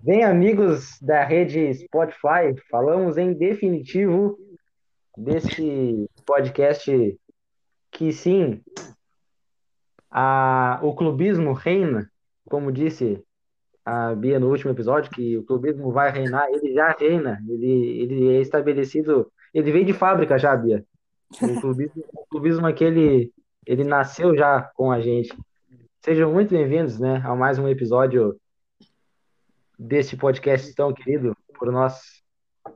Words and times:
Bem, 0.00 0.24
amigos 0.24 0.98
da 1.02 1.22
rede 1.22 1.74
Spotify, 1.74 2.58
falamos 2.70 3.18
em 3.18 3.34
definitivo 3.34 4.38
desse 5.18 6.08
podcast 6.24 7.18
que 7.90 8.10
sim, 8.10 8.62
a, 10.10 10.80
o 10.82 10.94
clubismo 10.94 11.52
reina, 11.52 12.10
como 12.48 12.72
disse 12.72 13.22
a 13.84 14.14
Bia 14.14 14.40
no 14.40 14.48
último 14.48 14.70
episódio, 14.70 15.10
que 15.10 15.36
o 15.36 15.44
clubismo 15.44 15.92
vai 15.92 16.10
reinar, 16.10 16.48
ele 16.48 16.72
já 16.72 16.96
reina, 16.98 17.38
ele, 17.46 18.00
ele 18.00 18.36
é 18.36 18.40
estabelecido, 18.40 19.30
ele 19.52 19.70
veio 19.70 19.84
de 19.84 19.92
fábrica 19.92 20.38
já, 20.38 20.56
Bia. 20.56 20.86
O 21.42 21.60
clubismo, 21.60 22.02
o 22.14 22.26
clubismo 22.28 22.66
aquele, 22.66 23.30
ele 23.66 23.84
nasceu 23.84 24.34
já 24.34 24.62
com 24.74 24.90
a 24.90 25.02
gente. 25.02 25.36
Sejam 26.00 26.32
muito 26.32 26.48
bem-vindos, 26.48 26.98
né, 26.98 27.20
a 27.26 27.36
mais 27.36 27.58
um 27.58 27.68
episódio 27.68 28.40
deste 29.82 30.16
podcast 30.16 30.74
tão 30.74 30.92
querido 30.92 31.36
por 31.58 31.70
nós, 31.70 32.00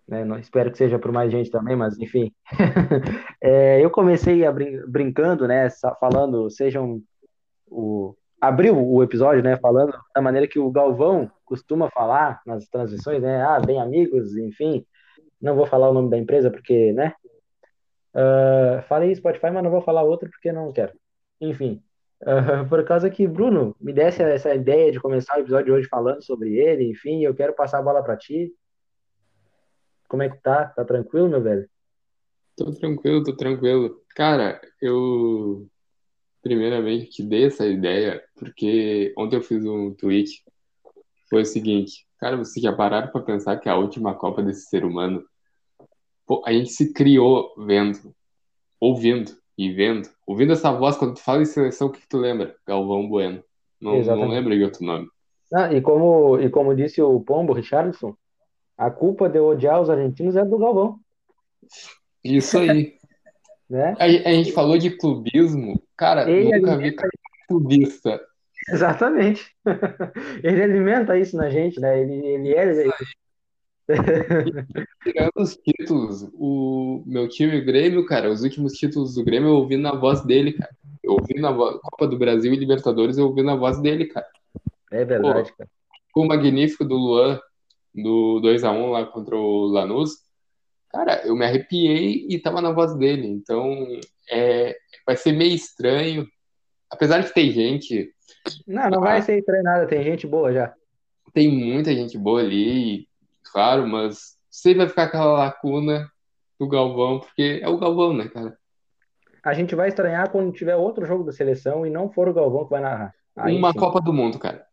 né? 0.07 0.25
Espero 0.41 0.71
que 0.71 0.79
seja 0.79 0.99
por 0.99 1.13
mais 1.13 1.31
gente 1.31 1.51
também, 1.51 1.77
mas 1.77 1.99
enfim. 1.99 2.33
é, 3.41 3.85
eu 3.85 3.91
comecei 3.91 4.45
a 4.45 4.53
brin 4.53 4.81
brincando, 4.87 5.47
né? 5.47 5.69
Falando, 6.01 6.51
sejam 6.51 7.01
o 7.69 8.15
abriu 8.41 8.77
o 8.77 9.03
episódio, 9.03 9.43
né? 9.43 9.57
Falando 9.57 9.97
da 10.15 10.21
maneira 10.21 10.47
que 10.47 10.59
o 10.59 10.71
Galvão 10.71 11.31
costuma 11.45 11.91
falar 11.91 12.41
nas 12.47 12.69
transmissões, 12.69 13.23
né? 13.23 13.43
Ah, 13.43 13.61
bem 13.61 13.81
amigos, 13.81 14.37
enfim. 14.37 14.85
Não 15.41 15.55
vou 15.55 15.67
falar 15.67 15.91
o 15.91 15.95
nome 15.95 16.11
da 16.11 16.19
empresa 16.19 16.51
porque, 16.51 16.93
né? 16.93 17.15
Uh, 18.15 18.83
falei 18.89 19.15
Spotify, 19.15 19.51
mas 19.51 19.63
não 19.63 19.71
vou 19.71 19.83
falar 19.83 20.03
outro 20.03 20.29
porque 20.31 20.53
não 20.53 20.73
quero. 20.73 20.93
Enfim, 21.41 21.83
Por 22.69 22.85
causa 22.85 23.11
que, 23.11 23.27
Bruno, 23.27 23.77
me 23.81 23.93
desse 23.93 24.23
essa 24.23 24.55
ideia 24.55 24.91
de 24.91 25.01
começar 25.01 25.37
o 25.37 25.41
episódio 25.41 25.67
de 25.67 25.73
hoje 25.73 25.89
falando 25.89 26.23
sobre 26.23 26.57
ele, 26.57 26.91
enfim, 26.91 27.23
eu 27.23 27.35
quero 27.35 27.53
passar 27.53 27.79
a 27.79 27.83
bola 27.83 28.03
para 28.03 28.17
ti. 28.17 28.53
Como 30.09 30.23
é 30.23 30.29
que 30.29 30.41
tá? 30.41 30.67
Tá 30.67 30.85
tranquilo, 30.85 31.29
meu 31.29 31.43
velho? 31.43 31.69
Tô 32.57 32.73
tranquilo, 32.73 33.23
tô 33.23 33.37
tranquilo. 33.37 34.01
Cara, 34.15 34.61
eu 34.81 35.69
primeiramente 36.43 37.11
te 37.11 37.23
dei 37.23 37.47
essa 37.47 37.67
ideia 37.67 38.23
porque 38.37 39.13
ontem 39.19 39.37
eu 39.37 39.43
fiz 39.43 39.65
um 39.65 39.93
tweet. 39.93 40.43
Foi 41.29 41.43
o 41.43 41.47
seguinte, 41.47 42.07
cara, 42.19 42.37
você 42.37 42.61
já 42.61 42.73
pararam 42.73 43.11
para 43.11 43.21
pensar 43.21 43.59
que 43.59 43.69
a 43.69 43.77
última 43.77 44.15
Copa 44.15 44.43
desse 44.43 44.69
ser 44.69 44.85
humano, 44.85 45.25
pô, 46.25 46.43
a 46.47 46.53
gente 46.53 46.71
se 46.71 46.93
criou 46.93 47.53
vendo, 47.59 48.15
ouvindo 48.81 49.37
e 49.57 49.73
vendo. 49.73 50.09
Ouvindo 50.27 50.53
essa 50.53 50.73
voz, 50.73 50.97
quando 50.97 51.15
tu 51.15 51.21
fala 51.21 51.43
em 51.43 51.47
seleção, 51.47 51.89
o 51.89 51.91
que, 51.91 52.01
que 52.01 52.09
tu 52.09 52.19
lembra? 52.19 52.55
Galvão 52.67 53.09
Bueno. 53.09 53.43
Não, 53.81 54.01
não 54.03 54.29
lembro 54.29 54.55
de 54.55 54.65
outro 54.65 54.85
nome. 54.85 55.09
Ah, 55.53 55.73
e, 55.73 55.81
como, 55.81 56.41
e 56.41 56.51
como 56.51 56.75
disse 56.75 57.01
o 57.01 57.21
Pombo, 57.21 57.53
Richardson, 57.53 58.17
a 58.77 58.91
culpa 58.91 59.29
de 59.29 59.39
odiar 59.39 59.81
os 59.81 59.89
argentinos 59.89 60.37
é 60.37 60.45
do 60.45 60.59
Galvão. 60.59 60.99
Isso 62.25 62.59
aí. 62.59 62.95
né? 63.71 63.95
a, 63.99 64.05
a, 64.05 64.33
gente 64.33 64.53
falou 64.53 64.77
de 64.77 64.91
clubismo. 64.91 65.81
Cara, 65.97 66.29
Ele 66.29 66.57
nunca 66.57 66.73
alimenta... 66.73 67.03
vi 67.03 67.47
clubista. 67.49 68.21
Exatamente. 68.69 69.55
Ele 70.43 70.63
alimenta 70.63 71.17
isso 71.19 71.37
na 71.37 71.49
gente, 71.49 71.81
né? 71.81 72.01
Ele, 72.01 72.27
ele 72.27 72.55
é. 72.55 72.75
Tirando 75.05 75.33
os 75.37 75.57
títulos, 75.57 76.29
o 76.35 77.05
meu 77.07 77.29
time 77.29 77.61
Grêmio, 77.61 78.05
cara, 78.05 78.31
os 78.31 78.43
últimos 78.43 78.73
títulos 78.73 79.15
do 79.15 79.25
Grêmio 79.25 79.51
eu 79.51 79.57
ouvi 79.57 79.77
na 79.77 79.95
voz 79.95 80.25
dele, 80.25 80.53
cara. 80.53 80.75
Eu 81.03 81.13
ouvi 81.13 81.41
na 81.41 81.53
voz, 81.53 81.79
Copa 81.81 82.09
do 82.09 82.19
Brasil 82.19 82.53
e 82.53 82.57
Libertadores, 82.57 83.17
eu 83.17 83.27
ouvi 83.27 83.43
na 83.43 83.55
voz 83.55 83.81
dele, 83.81 84.07
cara. 84.07 84.27
É 84.91 85.05
verdade, 85.05 85.51
Pô, 85.51 85.57
cara. 85.59 85.71
O 86.17 86.25
magnífico 86.25 86.85
do 86.85 86.97
Luan, 86.97 87.41
do 87.95 88.41
2x1 88.43 88.91
lá 88.91 89.07
contra 89.07 89.37
o 89.37 89.67
Lanús, 89.67 90.17
cara, 90.91 91.25
eu 91.25 91.37
me 91.37 91.45
arrepiei 91.45 92.27
e 92.29 92.39
tava 92.41 92.61
na 92.61 92.73
voz 92.73 92.97
dele. 92.97 93.29
Então, 93.29 93.87
é, 94.31 94.77
vai 95.07 95.17
ser 95.17 95.33
meio 95.33 95.55
estranho. 95.55 96.27
Apesar 96.91 97.21
de 97.21 97.33
ter 97.33 97.51
gente. 97.51 98.11
Não, 98.67 98.91
não 98.91 99.01
vai 99.01 99.23
ser 99.23 99.39
estranho 99.39 99.63
nada, 99.63 99.87
tem 99.87 100.03
gente 100.03 100.27
boa 100.27 100.53
já. 100.53 100.75
Tem 101.33 101.49
muita 101.49 101.95
gente 101.95 102.17
boa 102.17 102.41
ali 102.41 103.07
claro, 103.57 103.89
mas 103.89 104.37
sempre 104.51 104.81
vai 104.81 104.89
ficar 104.91 105.05
aquela 105.05 105.33
lacuna 105.33 106.13
do 106.61 106.69
Galvão, 106.69 107.21
porque 107.21 107.61
é 107.63 107.69
o 107.71 107.79
Galvão, 107.79 108.13
né, 108.13 108.29
cara? 108.29 108.55
A 109.43 109.55
gente 109.55 109.75
vai 109.75 109.89
estranhar 109.89 110.31
quando 110.31 110.53
tiver 110.53 110.77
outro 110.77 111.07
jogo 111.07 111.25
da 111.25 111.33
seleção 111.33 111.87
e 111.87 111.89
não 111.89 112.11
for 112.11 112.29
o 112.29 112.35
Galvão 112.35 112.65
que 112.65 112.71
vai 112.71 112.83
narrar. 112.83 113.15
Aí, 113.35 113.57
Uma 113.57 113.73
sim. 113.73 113.79
Copa 113.79 113.99
do 114.03 114.13
Mundo, 114.13 114.39
cara. 114.39 114.67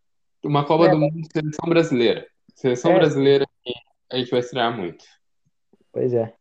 Uma 0.43 0.65
Copa 0.65 0.87
é. 0.87 0.89
do 0.89 0.97
Mundo 0.97 1.13
seleção 1.31 1.69
brasileira. 1.69 2.27
Seleção 2.55 2.91
é. 2.91 2.95
brasileira 2.95 3.47
a 4.11 4.17
gente 4.17 4.31
vai 4.31 4.41
estranhar 4.41 4.75
muito. 4.75 5.05
Pois 5.89 6.13
é. 6.13 6.33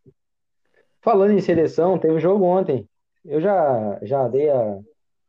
Falando 1.01 1.35
em 1.35 1.41
seleção, 1.41 1.97
teve 1.97 2.15
um 2.15 2.21
jogo 2.21 2.45
ontem. 2.45 2.89
Eu 3.25 3.41
já, 3.41 4.01
já 4.03 4.27
dei 4.27 4.51
a, 4.51 4.81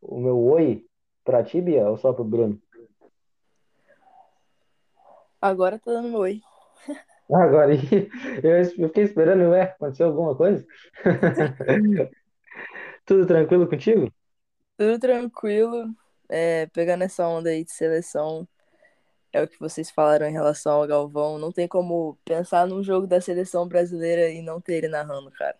o 0.02 0.20
meu 0.20 0.40
oi 0.40 0.84
pra 1.24 1.44
Tibia 1.44 1.88
ou 1.90 1.96
só 1.96 2.12
pro 2.12 2.24
Bruno? 2.24 2.60
Agora 5.40 5.78
tá 5.78 5.92
dando 5.92 6.18
oi. 6.18 6.42
Agora, 7.32 7.74
eu 7.74 8.66
fiquei 8.88 9.04
esperando, 9.04 9.50
ué, 9.52 9.64
aconteceu 9.64 10.08
alguma 10.08 10.36
coisa? 10.36 10.66
Tudo 13.06 13.26
tranquilo 13.26 13.68
contigo? 13.68 14.14
Tudo 14.78 15.00
tranquilo. 15.00 15.90
É, 16.30 16.68
pegando 16.68 17.04
essa 17.04 17.28
onda 17.28 17.50
aí 17.50 17.64
de 17.64 17.72
seleção, 17.72 18.48
é 19.32 19.42
o 19.42 19.48
que 19.48 19.60
vocês 19.60 19.90
falaram 19.90 20.28
em 20.28 20.32
relação 20.32 20.74
ao 20.74 20.88
Galvão. 20.88 21.38
Não 21.38 21.52
tem 21.52 21.68
como 21.68 22.18
pensar 22.24 22.68
num 22.68 22.84
jogo 22.84 23.08
da 23.08 23.20
seleção 23.20 23.68
brasileira 23.68 24.30
e 24.30 24.42
não 24.42 24.62
ter 24.62 24.76
ele 24.76 24.88
narrando, 24.88 25.32
cara. 25.32 25.56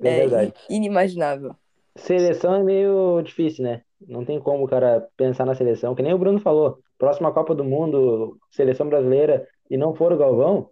É, 0.00 0.08
é 0.08 0.20
verdade. 0.20 0.54
inimaginável. 0.68 1.54
Seleção 1.96 2.54
é 2.54 2.62
meio 2.62 3.20
difícil, 3.22 3.64
né? 3.64 3.82
Não 4.00 4.24
tem 4.24 4.40
como 4.40 4.64
o 4.64 4.68
cara 4.68 5.06
pensar 5.16 5.44
na 5.44 5.54
seleção, 5.54 5.94
que 5.94 6.02
nem 6.02 6.14
o 6.14 6.18
Bruno 6.18 6.40
falou. 6.40 6.80
Próxima 6.98 7.32
Copa 7.32 7.54
do 7.54 7.62
Mundo, 7.62 8.38
seleção 8.50 8.88
brasileira, 8.88 9.46
e 9.72 9.76
não 9.78 9.94
for 9.94 10.12
o 10.12 10.18
Galvão, 10.18 10.70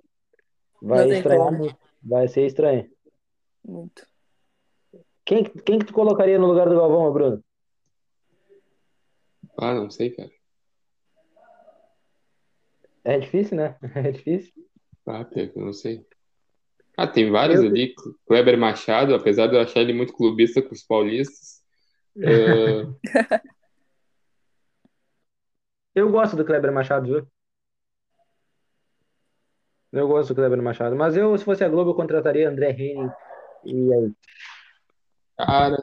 vai 0.83 1.09
estranhar 1.09 1.51
muito. 1.51 1.79
Vai 2.03 2.29
ser 2.29 2.45
estranho. 2.45 2.87
Muito. 3.65 4.07
Quem, 5.25 5.45
quem 5.45 5.79
que 5.79 5.87
tu 5.87 5.95
colocaria 5.95 6.39
no 6.39 6.47
lugar 6.47 6.69
do 6.69 6.77
Galvão, 6.77 7.11
Bruno? 7.11 7.43
Ah, 9.57 9.73
não 9.73 9.89
sei, 9.89 10.11
cara. 10.11 10.31
É 13.03 13.19
difícil, 13.19 13.57
né? 13.57 13.79
É 13.97 14.13
difícil. 14.13 14.53
Ah, 15.07 15.27
eu 15.35 15.65
não 15.65 15.73
sei. 15.73 16.07
Ah, 16.95 17.07
tem 17.07 17.31
vários 17.31 17.63
eu... 17.63 17.71
ali. 17.71 17.95
Kleber 18.27 18.59
Machado, 18.59 19.15
apesar 19.15 19.47
de 19.47 19.57
eu 19.57 19.63
achar 19.63 19.81
ele 19.81 19.95
muito 19.95 20.13
clubista 20.13 20.61
com 20.61 20.75
os 20.75 20.83
paulistas. 20.83 21.63
uh... 22.17 22.95
eu 25.95 26.11
gosto 26.11 26.37
do 26.37 26.45
Kleber 26.45 26.71
Machado, 26.71 27.07
viu? 27.07 27.40
Eu 29.93 30.07
gosto 30.07 30.29
do 30.29 30.37
Kleber 30.37 30.63
Machado. 30.63 30.95
Mas 30.95 31.17
eu, 31.17 31.37
se 31.37 31.45
fosse 31.45 31.65
a 31.65 31.69
Globo, 31.69 31.91
eu 31.91 31.95
contrataria 31.95 32.49
André 32.49 32.71
Henning. 32.71 33.11
E 33.65 33.95
aí? 33.95 34.13
Cara, 35.37 35.83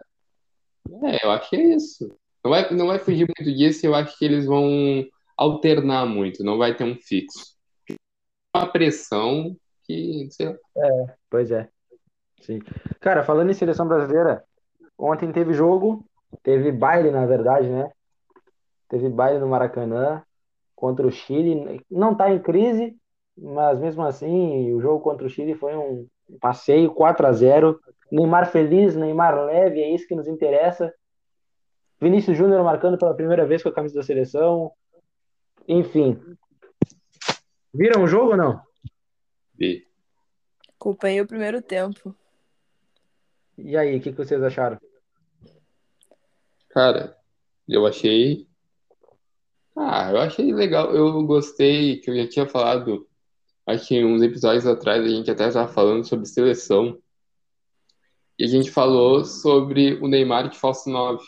é, 1.03 1.25
eu 1.25 1.31
acho 1.31 1.49
que 1.49 1.55
é 1.55 1.75
isso. 1.75 2.17
Não 2.43 2.51
vai, 2.51 2.73
não 2.73 2.87
vai 2.87 2.99
fugir 2.99 3.27
muito 3.27 3.55
disso. 3.55 3.85
Eu 3.85 3.93
acho 3.93 4.17
que 4.17 4.25
eles 4.25 4.45
vão 4.45 5.05
alternar 5.35 6.05
muito. 6.05 6.43
Não 6.43 6.57
vai 6.57 6.75
ter 6.75 6.83
um 6.83 6.95
fixo. 6.95 7.57
Uma 8.55 8.71
pressão 8.71 9.55
que, 9.83 10.27
sei 10.31 10.47
lá. 10.47 10.55
É, 10.77 11.15
pois 11.29 11.51
é. 11.51 11.69
Sim. 12.41 12.59
Cara, 12.99 13.23
falando 13.23 13.49
em 13.49 13.53
seleção 13.53 13.87
brasileira, 13.87 14.43
ontem 14.97 15.31
teve 15.31 15.53
jogo, 15.53 16.05
teve 16.43 16.71
baile, 16.71 17.11
na 17.11 17.25
verdade, 17.25 17.67
né? 17.67 17.91
Teve 18.87 19.09
baile 19.09 19.39
no 19.39 19.47
Maracanã 19.47 20.23
contra 20.75 21.05
o 21.05 21.11
Chile. 21.11 21.83
Não 21.89 22.15
tá 22.15 22.31
em 22.31 22.39
crise, 22.39 22.95
mas 23.37 23.79
mesmo 23.79 24.03
assim, 24.03 24.73
o 24.73 24.81
jogo 24.81 24.99
contra 24.99 25.27
o 25.27 25.29
Chile 25.29 25.53
foi 25.53 25.75
um 25.75 26.07
passeio 26.39 26.91
4 26.93 27.27
a 27.27 27.31
0 27.31 27.79
Neymar 28.11 28.49
feliz, 28.51 28.95
Neymar 28.95 29.45
leve, 29.45 29.81
é 29.81 29.93
isso 29.93 30.07
que 30.07 30.15
nos 30.15 30.27
interessa. 30.27 30.93
Vinícius 31.99 32.37
Júnior 32.37 32.63
marcando 32.63 32.97
pela 32.97 33.13
primeira 33.13 33.45
vez 33.45 33.61
com 33.61 33.69
a 33.69 33.73
camisa 33.73 33.95
da 33.95 34.03
seleção. 34.03 34.71
Enfim. 35.67 36.19
Viram 37.73 38.03
o 38.03 38.07
jogo 38.07 38.31
ou 38.31 38.37
não? 38.37 38.61
Vi. 39.55 39.85
Acompanhei 40.79 41.19
o 41.19 41.27
primeiro 41.27 41.61
tempo. 41.61 42.15
E 43.57 43.75
aí, 43.75 43.97
o 43.97 44.01
que, 44.01 44.11
que 44.11 44.17
vocês 44.17 44.41
acharam? 44.41 44.79
Cara, 46.69 47.17
eu 47.67 47.85
achei. 47.85 48.47
Ah, 49.75 50.11
eu 50.11 50.17
achei 50.19 50.53
legal. 50.53 50.95
Eu 50.95 51.23
gostei, 51.23 51.97
que 51.97 52.11
eu 52.11 52.15
já 52.15 52.29
tinha 52.29 52.47
falado 52.47 53.07
acho 53.67 53.87
que 53.87 54.03
uns 54.03 54.21
episódios 54.21 54.65
atrás 54.65 55.03
a 55.03 55.09
gente 55.09 55.29
até 55.29 55.47
estava 55.47 55.71
falando 55.71 56.05
sobre 56.05 56.25
seleção. 56.25 56.97
E 58.39 58.45
a 58.45 58.47
gente 58.47 58.71
falou 58.71 59.25
sobre 59.25 59.95
o 59.95 60.07
Neymar 60.07 60.49
de 60.49 60.57
falso 60.57 60.89
9. 60.89 61.23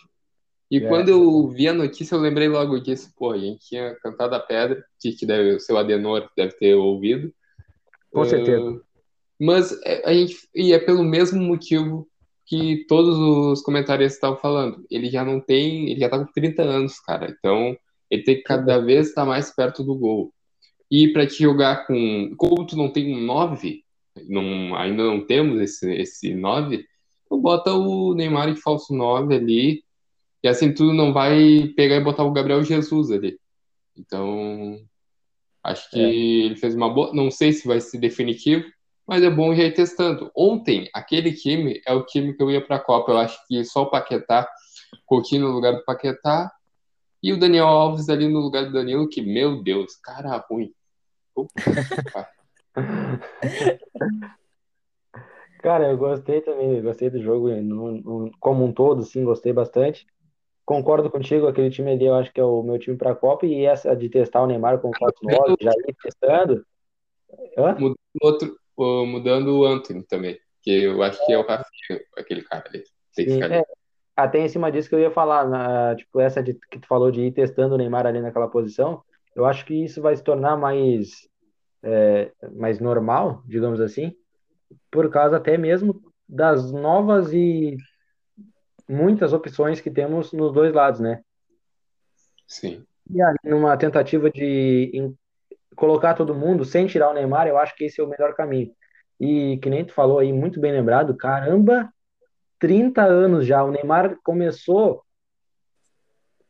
E 0.71 0.77
É. 0.77 0.87
quando 0.87 1.09
eu 1.09 1.47
vi 1.49 1.67
a 1.67 1.73
notícia, 1.73 2.15
eu 2.15 2.19
lembrei 2.19 2.47
logo 2.47 2.79
disso. 2.79 3.11
Pô, 3.17 3.31
a 3.31 3.37
gente 3.37 3.67
tinha 3.67 3.95
cantado 3.95 4.35
a 4.35 4.39
pedra, 4.39 4.83
que 4.99 5.11
que 5.11 5.25
deve, 5.25 5.55
o 5.55 5.59
seu 5.59 5.77
Adenor 5.77 6.29
deve 6.37 6.53
ter 6.53 6.75
ouvido. 6.75 7.33
Com 8.11 8.23
certeza. 8.23 8.69
Ah, 8.69 9.03
mas 9.39 9.71
é, 9.83 10.07
a 10.07 10.13
gente, 10.13 10.37
e 10.53 10.73
é 10.73 10.79
pelo 10.79 11.03
mesmo 11.03 11.41
motivo 11.41 12.07
que 12.45 12.85
todos 12.87 13.17
os 13.17 13.61
comentaristas 13.61 14.15
estavam 14.15 14.37
falando. 14.37 14.85
Ele 14.89 15.09
já 15.09 15.23
não 15.23 15.39
tem, 15.39 15.89
ele 15.89 15.99
já 15.99 16.09
tá 16.09 16.19
com 16.19 16.31
30 16.31 16.61
anos, 16.63 16.99
cara. 16.99 17.35
Então, 17.37 17.75
ele 18.09 18.23
tem 18.23 18.35
que 18.35 18.43
cada 18.43 18.79
vez 18.79 19.09
estar 19.09 19.25
mais 19.25 19.53
perto 19.53 19.83
do 19.83 19.95
gol. 19.95 20.33
E 20.91 21.07
para 21.13 21.27
te 21.27 21.43
jogar 21.43 21.85
com, 21.85 22.33
como 22.37 22.65
tu 22.65 22.75
não 22.75 22.89
tem 22.89 23.15
um 23.15 23.21
9, 23.21 23.83
não, 24.27 24.75
ainda 24.75 25.03
não 25.03 25.25
temos 25.25 25.61
esse 25.61 25.91
esse 25.93 26.33
9, 26.33 26.85
tu 27.29 27.37
bota 27.37 27.73
o 27.73 28.13
Neymar 28.15 28.53
de 28.53 28.59
falso 28.59 28.93
9 28.93 29.35
ali, 29.35 29.83
e 30.43 30.47
assim 30.47 30.73
tu 30.73 30.91
não 30.93 31.13
vai 31.13 31.71
pegar 31.75 31.97
e 31.97 32.03
botar 32.03 32.23
o 32.23 32.31
Gabriel 32.31 32.63
Jesus 32.63 33.11
ali. 33.11 33.39
Então, 33.97 34.79
acho 35.63 35.89
que 35.91 35.99
É. 35.99 36.09
ele 36.09 36.55
fez 36.55 36.73
uma 36.73 36.89
boa, 36.89 37.13
não 37.13 37.29
sei 37.29 37.51
se 37.51 37.67
vai 37.67 37.79
ser 37.81 37.99
definitivo, 37.99 38.63
mas 39.05 39.23
é 39.23 39.29
bom 39.29 39.53
já 39.53 39.63
ir 39.63 39.73
testando. 39.73 40.31
Ontem, 40.35 40.87
aquele 40.93 41.33
time 41.33 41.81
é 41.85 41.93
o 41.93 42.05
time 42.05 42.33
que 42.33 42.41
eu 42.41 42.49
ia 42.51 42.61
para 42.65 42.77
a 42.77 42.79
Copa. 42.79 43.11
Eu 43.11 43.17
acho 43.17 43.39
que 43.47 43.63
só 43.65 43.83
o 43.83 43.89
Paquetá, 43.89 44.47
Coutinho 45.05 45.47
no 45.47 45.53
lugar 45.53 45.73
do 45.73 45.83
Paquetá 45.83 46.51
e 47.21 47.33
o 47.33 47.39
Daniel 47.39 47.67
Alves 47.67 48.07
ali 48.07 48.27
no 48.27 48.39
lugar 48.39 48.65
do 48.65 48.71
Danilo, 48.71 49.09
que, 49.09 49.21
meu 49.21 49.61
Deus, 49.61 49.95
cara 49.97 50.37
ruim. 50.49 50.71
Cara, 55.61 55.89
eu 55.89 55.97
gostei 55.97 56.41
também, 56.41 56.77
eu 56.77 56.83
gostei 56.83 57.09
do 57.09 57.21
jogo 57.21 57.49
no- 57.61 57.91
no- 57.91 58.31
como 58.39 58.63
um 58.63 58.71
todo, 58.71 59.03
sim, 59.03 59.23
gostei 59.25 59.51
bastante. 59.51 60.07
Concordo 60.65 61.09
contigo, 61.11 61.47
aquele 61.47 61.69
time 61.69 61.91
ali 61.93 62.05
eu 62.05 62.15
acho 62.15 62.31
que 62.33 62.39
é 62.39 62.43
o 62.45 62.63
meu 62.63 62.79
time 62.79 62.97
para 62.97 63.11
a 63.11 63.15
Copa 63.15 63.45
e 63.45 63.65
essa 63.65 63.95
de 63.95 64.09
testar 64.09 64.43
o 64.43 64.47
Neymar 64.47 64.79
com 64.79 64.89
o 64.91 64.95
falso 64.95 65.19
9, 65.23 65.55
já 65.61 65.71
ir 65.71 65.95
testando. 66.03 66.65
Hã? 67.57 67.77
Outro, 68.21 68.57
ô, 68.77 69.05
mudando 69.05 69.59
o 69.59 69.65
Anthony 69.65 70.03
também, 70.03 70.39
que 70.61 70.71
eu 70.83 71.01
acho 71.03 71.23
que 71.25 71.33
é 71.33 71.37
o 71.37 71.41
Rafinha, 71.45 71.99
aquele 72.17 72.43
cara 72.43 72.67
ali. 72.69 72.83
Tem 73.15 73.25
que 73.25 73.31
Sim, 73.31 73.43
ficar 73.43 73.45
é, 73.51 73.57
ali. 73.57 73.65
até 74.17 74.39
em 74.39 74.49
cima 74.49 74.71
disso 74.71 74.89
que 74.89 74.95
eu 74.95 75.01
ia 75.01 75.11
falar, 75.11 75.47
na- 75.49 75.95
tipo, 75.95 76.19
essa 76.21 76.43
de, 76.43 76.55
que 76.71 76.79
tu 76.79 76.87
falou 76.87 77.11
de 77.11 77.21
ir 77.23 77.33
testando 77.33 77.75
o 77.75 77.79
Neymar 77.79 78.07
ali 78.07 78.21
naquela 78.21 78.49
posição, 78.49 79.03
eu 79.35 79.45
acho 79.45 79.65
que 79.65 79.75
isso 79.85 80.01
vai 80.01 80.17
se 80.17 80.23
tornar 80.23 80.57
mais, 80.57 81.28
é, 81.83 82.31
mais 82.53 82.79
normal, 82.79 83.43
digamos 83.45 83.79
assim, 83.79 84.15
por 84.91 85.09
causa 85.09 85.37
até 85.37 85.57
mesmo 85.57 86.01
das 86.27 86.71
novas 86.71 87.33
e 87.33 87.77
muitas 88.87 89.33
opções 89.33 89.79
que 89.79 89.89
temos 89.89 90.31
nos 90.33 90.51
dois 90.53 90.73
lados, 90.73 90.99
né? 90.99 91.21
Sim. 92.47 92.83
E 93.09 93.21
ali, 93.21 93.37
numa 93.43 93.77
tentativa 93.77 94.29
de 94.29 95.11
colocar 95.75 96.13
todo 96.13 96.35
mundo 96.35 96.65
sem 96.65 96.87
tirar 96.87 97.09
o 97.09 97.13
Neymar, 97.13 97.47
eu 97.47 97.57
acho 97.57 97.75
que 97.75 97.85
esse 97.85 98.01
é 98.01 98.03
o 98.03 98.07
melhor 98.07 98.35
caminho. 98.35 98.71
E 99.19 99.57
que 99.57 99.69
nem 99.69 99.85
tu 99.85 99.93
falou 99.93 100.19
aí, 100.19 100.31
muito 100.31 100.59
bem 100.59 100.71
lembrado, 100.71 101.15
caramba, 101.15 101.91
30 102.59 103.03
anos 103.03 103.45
já. 103.45 103.63
O 103.63 103.71
Neymar 103.71 104.17
começou 104.23 105.03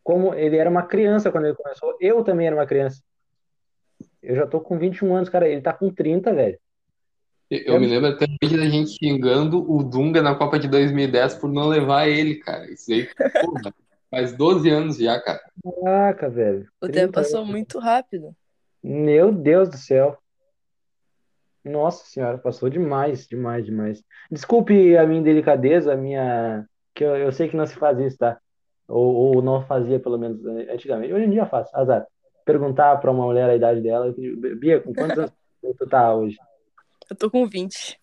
como 0.04 0.34
ele 0.34 0.58
era 0.58 0.70
uma 0.70 0.84
criança 0.84 1.32
quando 1.32 1.46
ele 1.46 1.56
começou. 1.56 1.96
Eu 2.00 2.24
também 2.24 2.48
era 2.48 2.56
uma 2.56 2.66
criança. 2.66 3.02
Eu 4.22 4.36
já 4.36 4.46
tô 4.48 4.60
com 4.60 4.78
21 4.78 5.16
anos, 5.16 5.30
cara. 5.30 5.48
Ele 5.48 5.62
tá 5.62 5.74
com 5.74 5.90
30, 5.90 6.34
velho. 6.34 6.60
Eu 7.50 7.74
eu 7.74 7.80
me 7.80 7.88
lembro 7.88 8.10
até 8.10 8.26
hoje 8.44 8.58
da 8.58 8.70
gente 8.70 8.92
xingando 8.92 9.70
o 9.72 9.84
Dunga 9.84 10.22
na 10.22 10.36
Copa 10.36 10.60
de 10.60 10.68
2010 10.68 11.36
por 11.36 11.52
não 11.52 11.68
levar 11.68 12.08
ele, 12.08 12.36
cara. 12.36 12.70
Isso 12.72 12.92
aí, 12.92 13.08
porra, 13.42 13.74
faz 14.12 14.34
12 14.34 14.70
anos 14.70 14.98
já, 14.98 15.20
cara. 15.20 15.42
Caraca, 15.84 16.30
velho. 16.30 16.68
O 16.80 16.88
30 16.88 17.00
tempo 17.00 17.14
passou 17.14 17.40
anos. 17.40 17.50
muito 17.50 17.80
rápido. 17.80 18.36
Meu 18.84 19.32
Deus 19.32 19.68
do 19.70 19.78
céu. 19.78 20.18
Nossa 21.64 22.06
senhora, 22.06 22.38
passou 22.38 22.70
demais, 22.70 23.28
demais, 23.28 23.66
demais. 23.66 24.04
Desculpe 24.32 24.96
a 24.96 25.06
minha 25.06 25.20
indelicadeza, 25.20 25.94
a 25.94 25.98
minha. 25.98 26.66
Que 26.94 27.04
eu, 27.04 27.16
eu 27.16 27.32
sei 27.32 27.50
que 27.50 27.58
não 27.58 27.66
se 27.66 27.76
faz 27.76 28.00
isso, 28.00 28.18
tá? 28.18 28.40
Ou, 28.88 29.14
ou 29.14 29.42
não 29.42 29.66
fazia, 29.66 30.00
pelo 30.00 30.18
menos, 30.18 30.44
antigamente. 30.46 31.14
Hoje 31.14 31.26
em 31.26 31.32
dia 31.32 31.46
faz, 31.46 31.68
azar. 31.74 32.06
Perguntar 32.50 32.98
pra 32.98 33.12
uma 33.12 33.26
mulher 33.26 33.48
a 33.48 33.56
idade 33.56 33.80
dela. 33.80 34.12
Bia, 34.58 34.80
com 34.82 34.92
quantos 34.92 35.20
anos 35.20 35.32
tu 35.78 35.88
tá 35.88 36.16
hoje? 36.16 36.36
Eu 37.08 37.16
tô 37.16 37.30
com 37.30 37.48
20. 37.48 38.00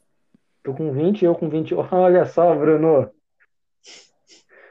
Tu 0.62 0.72
com 0.72 0.92
20, 0.92 1.24
eu 1.24 1.34
com 1.34 1.48
20. 1.48 1.74
Olha 1.90 2.24
só, 2.26 2.54
Bruno. 2.54 3.10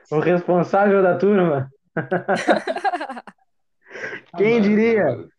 O 0.09 0.19
responsável 0.19 1.03
da 1.03 1.17
turma. 1.17 1.69
Quem 4.37 4.57
Ah, 4.57 4.61
diria? 4.61 5.03
mano. 5.03 5.29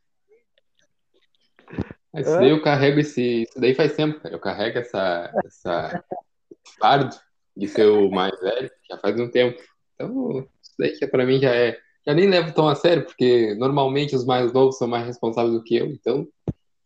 Isso 2.17 2.39
daí 2.39 2.51
eu 2.51 2.63
carrego 2.63 3.01
esse. 3.01 3.45
Isso 3.45 3.59
daí 3.59 3.75
faz 3.75 3.97
tempo, 3.97 4.21
cara. 4.21 4.35
Eu 4.35 4.39
carrego 4.39 4.79
essa, 4.79 5.33
essa 5.47 6.05
esse 6.51 6.77
fardo 6.79 7.17
de 7.57 7.69
ser 7.69 7.87
o 7.87 8.11
mais 8.11 8.39
velho, 8.39 8.71
já 8.91 8.99
faz 8.99 9.19
um 9.19 9.31
tempo. 9.31 9.59
Então, 9.95 10.47
isso 10.63 10.75
daí 10.79 10.93
que 10.93 11.07
pra 11.07 11.25
mim 11.25 11.41
já 11.41 11.55
é. 11.55 11.79
Já 12.07 12.15
nem 12.15 12.29
levo 12.29 12.53
tão 12.55 12.69
a 12.69 12.75
sério, 12.75 13.05
porque 13.05 13.55
normalmente 13.59 14.15
os 14.15 14.25
mais 14.25 14.53
novos 14.53 14.79
são 14.79 14.87
mais 14.87 15.05
responsáveis 15.07 15.55
do 15.55 15.63
que 15.63 15.77
eu, 15.77 15.87
então, 15.87 16.27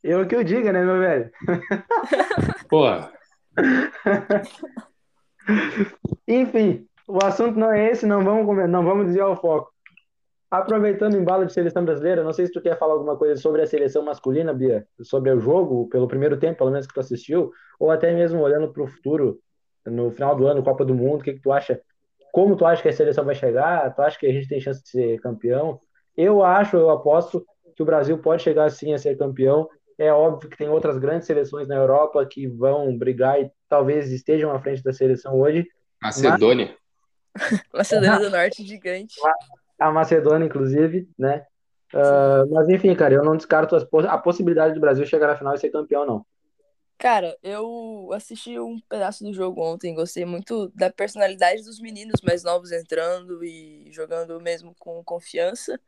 Eu 0.03 0.27
que 0.27 0.35
eu 0.35 0.43
diga, 0.43 0.73
né, 0.73 0.83
meu 0.85 0.99
velho? 0.99 1.31
porra. 2.71 3.13
Enfim, 6.27 6.87
o 7.07 7.19
assunto 7.25 7.59
não 7.59 7.73
é 7.73 7.91
esse, 7.91 8.07
não 8.07 8.25
vamos, 8.25 8.47
comer- 8.47 8.69
não 8.69 8.85
vamos 8.85 9.07
desviar 9.07 9.29
o 9.29 9.37
foco. 9.37 9.71
Aproveitando 10.51 11.15
o 11.15 11.17
embalo 11.19 11.45
de 11.47 11.53
seleção 11.53 11.85
brasileira, 11.85 12.25
não 12.25 12.33
sei 12.33 12.47
se 12.47 12.53
tu 12.53 12.61
quer 12.61 12.79
falar 12.79 12.95
alguma 12.95 13.17
coisa 13.17 13.41
sobre 13.41 13.63
a 13.63 13.67
seleção 13.67 14.03
masculina, 14.05 14.53
Bia, 14.53 14.87
sobre 15.03 15.31
o 15.31 15.39
jogo, 15.39 15.89
pelo 15.89 16.09
primeiro 16.09 16.39
tempo, 16.39 16.59
pelo 16.59 16.71
menos 16.71 16.87
que 16.87 16.95
tu 16.95 17.01
assistiu, 17.01 17.53
ou 17.79 17.91
até 17.91 18.13
mesmo 18.13 18.41
olhando 18.41 18.73
para 18.73 18.83
o 18.83 18.87
futuro, 18.89 19.39
no 19.87 20.11
final 20.11 20.35
do 20.35 20.47
ano, 20.47 20.63
Copa 20.63 20.85
do 20.85 20.95
Mundo, 20.95 21.21
o 21.21 21.25
que 21.25 21.35
que 21.35 21.41
tu 21.41 21.53
acha? 21.53 21.81
Como 22.33 22.57
tu 22.57 22.65
acha 22.65 22.83
que 22.83 22.89
a 22.89 22.93
seleção 22.93 23.25
vai 23.25 23.35
chegar? 23.35 23.95
Tu 23.95 24.03
acha 24.03 24.19
que 24.19 24.27
a 24.27 24.33
gente 24.33 24.49
tem 24.49 24.61
chance 24.61 24.83
de 24.83 24.89
ser 24.89 25.21
campeão? 25.21 25.81
Eu 26.17 26.43
acho, 26.45 26.77
eu 26.77 26.91
aposto 26.91 27.45
que 27.75 27.83
o 27.83 27.87
Brasil 27.87 28.19
pode 28.19 28.43
chegar 28.43 28.71
sim 28.71 28.93
a 28.93 28.99
ser 28.99 29.17
campeão. 29.17 29.69
É 29.99 30.13
óbvio 30.13 30.49
que 30.49 30.57
tem 30.57 30.69
outras 30.69 30.99
grandes 30.99 31.27
seleções 31.27 31.69
na 31.69 31.77
Europa 31.77 32.25
que 32.27 32.47
vão 32.47 32.97
brigar 32.97 33.41
e 33.41 33.51
talvez 33.69 34.11
estejam 34.11 34.51
à 34.51 34.59
frente 34.59 34.83
da 34.83 34.93
seleção 34.93 35.39
hoje, 35.41 35.67
Macedônia. 36.03 36.75
Macedônia 37.73 38.19
do 38.19 38.31
Norte 38.31 38.65
gigante. 38.67 39.15
a 39.79 39.91
Macedônia, 39.93 40.47
inclusive, 40.47 41.09
né? 41.19 41.45
Ah, 41.95 42.45
mas 42.51 42.69
enfim, 42.69 42.95
cara, 42.95 43.15
eu 43.15 43.25
não 43.25 43.37
descarto 43.37 43.75
as 43.75 43.85
poss- 43.85 44.07
a 44.07 44.17
possibilidade 44.17 44.75
do 44.75 44.81
Brasil 44.81 45.05
chegar 45.05 45.27
na 45.27 45.37
final 45.37 45.55
e 45.55 45.59
ser 45.59 45.71
campeão, 45.71 46.07
não. 46.07 46.25
Cara, 47.01 47.35
eu 47.43 48.11
assisti 48.13 48.61
um 48.61 48.79
pedaço 48.79 49.25
do 49.25 49.33
jogo 49.33 49.63
ontem, 49.63 49.95
gostei 49.95 50.27
muito 50.27 50.69
da 50.75 50.93
personalidade 50.93 51.63
dos 51.63 51.81
meninos 51.81 52.21
mais 52.21 52.45
novos 52.45 52.73
entrando 52.73 53.43
e 53.43 53.91
jogando 53.91 54.39
mesmo 54.39 54.75
com 54.79 55.03
confiança. 55.03 55.81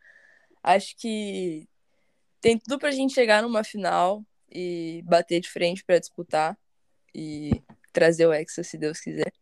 Acho 0.62 0.97
que 0.97 1.69
tem 2.40 2.59
tudo 2.59 2.78
pra 2.78 2.90
gente 2.90 3.12
chegar 3.12 3.42
numa 3.42 3.62
final 3.62 4.25
e 4.50 5.02
bater 5.04 5.38
de 5.38 5.50
frente 5.50 5.85
pra 5.85 5.99
disputar 5.99 6.59
e 7.14 7.62
trazer 7.92 8.26
o 8.26 8.33
Hexa, 8.33 8.64
se 8.64 8.78
Deus 8.78 8.99
quiser. 8.99 9.35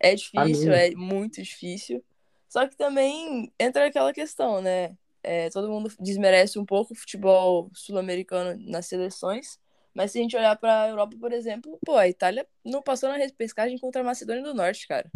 É 0.00 0.16
difícil, 0.16 0.72
Amém. 0.72 0.90
é 0.90 0.90
muito 0.96 1.40
difícil. 1.40 2.04
Só 2.48 2.66
que 2.66 2.76
também 2.76 3.52
entra 3.56 3.86
aquela 3.86 4.12
questão, 4.12 4.60
né? 4.60 4.96
É, 5.22 5.48
todo 5.50 5.70
mundo 5.70 5.94
desmerece 6.00 6.58
um 6.58 6.66
pouco 6.66 6.92
o 6.92 6.96
futebol 6.96 7.70
sul-americano 7.72 8.60
nas 8.68 8.86
seleções. 8.86 9.60
Mas 9.94 10.10
se 10.10 10.18
a 10.18 10.22
gente 10.22 10.36
olhar 10.36 10.56
pra 10.56 10.88
Europa, 10.88 11.16
por 11.20 11.32
exemplo, 11.32 11.78
pô, 11.84 11.96
a 11.96 12.08
Itália 12.08 12.46
não 12.64 12.82
passou 12.82 13.08
na 13.08 13.16
repescagem 13.16 13.78
contra 13.78 14.02
a 14.02 14.04
Macedônia 14.04 14.42
do 14.42 14.52
Norte, 14.52 14.88
cara. 14.88 15.08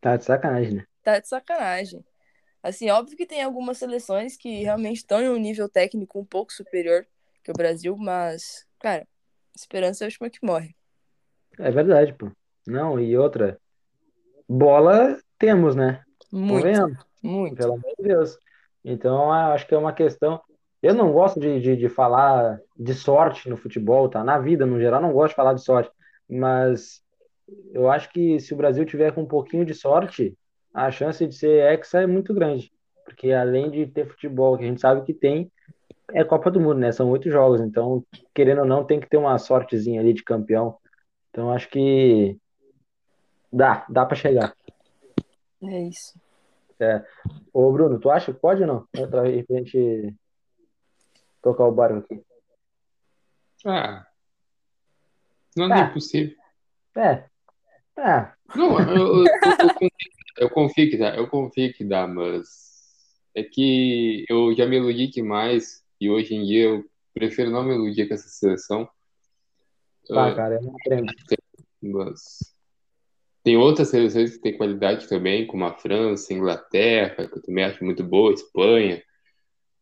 Tá 0.00 0.16
de 0.16 0.24
sacanagem, 0.24 0.74
né? 0.74 0.86
Tá 1.02 1.18
de 1.18 1.28
sacanagem. 1.28 2.04
Assim, 2.62 2.88
óbvio 2.90 3.16
que 3.16 3.26
tem 3.26 3.42
algumas 3.42 3.78
seleções 3.78 4.36
que 4.36 4.62
realmente 4.62 4.98
estão 4.98 5.20
em 5.20 5.28
um 5.28 5.36
nível 5.36 5.68
técnico 5.68 6.20
um 6.20 6.24
pouco 6.24 6.52
superior 6.52 7.04
que 7.42 7.50
o 7.50 7.54
Brasil, 7.54 7.96
mas, 7.96 8.64
cara, 8.78 9.06
esperança 9.54 10.04
é 10.04 10.06
a 10.06 10.08
última 10.08 10.30
que 10.30 10.38
morre. 10.46 10.74
É 11.58 11.70
verdade, 11.70 12.12
pô. 12.14 12.30
Não, 12.64 13.00
e 13.00 13.16
outra, 13.16 13.60
bola 14.48 15.18
temos, 15.38 15.74
né? 15.74 16.04
Muito, 16.30 16.96
muito. 17.22 17.56
pelo 17.56 17.74
amor 17.74 17.92
de 17.98 18.04
Deus. 18.04 18.38
Então, 18.84 19.32
acho 19.32 19.66
que 19.66 19.74
é 19.74 19.78
uma 19.78 19.92
questão. 19.92 20.40
Eu 20.82 20.94
não 20.94 21.12
gosto 21.12 21.38
de, 21.38 21.60
de, 21.60 21.76
de 21.76 21.88
falar 21.88 22.60
de 22.76 22.92
sorte 22.92 23.48
no 23.48 23.56
futebol, 23.56 24.08
tá? 24.08 24.24
Na 24.24 24.38
vida, 24.38 24.66
no 24.66 24.80
geral, 24.80 25.00
não 25.00 25.12
gosto 25.12 25.30
de 25.30 25.36
falar 25.36 25.54
de 25.54 25.62
sorte. 25.62 25.90
Mas 26.28 27.02
eu 27.72 27.88
acho 27.90 28.10
que 28.10 28.40
se 28.40 28.52
o 28.52 28.56
Brasil 28.56 28.84
tiver 28.84 29.12
com 29.12 29.22
um 29.22 29.28
pouquinho 29.28 29.64
de 29.64 29.74
sorte, 29.74 30.36
a 30.74 30.90
chance 30.90 31.24
de 31.24 31.34
ser 31.34 31.62
hexa 31.72 32.02
é 32.02 32.06
muito 32.06 32.34
grande. 32.34 32.72
Porque 33.04 33.32
além 33.32 33.70
de 33.70 33.86
ter 33.86 34.08
futebol, 34.08 34.56
que 34.58 34.64
a 34.64 34.66
gente 34.66 34.80
sabe 34.80 35.04
que 35.04 35.14
tem, 35.14 35.50
é 36.12 36.24
Copa 36.24 36.50
do 36.50 36.60
Mundo, 36.60 36.78
né? 36.78 36.90
São 36.90 37.08
oito 37.10 37.30
jogos. 37.30 37.60
Então, 37.60 38.04
querendo 38.34 38.62
ou 38.62 38.66
não, 38.66 38.84
tem 38.84 38.98
que 38.98 39.08
ter 39.08 39.16
uma 39.16 39.38
sortezinha 39.38 40.00
ali 40.00 40.12
de 40.12 40.24
campeão. 40.24 40.76
Então, 41.30 41.52
acho 41.52 41.68
que 41.68 42.36
dá, 43.52 43.86
dá 43.88 44.04
para 44.04 44.16
chegar. 44.16 44.54
É 45.62 45.82
isso. 45.82 46.20
É. 46.80 47.04
Ô, 47.52 47.70
Bruno, 47.70 48.00
tu 48.00 48.10
acha 48.10 48.32
que 48.32 48.40
pode 48.40 48.62
ou 48.62 48.66
não? 48.66 49.08
Pra 49.08 49.26
gente 49.26 50.12
tocar 51.42 51.64
o 51.66 51.72
barco 51.72 51.98
aqui. 51.98 52.22
Ah, 53.66 54.06
não 55.56 55.68
Tá. 55.68 55.78
é 55.78 55.90
impossível. 55.90 56.36
É. 56.96 57.24
É. 57.98 58.32
Não, 58.56 58.78
eu, 58.80 59.24
eu, 59.24 59.24
eu, 60.38 60.50
confio 60.50 60.90
que 60.90 60.96
dá, 60.96 61.14
eu 61.16 61.28
confio 61.28 61.72
que 61.74 61.84
dá, 61.84 62.06
mas 62.06 62.46
é 63.34 63.42
que 63.42 64.24
eu 64.28 64.54
já 64.54 64.66
me 64.66 64.76
iludi 64.76 65.08
demais 65.08 65.84
e 66.00 66.10
hoje 66.10 66.34
em 66.34 66.44
dia 66.44 66.64
eu 66.64 66.84
prefiro 67.14 67.50
não 67.50 67.62
me 67.62 67.74
iludir 67.74 68.08
com 68.08 68.14
essa 68.14 68.28
seleção. 68.28 68.88
Tá, 70.08 70.28
Ah, 70.28 70.34
cara, 70.34 70.54
eu 70.54 70.62
não 70.62 70.74
aprendo. 70.74 71.12
mas 71.82 72.54
tem 73.44 73.56
outras 73.56 73.88
seleções 73.88 74.36
que 74.36 74.42
têm 74.42 74.56
qualidade 74.56 75.06
também, 75.08 75.46
como 75.46 75.64
a 75.64 75.74
França, 75.74 76.32
a 76.32 76.36
Inglaterra, 76.36 77.28
que 77.28 77.38
eu 77.38 77.42
também 77.42 77.64
acho 77.64 77.84
muito 77.84 78.02
boa, 78.02 78.32
Espanha, 78.32 79.02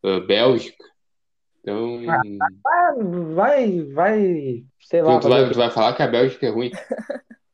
ah, 0.03 0.19
Bélgica. 0.19 0.83
Então, 1.61 1.99
Ah, 2.09 2.93
vai, 3.35 3.81
vai, 3.93 4.65
sei 4.79 5.01
lá. 5.01 5.19
tu, 5.19 5.21
tu 5.21 5.29
vai, 5.29 5.49
tu 5.49 5.57
vai 5.57 5.69
falar 5.69 5.93
que 5.95 6.01
a 6.01 6.07
Bélgica 6.07 6.47
é 6.47 6.49
ruim. 6.49 6.71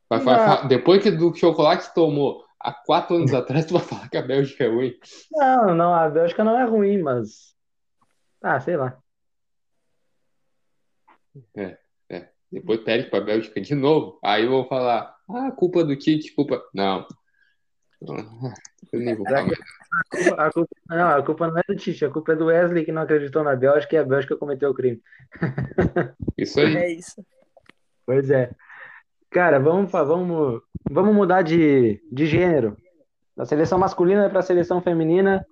Vai, 0.08 0.18
vai 0.20 0.36
falar- 0.38 0.66
depois 0.68 1.02
que 1.02 1.10
do 1.10 1.34
chocolate 1.34 1.92
tomou 1.94 2.42
há 2.58 2.72
quatro 2.72 3.16
anos 3.16 3.34
atrás, 3.34 3.66
tu 3.66 3.74
vai 3.74 3.82
falar 3.82 4.08
que 4.08 4.16
a 4.16 4.22
Bélgica 4.22 4.64
é 4.64 4.68
ruim. 4.68 4.94
Não, 5.32 5.74
não, 5.74 5.92
a 5.94 6.08
Bélgica 6.08 6.42
não 6.42 6.58
é 6.58 6.64
ruim, 6.64 7.02
mas. 7.02 7.54
Ah, 8.42 8.58
sei 8.58 8.76
lá. 8.76 8.96
Depois 12.50 12.80
perde 12.80 13.10
pra 13.10 13.20
Bélgica 13.20 13.60
de 13.60 13.74
novo. 13.74 14.18
Aí 14.24 14.46
vão 14.46 14.66
falar, 14.66 15.14
ah, 15.28 15.50
culpa 15.52 15.84
do 15.84 15.94
Tite, 15.94 16.34
culpa. 16.34 16.62
Não. 16.72 17.06
Eu 18.92 19.00
nem 19.00 19.14
vou 19.14 19.26
falar. 19.26 19.46
A 20.38 20.52
culpa, 20.52 20.76
não, 20.88 21.08
a 21.08 21.22
culpa 21.22 21.48
não 21.48 21.58
é 21.58 21.62
do 21.66 21.76
Tite, 21.76 22.04
a 22.04 22.10
culpa 22.10 22.32
é 22.32 22.36
do 22.36 22.46
Wesley 22.46 22.84
que 22.84 22.92
não 22.92 23.02
acreditou 23.02 23.42
na 23.42 23.56
Bélgica 23.56 23.96
e 23.96 23.98
a 23.98 24.04
Bélgica 24.04 24.36
cometeu 24.36 24.70
o 24.70 24.74
crime. 24.74 25.02
Isso 26.36 26.60
aí. 26.60 26.76
É 26.76 26.92
isso. 26.92 27.24
Pois 28.06 28.30
é. 28.30 28.50
Cara, 29.30 29.58
vamos, 29.58 29.90
vamos, 29.90 30.62
vamos 30.90 31.14
mudar 31.14 31.42
de, 31.42 32.02
de 32.10 32.26
gênero. 32.26 32.76
Da 33.36 33.44
seleção 33.44 33.78
masculina 33.78 34.28
para 34.30 34.38
a 34.38 34.42
seleção 34.42 34.80
feminina. 34.80 35.44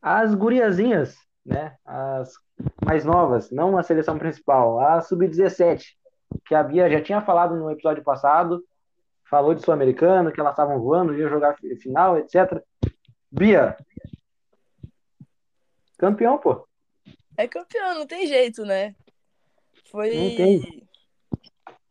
As 0.00 0.34
guriazinhas, 0.34 1.16
né? 1.44 1.76
As 1.84 2.32
mais 2.84 3.04
novas, 3.04 3.50
não 3.50 3.76
a 3.76 3.82
seleção 3.82 4.18
principal, 4.18 4.80
a 4.80 5.00
sub-17, 5.00 5.94
que 6.46 6.54
a 6.54 6.62
Bia 6.62 6.88
já 6.90 7.00
tinha 7.00 7.20
falado 7.20 7.56
no 7.56 7.70
episódio 7.70 8.02
passado, 8.02 8.62
falou 9.32 9.54
de 9.54 9.62
Sul-Americano, 9.64 10.30
que 10.30 10.38
elas 10.38 10.52
estavam 10.52 10.78
voando, 10.78 11.16
iam 11.16 11.26
jogar 11.30 11.56
fi- 11.56 11.74
final, 11.76 12.18
etc. 12.18 12.62
Bia, 13.30 13.74
campeão, 15.96 16.36
pô. 16.36 16.68
É 17.34 17.48
campeão, 17.48 17.94
não 17.94 18.06
tem 18.06 18.26
jeito, 18.26 18.62
né? 18.66 18.94
Foi. 19.90 20.14
Não 20.14 20.34
tem. 20.36 20.86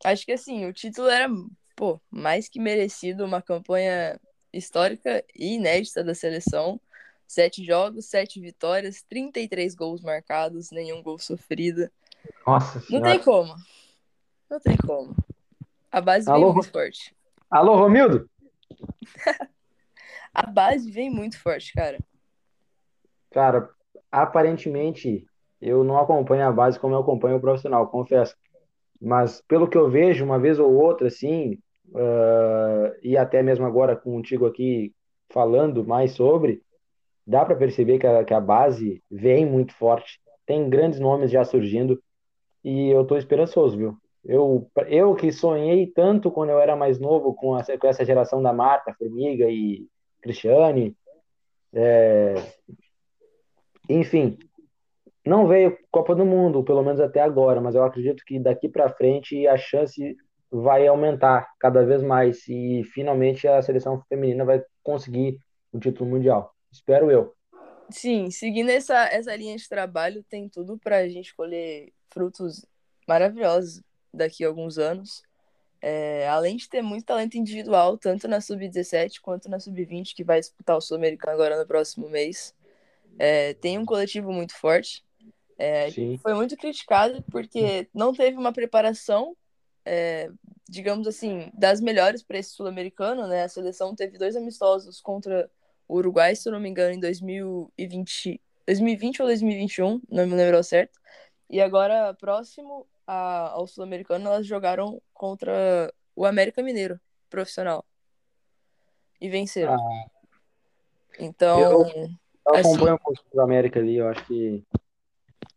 Acho 0.05 0.23
que 0.23 0.33
assim, 0.33 0.67
o 0.67 0.73
título 0.73 1.09
era, 1.09 1.27
pô, 1.75 1.99
mais 2.11 2.47
que 2.47 2.59
merecido, 2.59 3.25
uma 3.25 3.41
campanha 3.41 4.19
histórica 4.53 5.25
e 5.35 5.55
inédita 5.55 6.03
da 6.03 6.13
seleção. 6.13 6.79
Sete 7.27 7.63
jogos, 7.65 8.05
sete 8.05 8.39
vitórias, 8.39 9.01
33 9.09 9.73
gols 9.73 10.01
marcados, 10.03 10.69
nenhum 10.69 11.01
gol 11.01 11.17
sofrido. 11.17 11.89
Nossa 12.45 12.77
Não 12.81 12.85
senhora. 12.85 13.09
tem 13.09 13.19
como. 13.19 13.55
Não 14.47 14.59
tem 14.59 14.77
como. 14.77 15.15
A 15.91 15.99
base 16.01 16.29
Alô? 16.29 16.45
vem 16.47 16.53
muito 16.53 16.71
forte. 16.71 17.15
Alô, 17.51 17.75
Romildo? 17.75 18.29
A 20.33 20.45
base 20.47 20.89
vem 20.89 21.09
muito 21.09 21.37
forte, 21.37 21.73
cara. 21.73 21.99
Cara, 23.29 23.69
aparentemente 24.09 25.25
eu 25.61 25.83
não 25.83 25.99
acompanho 25.99 26.47
a 26.47 26.51
base 26.51 26.79
como 26.79 26.95
eu 26.95 26.99
acompanho 26.99 27.35
o 27.35 27.41
profissional, 27.41 27.89
confesso. 27.89 28.33
Mas 29.01 29.41
pelo 29.41 29.67
que 29.67 29.77
eu 29.77 29.89
vejo, 29.89 30.23
uma 30.23 30.39
vez 30.39 30.59
ou 30.59 30.73
outra, 30.73 31.07
assim, 31.07 31.59
ah, 31.93 32.93
e 33.03 33.17
até 33.17 33.43
mesmo 33.43 33.65
agora 33.65 33.97
contigo 33.97 34.45
aqui 34.45 34.93
falando 35.29 35.85
mais 35.85 36.13
sobre, 36.13 36.61
dá 37.27 37.43
para 37.43 37.57
perceber 37.57 37.99
que 37.99 38.07
a, 38.07 38.23
que 38.23 38.33
a 38.33 38.39
base 38.39 39.03
vem 39.11 39.45
muito 39.45 39.73
forte. 39.73 40.21
Tem 40.45 40.69
grandes 40.69 41.01
nomes 41.01 41.29
já 41.29 41.43
surgindo 41.43 42.01
e 42.63 42.89
eu 42.89 43.03
tô 43.05 43.17
esperançoso, 43.17 43.77
viu? 43.77 44.00
Eu, 44.23 44.69
eu 44.87 45.15
que 45.15 45.31
sonhei 45.31 45.87
tanto 45.87 46.29
quando 46.29 46.51
eu 46.51 46.59
era 46.59 46.75
mais 46.75 46.99
novo 46.99 47.33
com 47.33 47.57
essa, 47.57 47.77
com 47.77 47.87
essa 47.87 48.05
geração 48.05 48.41
da 48.41 48.53
Marta, 48.53 48.93
Formiga 48.93 49.49
e 49.49 49.87
Cristiane, 50.21 50.95
enfim, 53.89 54.37
não 55.25 55.47
veio 55.47 55.77
Copa 55.91 56.15
do 56.15 56.25
Mundo, 56.25 56.63
pelo 56.63 56.83
menos 56.83 56.99
até 56.99 57.19
agora, 57.19 57.59
mas 57.59 57.75
eu 57.75 57.83
acredito 57.83 58.23
que 58.25 58.39
daqui 58.39 58.69
para 58.69 58.89
frente 58.89 59.47
a 59.47 59.57
chance 59.57 60.15
vai 60.51 60.85
aumentar 60.87 61.47
cada 61.59 61.83
vez 61.83 62.03
mais 62.03 62.47
e 62.47 62.83
finalmente 62.93 63.47
a 63.47 63.61
seleção 63.61 64.03
feminina 64.09 64.43
vai 64.43 64.63
conseguir 64.83 65.39
o 65.71 65.79
título 65.79 66.09
mundial. 66.09 66.53
Espero 66.71 67.09
eu. 67.09 67.33
Sim, 67.89 68.29
seguindo 68.29 68.69
essa, 68.69 69.05
essa 69.05 69.35
linha 69.35 69.55
de 69.55 69.67
trabalho, 69.67 70.23
tem 70.29 70.47
tudo 70.47 70.77
pra 70.77 71.07
gente 71.07 71.35
colher 71.35 71.91
frutos 72.09 72.65
maravilhosos 73.07 73.81
daqui 74.13 74.43
a 74.43 74.47
alguns 74.47 74.77
anos. 74.77 75.23
É, 75.81 76.27
além 76.29 76.57
de 76.57 76.69
ter 76.69 76.81
muito 76.81 77.05
talento 77.05 77.35
individual, 77.35 77.97
tanto 77.97 78.27
na 78.27 78.39
Sub-17 78.39 79.19
quanto 79.19 79.49
na 79.49 79.59
Sub-20, 79.59 80.13
que 80.13 80.23
vai 80.23 80.39
disputar 80.39 80.77
o 80.77 80.81
Sul-Americano 80.81 81.33
agora 81.33 81.57
no 81.57 81.65
próximo 81.65 82.07
mês. 82.07 82.53
É, 83.17 83.53
tem 83.55 83.79
um 83.79 83.85
coletivo 83.85 84.31
muito 84.31 84.55
forte. 84.55 85.03
É, 85.57 85.89
foi 86.21 86.33
muito 86.33 86.55
criticado 86.57 87.23
porque 87.31 87.87
não 87.93 88.13
teve 88.13 88.37
uma 88.37 88.51
preparação, 88.51 89.35
é, 89.85 90.29
digamos 90.67 91.07
assim, 91.07 91.51
das 91.53 91.79
melhores 91.81 92.23
para 92.23 92.39
esse 92.39 92.51
sul-americano, 92.51 93.27
né? 93.27 93.43
A 93.43 93.49
seleção 93.49 93.95
teve 93.95 94.17
dois 94.17 94.35
amistosos 94.35 94.99
contra 95.01 95.49
o 95.87 95.97
Uruguai, 95.97 96.35
se 96.35 96.47
eu 96.47 96.53
não 96.53 96.59
me 96.59 96.69
engano, 96.69 96.93
em 96.93 96.99
2020, 96.99 98.41
2020 98.65 99.21
ou 99.21 99.27
2021, 99.27 100.01
não 100.09 100.25
me 100.25 100.35
lembro 100.35 100.63
certo. 100.63 100.99
E 101.49 101.59
agora, 101.59 102.13
próximo 102.13 102.87
a- 103.13 103.49
ao 103.51 103.67
sul-americano, 103.67 104.25
elas 104.27 104.47
jogaram 104.47 105.01
contra 105.13 105.93
o 106.15 106.25
América 106.25 106.63
Mineiro, 106.63 106.97
profissional. 107.29 107.83
E 109.19 109.29
venceram. 109.29 109.75
Então, 111.19 111.59
Eu- 111.59 111.71
Eu 112.43 112.55
Assim- 112.55 112.71
acompanho 112.71 112.95
um 112.95 112.97
pouco 112.97 113.23
do 113.31 113.39
América 113.41 113.79
ali, 113.79 113.97
eu 113.97 114.07
acho 114.07 114.25
que 114.25 114.63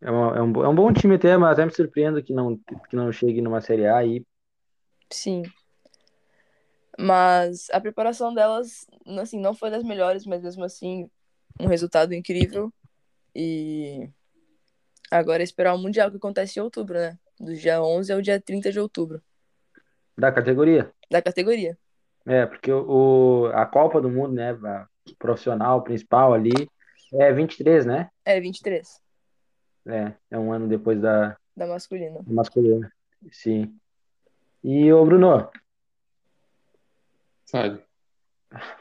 é, 0.01 0.11
uma- 0.11 0.37
é 0.37 0.41
um, 0.41 0.65
é 0.65 0.69
um 0.69 0.75
bom 0.75 0.93
time 0.93 1.15
até, 1.15 1.35
mas 1.35 1.53
até 1.53 1.65
me 1.65 1.73
surpreendo 1.73 2.21
que 2.21 2.31
não, 2.31 2.57
que 2.57 2.95
não 2.95 3.11
chegue 3.11 3.41
numa 3.41 3.59
Série 3.59 3.87
A 3.87 3.97
aí. 3.97 4.23
Sim. 5.09 5.41
Mas 6.99 7.69
a 7.71 7.81
preparação 7.81 8.33
delas, 8.35 8.85
assim, 9.19 9.39
não 9.39 9.55
foi 9.55 9.71
das 9.71 9.83
melhores, 9.83 10.25
mas 10.27 10.43
mesmo 10.43 10.63
assim, 10.63 11.09
um 11.59 11.65
resultado 11.65 12.13
incrível. 12.13 12.71
E 13.33 14.07
agora 15.09 15.41
é 15.41 15.43
esperar 15.43 15.73
o 15.73 15.79
Mundial 15.79 16.11
que 16.11 16.17
acontece 16.17 16.59
em 16.59 16.61
outubro, 16.61 16.99
né? 16.99 17.17
Do 17.39 17.53
dia 17.55 17.81
11 17.81 18.11
ao 18.13 18.21
dia 18.21 18.39
30 18.39 18.71
de 18.71 18.79
outubro, 18.79 19.21
Da 20.17 20.31
categoria. 20.31 20.91
da 21.11 21.21
categoria. 21.21 21.77
É, 22.25 22.45
porque 22.45 22.71
o, 22.71 23.51
a 23.53 23.65
Copa 23.65 24.01
do 24.01 24.09
Mundo, 24.09 24.33
né, 24.33 24.51
a 24.51 24.87
profissional 25.19 25.83
principal 25.83 26.33
ali, 26.33 26.67
é 27.13 27.31
23, 27.31 27.85
né? 27.85 28.09
É, 28.23 28.39
23, 28.39 28.99
É, 29.85 30.13
é 30.31 30.39
um 30.39 30.51
ano 30.51 30.67
depois 30.67 30.99
da 30.99 31.37
da 31.55 31.67
masculina. 31.67 32.21
masculina. 32.25 32.91
Sim. 33.31 33.77
E 34.63 34.91
ô 34.91 35.05
Bruno, 35.05 35.49
Sabe? 37.45 37.83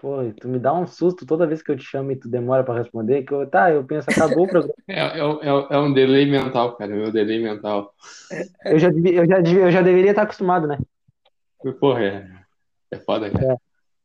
Pô, 0.00 0.18
tu 0.40 0.48
me 0.48 0.58
dá 0.58 0.72
um 0.72 0.86
susto 0.86 1.26
toda 1.26 1.46
vez 1.46 1.62
que 1.62 1.70
eu 1.70 1.76
te 1.76 1.84
chamo 1.84 2.12
e 2.12 2.16
tu 2.16 2.28
demora 2.28 2.62
pra 2.62 2.78
responder, 2.78 3.22
que 3.22 3.32
eu, 3.32 3.46
tá, 3.46 3.70
eu 3.70 3.84
penso, 3.84 4.10
acabou 4.10 4.44
o 4.44 4.48
programa. 4.48 4.74
É, 4.88 5.00
é, 5.00 5.18
é, 5.18 5.66
é 5.70 5.78
um 5.78 5.92
delay 5.92 6.30
mental, 6.30 6.76
cara. 6.76 6.94
Meu 6.94 7.10
delay 7.10 7.42
mental. 7.42 7.94
Eu 8.64 8.78
já, 8.78 8.88
eu 8.90 9.26
já, 9.26 9.40
eu 9.40 9.70
já 9.70 9.82
deveria 9.82 10.10
estar 10.10 10.22
acostumado, 10.22 10.66
né? 10.66 10.78
Porra, 11.80 12.04
é, 12.04 12.30
é 12.90 12.96
foda, 12.98 13.30
cara. 13.30 13.56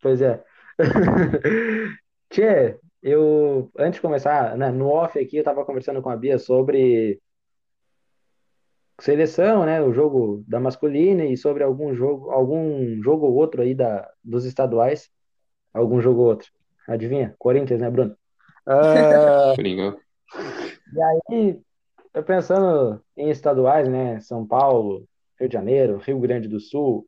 Pois 0.01 0.21
é. 0.21 0.41
Tchê, 2.29 2.77
eu, 3.01 3.69
antes 3.77 3.95
de 3.95 4.01
começar, 4.01 4.57
né, 4.57 4.71
no 4.71 4.87
off 4.87 5.19
aqui, 5.19 5.37
eu 5.37 5.43
tava 5.43 5.65
conversando 5.65 6.01
com 6.01 6.09
a 6.09 6.15
Bia 6.15 6.37
sobre 6.37 7.19
seleção, 8.99 9.65
né, 9.65 9.81
o 9.81 9.93
jogo 9.93 10.43
da 10.47 10.59
masculina 10.59 11.25
e 11.25 11.37
sobre 11.37 11.63
algum 11.63 11.93
jogo, 11.93 12.29
algum 12.31 13.01
jogo 13.01 13.25
ou 13.25 13.33
outro 13.33 13.61
aí 13.61 13.73
da, 13.73 14.09
dos 14.23 14.45
estaduais, 14.45 15.09
algum 15.73 16.01
jogo 16.01 16.21
ou 16.21 16.27
outro. 16.27 16.49
Adivinha? 16.87 17.35
Corinthians, 17.37 17.79
né, 17.79 17.89
Bruno? 17.89 18.15
Ah, 18.65 19.53
Coringão. 19.55 19.97
e 21.31 21.59
eu 22.13 22.23
pensando 22.23 23.01
em 23.15 23.29
estaduais, 23.29 23.87
né, 23.87 24.19
São 24.19 24.45
Paulo, 24.45 25.05
Rio 25.39 25.49
de 25.49 25.53
Janeiro, 25.53 25.97
Rio 25.97 26.19
Grande 26.19 26.47
do 26.47 26.59
Sul, 26.59 27.07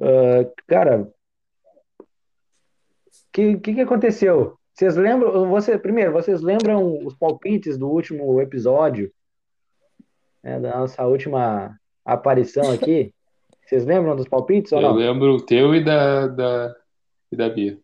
ah, 0.00 0.50
cara, 0.66 1.08
que, 3.32 3.58
que 3.58 3.74
que 3.74 3.80
aconteceu? 3.80 4.56
Vocês 4.74 4.96
lembram, 4.96 5.48
você, 5.48 5.78
primeiro, 5.78 6.12
vocês 6.12 6.40
lembram 6.40 7.04
os 7.04 7.14
palpites 7.14 7.76
do 7.76 7.88
último 7.88 8.40
episódio? 8.40 9.12
É, 10.42 10.58
da 10.58 10.78
nossa 10.78 11.06
última 11.06 11.76
aparição 12.04 12.72
aqui? 12.72 13.12
Vocês 13.66 13.84
lembram 13.84 14.16
dos 14.16 14.26
palpites 14.26 14.72
ou 14.72 14.80
Eu 14.80 14.88
não? 14.88 14.94
lembro 14.96 15.34
o 15.34 15.40
teu 15.40 15.72
e 15.76 15.84
da, 15.84 16.26
da, 16.26 16.74
e 17.32 17.36
da 17.36 17.48
Bia. 17.48 17.78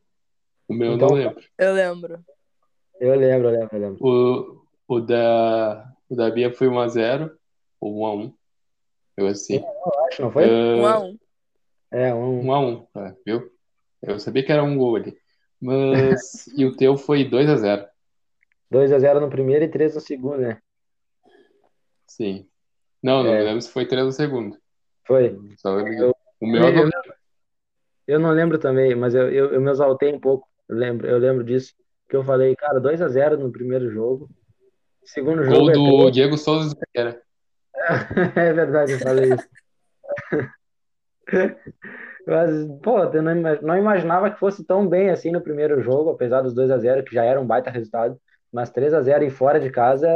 O 0.69 0.75
meu 0.75 0.89
eu 0.91 0.95
Então- 0.97 1.09
não 1.09 1.17
lembro. 1.17 1.45
Eu 1.59 1.73
lembro. 1.75 2.25
Eu 2.99 3.15
lembro, 3.15 3.49
eu 3.49 3.61
lembro, 3.61 3.77
eu 3.77 3.81
lembro. 3.81 3.99
O, 4.89 4.95
o, 4.97 5.01
da, 5.01 5.93
o 6.09 6.17
da 6.17 6.31
Bia 6.31 6.53
foi 6.53 6.67
1x0 6.69 7.31
ou 7.81 7.95
1x1. 7.95 8.35
Eu 9.17 9.27
assim. 9.29 9.65
Acho, 10.09 10.23
não 10.23 10.31
foi? 10.31 10.45
Um 10.51 10.87
a 10.87 10.99
um. 11.01 11.19
É, 11.91 12.15
um. 12.15 12.43
1x1, 12.43 12.87
é, 12.97 13.15
viu? 13.25 13.51
Eu 14.03 14.19
sabia 14.19 14.45
que 14.45 14.53
era 14.53 14.63
um 14.63 14.77
gol 14.77 14.97
ali. 14.97 15.17
Mas. 15.61 16.47
e 16.57 16.65
o 16.65 16.77
teu 16.77 16.97
foi 16.97 17.25
2x0. 17.29 17.87
2x0 18.73 19.21
no 19.21 19.31
primeiro 19.31 19.65
e 19.65 19.69
3 19.69 19.95
no 19.95 20.01
segundo, 20.01 20.39
né? 20.39 20.61
Sim. 22.07 22.47
Não, 23.03 23.23
não 23.23 23.33
É. 23.33 23.39
me 23.39 23.45
lembro 23.45 23.63
se 23.63 23.71
foi 23.71 23.87
3 23.87 24.05
no 24.07 24.13
segundo. 24.13 24.59
Foi. 25.07 25.39
Só 25.59 25.75
lembro. 25.75 25.93
Eu- 25.95 26.17
o 26.41 26.47
meu 26.47 26.63
eu 26.65 26.73
não 26.75 26.83
Eu, 26.83 26.91
eu 28.07 28.19
não 28.19 28.31
lembro 28.31 28.59
também, 28.59 28.95
mas 28.95 29.15
eu, 29.15 29.31
eu, 29.31 29.53
eu 29.53 29.61
me 29.61 29.71
exaltei 29.71 30.13
um 30.13 30.21
pouco. 30.21 30.49
Eu 30.69 30.77
lembro, 30.77 31.07
eu 31.07 31.19
lembro 31.19 31.45
disso. 31.45 31.75
Que 32.09 32.17
eu 32.17 32.23
falei, 32.25 32.55
cara, 32.55 32.81
2x0 32.81 33.37
no 33.37 33.51
primeiro 33.51 33.91
jogo. 33.91 34.31
Segundo 35.05 35.43
jogo 35.45 35.59
Gol 35.59 35.71
é 35.71 35.75
do 35.75 35.97
três. 35.99 36.13
Diego 36.15 36.39
Souza 36.39 36.71
Siqueira. 36.71 37.21
É 38.37 38.53
verdade, 38.53 38.93
eu 38.93 38.99
falei 38.99 39.35
isso. 39.35 39.49
Mas, 42.27 42.51
pô, 42.83 42.99
eu 43.05 43.23
não, 43.23 43.35
não 43.63 43.77
imaginava 43.79 44.31
que 44.31 44.39
fosse 44.39 44.65
tão 44.65 44.89
bem 44.89 45.11
assim 45.11 45.31
no 45.31 45.41
primeiro 45.41 45.81
jogo, 45.81 46.11
apesar 46.11 46.43
dos 46.43 46.55
2 46.55 46.71
a 46.71 46.79
0 46.79 47.05
que 47.05 47.15
já 47.15 47.25
era 47.25 47.41
um 47.41 47.47
baita 47.47 47.71
resultado. 47.71 48.21
Mas 48.53 48.71
3 48.71 48.95
a 48.95 49.01
0 49.03 49.25
e 49.25 49.31
fora 49.31 49.61
de 49.61 49.71
casa, 49.71 50.09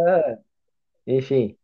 enfim. 1.07 1.57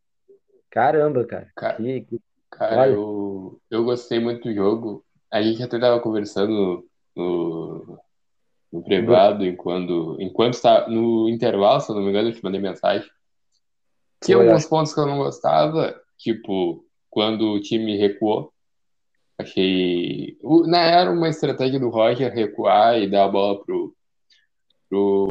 Caramba, 0.71 1.25
cara. 1.25 1.51
Cara, 1.55 1.77
Que, 1.77 2.01
que- 2.03 2.21
Cara, 2.51 2.77
Olha. 2.77 2.93
eu, 2.93 3.61
eu 3.71 3.85
gostei 3.85 4.19
muito 4.21 4.49
do 4.49 4.55
jogo. 4.55 5.05
A 5.31 5.43
gente 5.43 5.63
até 5.63 5.79
tava 5.79 6.01
conversando 6.01 6.87
no, 7.15 7.99
no 8.73 8.83
privado, 8.85 9.45
enquanto, 9.45 10.17
enquanto 10.21 10.55
está 10.55 10.89
no 10.89 11.29
intervalo, 11.29 11.81
se 11.81 11.91
eu 11.91 11.97
não 11.97 12.03
me 12.03 12.11
engano, 12.11 12.29
eu 12.29 12.35
te 12.35 12.43
mandei 12.45 12.61
mensagem. 12.61 13.09
Tinha 14.23 14.39
alguns 14.39 14.67
pontos 14.67 14.95
que 14.95 15.01
eu 15.01 15.07
não 15.07 15.19
gostava, 15.19 16.01
tipo, 16.17 16.85
quando 17.11 17.53
o 17.53 17.61
time 17.61 17.97
recuou. 17.97 18.53
Achei. 19.39 20.39
o- 20.43 20.67
Na 20.67 20.81
era 20.81 21.11
uma 21.11 21.29
estratégia 21.29 21.79
do 21.79 21.91
Roger 21.91 22.33
recuar 22.33 22.99
e 22.99 23.09
dar 23.11 23.25
a 23.25 23.29
bola 23.29 23.63
pro, 23.63 23.95
pro 24.89 25.29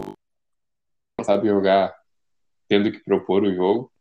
não 1.18 1.25
sabe 1.25 1.48
jogar, 1.48 1.96
tendo 2.68 2.92
que 2.92 3.04
propor 3.04 3.44
o 3.44 3.54
jogo. 3.56 3.92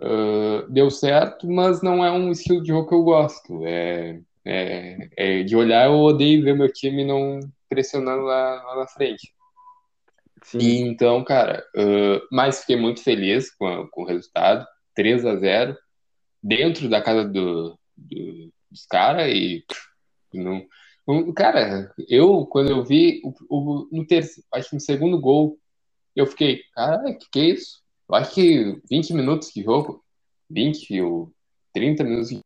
Ah, 0.00 0.66
deu 0.68 0.90
certo, 0.90 1.48
mas 1.48 1.80
não 1.82 2.04
é 2.04 2.10
um 2.10 2.30
estilo 2.30 2.60
de 2.60 2.68
jogo 2.68 2.88
que 2.88 2.94
eu 2.94 3.02
gosto. 3.02 3.64
É, 3.64 4.20
é, 4.44 5.08
é 5.16 5.42
de 5.42 5.54
olhar, 5.56 5.86
eu 5.86 5.94
odeio 5.94 6.42
ver 6.44 6.54
meu 6.56 6.72
time 6.72 7.04
não 7.04 7.40
pressionando 7.68 8.22
lá, 8.24 8.62
lá 8.64 8.76
na 8.76 8.86
frente. 8.86 9.32
sim. 10.44 10.58
E 10.58 10.78
então, 10.80 11.22
cara, 11.24 11.64
ah, 11.76 12.20
mas 12.30 12.60
fiquei 12.60 12.76
muito 12.76 13.02
feliz 13.02 13.50
com, 13.54 13.66
a- 13.66 13.88
com 13.90 14.02
o 14.02 14.06
resultado. 14.06 14.66
3 14.94 15.24
a 15.24 15.36
0 15.36 15.76
dentro 16.42 16.88
da 16.88 17.00
casa 17.00 17.24
do, 17.24 17.78
do- 17.96 18.52
dos 18.70 18.84
caras 18.86 19.28
e 19.32 19.64
não- 20.34 20.66
cara, 21.34 21.92
eu 22.08 22.44
quando 22.46 22.70
eu 22.70 22.84
vi 22.84 23.20
o, 23.24 23.32
o- 23.48 23.88
no 23.90 24.06
terceiro, 24.06 24.46
acho 24.52 24.68
que 24.70 24.74
no 24.76 24.80
segundo 24.80 25.18
gol, 25.20 25.58
eu 26.14 26.26
fiquei, 26.26 26.62
cara, 26.74 27.14
que 27.14 27.26
que 27.30 27.40
é 27.40 27.44
isso? 27.46 27.80
Eu 28.08 28.14
acho 28.16 28.34
que 28.34 28.80
20 28.90 29.14
minutos 29.14 29.50
de 29.54 29.62
jogo, 29.62 30.04
20 30.50 31.00
ou 31.00 31.32
30 31.72 32.04
minutos 32.04 32.28
de 32.28 32.40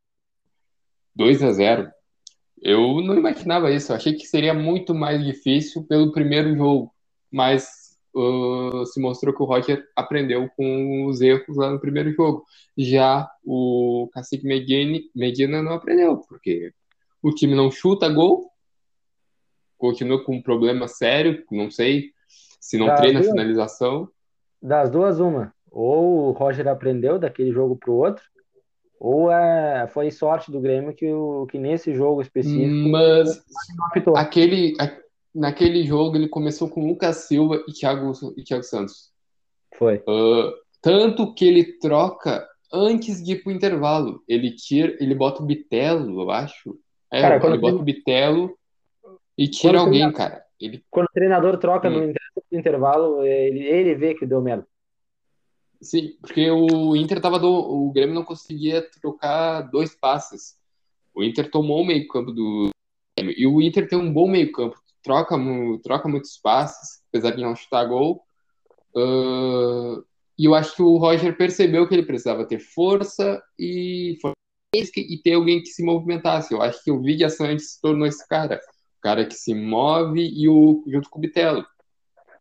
2 1.15 1.43
a 1.43 1.51
0. 1.53 1.91
Eu 2.61 3.01
não 3.03 3.17
imaginava 3.17 3.71
isso, 3.71 3.93
eu 3.93 3.97
achei 3.97 4.15
que 4.15 4.27
seria 4.27 4.55
muito 4.55 4.95
mais 4.95 5.25
difícil 5.25 5.85
pelo 5.85 6.13
primeiro 6.13 6.57
jogo, 6.57 6.93
mas 7.31 7.97
uh, 8.15 8.87
se 8.87 9.01
mostrou 9.01 9.35
que 9.35 9.43
o 9.43 9.47
Roger 9.47 9.87
aprendeu 9.95 10.49
com 10.57 11.07
os 11.07 11.21
erros 11.21 11.57
lá 11.57 11.71
no 11.71 11.81
primeiro 11.81 12.11
jogo. 12.13 12.45
Já 12.77 13.29
o 13.45 14.09
Cacique 14.13 14.47
Medina, 14.47 15.63
não 15.63 15.73
aprendeu, 15.73 16.19
porque 16.19 16.73
o 17.23 17.31
time 17.31 17.55
não 17.55 17.71
chuta 17.71 18.09
gol, 18.09 18.51
continua 19.77 20.25
com 20.25 20.37
um 20.37 20.43
problema 20.43 20.89
sério, 20.89 21.45
não 21.51 21.71
sei 21.71 22.11
se 22.61 22.79
não 22.79 22.87
Já 22.87 22.97
treina 22.97 23.21
a 23.21 23.23
finalização. 23.23 24.09
Das 24.61 24.91
duas, 24.91 25.21
uma. 25.21 25.55
Ou 25.71 26.29
o 26.29 26.33
Roger 26.33 26.67
aprendeu 26.69 27.19
daquele 27.19 27.53
jogo 27.53 27.77
pro 27.77 27.93
outro, 27.93 28.25
ou 28.99 29.31
é, 29.31 29.87
foi 29.89 30.11
sorte 30.11 30.51
do 30.51 30.61
Grêmio 30.61 30.95
que, 30.95 31.11
o, 31.11 31.47
que 31.47 31.59
nesse 31.59 31.95
jogo 31.95 32.23
específico 32.23 32.89
Mas 32.89 33.43
aquele, 34.17 34.75
a- 34.81 34.97
naquele 35.35 35.85
jogo 35.85 36.17
ele 36.17 36.29
começou 36.29 36.69
com 36.69 36.87
Lucas 36.87 37.17
Silva 37.29 37.63
e 37.69 37.73
Thiago, 37.73 38.13
e 38.37 38.43
Thiago 38.43 38.65
Santos. 38.65 39.11
Foi. 39.75 40.03
Ah, 40.09 40.53
tanto 40.81 41.35
que 41.35 41.45
ele 41.47 41.79
troca 41.79 42.47
antes 42.73 43.23
de 43.23 43.33
ir 43.33 43.43
pro 43.43 43.53
intervalo. 43.53 44.23
Ele 44.27 44.51
tira, 44.55 44.97
ele 45.01 45.15
bota 45.15 45.43
o 45.43 45.47
Bitelo, 45.47 46.23
eu 46.23 46.31
acho. 46.31 46.79
É, 47.13 47.21
Cara, 47.21 47.47
ele 47.47 47.59
bota 47.59 47.77
o 47.77 47.83
Bitelo 47.83 48.57
e 49.37 49.49
tira 49.49 49.81
alguém, 49.81 50.11
cara. 50.13 50.43
Ele, 50.61 50.83
Quando 50.91 51.07
o 51.07 51.13
treinador 51.13 51.59
troca 51.59 51.91
no 51.91 51.99
Hum. 52.01 52.13
no 52.51 52.59
intervalo, 52.59 53.23
ele, 53.25 53.61
ele 53.67 53.95
vê 53.95 54.15
que 54.15 54.25
deu 54.27 54.41
merda. 54.41 54.67
Sim, 55.81 56.17
porque 56.21 56.51
o 56.51 56.97
Inter 56.97 57.21
tava 57.21 57.39
do, 57.39 57.51
o 57.51 57.93
Grêmio 57.93 58.15
não 58.15 58.25
conseguia 58.25 58.83
trocar 59.01 59.63
dois 59.63 59.95
passes. 59.95 60.57
O 61.15 61.25
Inter 61.25 61.51
tomou 61.51 61.83
o 61.83 61.87
meio-campo 61.87 62.33
do 62.33 62.71
Grêmio. 63.19 63.35
E 63.39 63.47
o 63.47 63.63
Inter 63.63 63.89
tem 63.89 63.99
um 63.99 64.13
bom 64.13 64.29
meio-campo. 64.29 64.81
Troca, 65.03 65.37
troca 65.83 66.09
muitos 66.09 66.37
passes, 66.39 67.03
apesar 67.09 67.31
de 67.31 67.43
não 67.43 67.55
chutar 67.57 67.85
gol. 67.87 68.27
Ah, 68.97 70.03
e 70.39 70.45
eu 70.47 70.55
acho 70.55 70.77
que 70.77 70.83
o 70.83 70.97
Roger 70.97 71.37
percebeu 71.37 71.89
que 71.89 71.95
ele 71.95 72.07
precisava 72.07 72.47
ter 72.47 72.59
força 72.59 73.43
e 73.59 74.19
e 74.75 75.17
ter 75.23 75.33
alguém 75.33 75.63
que 75.63 75.69
se 75.69 75.83
movimentasse. 75.83 76.53
Eu 76.53 76.61
acho 76.61 76.85
que 76.85 76.91
o 76.91 77.01
Vidia 77.01 77.31
Santos 77.31 77.73
se 77.73 77.81
tornou 77.81 78.07
esse 78.07 78.27
cara. 78.29 78.61
O 78.99 79.01
cara 79.01 79.25
que 79.25 79.35
se 79.35 79.55
move 79.55 80.21
e 80.21 80.49
o 80.49 80.85
junto 80.87 81.09
com 81.09 81.19
o 81.19 81.23
Bitelo. 81.23 81.65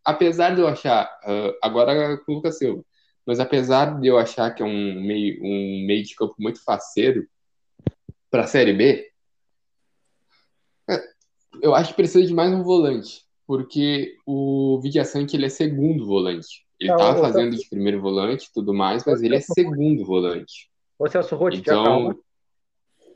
Apesar 0.04 0.54
de 0.54 0.62
eu 0.62 0.68
achar, 0.68 1.06
ah, 1.24 1.54
agora 1.64 2.18
com 2.18 2.34
o 2.34 2.36
Lucas 2.36 2.58
Silva, 2.58 2.84
mas 3.26 3.40
apesar 3.40 4.00
de 4.00 4.08
eu 4.08 4.18
achar 4.18 4.52
que 4.54 4.62
é 4.62 4.66
um 4.66 5.02
meio, 5.02 5.42
um 5.44 5.86
meio 5.86 6.04
de 6.04 6.16
campo 6.16 6.36
muito 6.38 6.64
faceiro 6.64 7.28
para 8.30 8.44
a 8.44 8.48
Série 8.48 8.74
B, 8.74 9.10
é, 10.90 11.02
eu 11.62 11.74
acho 11.74 11.90
que 11.92 11.96
precisa 11.96 12.26
de 12.26 12.34
mais 12.34 12.54
um 12.54 12.64
volante, 12.64 13.24
porque 13.48 14.16
o 14.26 14.80
Vidiaçante 14.82 15.36
ele 15.36 15.46
é 15.46 15.50
segundo 15.50 16.06
volante. 16.06 16.66
Ele 16.80 16.90
Não, 16.90 16.98
estava 16.98 17.18
eu- 17.18 17.22
fazendo 17.24 17.56
de 17.56 17.70
primeiro 17.70 18.02
volante 18.02 18.48
e 18.48 18.54
tudo 18.54 18.74
mais, 18.74 19.04
mas 19.06 19.22
ele 19.24 19.36
é 19.36 19.40
segundo 19.42 20.06
volante. 20.06 20.70
Ô 21.00 21.08
Celso 21.08 21.36
Rotti, 21.36 21.58
já 21.58 21.62
Então, 21.74 21.84
calma. 21.84 22.18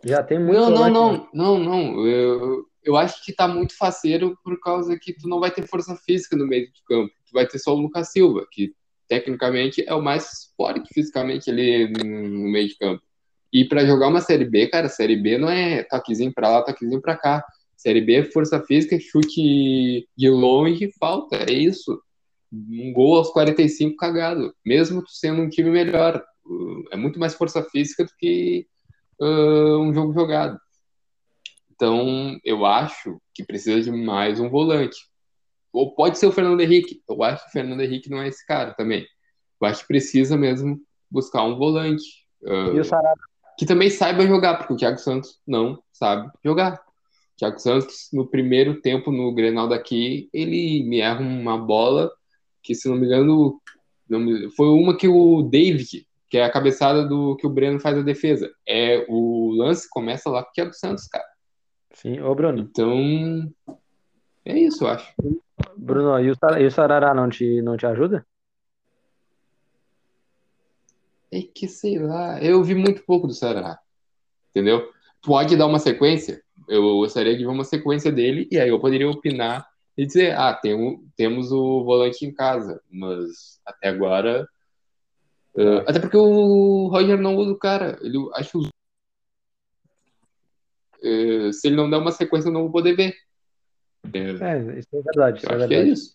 Já 0.04 0.24
tem 0.24 0.40
muito 0.40 0.58
não, 0.58 0.70
não, 0.70 0.94
volante, 0.94 1.24
né? 1.24 1.30
não, 1.34 1.60
não, 1.60 1.94
não. 1.94 2.08
Eu, 2.08 2.66
eu 2.84 2.96
acho 2.96 3.24
que 3.26 3.34
tá 3.34 3.48
muito 3.48 3.76
faceiro 3.78 4.38
por 4.44 4.58
causa 4.62 4.98
que 4.98 5.14
tu 5.14 5.28
não 5.28 5.40
vai 5.42 5.52
ter 5.52 5.68
força 5.68 5.96
física 5.98 6.38
no 6.38 6.48
meio 6.48 6.72
de 6.72 6.82
campo. 6.86 7.14
Tu 7.28 7.34
vai 7.34 7.46
ter 7.46 7.60
só 7.60 7.74
o 7.76 7.80
Lucas 7.82 8.12
Silva, 8.12 8.48
que 8.50 8.74
tecnicamente 9.10 9.84
é 9.86 9.94
o 9.94 10.02
mais 10.02 10.54
forte 10.56 10.94
fisicamente 10.94 11.50
ali 11.50 11.92
no 11.92 12.48
meio 12.50 12.70
de 12.70 12.78
campo. 12.78 13.02
E 13.52 13.66
para 13.66 13.86
jogar 13.86 14.08
uma 14.08 14.22
Série 14.22 14.46
B, 14.46 14.68
cara, 14.68 14.88
Série 14.88 15.16
B 15.16 15.38
não 15.40 15.50
é 15.50 15.84
toquezinho 15.84 16.32
pra 16.32 16.50
lá, 16.50 16.64
toquezinho 16.64 17.02
pra 17.02 17.18
cá. 17.18 17.44
Série 17.76 18.02
B 18.02 18.16
é 18.16 18.24
força 18.24 18.62
física, 18.62 19.00
chute 19.00 20.08
de 20.16 20.30
longe, 20.30 20.92
falta, 21.00 21.38
é 21.38 21.52
isso. 21.52 22.00
Um 22.54 22.94
gol 22.94 23.18
aos 23.18 23.32
45 23.32 23.98
cagado, 23.98 24.54
mesmo 24.64 25.04
sendo 25.08 25.42
um 25.42 25.50
time 25.50 25.72
melhor. 25.72 26.24
É 26.92 26.98
muito 26.98 27.20
mais 27.20 27.34
força 27.34 27.64
física 27.64 28.04
do 28.04 28.12
que 28.18 28.68
uh, 29.20 29.80
um 29.80 29.94
jogo 29.94 30.14
jogado. 30.14 30.60
Então, 31.74 32.38
eu 32.44 32.66
acho 32.66 33.20
que 33.34 33.44
precisa 33.44 33.82
de 33.82 33.92
mais 33.92 34.40
um 34.40 34.50
volante. 34.50 35.09
Ou 35.74 35.94
pode 35.94 36.18
ser 36.18 36.28
o 36.28 36.32
Fernando 36.32 36.62
Henrique. 36.62 37.02
Eu 37.08 37.22
acho 37.24 37.44
que 37.44 37.50
o 37.50 37.54
Fernando 37.54 37.82
Henrique 37.82 38.10
não 38.10 38.22
é 38.22 38.28
esse 38.28 38.46
cara 38.46 38.74
também. 38.74 39.06
Eu 39.62 39.68
acho 39.68 39.82
que 39.82 39.88
precisa 39.88 40.36
mesmo 40.38 40.80
buscar 41.12 41.44
um 41.44 41.58
volante. 41.58 42.04
uh, 42.44 42.76
E 42.76 42.80
o 42.80 42.84
Sarabia, 42.86 43.24
que 43.58 43.66
também 43.66 43.90
saiba 43.90 44.26
jogar, 44.26 44.58
porque 44.58 44.74
o 44.74 44.78
Thiago 44.78 44.98
Santos 44.98 45.40
não 45.46 45.82
sabe 45.92 46.32
jogar. 46.44 46.76
O 46.76 47.38
Thiago 47.38 47.60
Santos, 47.60 48.10
no 48.14 48.26
primeiro 48.28 48.82
tempo 48.82 49.12
no 49.12 49.34
Grenal 49.34 49.68
daqui, 49.68 50.30
ele 50.34 50.84
me 50.84 51.00
erra 51.00 51.20
uma 51.22 51.58
bola 51.58 52.10
que, 52.64 52.74
se 52.76 52.88
não 52.90 52.96
me 52.96 53.06
engano, 53.06 53.62
não 54.10 54.20
me- 54.20 54.50
foi 54.56 54.68
uma 54.68 54.96
que 54.98 55.08
o 55.08 55.44
David, 55.44 56.06
que 56.30 56.38
é 56.38 56.44
a 56.46 56.52
cabeçada 56.52 57.06
do 57.08 57.36
que 57.38 57.46
o 57.48 57.50
Breno 57.50 57.80
faz 57.80 57.98
a 57.98 58.02
defesa. 58.02 58.50
É 58.68 59.06
o 59.10 59.52
lance 59.58 59.90
começa 59.90 60.30
lá 60.30 60.44
com 60.44 60.50
o 60.50 60.54
Thiago 60.54 60.74
Santos, 60.74 61.08
cara. 61.08 61.26
sim. 61.94 62.20
Ô 62.22 62.34
Bruno, 62.36 62.60
Então, 62.62 63.52
é 64.46 64.58
isso, 64.60 64.84
eu 64.84 64.90
acho. 64.90 65.14
Bruno, 65.82 66.20
e 66.20 66.30
o, 66.32 66.36
e 66.60 66.66
o 66.66 66.72
Sarará 66.72 67.14
não 67.14 67.30
te, 67.30 67.62
não 67.62 67.78
te 67.78 67.86
ajuda? 67.86 68.26
É 71.32 71.42
que 71.42 71.68
sei 71.68 72.00
lá, 72.00 72.42
eu 72.44 72.62
vi 72.64 72.76
muito 72.76 73.04
pouco 73.06 73.28
do 73.28 73.34
Ceará, 73.34 73.80
entendeu? 74.50 74.92
Pode 75.24 75.56
dar 75.56 75.68
uma 75.68 75.80
sequência, 75.80 76.42
eu 76.68 76.82
gostaria 76.98 77.38
de 77.38 77.44
ver 77.44 77.50
uma 77.52 77.64
sequência 77.64 78.12
dele, 78.12 78.48
e 78.52 78.60
aí 78.60 78.70
eu 78.70 78.80
poderia 78.80 79.10
opinar 79.10 79.66
e 79.98 80.06
dizer, 80.06 80.36
ah, 80.38 80.54
tem 80.54 80.74
um- 80.74 81.08
temos 81.16 81.52
o 81.52 81.84
volante 81.84 82.26
em 82.26 82.34
casa, 82.34 82.82
mas 82.92 83.60
até 83.66 83.90
agora. 83.90 84.48
eh, 85.58 85.84
até 85.88 86.00
porque 86.00 86.18
o 86.18 86.88
Roger 86.88 87.20
não 87.20 87.36
usa 87.36 87.52
o 87.52 87.58
cara, 87.58 87.98
ele 88.02 88.18
acho 88.36 88.60
eh, 91.04 91.52
se 91.54 91.68
ele 91.68 91.76
não 91.76 91.90
der 91.90 91.98
uma 91.98 92.12
sequência, 92.12 92.50
eu 92.50 92.54
não 92.54 92.64
vou 92.64 92.72
poder 92.72 92.96
ver. 92.96 93.14
É, 94.14 94.80
isso 94.80 94.88
é 94.94 95.02
verdade, 95.02 95.38
isso 95.40 95.52
é 95.52 95.54
é 95.54 95.58
verdade. 95.58 95.92
isso. 95.92 96.14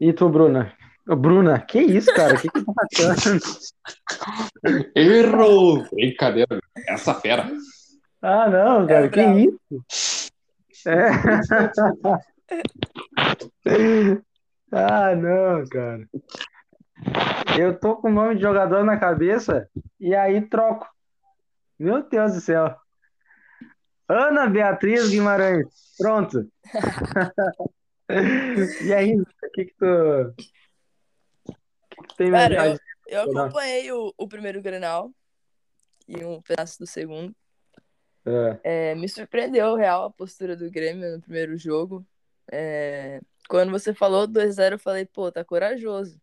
E 0.00 0.12
tu, 0.12 0.28
Bruna? 0.28 0.72
Ô, 1.08 1.16
Bruna, 1.16 1.60
que 1.60 1.80
isso, 1.80 2.12
cara? 2.14 2.34
O 2.34 2.40
que 2.40 2.48
que 2.48 2.64
tá 2.64 2.72
passando? 2.74 3.40
Errou! 4.94 5.84
Brincadeira, 5.92 6.58
essa 6.88 7.14
fera. 7.14 7.50
Ah, 8.22 8.48
não, 8.48 8.86
cara, 8.86 9.08
que 9.08 9.22
bravo. 9.22 9.38
isso? 9.38 10.32
É. 10.86 11.10
Ah, 14.72 15.14
não, 15.14 15.64
cara. 15.68 16.08
Eu 17.58 17.78
tô 17.78 17.96
com 17.96 18.08
o 18.08 18.12
nome 18.12 18.34
de 18.34 18.42
jogador 18.42 18.84
na 18.84 18.98
cabeça 18.98 19.68
e 19.98 20.14
aí 20.14 20.40
troco. 20.40 20.86
Meu 21.78 22.02
Deus 22.08 22.34
do 22.34 22.40
céu. 22.40 22.74
Ana 24.08 24.48
Beatriz 24.48 25.08
Guimarães. 25.10 25.66
Pronto. 25.98 26.48
E 28.08 28.94
aí, 28.94 29.20
o 29.20 29.26
que 29.52 29.64
que 29.64 29.74
tu, 29.74 30.32
que 30.36 32.06
que 32.06 32.16
tem 32.16 32.30
Cara, 32.30 32.68
eu, 32.68 32.78
eu 33.08 33.22
acompanhei 33.22 33.90
o, 33.90 34.14
o 34.16 34.28
primeiro 34.28 34.62
Grenal 34.62 35.10
e 36.06 36.24
um 36.24 36.40
pedaço 36.40 36.78
do 36.78 36.86
segundo. 36.86 37.34
É, 38.24 38.60
É, 38.62 38.94
me 38.94 39.08
surpreendeu 39.08 39.74
real 39.74 40.04
a 40.04 40.10
postura 40.10 40.56
do 40.56 40.70
Grêmio 40.70 41.16
no 41.16 41.20
primeiro 41.20 41.56
jogo. 41.56 42.06
É, 42.50 43.20
quando 43.48 43.72
você 43.72 43.92
falou 43.92 44.28
2x0, 44.28 44.72
eu 44.72 44.78
falei, 44.78 45.04
pô, 45.04 45.32
tá 45.32 45.44
corajoso. 45.44 46.20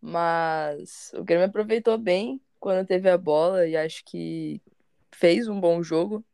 Mas 0.00 1.10
o 1.14 1.24
Grêmio 1.24 1.46
aproveitou 1.46 1.98
bem 1.98 2.40
quando 2.60 2.86
teve 2.86 3.08
a 3.08 3.18
bola 3.18 3.66
e 3.66 3.76
acho 3.76 4.04
que 4.04 4.60
fez 5.12 5.48
um 5.48 5.58
bom 5.58 5.82
jogo. 5.82 6.24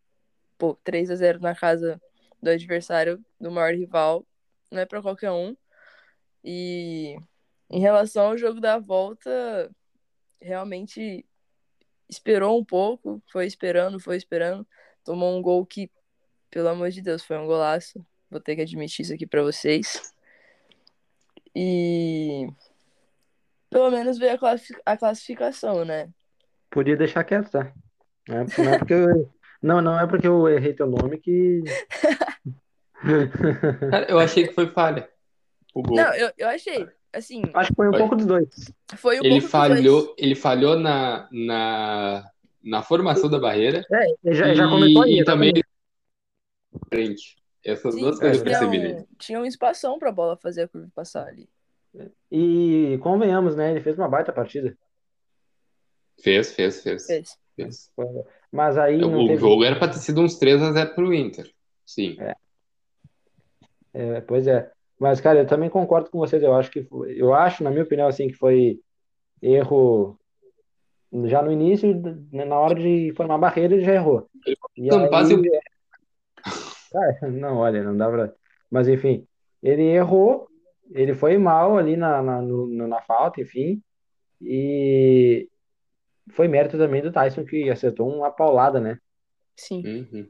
Pô, 0.58 0.76
3x0 0.84 1.40
na 1.40 1.54
casa 1.54 2.00
do 2.42 2.50
adversário, 2.50 3.24
do 3.40 3.50
maior 3.50 3.74
rival, 3.74 4.24
não 4.70 4.80
é 4.80 4.86
pra 4.86 5.02
qualquer 5.02 5.30
um. 5.30 5.56
E 6.42 7.16
em 7.70 7.80
relação 7.80 8.26
ao 8.26 8.38
jogo 8.38 8.60
da 8.60 8.78
volta, 8.78 9.70
realmente 10.40 11.24
esperou 12.08 12.58
um 12.58 12.64
pouco, 12.64 13.22
foi 13.32 13.46
esperando, 13.46 13.98
foi 13.98 14.16
esperando, 14.16 14.66
tomou 15.02 15.36
um 15.36 15.42
gol 15.42 15.64
que, 15.64 15.90
pelo 16.50 16.68
amor 16.68 16.90
de 16.90 17.00
Deus, 17.00 17.24
foi 17.24 17.38
um 17.38 17.46
golaço. 17.46 18.04
Vou 18.30 18.40
ter 18.40 18.56
que 18.56 18.62
admitir 18.62 19.02
isso 19.02 19.14
aqui 19.14 19.26
pra 19.26 19.42
vocês. 19.42 20.12
E 21.54 22.48
pelo 23.70 23.90
menos 23.90 24.18
veio 24.18 24.34
a, 24.34 24.38
classi- 24.38 24.80
a 24.84 24.96
classificação, 24.96 25.84
né? 25.84 26.10
podia 26.70 26.96
deixar 26.96 27.22
quieto, 27.22 27.50
tá? 27.50 27.72
Não 28.28 28.38
é, 28.38 28.42
é 28.42 28.78
porque 28.78 28.94
não, 29.64 29.80
não 29.80 29.98
é 29.98 30.06
porque 30.06 30.28
eu 30.28 30.46
errei 30.46 30.74
teu 30.74 30.86
nome 30.86 31.16
que. 31.18 31.62
Cara, 33.90 34.06
eu 34.10 34.18
achei 34.18 34.46
que 34.46 34.52
foi 34.52 34.66
falha. 34.66 35.08
O 35.74 35.82
gol. 35.82 35.96
Não, 35.96 36.12
eu, 36.14 36.30
eu 36.36 36.48
achei, 36.48 36.86
assim, 37.12 37.42
Acho 37.54 37.70
que 37.70 37.74
foi 37.74 37.88
um 37.88 37.92
Foi. 37.92 37.98
pouco 38.00 38.14
dos 38.16 38.26
dois. 38.26 38.48
foi 38.96 39.18
um 39.18 39.24
ele 39.24 39.40
pouco 39.40 39.56
dos 39.58 39.66
dois. 39.66 39.68
falhou, 39.68 40.14
ele 40.18 40.34
falhou 40.34 40.78
na, 40.78 41.26
na, 41.32 42.30
na 42.62 42.82
formação 42.82 43.30
da 43.30 43.38
barreira 43.38 43.84
É, 43.90 44.06
ele 44.22 44.34
já, 44.34 44.54
já 44.54 44.66
e, 44.66 44.68
começou 44.68 45.02
aí. 45.02 45.20
e 45.20 45.24
também 45.24 45.52
exatamente. 45.54 45.66
frente. 46.90 47.36
Essas 47.64 47.94
Sim, 47.94 48.00
duas 48.02 48.18
coisas 48.18 48.38
eu 48.38 48.44
tinha 48.44 48.58
percebi 48.58 48.86
um, 48.86 49.06
tinha 49.18 49.40
um 49.40 49.46
espação 49.46 49.98
pra 49.98 50.12
bola 50.12 50.36
fazer 50.36 50.64
a 50.64 50.68
curva 50.68 50.88
passar 50.94 51.26
ali. 51.26 51.48
E 52.30 52.98
convenhamos, 53.02 53.56
né? 53.56 53.70
Ele 53.70 53.80
fez 53.80 53.96
uma 53.96 54.08
baita 54.08 54.30
partida. 54.30 54.76
Fez, 56.20 56.52
fez, 56.52 56.82
fez. 56.82 57.06
Fez. 57.06 57.38
fez. 57.56 57.90
Mas 58.54 58.78
aí 58.78 58.98
não 58.98 59.24
O 59.24 59.26
teve. 59.26 59.40
jogo 59.40 59.64
era 59.64 59.74
pra 59.76 59.88
ter 59.88 59.98
sido 59.98 60.20
uns 60.20 60.38
3x0 60.38 60.94
pro 60.94 61.12
Inter. 61.12 61.50
Sim. 61.84 62.16
É, 63.92 64.20
pois 64.20 64.46
é. 64.46 64.70
Mas, 64.96 65.20
cara, 65.20 65.40
eu 65.40 65.46
também 65.46 65.68
concordo 65.68 66.08
com 66.08 66.18
vocês. 66.20 66.40
Eu 66.40 66.54
acho 66.54 66.70
que 66.70 66.84
foi- 66.84 67.20
eu 67.20 67.34
acho, 67.34 67.64
na 67.64 67.70
minha 67.70 67.82
opinião, 67.82 68.06
assim, 68.06 68.28
que 68.28 68.34
foi 68.34 68.78
erro 69.42 70.16
já 71.24 71.42
no 71.42 71.50
início, 71.50 72.00
na 72.30 72.56
hora 72.56 72.76
de 72.76 73.12
formar 73.16 73.34
a 73.34 73.38
barreira, 73.38 73.74
ele 73.74 73.84
já 73.84 73.94
errou. 73.94 74.28
E 74.76 74.88
Campas 74.88 75.30
aí, 75.32 75.36
e 75.36 75.50
cara, 76.92 77.30
não, 77.32 77.56
olha, 77.56 77.82
não 77.82 77.96
dá 77.96 78.08
pra. 78.08 78.32
Mas 78.70 78.86
enfim, 78.86 79.26
ele 79.60 79.82
errou, 79.82 80.46
ele 80.92 81.12
foi 81.12 81.36
mal 81.38 81.76
ali 81.76 81.96
na, 81.96 82.22
na, 82.22 82.40
no- 82.40 82.68
na 82.86 83.00
falta, 83.02 83.40
enfim. 83.40 83.82
E 84.40 85.48
foi 86.32 86.48
mérito 86.48 86.78
também 86.78 87.02
do 87.02 87.12
Tyson 87.12 87.44
que 87.44 87.70
acertou 87.70 88.08
uma 88.08 88.30
paulada, 88.30 88.80
né? 88.80 88.98
Sim. 89.56 89.82
Uhum. 89.86 90.28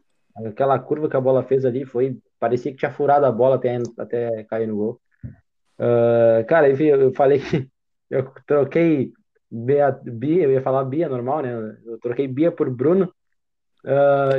Aquela 0.49 0.79
curva 0.79 1.09
que 1.09 1.17
a 1.17 1.21
bola 1.21 1.43
fez 1.43 1.65
ali 1.65 1.85
foi. 1.85 2.19
Parecia 2.39 2.73
que 2.73 2.79
tinha 2.79 2.91
furado 2.91 3.25
a 3.25 3.33
bola 3.33 3.57
até, 3.57 3.79
até 3.99 4.45
cair 4.45 4.67
no 4.67 4.77
gol. 4.77 5.01
Ah, 5.79 6.45
cara, 6.49 6.71
enfim, 6.71 6.85
eu, 6.85 7.13
falei 7.15 7.39
que 7.39 7.69
eu 8.11 8.31
troquei 8.47 9.13
Bia, 9.51 9.91
Bia, 10.03 10.45
eu 10.45 10.53
ia 10.53 10.63
falar 10.63 10.85
Bia 10.85 11.09
normal, 11.09 11.43
né? 11.43 11.77
Eu 11.87 11.99
troquei 11.99 12.27
Bia 12.27 12.51
por 12.51 12.69
Bruno, 12.71 13.13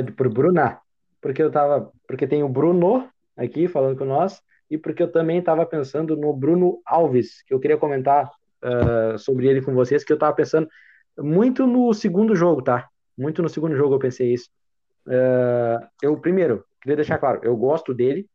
de- 0.04 0.12
por 0.12 0.28
Bruna, 0.28 0.78
porque 1.20 1.42
eu 1.42 1.50
tava. 1.50 1.90
Porque 2.06 2.26
tem 2.26 2.42
o 2.42 2.48
Bruno 2.48 3.08
aqui 3.36 3.68
falando 3.68 3.98
com 3.98 4.04
nós, 4.04 4.40
e 4.70 4.76
porque 4.78 5.02
eu 5.02 5.10
também 5.10 5.42
tava 5.42 5.64
pensando 5.66 6.16
no 6.16 6.32
Bruno 6.32 6.80
Alves, 6.86 7.42
que 7.42 7.54
eu 7.54 7.60
queria 7.60 7.78
comentar 7.78 8.30
ah, 8.62 9.16
sobre 9.18 9.46
ele 9.46 9.62
com 9.62 9.74
vocês, 9.74 10.04
que 10.04 10.12
eu 10.12 10.18
tava 10.18 10.34
pensando 10.34 10.68
muito 11.18 11.66
no 11.66 11.92
segundo 11.94 12.34
jogo, 12.34 12.62
tá? 12.62 12.88
Muito 13.16 13.42
no 13.42 13.48
segundo 13.48 13.76
jogo 13.76 13.94
eu 13.94 13.98
pensei 13.98 14.32
isso. 14.32 14.50
Ah, 15.08 15.88
eu, 16.02 16.18
primeiro, 16.20 16.64
queria 16.80 16.96
deixar 16.96 17.18
claro, 17.18 17.40
eu 17.42 17.56
gosto 17.56 17.94
dele. 17.94 18.28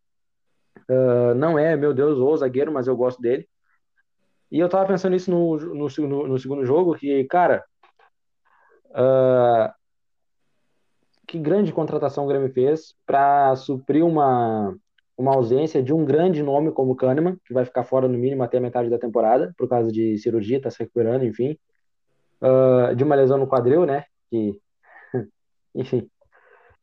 Ah, 0.89 1.33
não 1.35 1.57
é, 1.57 1.75
meu 1.75 1.93
Deus, 1.93 2.17
o 2.17 2.37
zagueiro, 2.37 2.71
mas 2.71 2.87
eu 2.87 2.95
gosto 2.95 3.21
dele. 3.21 3.47
E 4.51 4.59
eu 4.59 4.67
tava 4.67 4.85
pensando 4.85 5.15
isso 5.15 5.31
no, 5.31 5.57
no, 5.57 5.87
no, 5.87 6.27
no 6.27 6.39
segundo 6.39 6.65
jogo, 6.65 6.95
que, 6.95 7.23
cara, 7.25 7.63
ah, 8.93 9.73
que 11.27 11.39
grande 11.39 11.71
contratação 11.71 12.25
o 12.25 12.27
Grêmio 12.27 12.51
fez 12.51 12.93
para 13.05 13.55
suprir 13.55 14.05
uma, 14.05 14.75
uma 15.17 15.33
ausência 15.33 15.81
de 15.81 15.93
um 15.93 16.03
grande 16.03 16.43
nome 16.43 16.71
como 16.71 16.95
Kahneman, 16.95 17.37
que 17.45 17.53
vai 17.53 17.63
ficar 17.63 17.85
fora 17.85 18.07
no 18.07 18.17
mínimo 18.17 18.43
até 18.43 18.57
a 18.57 18.61
metade 18.61 18.89
da 18.89 18.99
temporada, 18.99 19.53
por 19.57 19.69
causa 19.69 19.91
de 19.91 20.17
cirurgia, 20.17 20.61
tá 20.61 20.69
se 20.69 20.79
recuperando, 20.79 21.23
enfim. 21.23 21.57
Ah, 22.41 22.93
de 22.93 23.03
uma 23.03 23.15
lesão 23.15 23.37
no 23.37 23.47
quadril, 23.47 23.85
né? 23.85 24.05
Que, 24.29 24.59
enfim. 25.75 26.09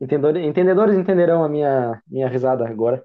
Entendedores, 0.01 0.45
entendedores 0.45 0.97
entenderão 0.97 1.43
a 1.43 1.49
minha, 1.49 2.01
minha 2.07 2.27
risada 2.29 2.67
agora. 2.67 3.03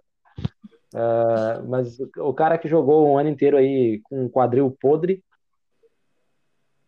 Ah, 0.94 1.62
mas 1.66 1.98
o 2.18 2.32
cara 2.32 2.56
que 2.58 2.68
jogou 2.68 3.08
um 3.08 3.18
ano 3.18 3.28
inteiro 3.28 3.56
aí 3.56 4.00
com 4.04 4.24
um 4.24 4.28
quadril 4.28 4.70
podre, 4.80 5.22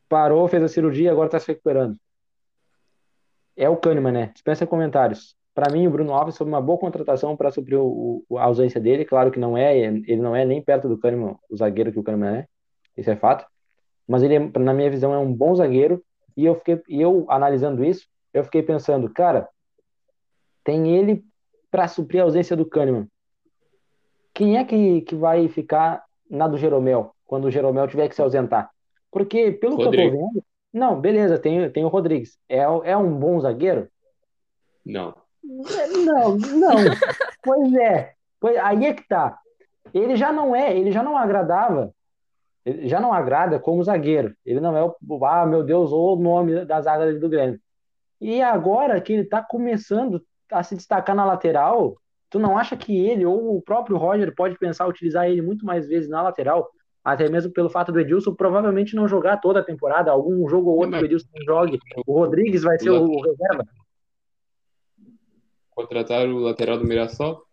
parou, 0.09 0.47
fez 0.49 0.63
a 0.63 0.69
cirurgia 0.69 1.07
e 1.09 1.09
agora 1.13 1.29
tá 1.29 1.39
se 1.41 1.49
recuperando. 1.49 1.97
É 3.57 3.69
o 3.69 3.77
Kahneman, 3.77 4.13
né? 4.13 4.27
Dispensa 4.33 4.67
comentários. 4.67 5.35
Para 5.55 5.73
mim, 5.73 5.87
o 5.87 5.91
Bruno 5.91 6.13
Alves 6.13 6.37
foi 6.37 6.47
uma 6.47 6.61
boa 6.61 6.79
contratação 6.79 7.35
para 7.37 7.51
suprir 7.51 7.79
o, 7.81 8.23
o- 8.29 8.39
a 8.39 8.45
ausência 8.45 8.79
dele. 8.81 9.07
Claro 9.07 9.31
que 9.31 9.39
não 9.41 9.57
é, 9.57 9.77
ele 9.77 10.17
não 10.17 10.37
é 10.37 10.45
nem 10.45 10.63
perto 10.63 10.87
do 10.89 10.99
Kahneman, 10.99 11.37
o 11.49 11.57
zagueiro 11.57 11.91
que 11.91 11.99
o 11.99 12.03
Kahneman 12.03 12.41
é. 12.41 12.47
Isso 12.97 13.11
é 13.11 13.17
fato. 13.17 13.47
Mas 14.07 14.23
ele, 14.23 14.39
na 14.59 14.73
minha 14.73 14.91
visão, 14.91 15.13
é 15.13 15.19
um 15.19 15.33
bom 15.33 15.55
zagueiro. 15.55 16.03
E 16.37 16.45
eu 16.45 16.55
fiquei, 16.57 16.83
eu 16.89 17.25
analisando 17.29 17.85
isso, 17.85 18.07
eu 18.33 18.45
fiquei 18.45 18.63
pensando, 18.63 19.09
cara, 19.09 19.49
tem 20.63 20.95
ele 20.95 21.25
para 21.71 21.89
suprir 21.89 22.21
a 22.21 22.25
ausência 22.25 22.55
do 22.55 22.67
Kahneman. 22.67 23.09
Quem 24.35 24.59
é 24.59 24.65
que, 24.65 25.01
que 25.01 25.15
vai 25.15 25.49
ficar 25.49 26.05
na 26.29 26.47
do 26.47 26.59
Jeromel 26.59 27.15
quando 27.25 27.47
o 27.47 27.51
Jeromel 27.51 27.89
tiver 27.89 28.09
que 28.09 28.15
se 28.15 28.21
ausentar? 28.21 28.71
Porque, 29.11 29.53
pelo 29.53 29.77
que 29.77 29.83
eu 29.83 29.91
tô 29.91 29.97
Rodrigo. 29.97 30.17
vendo, 30.17 30.45
não, 30.73 31.01
beleza, 31.01 31.39
tem, 31.39 31.71
tem 31.71 31.85
o 31.87 31.89
Rodrigues. 31.89 32.39
É, 32.47 32.59
é 32.59 32.97
um 32.97 33.19
bom 33.19 33.41
zagueiro? 33.41 33.89
Não. 34.85 35.15
Não, 35.43 36.37
não. 36.37 36.77
Pois 37.43 37.75
é. 37.75 38.13
Pois, 38.41 38.57
aí 38.59 38.87
é 38.87 38.93
que 38.93 39.07
tá. 39.07 39.39
Ele 39.95 40.17
já 40.17 40.33
não 40.33 40.55
é, 40.55 40.77
ele 40.77 40.91
já 40.91 41.03
não 41.03 41.17
agradava, 41.17 41.95
ele 42.67 42.89
já 42.89 43.01
não 43.01 43.13
agrada 43.13 43.61
como 43.61 43.85
zagueiro. 43.85 44.35
Ele 44.45 44.59
não 44.61 44.77
é 44.77 44.83
o, 44.83 45.25
ah, 45.25 45.47
meu 45.47 45.63
Deus, 45.63 45.93
o 45.93 46.17
nome 46.17 46.65
da 46.65 46.81
zaga 46.81 47.15
do 47.15 47.29
Grêmio. 47.29 47.61
E 48.21 48.43
agora 48.43 49.01
que 49.01 49.13
ele 49.13 49.25
tá 49.25 49.41
começando 49.41 50.21
a 50.51 50.65
se 50.65 50.75
destacar 50.75 51.15
na 51.15 51.25
lateral, 51.25 51.97
tu 52.29 52.41
não 52.41 52.59
acha 52.59 52.77
que 52.77 53.07
ele 53.07 53.25
ou 53.25 53.57
o 53.57 53.63
próprio 53.63 53.97
Roger 53.97 54.35
pode 54.35 54.59
pensar 54.59 54.89
utilizar 54.89 55.31
ele 55.31 55.41
muito 55.41 55.65
mais 55.65 55.87
vezes 55.87 56.11
na 56.11 56.21
lateral? 56.23 56.69
Até 57.05 57.29
mesmo 57.29 57.53
pelo 57.53 57.71
fato 57.71 57.93
do 57.93 58.01
Edilson 58.01 58.35
provavelmente 58.35 58.97
não 58.97 59.07
jogar 59.07 59.37
toda 59.37 59.61
a 59.61 59.65
temporada, 59.65 60.11
algum 60.11 60.49
jogo 60.49 60.71
ou 60.71 60.79
outro 60.79 60.99
que 60.99 61.05
o 61.05 61.07
Edilson 61.07 61.29
não 61.37 61.45
jogue. 61.45 61.79
O 62.05 62.15
Rodrigues 62.15 62.65
vai 62.65 62.77
ser 62.81 62.91
o, 62.91 63.05
o 63.05 63.23
reserva. 63.23 63.65
Contratar 65.71 66.27
o 66.27 66.39
lateral 66.41 66.79
do 66.79 66.85
Mirassol? 66.85 67.45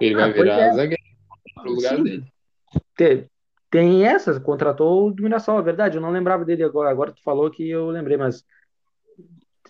Ele 0.00 0.16
vai 0.16 0.30
Ah, 0.30 0.32
pois 0.32 0.42
virar 0.42 0.58
é. 0.58 0.72
zagueiro 0.72 1.02
pro 1.54 1.72
lugar 1.72 1.96
Sim. 1.96 2.02
dele. 2.02 2.32
Te- 3.70 3.78
Tem 3.78 4.04
essa, 4.04 4.38
contratou 4.40 5.08
o 5.10 5.14
Mirassol, 5.14 5.58
é 5.58 5.62
verdade. 5.62 5.96
Eu 5.96 6.02
não 6.02 6.10
lembrava 6.10 6.44
dele 6.44 6.62
agora. 6.64 6.90
Agora 6.90 7.12
tu 7.12 7.22
falou 7.22 7.50
que 7.50 7.68
eu 7.68 7.88
lembrei, 7.90 8.16
mas 8.16 8.44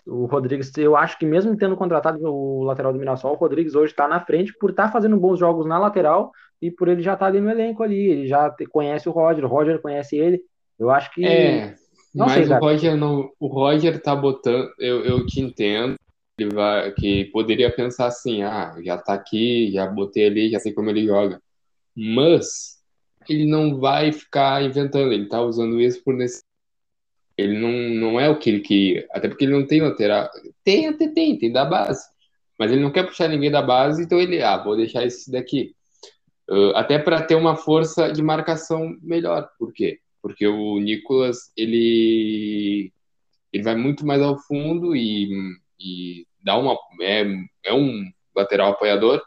o 0.05 0.25
Rodrigues, 0.25 0.71
eu 0.77 0.95
acho 0.95 1.17
que 1.19 1.25
mesmo 1.25 1.57
tendo 1.57 1.75
contratado 1.75 2.19
o 2.23 2.63
lateral 2.63 2.93
do 2.93 2.99
Mirassol, 2.99 3.33
o 3.33 3.37
Rodrigues 3.37 3.75
hoje 3.75 3.91
está 3.91 4.07
na 4.07 4.23
frente 4.23 4.53
por 4.57 4.69
estar 4.69 4.91
fazendo 4.91 5.17
bons 5.17 5.37
jogos 5.37 5.65
na 5.65 5.77
lateral 5.77 6.31
e 6.61 6.71
por 6.71 6.87
ele 6.87 7.01
já 7.01 7.13
estar 7.13 7.25
ali 7.27 7.41
no 7.41 7.49
elenco 7.49 7.83
ali. 7.83 8.09
Ele 8.09 8.27
já 8.27 8.53
conhece 8.71 9.09
o 9.09 9.11
Roger, 9.11 9.43
o 9.43 9.47
Roger 9.49 9.81
conhece 9.81 10.15
ele. 10.15 10.41
Eu 10.79 10.89
acho 10.89 11.11
que. 11.13 11.25
É, 11.25 11.75
Não 12.15 12.25
mas 12.25 12.35
sei, 12.35 12.45
o 12.45 12.49
cara. 12.49 12.59
Roger 12.61 12.95
não, 12.95 13.29
o 13.39 13.47
Roger 13.47 14.01
tá 14.01 14.15
botando, 14.15 14.69
eu, 14.79 15.03
eu 15.03 15.25
te 15.25 15.41
entendo, 15.41 15.95
ele 16.39 16.53
vai, 16.53 16.91
que 16.93 17.25
poderia 17.25 17.73
pensar 17.75 18.07
assim, 18.07 18.43
ah, 18.43 18.75
já 18.83 18.97
tá 18.97 19.13
aqui, 19.13 19.71
já 19.71 19.87
botei 19.87 20.27
ali, 20.27 20.49
já 20.49 20.59
sei 20.59 20.73
como 20.73 20.89
ele 20.89 21.05
joga. 21.05 21.41
Mas 21.95 22.76
ele 23.33 23.45
não 23.45 23.79
vai 23.79 24.11
ficar 24.11 24.63
inventando, 24.63 25.11
ele 25.11 25.27
tá 25.27 25.41
usando 25.41 25.79
isso 25.79 26.03
por 26.03 26.13
necessidade. 26.13 26.47
Ele 27.37 27.59
não, 27.59 28.11
não 28.11 28.19
é 28.19 28.29
o 28.29 28.39
que 28.39 28.49
ele 28.49 28.61
queria, 28.61 29.07
até 29.11 29.27
porque 29.27 29.45
ele 29.45 29.53
não 29.53 29.65
tem 29.65 29.81
lateral. 29.81 30.29
Tem, 30.63 30.87
até 30.87 31.07
tem, 31.07 31.37
tem 31.37 31.51
da 31.51 31.63
base. 31.63 32.03
Mas 32.57 32.71
ele 32.71 32.81
não 32.81 32.91
quer 32.91 33.05
puxar 33.05 33.27
ninguém 33.27 33.51
da 33.51 33.61
base, 33.61 34.03
então 34.03 34.19
ele, 34.19 34.41
ah, 34.41 34.57
vou 34.57 34.75
deixar 34.75 35.05
esse 35.05 35.31
daqui. 35.31 35.75
Ah, 36.49 36.79
até 36.79 36.97
para 36.97 37.21
ter 37.21 37.35
uma 37.35 37.55
força 37.55 38.11
de 38.11 38.21
marcação 38.23 38.97
melhor. 39.01 39.49
Por 39.59 39.71
quê? 39.73 39.99
Porque 40.21 40.47
o 40.47 40.79
Nicolas, 40.79 41.51
ele, 41.55 42.91
ele 43.53 43.63
vai 43.63 43.75
muito 43.75 44.05
mais 44.05 44.21
ao 44.21 44.37
fundo 44.39 44.95
e, 44.95 45.29
e 45.79 46.25
dá 46.43 46.57
uma, 46.57 46.77
é, 47.01 47.23
é 47.65 47.73
um 47.73 48.03
lateral 48.35 48.71
apoiador, 48.71 49.21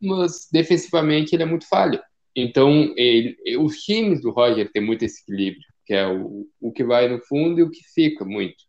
mas 0.00 0.48
defensivamente 0.52 1.34
ele 1.34 1.42
é 1.42 1.46
muito 1.46 1.68
falho. 1.68 2.00
Então, 2.34 2.92
ele, 2.96 3.36
os 3.58 3.78
times 3.78 4.20
do 4.22 4.30
Roger 4.30 4.70
têm 4.70 4.82
muito 4.84 5.04
esse 5.04 5.22
equilíbrio, 5.22 5.64
que 5.84 5.94
é 5.94 6.06
o, 6.06 6.46
o 6.60 6.72
que 6.72 6.84
vai 6.84 7.08
no 7.08 7.20
fundo 7.20 7.58
e 7.58 7.62
o 7.62 7.70
que 7.70 7.82
fica 7.94 8.24
muito. 8.24 8.68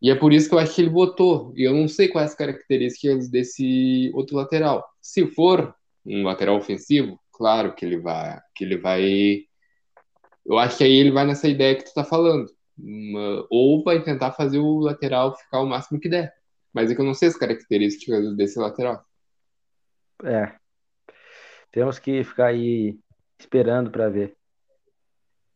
E 0.00 0.10
é 0.10 0.14
por 0.14 0.32
isso 0.32 0.48
que 0.48 0.54
eu 0.54 0.58
acho 0.58 0.74
que 0.74 0.82
ele 0.82 0.90
botou. 0.90 1.52
E 1.56 1.64
eu 1.64 1.74
não 1.74 1.88
sei 1.88 2.08
quais 2.08 2.30
as 2.30 2.36
características 2.36 3.28
desse 3.28 4.10
outro 4.14 4.36
lateral. 4.36 4.86
Se 5.00 5.26
for 5.26 5.74
um 6.06 6.22
lateral 6.22 6.56
ofensivo, 6.56 7.18
claro 7.32 7.74
que 7.74 7.84
ele 7.84 7.98
vai, 7.98 8.38
que 8.54 8.64
ele 8.64 8.76
vai. 8.76 9.42
Eu 10.46 10.58
acho 10.58 10.78
que 10.78 10.84
aí 10.84 10.96
ele 10.96 11.10
vai 11.10 11.26
nessa 11.26 11.48
ideia 11.48 11.74
que 11.74 11.84
tu 11.84 11.92
tá 11.92 12.04
falando. 12.04 12.46
Uma- 12.78 13.44
ou 13.50 13.82
vai 13.82 14.02
tentar 14.02 14.32
fazer 14.32 14.58
o 14.58 14.78
lateral 14.78 15.36
ficar 15.36 15.60
o 15.60 15.66
máximo 15.66 15.98
que 15.98 16.08
der. 16.08 16.32
Mas 16.72 16.90
é 16.90 16.94
que 16.94 17.00
eu 17.00 17.04
não 17.04 17.14
sei 17.14 17.28
as 17.28 17.36
características 17.36 18.36
desse 18.36 18.58
lateral. 18.58 19.04
É. 20.24 20.57
Temos 21.70 21.98
que 21.98 22.24
ficar 22.24 22.46
aí 22.46 22.98
esperando 23.38 23.90
para 23.90 24.08
ver. 24.08 24.36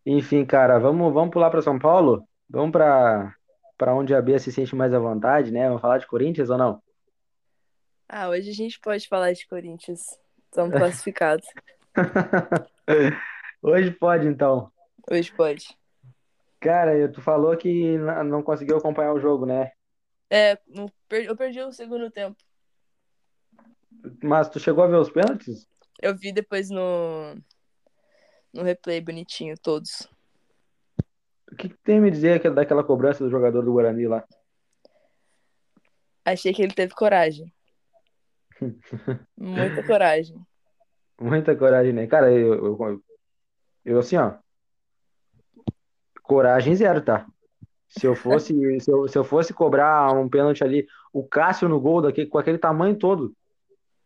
Enfim, 0.05 0.44
cara, 0.44 0.79
vamos, 0.79 1.12
vamos 1.12 1.33
pular 1.33 1.51
para 1.51 1.62
São 1.62 1.79
Paulo? 1.79 2.27
Vamos 2.48 2.72
para 2.72 3.35
para 3.79 3.94
onde 3.94 4.14
a 4.14 4.22
Bia 4.22 4.38
se 4.38 4.53
sente 4.53 4.77
mais 4.77 4.94
à 4.94 4.98
vontade, 4.98 5.51
né? 5.51 5.66
Vamos 5.66 5.81
falar 5.81 5.98
de 5.98 6.07
Corinthians 6.07 6.51
ou 6.51 6.57
não? 6.57 6.81
Ah, 8.09 8.29
hoje 8.29 8.51
a 8.51 8.53
gente 8.53 8.79
pode 8.79 9.09
falar 9.09 9.33
de 9.33 9.44
Corinthians. 9.48 10.03
Estamos 10.44 10.70
classificados. 10.79 11.46
Hoje 13.61 13.90
pode, 13.90 14.29
então. 14.29 14.70
Hoje 15.11 15.33
pode. 15.33 15.77
Cara, 16.61 17.09
tu 17.11 17.20
falou 17.20 17.57
que 17.57 17.98
não 18.25 18.40
conseguiu 18.40 18.77
acompanhar 18.77 19.14
o 19.14 19.20
jogo, 19.20 19.46
né? 19.46 19.72
É, 20.31 20.57
eu 21.11 21.37
perdi 21.37 21.61
o 21.61 21.72
segundo 21.72 22.09
tempo. 22.09 22.37
Mas 24.22 24.48
tu 24.48 24.61
chegou 24.61 24.85
a 24.85 24.87
ver 24.87 24.96
os 24.96 25.11
pênaltis? 25.11 25.68
Eu 26.03 26.17
vi 26.17 26.33
depois 26.33 26.69
no, 26.69 27.37
no 28.53 28.65
replay 28.65 29.01
bonitinho, 29.01 29.55
todos. 29.57 30.09
O 31.51 31.55
que, 31.57 31.69
que 31.69 31.77
tem 31.85 31.99
a 31.99 32.01
me 32.01 32.11
dizer 32.11 32.33
aquela- 32.35 32.57
daquela 32.57 32.83
cobrança 32.83 33.23
do 33.23 33.31
jogador 33.31 33.62
do 33.62 33.73
Guarani 33.73 34.09
lá? 34.09 34.25
Achei 36.25 36.53
que 36.53 36.61
ele 36.62 36.75
teve 36.75 36.93
coragem. 36.95 37.53
Muita 39.37 39.83
coragem. 39.85 40.37
Muita 41.21 41.55
coragem, 41.55 41.93
né? 41.93 42.07
Cara, 42.09 42.33
eu, 42.33 42.55
eu, 42.55 43.03
eu 43.85 43.99
assim, 43.99 44.17
ó. 44.17 44.35
Coragem 46.23 46.75
zero, 46.75 47.01
tá? 47.03 47.27
Se 47.88 48.07
eu 48.07 48.17
fosse, 48.17 48.53
se 48.81 48.91
eu, 48.91 49.07
se 49.07 49.17
eu 49.17 49.23
fosse 49.25 49.53
cobrar 49.53 50.12
um 50.12 50.29
pênalti 50.29 50.65
ali, 50.65 50.87
o 51.12 51.23
Cássio 51.27 51.69
no 51.69 51.81
gol 51.81 52.03
daquele, 52.03 52.29
com 52.29 52.38
aquele 52.38 52.59
tamanho 52.59 52.97
todo. 52.99 53.37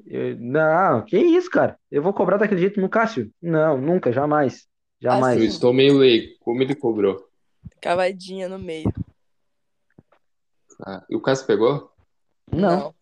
Eu- 0.07 0.37
não, 0.38 1.05
que 1.05 1.19
isso, 1.19 1.51
cara? 1.51 1.79
Eu 1.90 2.03
vou 2.03 2.12
cobrar 2.12 2.37
daquele 2.37 2.61
jeito 2.61 2.81
no 2.81 2.88
Cássio? 2.88 3.33
Não, 3.40 3.79
nunca, 3.79 4.12
jamais. 4.12 4.66
Jamais. 5.01 5.37
Eu 5.37 5.42
Assim. 5.45 5.53
estou 5.53 5.73
meio 5.73 5.99
leigo. 5.99 6.35
Como 6.40 6.62
ele 6.62 6.75
cobrou? 6.75 7.29
Cavadinha 7.81 8.49
no 8.49 8.59
meio. 8.59 8.92
Ah, 10.81 11.05
e 11.09 11.16
o 11.16 11.21
Cássio 11.21 11.47
pegou? 11.47 11.90
Não. 12.51 12.95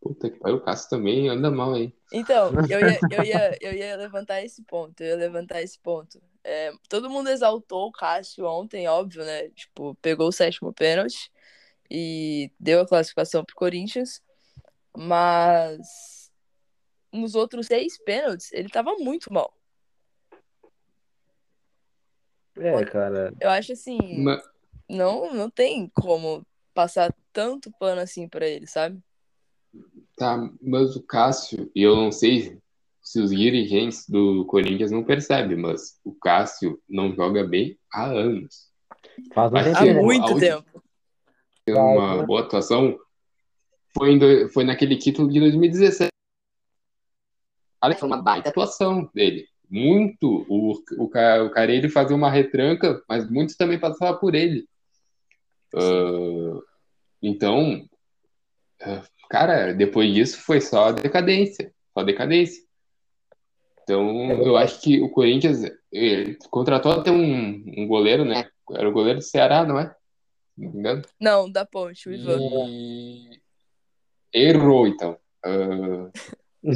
Puta 0.00 0.30
que 0.30 0.38
pariu, 0.38 0.56
o 0.56 0.60
Cássio 0.60 0.88
também 0.88 1.28
anda 1.28 1.50
mal, 1.50 1.76
hein? 1.76 1.94
Então, 2.12 2.50
eu 2.68 2.80
ia, 2.80 3.00
eu, 3.10 3.22
ia, 3.22 3.58
eu 3.60 3.72
ia 3.74 3.96
levantar 3.96 4.42
esse 4.42 4.62
ponto, 4.62 5.00
eu 5.02 5.08
ia 5.08 5.16
levantar 5.16 5.62
esse 5.62 5.78
ponto. 5.78 6.20
É, 6.42 6.72
todo 6.88 7.10
mundo 7.10 7.28
exaltou 7.28 7.88
o 7.88 7.92
Cássio 7.92 8.46
ontem, 8.46 8.88
óbvio, 8.88 9.24
né? 9.24 9.50
Tipo, 9.50 9.94
pegou 9.96 10.28
o 10.28 10.32
sétimo 10.32 10.72
pênalti 10.72 11.30
e 11.90 12.50
deu 12.58 12.80
a 12.80 12.86
classificação 12.86 13.44
pro 13.44 13.54
Corinthians, 13.54 14.22
mas 14.96 16.30
nos 17.12 17.34
outros 17.34 17.66
seis 17.66 17.98
pênaltis 17.98 18.52
ele 18.52 18.68
tava 18.68 18.94
muito 18.94 19.32
mal. 19.32 19.52
É, 22.56 22.84
cara. 22.84 23.32
Eu 23.40 23.50
acho 23.50 23.72
assim, 23.72 23.98
Ma- 24.22 24.42
não, 24.88 25.32
não 25.32 25.50
tem 25.50 25.88
como 25.88 26.44
passar 26.74 27.14
tanto 27.32 27.70
pano 27.78 28.00
assim 28.00 28.28
pra 28.28 28.46
ele, 28.46 28.66
sabe? 28.66 29.00
Tá, 30.16 30.36
mas 30.60 30.96
o 30.96 31.02
Cássio, 31.02 31.70
e 31.74 31.82
eu 31.82 31.96
não 31.96 32.12
sei 32.12 32.60
se 33.02 33.20
os 33.20 33.30
dirigentes 33.30 34.08
do 34.08 34.44
Corinthians 34.46 34.90
não 34.90 35.02
percebem, 35.02 35.56
mas 35.56 35.98
o 36.04 36.14
Cássio 36.14 36.80
não 36.88 37.14
joga 37.14 37.44
bem 37.46 37.78
há 37.92 38.04
anos. 38.06 38.70
Faz 39.34 39.50
um 39.50 39.54
Mas 39.54 39.66
Há 39.68 39.80
tempinho, 39.80 39.94
né? 39.94 40.02
muito 40.02 40.38
tempo. 40.38 40.82
Tem 41.64 41.74
uma 41.74 42.22
boa 42.26 42.40
atuação. 42.42 42.98
Foi, 43.96 44.18
do- 44.18 44.48
foi 44.50 44.64
naquele 44.64 44.96
título 44.96 45.28
de 45.30 45.40
2017. 45.40 46.10
Olha, 47.82 47.96
foi 47.96 48.08
uma 48.08 48.22
baita 48.22 48.50
atuação 48.50 49.10
dele. 49.14 49.46
Muito. 49.68 50.44
O, 50.48 50.72
o, 50.98 51.04
o 51.04 51.08
Carelli 51.50 51.88
fazia 51.88 52.14
uma 52.16 52.30
retranca, 52.30 53.02
mas 53.08 53.30
muitos 53.30 53.56
também 53.56 53.78
passavam 53.78 54.18
por 54.20 54.34
ele. 54.34 54.68
Ah, 55.74 56.60
então, 57.22 57.88
cara, 59.28 59.72
depois 59.72 60.12
disso 60.12 60.40
foi 60.42 60.60
só 60.60 60.92
decadência. 60.92 61.72
Só 61.96 62.02
decadência. 62.02 62.62
Então, 63.82 64.30
eu 64.42 64.56
acho 64.56 64.80
que 64.80 65.00
o 65.00 65.08
Corinthians 65.10 65.62
contratou 66.50 66.92
até 66.92 67.10
um, 67.10 67.64
um 67.76 67.86
goleiro, 67.88 68.24
né? 68.24 68.48
Era 68.72 68.88
o 68.88 68.92
goleiro 68.92 69.18
do 69.18 69.24
Ceará, 69.24 69.64
não 69.64 69.78
é? 69.78 69.94
Não 70.56 70.70
me 70.70 70.78
engano. 70.78 71.02
Não, 71.20 71.50
da 71.50 71.64
ponte, 71.66 72.08
o 72.08 72.12
Ivan. 72.12 72.38
E 72.68 73.40
errou, 74.32 74.86
então. 74.86 75.16
Ah, 75.44 76.10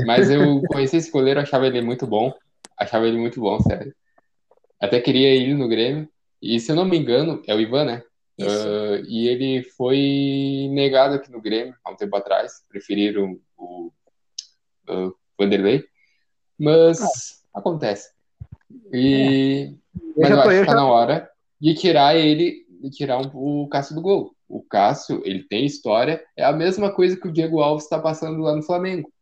mas 0.06 0.30
eu 0.30 0.62
conheci 0.68 0.96
esse 0.96 1.10
goleiro, 1.10 1.40
achava 1.40 1.66
ele 1.66 1.80
muito 1.82 2.06
bom. 2.06 2.32
Achava 2.78 3.06
ele 3.06 3.18
muito 3.18 3.40
bom, 3.40 3.60
sério. 3.60 3.94
Até 4.80 5.00
queria 5.00 5.28
ele 5.28 5.54
no 5.54 5.68
Grêmio. 5.68 6.08
E 6.42 6.58
se 6.60 6.72
eu 6.72 6.76
não 6.76 6.84
me 6.84 6.98
engano, 6.98 7.42
é 7.46 7.54
o 7.54 7.60
Ivan, 7.60 7.84
né? 7.84 8.02
Ah, 8.40 9.00
e 9.06 9.28
ele 9.28 9.62
foi 9.62 10.68
negado 10.72 11.14
aqui 11.14 11.30
no 11.30 11.40
Grêmio 11.40 11.74
há 11.84 11.90
um 11.90 11.96
tempo 11.96 12.16
atrás. 12.16 12.64
Preferiram 12.68 13.38
o, 13.56 13.92
o 14.88 15.14
Vanderlei. 15.38 15.84
Mas 16.58 16.98
acontece. 17.54 18.10
E, 18.92 19.74
mas 20.16 20.28
já 20.28 20.34
eu 20.34 20.40
acho 20.40 20.60
que 20.60 20.66
tá 20.66 20.74
na 20.74 20.86
hora 20.86 21.30
de 21.60 21.74
tirar 21.74 22.16
ele, 22.16 22.66
de 22.68 22.90
tirar 22.90 23.18
um- 23.18 23.62
o 23.64 23.68
Cássio 23.68 23.94
do 23.94 24.02
gol. 24.02 24.33
O 24.48 24.62
Cássio, 24.62 25.22
ele 25.24 25.44
tem 25.44 25.64
história, 25.64 26.24
é 26.36 26.44
a 26.44 26.52
mesma 26.52 26.92
coisa 26.92 27.16
que 27.16 27.28
o 27.28 27.32
Diego 27.32 27.60
Alves 27.60 27.84
está 27.84 27.98
passando 27.98 28.40
lá 28.40 28.54
no 28.54 28.62
Flamengo. 28.62 29.12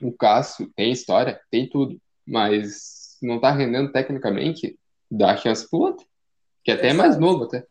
O 0.00 0.12
Cássio 0.12 0.70
tem 0.74 0.92
história, 0.92 1.40
tem 1.50 1.68
tudo, 1.68 2.00
mas 2.26 3.18
não 3.20 3.40
tá 3.40 3.50
rendendo 3.50 3.92
tecnicamente, 3.92 4.78
dá 5.10 5.36
chance 5.36 5.68
pro 5.68 5.80
outro, 5.80 6.06
que 6.64 6.70
até 6.70 6.88
é 6.88 6.92
mais 6.92 7.18
novo 7.18 7.44
até. 7.44 7.66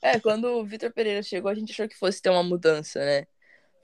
É, 0.00 0.20
quando 0.20 0.44
o 0.46 0.64
Vitor 0.64 0.92
Pereira 0.92 1.22
chegou, 1.22 1.50
a 1.50 1.54
gente 1.54 1.72
achou 1.72 1.88
que 1.88 1.96
fosse 1.96 2.22
ter 2.22 2.30
uma 2.30 2.42
mudança, 2.42 2.98
né? 3.00 3.26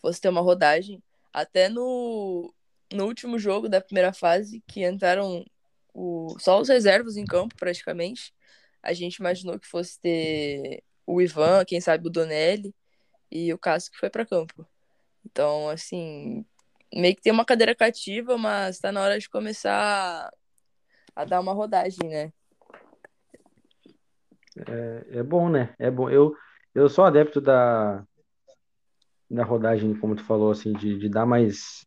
Fosse 0.00 0.20
ter 0.20 0.28
uma 0.28 0.40
rodagem. 0.40 1.02
Até 1.32 1.68
no, 1.68 2.52
no 2.92 3.06
último 3.06 3.38
jogo 3.38 3.68
da 3.68 3.80
primeira 3.80 4.12
fase, 4.12 4.62
que 4.66 4.86
entraram 4.86 5.44
o, 5.92 6.36
só 6.38 6.60
os 6.60 6.68
reservas 6.68 7.16
em 7.16 7.24
campo, 7.24 7.56
praticamente, 7.56 8.32
a 8.82 8.92
gente 8.92 9.16
imaginou 9.16 9.58
que 9.58 9.66
fosse 9.66 9.98
ter 10.00 10.82
o 11.06 11.20
Ivan, 11.20 11.64
quem 11.64 11.80
sabe 11.80 12.06
o 12.06 12.10
Donelli 12.10 12.74
e 13.30 13.52
o 13.52 13.58
Cássio 13.58 13.92
que 13.92 13.98
foi 13.98 14.10
para 14.10 14.26
campo. 14.26 14.66
Então, 15.24 15.68
assim, 15.68 16.44
meio 16.92 17.14
que 17.14 17.22
tem 17.22 17.32
uma 17.32 17.44
cadeira 17.44 17.74
cativa, 17.74 18.36
mas 18.36 18.78
tá 18.78 18.92
na 18.92 19.00
hora 19.00 19.18
de 19.18 19.28
começar 19.28 20.30
a 21.14 21.24
dar 21.24 21.40
uma 21.40 21.52
rodagem, 21.52 22.08
né? 22.08 22.32
É, 24.68 25.18
é 25.18 25.22
bom, 25.22 25.48
né? 25.48 25.74
É 25.78 25.90
bom. 25.90 26.10
Eu, 26.10 26.34
eu 26.74 26.88
sou 26.88 27.04
adepto 27.04 27.40
da, 27.40 28.04
da 29.30 29.44
rodagem, 29.44 29.94
como 29.94 30.14
tu 30.14 30.24
falou, 30.24 30.50
assim, 30.50 30.72
de, 30.72 30.98
de 30.98 31.08
dar 31.08 31.24
mais, 31.24 31.86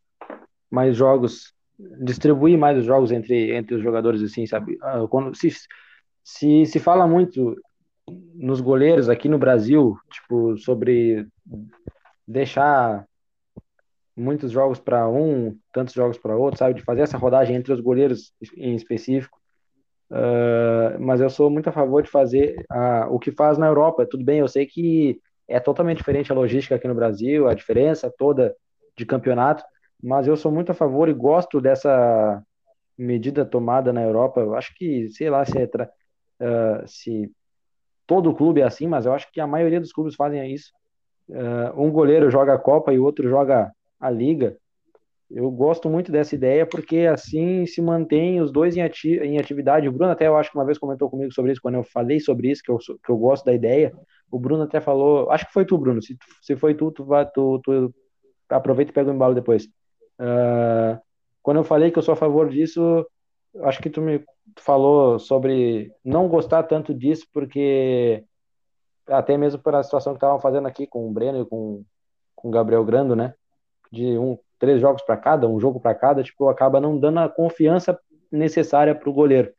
mais 0.70 0.96
jogos, 0.96 1.54
distribuir 1.78 2.58
mais 2.58 2.78
os 2.78 2.84
jogos 2.84 3.12
entre, 3.12 3.54
entre 3.54 3.74
os 3.74 3.82
jogadores, 3.82 4.22
assim, 4.22 4.46
sabe? 4.46 4.76
Ah, 4.82 5.06
quando, 5.08 5.34
se, 5.36 5.50
se, 6.24 6.66
se 6.66 6.80
fala 6.80 7.06
muito 7.06 7.56
nos 8.34 8.60
goleiros 8.60 9.08
aqui 9.08 9.28
no 9.28 9.38
Brasil, 9.38 9.96
tipo, 10.10 10.56
sobre 10.58 11.26
deixar 12.26 13.06
muitos 14.16 14.50
jogos 14.50 14.78
para 14.78 15.08
um, 15.08 15.56
tantos 15.72 15.94
jogos 15.94 16.16
para 16.16 16.36
outro, 16.36 16.58
sabe? 16.58 16.74
De 16.74 16.82
fazer 16.82 17.02
essa 17.02 17.18
rodagem 17.18 17.56
entre 17.56 17.72
os 17.72 17.80
goleiros 17.80 18.32
em 18.56 18.74
específico. 18.74 19.38
Uh, 20.10 20.98
mas 21.00 21.20
eu 21.20 21.28
sou 21.28 21.50
muito 21.50 21.68
a 21.68 21.72
favor 21.72 22.02
de 22.02 22.08
fazer 22.08 22.64
uh, 22.70 23.12
o 23.12 23.18
que 23.18 23.30
faz 23.30 23.58
na 23.58 23.66
Europa. 23.66 24.06
Tudo 24.08 24.24
bem, 24.24 24.38
eu 24.38 24.48
sei 24.48 24.64
que 24.64 25.20
é 25.48 25.60
totalmente 25.60 25.98
diferente 25.98 26.32
a 26.32 26.34
logística 26.34 26.74
aqui 26.74 26.88
no 26.88 26.94
Brasil, 26.94 27.48
a 27.48 27.54
diferença 27.54 28.12
toda 28.16 28.54
de 28.96 29.04
campeonato, 29.04 29.64
mas 30.02 30.26
eu 30.26 30.36
sou 30.36 30.50
muito 30.50 30.70
a 30.70 30.74
favor 30.74 31.08
e 31.08 31.12
gosto 31.12 31.60
dessa 31.60 32.42
medida 32.96 33.44
tomada 33.44 33.92
na 33.92 34.02
Europa. 34.02 34.40
Eu 34.40 34.54
acho 34.54 34.74
que, 34.74 35.08
sei 35.10 35.28
lá, 35.28 35.44
se, 35.44 35.58
é 35.58 35.64
uh, 35.64 36.86
se 36.86 37.30
todo 38.06 38.34
clube 38.34 38.60
é 38.60 38.64
assim, 38.64 38.86
mas 38.86 39.06
eu 39.06 39.12
acho 39.12 39.30
que 39.32 39.40
a 39.40 39.46
maioria 39.46 39.80
dos 39.80 39.92
clubes 39.92 40.14
fazem 40.14 40.52
isso. 40.52 40.72
um 41.76 41.90
goleiro 41.90 42.30
joga 42.30 42.54
a 42.54 42.58
Copa 42.58 42.92
e 42.92 42.98
o 42.98 43.04
outro 43.04 43.28
joga 43.28 43.72
a 44.00 44.10
liga. 44.10 44.56
Eu 45.28 45.50
gosto 45.50 45.90
muito 45.90 46.12
dessa 46.12 46.36
ideia 46.36 46.64
porque 46.64 46.98
assim 46.98 47.66
se 47.66 47.82
mantém 47.82 48.40
os 48.40 48.52
dois 48.52 48.76
em, 48.76 48.82
ati 48.82 49.18
em 49.18 49.38
atividade. 49.38 49.88
O 49.88 49.92
Bruno 49.92 50.12
até 50.12 50.28
eu 50.28 50.36
acho 50.36 50.50
que 50.50 50.56
uma 50.56 50.64
vez 50.64 50.78
comentou 50.78 51.10
comigo 51.10 51.32
sobre 51.32 51.50
isso 51.50 51.60
quando 51.60 51.74
eu 51.74 51.82
falei 51.82 52.20
sobre 52.20 52.50
isso 52.50 52.62
que 52.62 52.70
eu, 52.70 52.78
que 52.78 53.10
eu 53.10 53.16
gosto 53.16 53.44
da 53.44 53.52
ideia. 53.52 53.92
O 54.30 54.38
Bruno 54.38 54.62
até 54.62 54.80
falou, 54.80 55.30
acho 55.30 55.46
que 55.46 55.52
foi 55.52 55.64
tu, 55.64 55.76
Bruno. 55.76 56.00
Se, 56.00 56.16
se 56.42 56.56
foi 56.56 56.74
tu, 56.74 56.92
tu, 56.92 57.04
vai, 57.04 57.28
tu, 57.28 57.60
tu 57.64 57.92
aproveita 58.48 58.92
e 58.92 58.94
pega 58.94 59.10
o 59.10 59.14
embalo 59.14 59.34
depois. 59.34 59.64
Uh, 60.20 60.98
quando 61.42 61.58
eu 61.58 61.64
falei 61.64 61.90
que 61.90 61.98
eu 61.98 62.02
sou 62.02 62.12
a 62.12 62.16
favor 62.16 62.48
disso, 62.48 63.04
acho 63.62 63.80
que 63.80 63.90
tu 63.90 64.00
me 64.00 64.24
falou 64.58 65.18
sobre 65.18 65.92
não 66.04 66.28
gostar 66.28 66.62
tanto 66.62 66.94
disso 66.94 67.26
porque 67.32 68.24
até 69.06 69.36
mesmo 69.36 69.60
pela 69.62 69.82
situação 69.82 70.12
que 70.12 70.18
estavam 70.18 70.38
fazendo 70.40 70.66
aqui 70.66 70.86
com 70.86 71.08
o 71.08 71.12
Breno 71.12 71.42
e 71.42 71.46
com, 71.46 71.84
com 72.34 72.48
o 72.48 72.50
Gabriel 72.50 72.84
Grando, 72.84 73.14
né? 73.14 73.34
de 73.92 74.18
um, 74.18 74.38
três 74.58 74.80
jogos 74.80 75.02
para 75.02 75.16
cada, 75.16 75.48
um 75.48 75.60
jogo 75.60 75.80
para 75.80 75.94
cada, 75.94 76.22
tipo, 76.22 76.48
acaba 76.48 76.80
não 76.80 76.98
dando 76.98 77.20
a 77.20 77.28
confiança 77.28 77.98
necessária 78.30 78.94
para 78.94 79.08
o 79.08 79.12
goleiro. 79.12 79.52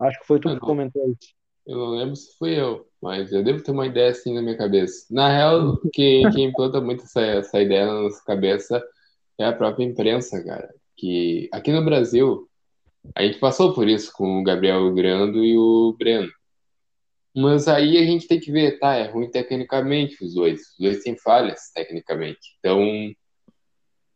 Acho 0.00 0.20
que 0.20 0.26
foi 0.26 0.40
tu 0.40 0.48
que 0.48 0.58
comentou 0.58 1.02
isso. 1.10 1.34
Eu 1.66 1.78
não 1.78 1.90
lembro 1.90 2.16
se 2.16 2.36
fui 2.36 2.58
eu, 2.60 2.86
mas 3.00 3.32
eu 3.32 3.42
devo 3.42 3.62
ter 3.62 3.70
uma 3.70 3.86
ideia 3.86 4.10
assim 4.10 4.34
na 4.34 4.42
minha 4.42 4.56
cabeça. 4.56 5.06
Na 5.10 5.28
real, 5.30 5.78
quem, 5.92 6.28
quem 6.30 6.46
implanta 6.46 6.80
muito 6.80 7.04
essa, 7.04 7.20
essa 7.22 7.60
ideia 7.60 7.86
na 7.86 8.02
nossa 8.02 8.22
cabeça 8.24 8.82
é 9.38 9.46
a 9.46 9.52
própria 9.52 9.84
imprensa, 9.84 10.44
cara. 10.44 10.68
Que 10.96 11.48
aqui 11.52 11.72
no 11.72 11.84
Brasil, 11.84 12.46
a 13.14 13.22
gente 13.22 13.38
passou 13.38 13.74
por 13.74 13.88
isso 13.88 14.12
com 14.12 14.40
o 14.40 14.44
Gabriel 14.44 14.92
Grando 14.94 15.44
e 15.44 15.56
o 15.56 15.94
Breno. 15.98 16.30
Mas 17.36 17.66
aí 17.66 17.98
a 17.98 18.04
gente 18.04 18.28
tem 18.28 18.38
que 18.38 18.52
ver, 18.52 18.78
tá? 18.78 18.94
É 18.94 19.08
ruim 19.08 19.28
tecnicamente 19.28 20.24
os 20.24 20.34
dois. 20.34 20.60
Os 20.60 20.78
dois 20.78 21.02
têm 21.02 21.16
falhas 21.18 21.70
tecnicamente. 21.74 22.56
Então, 22.60 22.80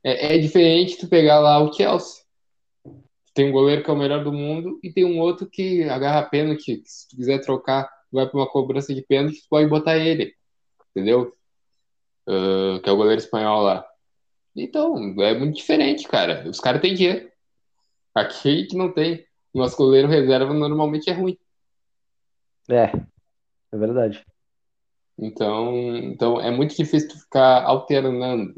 é, 0.04 0.36
é 0.36 0.38
diferente 0.38 0.98
tu 0.98 1.08
pegar 1.08 1.40
lá 1.40 1.58
o 1.60 1.72
Chelsea. 1.72 2.22
Tem 3.34 3.48
um 3.48 3.52
goleiro 3.52 3.82
que 3.82 3.90
é 3.90 3.92
o 3.92 3.96
melhor 3.96 4.22
do 4.22 4.32
mundo 4.32 4.78
e 4.82 4.92
tem 4.92 5.04
um 5.04 5.18
outro 5.18 5.48
que 5.50 5.82
agarra 5.84 6.28
pênalti. 6.28 6.76
Que, 6.76 6.82
se 6.88 7.08
tu 7.08 7.16
quiser 7.16 7.40
trocar, 7.40 7.90
vai 8.12 8.26
para 8.28 8.38
uma 8.38 8.48
cobrança 8.48 8.94
de 8.94 9.02
pênalti, 9.02 9.42
tu 9.42 9.48
pode 9.50 9.68
botar 9.68 9.98
ele. 9.98 10.32
Entendeu? 10.90 11.32
Uh, 12.28 12.80
que 12.80 12.88
é 12.88 12.92
o 12.92 12.96
goleiro 12.96 13.20
espanhol 13.20 13.62
lá. 13.62 13.84
Então, 14.54 14.96
é 15.22 15.34
muito 15.34 15.56
diferente, 15.56 16.06
cara. 16.06 16.48
Os 16.48 16.60
caras 16.60 16.80
têm 16.80 16.94
dinheiro. 16.94 17.30
Aqui 18.14 18.66
que 18.66 18.76
não 18.76 18.92
tem. 18.92 19.24
Nosso 19.54 19.76
goleiro 19.76 20.08
reserva 20.08 20.52
normalmente 20.52 21.08
é 21.10 21.12
ruim. 21.12 21.38
É, 22.68 22.92
é 23.72 23.76
verdade. 23.76 24.24
Então, 25.18 25.74
então 25.96 26.40
é 26.40 26.50
muito 26.50 26.76
difícil 26.76 27.08
tu 27.08 27.18
ficar 27.18 27.64
alternando. 27.64 28.54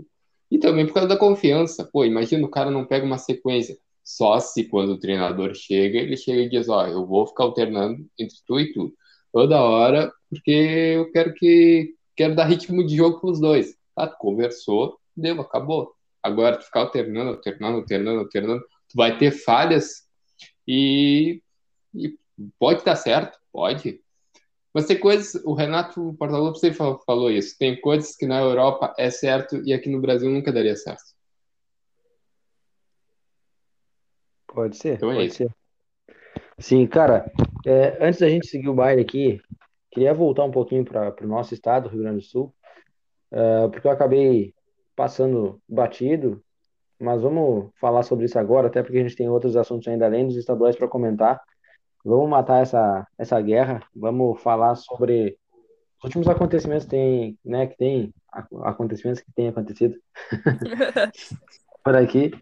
E 0.51 0.59
também 0.59 0.87
por 0.87 0.95
causa 0.95 1.09
da 1.09 1.17
confiança. 1.17 1.89
Pô, 1.91 2.05
imagina 2.05 2.45
o 2.45 2.51
cara 2.51 2.71
não 2.71 2.85
pega 2.85 3.07
uma 3.07 3.19
sequência. 3.19 3.79
Só 4.03 4.41
se 4.41 4.65
quando 4.65 4.91
o 4.91 4.99
treinador 4.99 5.55
chega, 5.55 5.99
ele 5.99 6.17
chega 6.17 6.43
e 6.43 6.49
diz, 6.49 6.69
ó, 6.69 6.87
eu 6.87 7.07
vou 7.07 7.27
ficar 7.27 7.45
alternando 7.45 8.05
entre 8.19 8.37
tu 8.47 8.59
e 8.59 8.73
tu. 8.73 8.93
Toda 9.33 9.63
hora, 9.63 10.13
porque 10.29 10.51
eu 10.51 11.11
quero 11.13 11.33
que 11.35 11.95
quero 12.17 12.35
dar 12.35 12.45
ritmo 12.45 12.85
de 12.85 12.97
jogo 12.97 13.21
para 13.21 13.31
os 13.31 13.41
dois. 13.41 13.77
Tá, 13.95 14.09
conversou, 14.09 14.99
deu, 15.17 15.41
acabou. 15.41 15.95
Agora 16.23 16.57
tu 16.57 16.65
ficar 16.65 16.81
alternando, 16.81 17.31
alternando, 17.31 17.79
alternando, 17.79 18.21
alternando, 18.21 18.65
vai 18.95 19.19
ter 19.19 19.31
falhas 19.31 20.09
e, 20.67 21.43
e 21.95 22.17
pode 22.59 22.81
estar 22.81 22.97
certo, 22.97 23.39
pode. 23.53 24.01
Mas 24.73 24.87
tem 24.87 24.99
coisas, 24.99 25.43
o 25.45 25.53
Renato 25.53 26.15
Portaluppi 26.15 26.59
sempre 26.61 26.79
falou 27.05 27.31
isso, 27.31 27.59
tem 27.59 27.81
coisas 27.81 28.15
que 28.17 28.27
na 28.27 28.41
Europa 28.41 28.95
é 28.97 29.11
certo 29.11 29.57
e 29.65 29.73
aqui 29.73 29.89
no 29.89 30.01
Brasil 30.01 30.31
nunca 30.31 30.53
daria 30.53 30.77
certo. 30.77 31.15
Pode 34.47 34.77
ser, 34.77 34.95
então 34.95 35.11
é 35.11 35.15
pode 35.15 35.27
isso. 35.27 35.37
ser. 35.39 35.55
Sim, 36.59 36.87
cara, 36.87 37.31
é, 37.67 38.07
antes 38.07 38.21
da 38.21 38.29
gente 38.29 38.47
seguir 38.47 38.69
o 38.69 38.75
baile 38.75 39.03
aqui, 39.03 39.41
queria 39.91 40.15
voltar 40.15 40.45
um 40.45 40.51
pouquinho 40.51 40.85
para 40.85 41.15
o 41.23 41.27
nosso 41.27 41.55
estado, 41.55 41.89
Rio 41.89 42.03
Grande 42.03 42.19
do 42.19 42.25
Sul, 42.25 42.55
uh, 43.33 43.71
porque 43.71 43.87
eu 43.87 43.91
acabei 43.91 44.55
passando 44.95 45.61
batido, 45.69 46.43
mas 47.01 47.23
vamos 47.23 47.71
falar 47.81 48.03
sobre 48.03 48.27
isso 48.27 48.39
agora, 48.39 48.69
até 48.69 48.83
porque 48.83 48.99
a 48.99 49.03
gente 49.03 49.17
tem 49.17 49.29
outros 49.29 49.57
assuntos 49.57 49.89
ainda 49.89 50.05
além 50.05 50.27
dos 50.27 50.37
estaduais 50.37 50.77
para 50.77 50.87
comentar. 50.87 51.41
Vamos 52.05 52.29
matar 52.29 52.63
essa, 52.63 53.07
essa 53.19 53.41
guerra, 53.41 53.83
vamos 53.95 54.41
falar 54.43 54.75
sobre 54.75 55.39
os 55.99 56.05
últimos 56.05 56.29
acontecimentos 56.29 56.85
que 56.85 56.91
tem, 56.91 57.39
né, 57.45 57.67
que 57.67 57.77
tem 57.77 58.15
acontecimentos 58.63 59.23
que 59.23 59.33
têm 59.33 59.49
acontecido 59.49 59.97
por 61.85 61.97
aqui. 61.97 62.33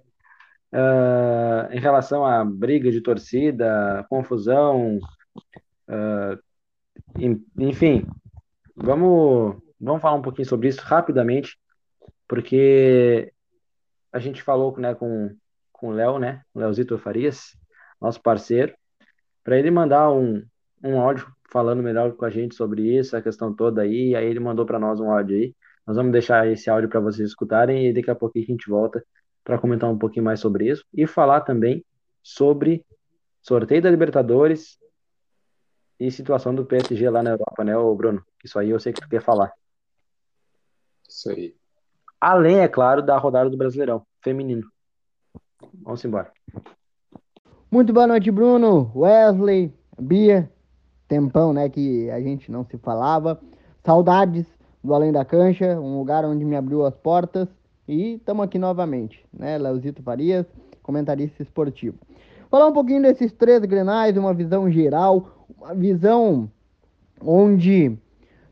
Uh, 0.73 1.73
em 1.73 1.81
relação 1.81 2.27
à 2.27 2.45
briga 2.45 2.91
de 2.91 3.01
torcida, 3.01 4.05
confusão, 4.11 4.99
uh, 5.89 6.39
enfim, 7.57 8.07
vamos, 8.77 9.57
vamos 9.81 10.03
falar 10.03 10.17
um 10.17 10.23
pouquinho 10.23 10.47
sobre 10.47 10.69
isso 10.69 10.83
rapidamente, 10.83 11.57
porque 12.29 13.33
a 14.19 14.21
gente 14.21 14.43
falou 14.43 14.77
né, 14.77 14.95
com, 14.95 15.35
com 15.73 15.89
o 15.89 15.93
Léo, 15.93 16.19
né, 16.19 16.43
o 16.53 16.59
Leozito 16.59 16.99
Farias, 16.99 17.57
nosso 18.01 18.21
parceiro, 18.21 18.75
para 19.45 19.57
ele 19.59 19.71
mandar 19.71 20.11
um, 20.11 20.45
um 20.83 21.01
áudio 21.01 21.27
falando 21.51 21.83
melhor 21.83 22.13
com 22.13 22.25
a 22.25 22.31
gente 22.31 22.55
sobre 22.55 22.99
isso, 22.99 23.17
a 23.17 23.23
questão 23.23 23.55
toda 23.55 23.83
aí. 23.83 24.15
Aí 24.15 24.27
ele 24.27 24.41
mandou 24.41 24.67
para 24.67 24.79
nós 24.79 25.01
um 25.01 25.11
áudio 25.11 25.37
aí. 25.37 25.55
Nós 25.87 25.97
vamos 25.97 26.13
deixar 26.13 26.47
esse 26.49 26.69
áudio 26.69 26.89
para 26.89 27.01
vocês 27.01 27.29
escutarem 27.29 27.89
e 27.89 27.95
daqui 27.95 28.11
a 28.11 28.15
pouquinho 28.15 28.45
a 28.45 28.51
gente 28.51 28.69
volta 28.69 29.03
para 29.43 29.59
comentar 29.59 29.89
um 29.89 29.97
pouquinho 29.97 30.25
mais 30.25 30.41
sobre 30.41 30.69
isso 30.69 30.85
e 30.93 31.07
falar 31.07 31.41
também 31.41 31.83
sobre 32.23 32.85
sorteio 33.41 33.81
da 33.81 33.91
Libertadores 33.91 34.79
e 35.99 36.11
situação 36.11 36.55
do 36.55 36.67
PSG 36.67 37.09
lá 37.09 37.23
na 37.23 37.31
Europa, 37.31 37.65
né, 37.65 37.77
ô 37.77 37.95
Bruno? 37.95 38.23
Isso 38.45 38.59
aí 38.59 38.71
eu 38.71 38.79
sei 38.79 38.93
que 38.93 39.01
tu 39.01 39.09
quer 39.09 39.23
falar. 39.23 39.51
Isso 41.09 41.31
aí. 41.31 41.55
Além, 42.21 42.61
é 42.61 42.69
claro, 42.69 43.01
da 43.01 43.17
rodada 43.17 43.49
do 43.49 43.57
Brasileirão 43.57 44.05
feminino. 44.23 44.67
Vamos 45.83 46.05
embora. 46.05 46.33
Muito 47.71 47.93
boa 47.93 48.07
noite, 48.07 48.31
Bruno, 48.31 48.91
Wesley, 48.95 49.73
Bia. 49.99 50.51
Tempão, 51.09 51.55
né, 51.55 51.69
que 51.71 52.11
a 52.11 52.21
gente 52.21 52.53
não 52.53 52.65
se 52.65 52.77
falava. 52.77 53.41
Saudades 53.83 54.47
do 54.85 54.95
Além 54.95 55.11
da 55.11 55.25
Cancha, 55.25 55.81
um 55.81 55.99
lugar 55.99 56.25
onde 56.25 56.45
me 56.45 56.55
abriu 56.55 56.85
as 56.85 56.95
portas. 56.95 57.49
E 57.89 58.15
estamos 58.15 58.45
aqui 58.45 58.59
novamente, 58.59 59.25
né, 59.33 59.57
Leozito 59.57 60.03
Farias, 60.03 60.45
comentarista 60.83 61.43
esportivo. 61.43 61.97
Falar 62.51 62.67
um 62.67 62.73
pouquinho 62.73 63.01
desses 63.01 63.33
três 63.33 63.61
grenais, 63.65 64.17
uma 64.19 64.35
visão 64.35 64.71
geral, 64.71 65.47
uma 65.57 65.75
visão 65.75 66.51
onde 67.21 67.99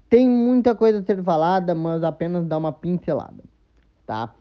tem 0.09 0.27
muita 0.29 0.75
coisa 0.75 1.01
a 1.01 1.03
ser 1.03 1.23
falada, 1.23 1.75
mas 1.75 2.03
apenas 2.03 2.47
dar 2.47 2.57
uma 2.57 2.73
pincelada, 2.73 3.45
tá? 4.07 4.35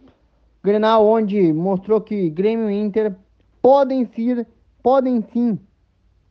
Grenal 0.66 1.06
onde 1.06 1.54
mostrou 1.54 2.02
que 2.02 2.28
Grêmio 2.32 2.72
e 2.72 2.82
Inter 2.82 3.16
podem 3.62 4.10
ser, 4.16 4.48
podem 4.82 5.24
sim 5.32 5.60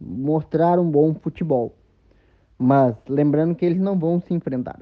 mostrar 0.01 0.77
um 0.81 0.91
bom 0.91 1.15
futebol. 1.15 1.77
Mas 2.59 2.97
lembrando 3.09 3.55
que 3.55 3.65
eles 3.65 3.81
não 3.81 3.97
vão 3.97 4.21
se 4.21 4.35
enfrentar. 4.35 4.81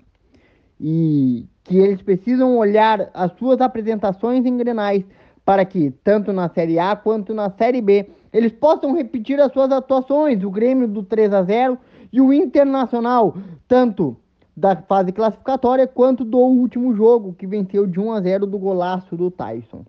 E 0.81 1.47
que 1.65 1.77
eles 1.77 2.01
precisam 2.01 2.57
olhar 2.57 3.11
as 3.13 3.31
suas 3.35 3.61
apresentações 3.61 4.47
em 4.47 4.57
Grenais 4.57 5.05
para 5.45 5.67
que, 5.67 5.91
tanto 6.03 6.33
na 6.33 6.49
Série 6.49 6.79
A 6.79 6.97
quanto 6.97 7.35
na 7.35 7.51
Série 7.51 7.83
B, 7.83 8.09
eles 8.33 8.53
possam 8.53 8.95
repetir 8.95 9.39
as 9.39 9.53
suas 9.53 9.71
atuações. 9.71 10.43
O 10.43 10.51
Grêmio 10.51 10.89
do 10.89 11.03
3 11.03 11.33
a 11.35 11.43
0 11.43 11.79
e 12.11 12.23
o 12.23 12.33
Internacional, 12.33 13.37
tanto 13.69 14.17
da 14.57 14.77
fase 14.77 15.13
classificatória 15.13 15.87
quanto 15.87 16.25
do 16.25 16.39
último 16.39 16.95
jogo, 16.95 17.35
que 17.35 17.47
venceu 17.47 17.87
de 17.87 17.99
1 17.99 18.13
a 18.13 18.21
0 18.21 18.47
do 18.47 18.59
golaço 18.59 19.17
do 19.17 19.31
Tyson. 19.31 19.85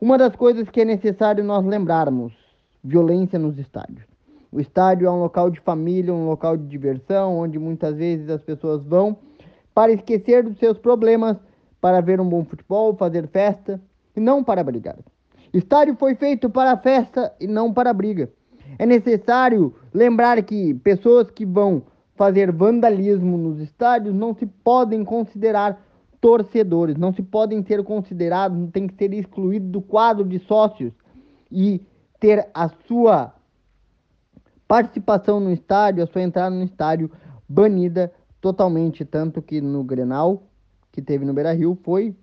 Uma 0.00 0.16
das 0.16 0.34
coisas 0.34 0.68
que 0.70 0.80
é 0.80 0.84
necessário 0.84 1.44
nós 1.44 1.64
lembrarmos: 1.64 2.32
violência 2.82 3.38
nos 3.38 3.58
estádios. 3.58 4.04
O 4.50 4.60
estádio 4.60 5.06
é 5.06 5.10
um 5.10 5.20
local 5.20 5.50
de 5.50 5.60
família, 5.60 6.12
um 6.12 6.26
local 6.26 6.56
de 6.56 6.66
diversão, 6.66 7.38
onde 7.38 7.58
muitas 7.58 7.94
vezes 7.94 8.28
as 8.28 8.42
pessoas 8.42 8.82
vão 8.82 9.16
para 9.72 9.92
esquecer 9.92 10.42
dos 10.42 10.58
seus 10.58 10.76
problemas, 10.78 11.36
para 11.80 12.00
ver 12.00 12.20
um 12.20 12.28
bom 12.28 12.44
futebol, 12.44 12.96
fazer 12.96 13.28
festa 13.28 13.80
e 14.16 14.20
não 14.20 14.42
para 14.42 14.64
brigar. 14.64 14.96
Estádio 15.52 15.94
foi 15.96 16.14
feito 16.14 16.48
para 16.50 16.76
festa 16.76 17.32
e 17.40 17.46
não 17.46 17.72
para 17.72 17.92
briga. 17.92 18.30
É 18.78 18.86
necessário 18.86 19.74
lembrar 19.92 20.42
que 20.42 20.74
pessoas 20.74 21.30
que 21.30 21.44
vão 21.44 21.82
fazer 22.20 22.52
vandalismo 22.52 23.38
nos 23.38 23.60
estádios 23.60 24.14
não 24.14 24.34
se 24.34 24.44
podem 24.44 25.02
considerar 25.02 25.82
torcedores, 26.20 26.98
não 26.98 27.14
se 27.14 27.22
podem 27.22 27.64
ser 27.64 27.82
considerados, 27.82 28.70
tem 28.72 28.86
que 28.86 28.94
ser 28.94 29.14
excluído 29.14 29.66
do 29.68 29.80
quadro 29.80 30.22
de 30.28 30.38
sócios 30.40 30.92
e 31.50 31.80
ter 32.20 32.46
a 32.52 32.68
sua 32.86 33.34
participação 34.68 35.40
no 35.40 35.50
estádio, 35.50 36.04
a 36.04 36.06
sua 36.06 36.20
entrada 36.20 36.54
no 36.54 36.62
estádio 36.62 37.10
banida 37.48 38.12
totalmente, 38.38 39.02
tanto 39.02 39.40
que 39.40 39.58
no 39.62 39.82
Grenal 39.82 40.42
que 40.92 41.00
teve 41.00 41.24
no 41.24 41.32
Beira-Rio 41.32 41.78
foi, 41.82 42.14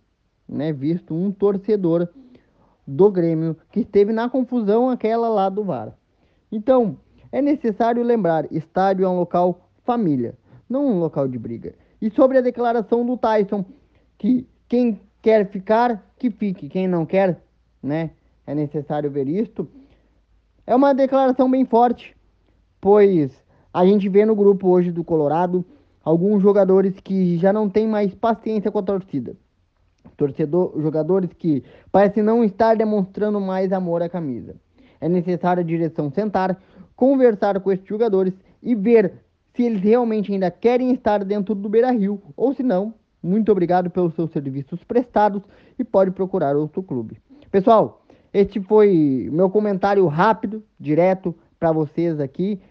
né, 0.48 0.72
visto 0.72 1.16
um 1.16 1.32
torcedor 1.32 2.08
do 2.86 3.10
Grêmio 3.10 3.58
que 3.72 3.80
esteve 3.80 4.14
na 4.14 4.30
confusão 4.30 4.92
aquela 4.92 5.28
lá 5.28 5.50
do 5.50 5.64
VAR. 5.64 5.92
Então, 6.52 6.98
é 7.32 7.42
necessário 7.42 8.04
lembrar, 8.04 8.46
estádio 8.54 9.04
é 9.04 9.10
um 9.10 9.18
local 9.18 9.67
família, 9.88 10.36
não 10.70 10.86
um 10.86 11.00
local 11.00 11.30
de 11.30 11.40
briga. 11.40 11.74
E 12.02 12.12
sobre 12.12 12.38
a 12.38 12.42
declaração 12.42 13.06
do 13.06 13.18
Tyson, 13.18 13.64
que 14.18 14.46
quem 14.68 15.00
quer 15.22 15.50
ficar, 15.50 16.04
que 16.20 16.30
fique, 16.30 16.68
quem 16.68 16.88
não 16.88 17.06
quer, 17.06 17.42
né? 17.82 18.12
É 18.46 18.54
necessário 18.54 19.10
ver 19.10 19.30
isto. 19.30 19.68
É 20.66 20.76
uma 20.76 20.94
declaração 20.94 21.50
bem 21.50 21.66
forte, 21.66 22.16
pois 22.82 23.32
a 23.74 23.86
gente 23.86 24.10
vê 24.10 24.26
no 24.26 24.36
grupo 24.36 24.68
hoje 24.68 24.92
do 24.92 25.04
Colorado 25.04 25.66
alguns 26.04 26.42
jogadores 26.42 26.94
que 27.00 27.38
já 27.38 27.54
não 27.54 27.70
têm 27.70 27.88
mais 27.88 28.14
paciência 28.14 28.70
com 28.70 28.80
a 28.80 28.84
torcida. 28.84 29.36
Torcedor, 30.18 30.74
jogadores 30.82 31.30
que 31.34 31.64
parecem 31.92 32.24
não 32.24 32.44
estar 32.44 32.76
demonstrando 32.76 33.40
mais 33.40 33.72
amor 33.72 34.02
à 34.02 34.10
camisa. 34.10 34.56
É 35.00 35.08
necessário 35.08 35.62
a 35.62 35.66
direção 35.66 36.12
sentar, 36.12 36.60
conversar 36.96 37.60
com 37.60 37.72
esses 37.72 37.86
jogadores 37.86 38.34
e 38.62 38.74
ver 38.74 39.14
se 39.58 39.64
eles 39.64 39.82
realmente 39.82 40.32
ainda 40.32 40.52
querem 40.52 40.94
estar 40.94 41.26
dentro 41.26 41.56
do 41.56 41.68
Beira 41.68 41.92
Rio, 41.92 42.22
ou 42.38 42.54
se 42.54 42.62
não, 42.62 42.94
muito 43.22 43.52
obrigado 43.52 43.90
pelos 43.90 44.14
seus 44.14 44.32
serviços 44.32 44.84
prestados 44.84 45.42
e 45.80 45.84
pode 45.84 46.12
procurar 46.12 46.56
outro 46.56 46.84
clube. 46.84 47.18
Pessoal, 47.52 48.04
este 48.32 48.62
foi 48.62 49.28
meu 49.32 49.50
comentário 49.50 50.06
rápido, 50.06 50.64
direto 50.80 51.34
para 51.60 51.72
vocês 51.72 52.20
aqui, 52.20 52.62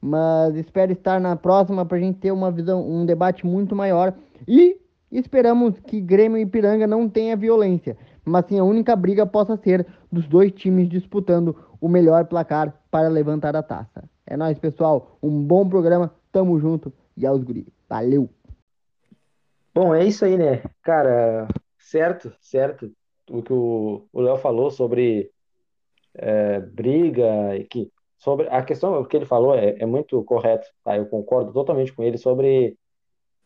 mas 0.00 0.54
espero 0.54 0.92
estar 0.92 1.20
na 1.20 1.34
próxima 1.34 1.84
para 1.84 1.96
a 1.96 2.00
gente 2.00 2.20
ter 2.20 2.30
uma 2.30 2.52
visão, 2.52 2.88
um 2.88 3.04
debate 3.04 3.44
muito 3.44 3.74
maior 3.74 4.14
e 4.46 4.76
esperamos 5.10 5.76
que 5.80 6.00
Grêmio 6.00 6.38
e 6.38 6.46
Piranga 6.46 6.86
não 6.86 7.08
tenha 7.08 7.36
violência, 7.36 7.96
mas 8.24 8.46
sim 8.46 8.56
a 8.56 8.64
única 8.64 8.94
briga 8.94 9.26
possa 9.26 9.56
ser 9.56 9.84
dos 10.12 10.28
dois 10.28 10.52
times 10.52 10.88
disputando 10.88 11.56
o 11.80 11.88
melhor 11.88 12.26
placar 12.26 12.72
para 12.88 13.08
levantar 13.08 13.56
a 13.56 13.64
taça. 13.64 14.04
É 14.26 14.36
nóis, 14.36 14.58
pessoal. 14.58 15.18
Um 15.22 15.42
bom 15.42 15.68
programa. 15.68 16.12
Tamo 16.32 16.58
junto 16.58 16.92
e 17.16 17.26
aos 17.26 17.42
guri. 17.42 17.66
Valeu! 17.88 18.28
Bom, 19.74 19.94
é 19.94 20.04
isso 20.04 20.24
aí, 20.24 20.36
né? 20.36 20.62
Cara, 20.82 21.48
certo, 21.78 22.34
certo. 22.40 22.90
O 23.30 23.42
que 23.42 23.52
o 23.52 24.20
Léo 24.20 24.36
falou 24.36 24.70
sobre 24.70 25.30
é, 26.14 26.60
briga, 26.60 27.24
que 27.70 27.90
sobre 28.16 28.48
a 28.48 28.62
questão, 28.62 29.04
que 29.04 29.16
ele 29.16 29.26
falou 29.26 29.54
é, 29.54 29.76
é 29.78 29.86
muito 29.86 30.22
correto, 30.24 30.66
tá? 30.82 30.96
Eu 30.96 31.06
concordo 31.06 31.52
totalmente 31.52 31.92
com 31.92 32.02
ele 32.02 32.18
sobre 32.18 32.76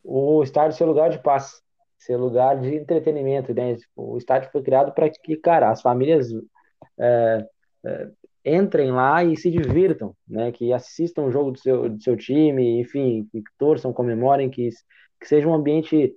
o 0.03 0.43
estádio 0.43 0.76
ser 0.76 0.85
lugar 0.85 1.11
de 1.11 1.18
paz, 1.18 1.61
ser 1.99 2.16
lugar 2.16 2.59
de 2.59 2.74
entretenimento, 2.74 3.53
né? 3.53 3.76
O 3.97 4.16
estádio 4.16 4.51
foi 4.51 4.62
criado 4.62 4.93
para 4.93 5.11
que, 5.11 5.37
cara, 5.37 5.70
as 5.70 5.83
famílias 5.83 6.28
é, 6.99 7.47
é, 7.85 8.11
entrem 8.55 8.92
lá 8.92 9.24
e 9.24 9.36
se 9.36 9.51
divirtam, 9.51 10.14
né? 10.28 10.53
Que 10.53 10.72
assistam 10.72 11.24
o 11.24 11.30
jogo 11.30 11.53
do 11.53 11.59
seu, 11.59 11.88
do 11.88 12.03
seu 12.03 12.16
time, 12.16 12.80
enfim, 12.80 13.28
que 13.30 13.42
torçam, 13.59 13.92
comemorem, 13.92 14.51
que, 14.51 14.68
que 15.20 15.28
seja 15.28 15.48
um 15.48 15.55
ambiente 15.55 16.14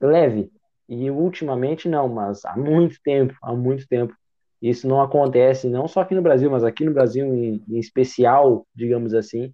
leve. 0.00 0.50
E 0.88 1.10
ultimamente 1.10 1.88
não, 1.88 2.08
mas 2.08 2.44
há 2.44 2.56
muito 2.56 2.96
tempo, 3.02 3.34
há 3.42 3.54
muito 3.54 3.86
tempo, 3.86 4.14
isso 4.60 4.88
não 4.88 5.00
acontece, 5.00 5.68
não 5.68 5.86
só 5.86 6.00
aqui 6.00 6.14
no 6.14 6.22
Brasil, 6.22 6.50
mas 6.50 6.64
aqui 6.64 6.84
no 6.84 6.94
Brasil 6.94 7.26
em, 7.26 7.62
em 7.68 7.78
especial, 7.78 8.66
digamos 8.74 9.14
assim, 9.14 9.52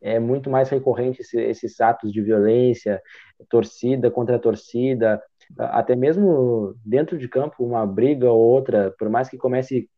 é 0.00 0.18
muito 0.20 0.50
mais 0.50 0.68
recorrente 0.68 1.22
esse, 1.22 1.40
esses 1.40 1.80
atos 1.80 2.12
de 2.12 2.20
violência, 2.20 3.02
torcida 3.48 4.10
contra 4.10 4.38
torcida, 4.38 5.20
até 5.58 5.96
mesmo 5.96 6.74
dentro 6.84 7.16
de 7.16 7.26
campo, 7.26 7.64
uma 7.64 7.86
briga 7.86 8.30
ou 8.30 8.38
outra, 8.38 8.94
por 8.98 9.08
mais 9.08 9.28
que 9.30 9.38
comece 9.38 9.88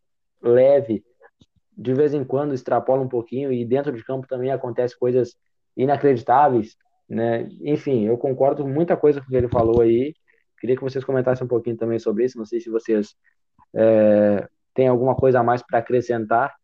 leve, 0.41 1.05
de 1.77 1.93
vez 1.93 2.15
em 2.15 2.25
quando 2.25 2.55
extrapola 2.55 3.03
um 3.03 3.09
pouquinho 3.09 3.53
e 3.53 3.65
dentro 3.65 3.93
de 3.93 4.03
campo 4.03 4.27
também 4.27 4.51
acontece 4.51 4.99
coisas 4.99 5.37
inacreditáveis, 5.77 6.77
né? 7.09 7.49
Enfim, 7.61 8.07
eu 8.07 8.17
concordo 8.17 8.63
com 8.63 8.69
muita 8.69 8.97
coisa 8.97 9.21
com 9.21 9.27
o 9.27 9.29
que 9.29 9.37
ele 9.37 9.49
falou 9.49 9.83
aí. 9.83 10.15
Queria 10.59 10.75
que 10.75 10.83
vocês 10.83 11.05
comentassem 11.05 11.45
um 11.45 11.49
pouquinho 11.49 11.77
também 11.77 11.99
sobre 11.99 12.25
isso. 12.25 12.39
Não 12.39 12.47
sei 12.47 12.61
se 12.61 12.71
vocês 12.71 13.15
é, 13.75 14.49
têm 14.73 14.89
alguma 14.89 15.15
coisa 15.15 15.41
a 15.41 15.43
mais 15.43 15.63
para 15.63 15.81
acrescentar, 15.81 16.55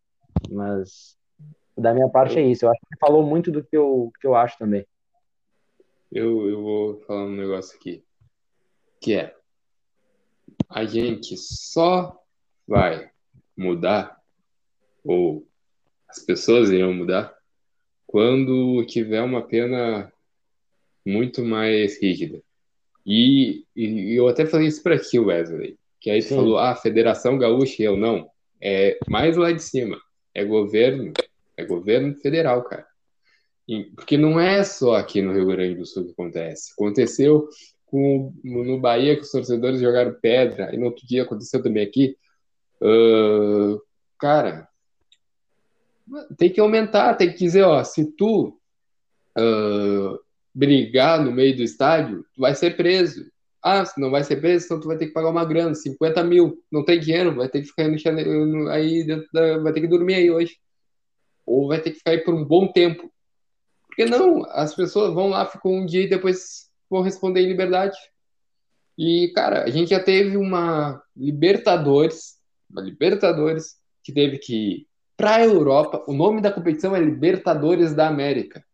mas 0.50 1.16
da 1.76 1.92
minha 1.92 2.08
parte 2.08 2.38
é 2.38 2.42
isso. 2.42 2.64
Eu 2.64 2.70
acho 2.70 2.80
que 2.80 2.86
ele 2.90 3.00
falou 3.00 3.22
muito 3.22 3.52
do 3.52 3.62
que 3.62 3.76
eu, 3.76 4.10
que 4.18 4.26
eu 4.26 4.34
acho 4.34 4.56
também. 4.56 4.86
Eu, 6.10 6.48
eu 6.48 6.62
vou 6.62 7.00
falar 7.02 7.24
um 7.24 7.36
negócio 7.36 7.76
aqui, 7.76 8.02
que 9.00 9.14
é 9.14 9.34
a 10.68 10.84
gente 10.84 11.36
só 11.36 12.18
vai 12.66 13.10
mudar 13.56 14.21
ou 15.04 15.46
as 16.08 16.18
pessoas 16.20 16.70
irão 16.70 16.92
mudar 16.92 17.34
quando 18.06 18.84
tiver 18.84 19.22
uma 19.22 19.40
pena 19.42 20.12
muito 21.04 21.44
mais 21.44 22.00
rígida. 22.00 22.42
E, 23.04 23.64
e 23.74 24.14
eu 24.14 24.28
até 24.28 24.46
falei 24.46 24.68
isso 24.68 24.82
para 24.82 24.98
ti, 24.98 25.18
Wesley, 25.18 25.78
que 26.00 26.10
aí 26.10 26.20
você 26.20 26.34
falou, 26.34 26.58
ah, 26.58 26.76
Federação 26.76 27.38
Gaúcha, 27.38 27.82
e 27.82 27.86
eu 27.86 27.96
não. 27.96 28.28
É 28.60 28.98
mais 29.08 29.36
lá 29.36 29.50
de 29.50 29.62
cima. 29.62 29.98
É 30.34 30.44
governo, 30.44 31.12
é 31.56 31.64
governo 31.64 32.14
federal, 32.16 32.62
cara. 32.64 32.86
E, 33.66 33.84
porque 33.96 34.16
não 34.16 34.38
é 34.38 34.62
só 34.62 34.94
aqui 34.94 35.22
no 35.22 35.32
Rio 35.32 35.46
Grande 35.46 35.76
do 35.76 35.86
Sul 35.86 36.04
que 36.04 36.12
acontece. 36.12 36.72
Aconteceu 36.72 37.48
com, 37.86 38.32
no 38.44 38.78
Bahia 38.78 39.16
que 39.16 39.22
os 39.22 39.30
torcedores 39.30 39.80
jogaram 39.80 40.16
pedra, 40.20 40.74
e 40.74 40.78
no 40.78 40.86
outro 40.86 41.06
dia 41.06 41.22
aconteceu 41.22 41.62
também 41.62 41.84
aqui. 41.84 42.16
Uh, 42.80 43.80
cara, 44.18 44.68
tem 46.36 46.50
que 46.50 46.60
aumentar, 46.60 47.14
tem 47.14 47.30
que 47.30 47.38
dizer, 47.38 47.62
ó, 47.62 47.82
se 47.84 48.04
tu 48.12 48.58
uh, 49.38 50.18
brigar 50.54 51.22
no 51.22 51.32
meio 51.32 51.56
do 51.56 51.62
estádio, 51.62 52.24
tu 52.34 52.40
vai 52.40 52.54
ser 52.54 52.76
preso. 52.76 53.30
Ah, 53.62 53.84
se 53.84 54.00
não 54.00 54.10
vai 54.10 54.24
ser 54.24 54.40
preso, 54.40 54.64
então 54.64 54.80
tu 54.80 54.88
vai 54.88 54.96
ter 54.96 55.06
que 55.06 55.12
pagar 55.12 55.30
uma 55.30 55.44
grana, 55.44 55.74
50 55.74 56.24
mil. 56.24 56.60
Não 56.70 56.84
tem 56.84 56.98
dinheiro, 56.98 57.34
vai 57.34 57.48
ter 57.48 57.60
que 57.60 57.68
ficar 57.68 57.88
no, 57.88 58.68
aí 58.68 59.06
da, 59.32 59.58
vai 59.58 59.72
ter 59.72 59.80
que 59.80 59.86
dormir 59.86 60.14
aí 60.14 60.30
hoje. 60.30 60.56
Ou 61.46 61.68
vai 61.68 61.80
ter 61.80 61.92
que 61.92 61.98
ficar 61.98 62.10
aí 62.10 62.18
por 62.18 62.34
um 62.34 62.44
bom 62.44 62.66
tempo. 62.72 63.10
Porque 63.86 64.04
não, 64.04 64.44
as 64.50 64.74
pessoas 64.74 65.14
vão 65.14 65.28
lá, 65.28 65.46
ficam 65.46 65.72
um 65.72 65.86
dia 65.86 66.02
e 66.02 66.08
depois 66.08 66.70
vão 66.90 67.02
responder 67.02 67.42
em 67.42 67.48
liberdade. 67.48 67.96
E, 68.98 69.32
cara, 69.34 69.64
a 69.64 69.70
gente 69.70 69.90
já 69.90 70.00
teve 70.00 70.36
uma 70.36 71.02
Libertadores, 71.16 72.38
uma 72.70 72.82
Libertadores, 72.82 73.76
que 74.02 74.12
teve 74.12 74.38
que 74.38 74.86
para 75.22 75.36
a 75.36 75.44
Europa, 75.44 76.02
o 76.08 76.12
nome 76.12 76.40
da 76.40 76.50
competição 76.50 76.96
é 76.96 76.98
Libertadores 76.98 77.94
da 77.94 78.08
América. 78.08 78.64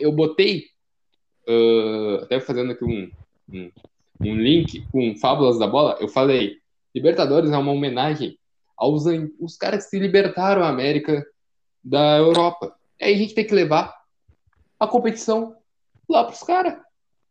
Eu 0.00 0.10
botei, 0.10 0.64
uh, 1.46 2.22
até 2.22 2.40
fazendo 2.40 2.72
aqui 2.72 2.82
um, 2.82 3.10
um, 3.52 3.70
um 4.22 4.34
link 4.34 4.82
com 4.90 5.14
Fábulas 5.14 5.58
da 5.58 5.66
Bola, 5.66 5.98
eu 6.00 6.08
falei, 6.08 6.56
Libertadores 6.94 7.50
é 7.50 7.58
uma 7.58 7.70
homenagem 7.70 8.38
aos 8.78 9.04
os 9.38 9.54
caras 9.58 9.84
que 9.84 9.90
se 9.90 9.98
libertaram 9.98 10.62
a 10.62 10.70
América 10.70 11.22
da 11.84 12.16
Europa. 12.16 12.74
Aí 12.98 13.12
a 13.12 13.18
gente 13.18 13.34
tem 13.34 13.46
que 13.46 13.54
levar 13.54 13.94
a 14.80 14.86
competição 14.86 15.54
lá 16.08 16.24
pros 16.24 16.42
caras. 16.42 16.78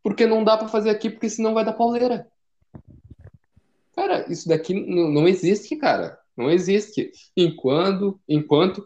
Porque 0.03 0.27
não 0.27 0.43
dá 0.43 0.57
para 0.57 0.67
fazer 0.67 0.91
aqui, 0.91 1.09
porque 1.09 1.27
senão 1.27 1.55
vai 1.55 1.65
dar 1.65 1.73
pauleira. 1.73 2.27
Cara, 3.95 4.31
isso 4.31 4.47
daqui 4.47 4.75
não, 4.75 5.27
existe, 5.27 5.75
cara. 5.75 6.20
Não 6.41 6.49
existe. 6.49 7.11
Enquanto, 7.37 8.19
enquanto 8.27 8.79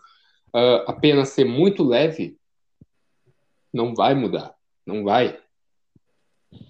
uh, 0.53 0.84
a 0.88 0.93
pena 0.93 1.24
ser 1.24 1.45
muito 1.45 1.84
leve, 1.84 2.38
não 3.74 3.95
vai 3.95 4.14
mudar. 4.14 4.53
Não 4.86 5.03
vai. 5.03 5.39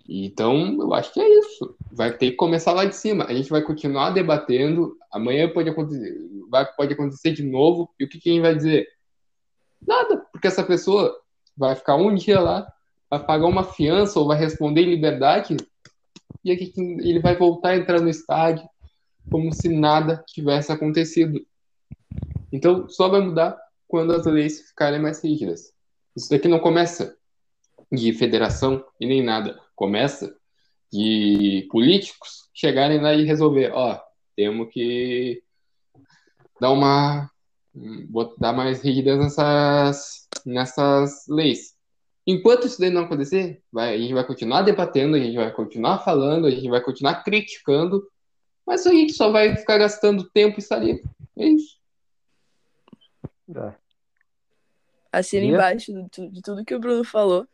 Então, 0.07 0.77
eu 0.79 0.93
acho 0.93 1.11
que 1.11 1.19
é 1.19 1.39
isso. 1.39 1.75
Vai 1.91 2.15
ter 2.15 2.31
que 2.31 2.37
começar 2.37 2.71
lá 2.73 2.85
de 2.85 2.95
cima. 2.95 3.25
A 3.25 3.33
gente 3.33 3.49
vai 3.49 3.61
continuar 3.61 4.11
debatendo. 4.11 4.95
Amanhã 5.11 5.51
pode 5.51 5.69
acontecer, 5.69 6.15
vai, 6.49 6.65
pode 6.73 6.93
acontecer 6.93 7.31
de 7.31 7.43
novo. 7.43 7.89
E 7.99 8.05
o 8.05 8.09
que 8.09 8.19
quem 8.19 8.41
vai 8.41 8.55
dizer? 8.55 8.87
Nada, 9.85 10.17
porque 10.31 10.47
essa 10.47 10.63
pessoa 10.63 11.15
vai 11.57 11.75
ficar 11.75 11.95
um 11.95 12.13
dia 12.13 12.39
lá, 12.39 12.67
vai 13.09 13.23
pagar 13.23 13.47
uma 13.47 13.63
fiança 13.63 14.19
ou 14.19 14.27
vai 14.27 14.37
responder 14.37 14.81
em 14.81 14.89
liberdade, 14.89 15.55
e 16.43 16.51
aqui 16.51 16.73
ele 16.77 17.19
vai 17.19 17.35
voltar 17.35 17.69
a 17.69 17.77
entrar 17.77 18.01
no 18.01 18.09
estádio 18.09 18.67
como 19.29 19.53
se 19.53 19.69
nada 19.69 20.23
tivesse 20.27 20.71
acontecido. 20.71 21.45
Então, 22.51 22.87
só 22.87 23.09
vai 23.09 23.21
mudar 23.21 23.57
quando 23.87 24.13
as 24.13 24.25
leis 24.25 24.69
ficarem 24.69 24.99
mais 24.99 25.23
rígidas. 25.23 25.73
Isso 26.15 26.29
daqui 26.29 26.47
não 26.47 26.59
começa 26.59 27.15
de 27.91 28.13
federação 28.13 28.83
e 28.99 29.05
nem 29.05 29.23
nada. 29.23 29.59
Começa 29.75 30.35
de 30.91 31.67
políticos 31.69 32.49
chegarem 32.53 33.01
lá 33.01 33.13
e 33.13 33.25
resolver, 33.25 33.71
ó, 33.73 33.99
temos 34.35 34.69
que 34.71 35.43
dar 36.59 36.71
uma 36.71 37.29
botar 38.09 38.53
mais 38.53 38.81
rigidez 38.81 39.17
nessas, 39.17 40.27
nessas 40.45 41.27
leis. 41.27 41.75
Enquanto 42.25 42.65
isso 42.65 42.79
daí 42.79 42.89
não 42.89 43.03
acontecer, 43.03 43.61
vai, 43.71 43.93
a 43.93 43.97
gente 43.97 44.13
vai 44.13 44.25
continuar 44.25 44.61
debatendo, 44.61 45.15
a 45.15 45.19
gente 45.19 45.35
vai 45.35 45.51
continuar 45.51 45.99
falando, 45.99 46.47
a 46.47 46.49
gente 46.49 46.69
vai 46.69 46.81
continuar 46.81 47.23
criticando, 47.23 48.03
mas 48.65 48.85
a 48.85 48.91
gente 48.91 49.13
só 49.13 49.31
vai 49.31 49.55
ficar 49.55 49.77
gastando 49.77 50.29
tempo 50.29 50.59
e 50.59 50.63
saliva. 50.63 51.07
É 51.37 51.45
isso. 51.45 51.77
É. 53.55 53.75
Assina 55.11 55.45
embaixo 55.45 55.93
de, 56.11 56.29
de 56.29 56.41
tudo 56.41 56.65
que 56.65 56.75
o 56.75 56.79
Bruno 56.79 57.03
falou. 57.03 57.47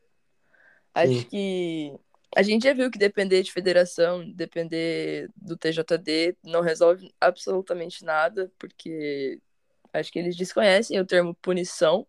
Acho 0.94 1.14
Sim. 1.14 1.24
que 1.26 1.94
a 2.36 2.42
gente 2.42 2.64
já 2.64 2.74
viu 2.74 2.90
que 2.90 2.98
depender 2.98 3.44
de 3.44 3.52
federação, 3.52 4.30
depender 4.32 5.30
do 5.36 5.58
TJD, 5.58 6.38
não 6.44 6.62
resolve 6.62 7.14
absolutamente 7.20 8.06
nada, 8.06 8.52
porque 8.58 9.40
acho 9.94 10.12
que 10.12 10.20
eles 10.20 10.36
desconhecem 10.36 11.00
o 11.00 11.06
termo 11.06 11.36
punição. 11.36 12.08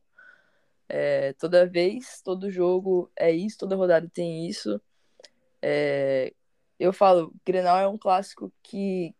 É, 0.89 1.33
toda 1.35 1.67
vez, 1.67 2.21
todo 2.23 2.51
jogo 2.51 3.11
é 3.17 3.33
isso, 3.33 3.59
toda 3.59 3.77
rodada 3.77 4.09
tem 4.13 4.47
isso. 4.49 4.81
É, 5.61 6.33
eu 6.83 6.93
falo, 6.93 7.33
Grenal 7.47 7.79
é 7.79 7.87
um 7.87 7.97
clássico 7.97 8.53
que 8.61 9.15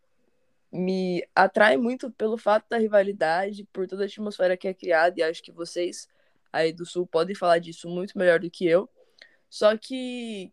me 0.69 1.25
atrai 1.33 1.77
muito 1.77 2.11
pelo 2.11 2.37
fato 2.37 2.65
da 2.69 2.77
rivalidade, 2.77 3.63
por 3.71 3.87
toda 3.87 4.03
a 4.03 4.05
atmosfera 4.05 4.57
que 4.57 4.67
é 4.67 4.73
criada, 4.73 5.17
e 5.17 5.23
acho 5.23 5.41
que 5.41 5.51
vocês 5.51 6.09
aí 6.51 6.73
do 6.73 6.85
Sul 6.85 7.07
podem 7.07 7.33
falar 7.33 7.59
disso 7.59 7.87
muito 7.87 8.17
melhor 8.17 8.39
do 8.39 8.51
que 8.51 8.67
eu. 8.67 8.89
Só 9.49 9.77
que, 9.77 10.51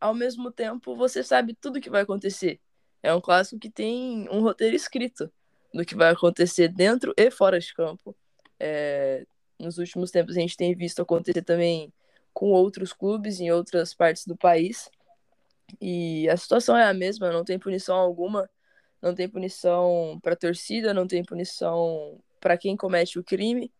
ao 0.00 0.14
mesmo 0.14 0.50
tempo, 0.50 0.96
você 0.96 1.22
sabe 1.22 1.52
tudo 1.54 1.80
que 1.80 1.90
vai 1.90 2.02
acontecer. 2.02 2.58
É 3.02 3.12
um 3.12 3.20
clássico 3.20 3.60
que 3.60 3.68
tem 3.68 4.26
um 4.30 4.40
roteiro 4.40 4.74
escrito 4.74 5.30
do 5.74 5.84
que 5.84 5.94
vai 5.94 6.10
acontecer 6.10 6.68
dentro 6.68 7.12
e 7.18 7.30
fora 7.30 7.60
de 7.60 7.74
campo. 7.74 8.16
É, 8.58 9.26
nos 9.60 9.76
últimos 9.76 10.10
tempos 10.10 10.36
a 10.36 10.40
gente 10.40 10.56
tem 10.56 10.74
visto 10.74 11.02
acontecer 11.02 11.42
também 11.42 11.92
com 12.32 12.50
outros 12.50 12.94
clubes 12.94 13.40
em 13.40 13.50
outras 13.50 13.92
partes 13.92 14.26
do 14.26 14.36
país. 14.36 14.90
E 15.80 16.28
a 16.28 16.36
situação 16.36 16.76
é 16.76 16.84
a 16.84 16.94
mesma, 16.94 17.32
não 17.32 17.44
tem 17.44 17.58
punição 17.58 17.96
alguma, 17.96 18.48
não 19.02 19.14
tem 19.14 19.28
punição 19.28 20.18
para 20.22 20.36
torcida, 20.36 20.94
não 20.94 21.06
tem 21.06 21.24
punição 21.24 22.20
para 22.40 22.56
quem 22.56 22.76
comete 22.76 23.18
o 23.18 23.24
crime. 23.24 23.72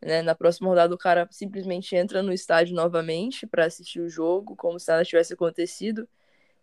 Né? 0.00 0.22
Na 0.22 0.34
próxima 0.34 0.68
rodada, 0.68 0.94
o 0.94 0.98
cara 0.98 1.28
simplesmente 1.30 1.94
entra 1.96 2.22
no 2.22 2.32
estádio 2.32 2.74
novamente 2.74 3.46
para 3.46 3.66
assistir 3.66 4.00
o 4.00 4.08
jogo, 4.08 4.56
como 4.56 4.78
se 4.78 4.90
nada 4.90 5.04
tivesse 5.04 5.34
acontecido. 5.34 6.08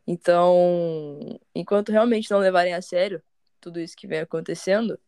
Então, 0.08 1.40
enquanto 1.54 1.92
realmente 1.92 2.32
não 2.32 2.40
levarem 2.40 2.74
a 2.74 2.82
sério 2.82 3.22
tudo 3.62 3.80
isso 3.80 3.96
que 3.96 4.08
vem 4.08 4.20
acontecendo, 4.20 5.00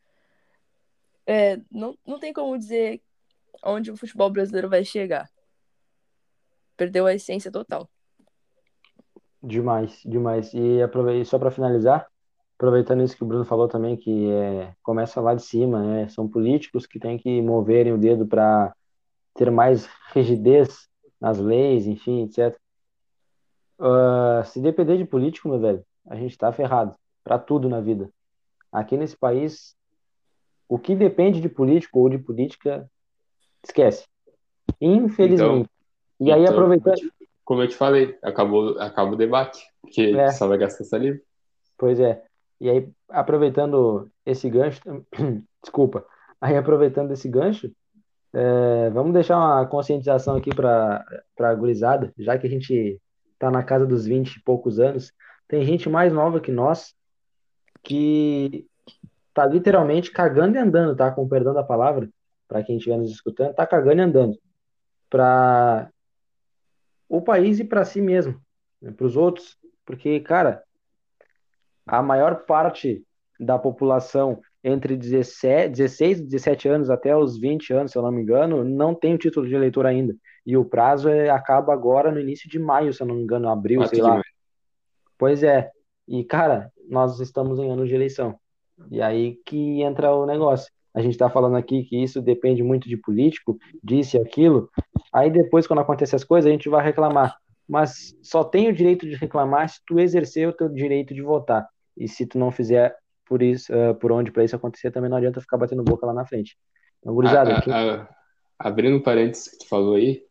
é, 1.26 1.60
não, 1.72 1.98
não 2.06 2.20
tem 2.20 2.34
como 2.34 2.58
dizer 2.58 3.02
onde 3.64 3.92
o 3.92 3.98
futebol 3.98 4.30
brasileiro 4.30 4.70
vai 4.70 4.84
chegar. 4.84 5.30
Perdeu 6.76 7.06
a 7.06 7.14
essência 7.14 7.52
total. 7.52 7.90
Demais, 9.44 10.02
demais. 10.06 10.54
E 10.54 10.80
só 11.26 11.40
para 11.40 11.52
finalizar, 11.52 12.08
aproveitando 12.56 13.02
isso 13.04 13.18
que 13.18 13.24
o 13.24 13.26
Bruno 13.26 13.44
falou 13.44 13.68
também, 13.68 13.98
que 13.98 14.30
é, 14.30 14.74
começa 14.84 15.20
lá 15.20 15.34
de 15.34 15.42
cima, 15.42 15.82
né? 15.82 16.08
São 16.10 16.28
políticos 16.28 16.86
que 16.86 17.00
têm 17.00 17.18
que 17.18 17.42
moverem 17.42 17.94
o 17.94 17.98
dedo 17.98 18.28
para 18.28 18.76
ter 19.34 19.50
mais 19.50 19.90
rigidez 20.14 20.88
nas 21.20 21.40
leis, 21.40 21.88
enfim, 21.88 22.24
etc. 22.24 22.56
Uh, 23.80 24.46
se 24.46 24.62
depender 24.62 24.98
de 24.98 25.06
político, 25.06 25.50
meu 25.50 25.60
velho, 25.60 25.84
a 26.08 26.16
gente 26.16 26.38
tá 26.38 26.52
ferrado 26.52 26.96
para 27.24 27.40
tudo 27.40 27.68
na 27.68 27.82
vida. 27.82 28.10
Aqui 28.72 28.96
nesse 28.96 29.18
país, 29.18 29.76
o 30.70 30.78
que 30.78 30.96
depende 30.96 31.42
de 31.42 31.50
político 31.50 32.00
ou 32.00 32.10
de 32.10 32.20
política, 32.20 32.90
esquece. 33.64 34.06
Infelizmente. 34.80 35.62
Então, 35.62 35.70
e 36.20 36.32
aí, 36.32 36.44
então, 36.44 36.54
aproveitando. 36.54 37.12
Como 37.52 37.64
eu 37.64 37.68
te 37.68 37.76
falei, 37.76 38.18
acabou, 38.22 38.80
acaba 38.80 39.12
o 39.12 39.18
debate, 39.18 39.62
porque 39.82 40.04
é. 40.04 40.32
só 40.32 40.48
vai 40.48 40.58
gastar 40.58 40.86
saliva. 40.86 41.20
Pois 41.78 42.00
é. 42.00 42.24
E 42.62 42.70
aí, 42.70 42.90
aproveitando 43.10 44.10
esse 44.26 44.50
gancho, 44.50 44.80
desculpa, 45.62 46.06
aí 46.40 46.56
aproveitando 46.56 47.12
esse 47.12 47.28
gancho, 47.28 47.70
é, 48.32 48.90
vamos 48.92 49.12
deixar 49.12 49.38
uma 49.38 49.66
conscientização 49.66 50.38
aqui 50.38 50.56
para 50.56 51.04
a 51.38 51.54
gurizada, 51.54 52.14
já 52.18 52.38
que 52.38 52.48
a 52.48 52.50
gente 52.50 52.98
está 53.34 53.52
na 53.52 53.64
casa 53.64 53.86
dos 53.86 54.06
20 54.06 54.34
e 54.34 54.44
poucos 54.44 54.80
anos, 54.80 55.12
tem 55.46 55.66
gente 55.66 55.90
mais 55.90 56.14
nova 56.14 56.40
que 56.40 56.54
nós 56.54 56.96
que 57.84 58.66
tá 59.34 59.46
literalmente 59.46 60.10
cagando 60.10 60.56
e 60.56 60.58
andando, 60.58 60.96
tá? 60.96 61.12
Com 61.12 61.28
perdão 61.28 61.54
da 61.54 61.64
palavra, 61.64 62.10
para 62.48 62.64
quem 62.64 62.78
estiver 62.78 62.98
nos 62.98 63.12
escutando, 63.12 63.54
tá 63.54 63.68
cagando 63.68 64.00
e 64.00 64.06
andando 64.06 64.40
para 65.10 65.92
o 67.12 67.22
país 67.22 67.60
e 67.60 67.66
para 67.66 67.84
si 67.84 68.00
mesmo, 68.00 68.40
né? 68.82 68.90
para 68.92 69.06
os 69.06 69.18
outros, 69.18 69.58
porque, 69.86 70.22
cara, 70.22 70.64
a 71.86 72.02
maior 72.02 72.46
parte 72.46 73.04
da 73.38 73.60
população 73.60 74.40
entre 74.64 74.96
17, 74.96 75.72
16 75.72 76.20
e 76.20 76.24
17 76.24 76.70
anos 76.70 76.90
até 76.90 77.14
os 77.14 77.38
20 77.38 77.74
anos, 77.74 77.92
se 77.92 77.98
eu 77.98 78.02
não 78.02 78.14
me 78.14 78.22
engano, 78.22 78.64
não 78.64 78.96
tem 78.96 79.14
o 79.14 79.18
título 79.18 79.46
de 79.46 79.54
eleitor 79.54 79.86
ainda. 79.86 80.16
E 80.46 80.56
o 80.56 80.64
prazo 80.64 81.10
é, 81.10 81.30
acaba 81.30 81.74
agora 81.74 82.12
no 82.12 82.20
início 82.20 82.50
de 82.50 82.58
maio, 82.58 82.94
se 82.94 83.04
eu 83.04 83.08
não 83.08 83.16
me 83.16 83.24
engano, 83.24 83.50
abril, 83.50 83.86
sei 83.88 84.02
lá. 84.02 84.22
Pois 85.18 85.44
é. 85.44 85.70
E, 86.08 86.24
cara, 86.24 86.72
nós 86.88 87.20
estamos 87.20 87.60
em 87.60 87.70
ano 87.70 87.86
de 87.86 87.94
eleição. 87.94 88.40
E 88.90 89.02
aí 89.02 89.36
que 89.46 89.82
entra 89.82 90.16
o 90.16 90.26
negócio. 90.26 90.72
A 90.94 91.02
gente 91.02 91.14
está 91.14 91.30
falando 91.30 91.56
aqui 91.56 91.84
que 91.84 92.02
isso 92.02 92.22
depende 92.22 92.62
muito 92.64 92.90
de 92.90 92.98
político, 92.98 93.58
disse 93.84 94.18
aquilo. 94.18 94.70
Aí 95.14 95.30
depois, 95.30 95.66
quando 95.66 95.80
acontecer 95.80 96.16
as 96.16 96.24
coisas, 96.24 96.50
a 96.50 96.52
gente 96.52 96.70
vai 96.70 96.84
reclamar 96.84 97.36
mas 97.72 98.14
só 98.22 98.44
tem 98.44 98.68
o 98.68 98.74
direito 98.74 99.08
de 99.08 99.16
reclamar 99.16 99.70
se 99.70 99.80
tu 99.86 99.98
exercer 99.98 100.46
o 100.46 100.52
teu 100.52 100.68
direito 100.68 101.14
de 101.14 101.22
votar. 101.22 101.66
E 101.98 102.06
se 102.06 102.26
tu 102.26 102.38
não 102.38 102.52
fizer 102.52 102.94
por 103.26 103.42
isso, 103.42 103.72
uh, 103.74 103.96
por 103.96 104.12
onde 104.12 104.30
para 104.30 104.44
isso 104.44 104.58
acontecer, 104.58 104.92
também 104.92 105.10
não 105.10 105.16
adianta 105.16 105.40
ficar 105.40 105.58
batendo 105.58 105.82
boca 105.82 106.06
lá 106.06 106.14
na 106.14 106.26
frente. 106.26 106.58
Então, 107.00 107.14
gurizada, 107.14 107.54
a, 107.54 107.60
a, 107.60 108.02
a, 108.02 108.10
abrindo 108.60 109.02
parênteses 109.02 109.48
que 109.48 109.60
tu 109.60 109.70
falou 109.70 109.96
aí, 109.96 110.22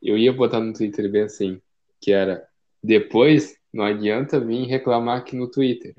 eu 0.00 0.16
ia 0.16 0.32
botar 0.32 0.60
no 0.60 0.72
Twitter 0.72 1.10
bem 1.10 1.22
assim, 1.22 1.60
que 2.00 2.12
era 2.12 2.46
depois 2.80 3.56
não 3.72 3.84
adianta 3.84 4.38
vir 4.38 4.68
reclamar 4.68 5.18
aqui 5.18 5.34
no 5.34 5.50
Twitter. 5.50 5.96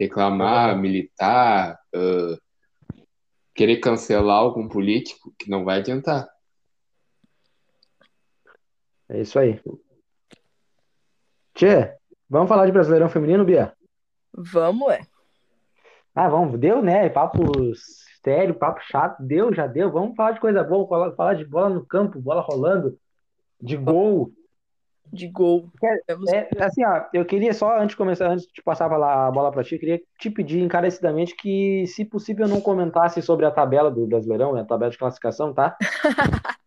Reclamar, 0.00 0.78
militar, 0.78 1.78
uh, 1.94 2.40
querer 3.54 3.78
cancelar 3.78 4.38
algum 4.38 4.68
político, 4.68 5.34
que 5.38 5.50
não 5.50 5.64
vai 5.64 5.78
adiantar. 5.78 6.28
É 9.08 9.20
isso 9.20 9.38
aí. 9.38 9.60
Tchê, 11.54 11.94
vamos 12.28 12.48
falar 12.48 12.66
de 12.66 12.72
Brasileirão 12.72 13.08
Feminino, 13.08 13.44
Bia? 13.44 13.74
Vamos, 14.32 14.92
é. 14.92 15.00
Ah, 16.14 16.28
vamos, 16.28 16.58
deu, 16.58 16.82
né? 16.82 17.08
Papo 17.08 17.42
sério, 18.22 18.54
papo 18.54 18.80
chato, 18.82 19.22
deu, 19.22 19.52
já 19.52 19.66
deu. 19.66 19.90
Vamos 19.90 20.14
falar 20.14 20.32
de 20.32 20.40
coisa 20.40 20.62
boa, 20.62 21.14
falar 21.14 21.34
de 21.34 21.44
bola 21.44 21.68
no 21.68 21.84
campo, 21.84 22.20
bola 22.20 22.40
rolando, 22.40 22.98
de 23.60 23.76
gol. 23.76 24.32
De 25.12 25.28
gol. 25.28 25.68
É, 25.82 26.12
é, 26.12 26.64
assim, 26.64 26.84
ó, 26.84 27.04
eu 27.12 27.24
queria 27.24 27.52
só, 27.52 27.76
antes 27.78 27.90
de 27.90 27.96
começar, 27.96 28.30
antes 28.30 28.46
de 28.46 28.62
passar 28.62 28.86
a 28.86 29.30
bola 29.30 29.50
para 29.50 29.64
ti, 29.64 29.74
eu 29.74 29.80
queria 29.80 30.00
te 30.18 30.30
pedir 30.30 30.60
encarecidamente 30.60 31.34
que, 31.36 31.84
se 31.86 32.04
possível, 32.04 32.46
não 32.46 32.60
comentasse 32.60 33.20
sobre 33.22 33.46
a 33.46 33.50
tabela 33.50 33.90
do 33.90 34.06
Brasileirão, 34.06 34.52
né, 34.52 34.62
a 34.62 34.64
tabela 34.64 34.90
de 34.90 34.98
classificação, 34.98 35.52
tá? 35.52 35.76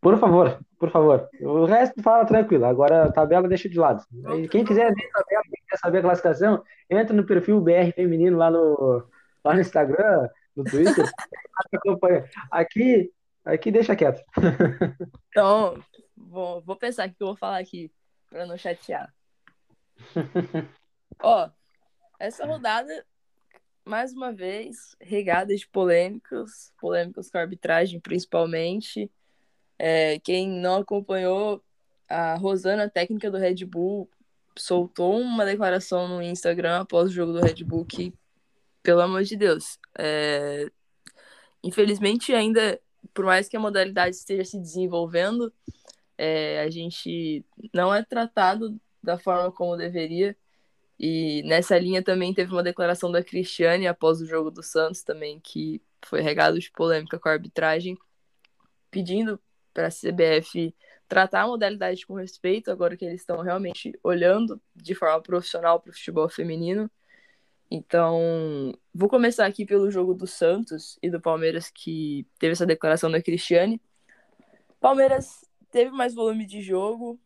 Por 0.00 0.18
favor, 0.18 0.58
por 0.78 0.90
favor. 0.90 1.28
O 1.40 1.64
resto 1.64 2.02
fala 2.02 2.26
tranquilo. 2.26 2.64
Agora 2.64 3.04
a 3.04 3.12
tabela 3.12 3.48
deixa 3.48 3.68
de 3.68 3.78
lado. 3.78 4.04
Quem 4.50 4.64
quiser 4.64 4.92
ver 4.92 5.08
a 5.14 5.18
tabela, 5.18 5.42
quem 5.44 5.64
quer 5.68 5.76
saber 5.78 5.98
a 5.98 6.02
classificação, 6.02 6.62
entra 6.90 7.14
no 7.14 7.24
perfil 7.24 7.60
BR 7.60 7.92
Feminino 7.94 8.36
lá 8.36 8.50
no, 8.50 9.04
lá 9.44 9.54
no 9.54 9.60
Instagram, 9.60 10.28
no 10.56 10.64
Twitter. 10.64 11.08
aqui, 12.50 13.10
aqui 13.44 13.70
deixa 13.70 13.96
quieto. 13.96 14.20
Então, 15.30 15.78
vou, 16.32 16.62
vou 16.62 16.76
pensar 16.76 17.08
o 17.08 17.12
que 17.12 17.22
eu 17.22 17.28
vou 17.28 17.36
falar 17.36 17.58
aqui, 17.58 17.92
para 18.28 18.46
não 18.46 18.56
chatear. 18.56 19.14
Ó, 21.22 21.50
essa 22.18 22.46
rodada, 22.46 23.04
mais 23.84 24.12
uma 24.12 24.32
vez, 24.32 24.96
regada 25.00 25.54
de 25.54 25.68
polêmicas, 25.68 26.72
polêmicas 26.80 27.30
com 27.30 27.38
a 27.38 27.42
arbitragem, 27.42 28.00
principalmente. 28.00 29.10
É, 29.78 30.18
quem 30.20 30.48
não 30.48 30.76
acompanhou, 30.76 31.62
a 32.08 32.34
Rosana, 32.34 32.88
técnica 32.88 33.30
do 33.30 33.38
Red 33.38 33.64
Bull, 33.66 34.08
soltou 34.58 35.20
uma 35.20 35.44
declaração 35.44 36.08
no 36.08 36.22
Instagram 36.22 36.80
após 36.80 37.10
o 37.10 37.12
jogo 37.12 37.32
do 37.32 37.40
Red 37.40 37.62
Bull 37.64 37.84
que, 37.84 38.14
pelo 38.82 39.00
amor 39.00 39.22
de 39.22 39.36
Deus, 39.36 39.78
é... 39.98 40.70
infelizmente 41.62 42.34
ainda, 42.34 42.80
por 43.14 43.24
mais 43.24 43.48
que 43.48 43.56
a 43.56 43.60
modalidade 43.60 44.16
esteja 44.16 44.44
se 44.44 44.58
desenvolvendo, 44.58 45.52
é, 46.16 46.60
a 46.60 46.70
gente 46.70 47.44
não 47.72 47.92
é 47.94 48.02
tratado 48.04 48.78
da 49.02 49.18
forma 49.18 49.50
como 49.52 49.76
deveria. 49.76 50.36
E 50.98 51.42
nessa 51.44 51.78
linha 51.78 52.02
também 52.02 52.32
teve 52.32 52.52
uma 52.52 52.62
declaração 52.62 53.10
da 53.10 53.24
Cristiane 53.24 53.86
após 53.86 54.20
o 54.20 54.26
jogo 54.26 54.50
do 54.50 54.62
Santos 54.62 55.02
também, 55.02 55.40
que 55.40 55.82
foi 56.04 56.20
regado 56.20 56.58
de 56.58 56.70
polêmica 56.70 57.18
com 57.18 57.28
a 57.28 57.32
arbitragem, 57.32 57.98
pedindo 58.90 59.40
para 59.74 59.88
a 59.88 59.90
CBF 59.90 60.74
tratar 61.08 61.42
a 61.42 61.46
modalidade 61.46 62.06
com 62.06 62.14
respeito, 62.14 62.70
agora 62.70 62.96
que 62.96 63.04
eles 63.04 63.20
estão 63.20 63.40
realmente 63.42 63.92
olhando 64.02 64.60
de 64.74 64.94
forma 64.94 65.20
profissional 65.20 65.80
para 65.80 65.90
o 65.90 65.92
futebol 65.92 66.28
feminino. 66.28 66.90
Então, 67.70 68.72
vou 68.94 69.08
começar 69.08 69.46
aqui 69.46 69.64
pelo 69.64 69.90
jogo 69.90 70.14
do 70.14 70.26
Santos 70.26 70.98
e 71.02 71.10
do 71.10 71.20
Palmeiras, 71.20 71.70
que 71.70 72.26
teve 72.38 72.52
essa 72.52 72.66
declaração 72.66 73.10
da 73.10 73.20
Cristiane. 73.20 73.80
Palmeiras 74.80 75.44
teve 75.72 75.90
mais 75.90 76.14
volume 76.14 76.46
de 76.46 76.60
jogo, 76.60 77.18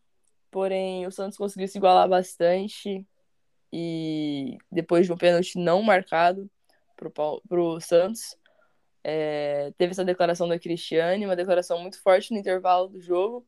porém 0.49 1.05
o 1.05 1.11
Santos 1.11 1.37
conseguiu 1.37 1.67
se 1.67 1.77
igualar 1.77 2.09
bastante 2.09 3.05
e 3.71 4.57
depois 4.71 5.05
de 5.05 5.13
um 5.13 5.17
pênalti 5.17 5.59
não 5.59 5.83
marcado 5.83 6.49
para 6.95 7.61
o 7.61 7.79
Santos, 7.79 8.35
é, 9.03 9.71
teve 9.77 9.91
essa 9.91 10.03
declaração 10.03 10.47
da 10.47 10.57
Cristiane, 10.57 11.25
uma 11.25 11.35
declaração 11.35 11.79
muito 11.79 12.01
forte 12.01 12.31
no 12.31 12.39
intervalo 12.39 12.87
do 12.87 12.99
jogo. 12.99 13.45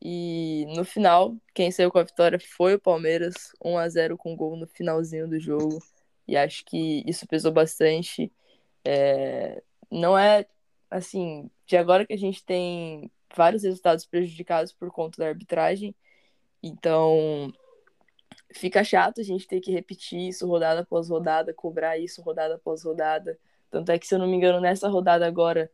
E 0.00 0.64
no 0.76 0.84
final, 0.84 1.36
quem 1.52 1.70
saiu 1.72 1.90
com 1.90 1.98
a 1.98 2.04
vitória 2.04 2.38
foi 2.38 2.74
o 2.74 2.80
Palmeiras, 2.80 3.52
1 3.64 3.78
a 3.78 3.88
0 3.88 4.16
com 4.16 4.36
gol 4.36 4.56
no 4.56 4.66
finalzinho 4.66 5.28
do 5.28 5.40
jogo. 5.40 5.82
E 6.26 6.36
acho 6.36 6.64
que 6.64 7.02
isso 7.06 7.26
pesou 7.26 7.50
bastante. 7.50 8.32
É, 8.84 9.62
não 9.90 10.16
é 10.16 10.46
assim, 10.90 11.50
de 11.66 11.76
agora 11.76 12.06
que 12.06 12.12
a 12.12 12.18
gente 12.18 12.44
tem 12.44 13.10
vários 13.36 13.62
resultados 13.62 14.04
prejudicados 14.06 14.72
por 14.72 14.90
conta 14.90 15.22
da 15.22 15.28
arbitragem. 15.28 15.94
Então, 16.62 17.52
fica 18.52 18.82
chato 18.82 19.20
a 19.20 19.24
gente 19.24 19.46
ter 19.46 19.60
que 19.60 19.70
repetir 19.70 20.28
isso 20.28 20.46
rodada 20.46 20.80
após 20.80 21.08
rodada, 21.08 21.52
cobrar 21.52 21.98
isso 21.98 22.22
rodada 22.22 22.54
após 22.54 22.82
rodada. 22.82 23.38
Tanto 23.70 23.92
é 23.92 23.98
que, 23.98 24.06
se 24.06 24.14
eu 24.14 24.18
não 24.18 24.26
me 24.26 24.36
engano, 24.36 24.60
nessa 24.60 24.88
rodada 24.88 25.26
agora, 25.26 25.70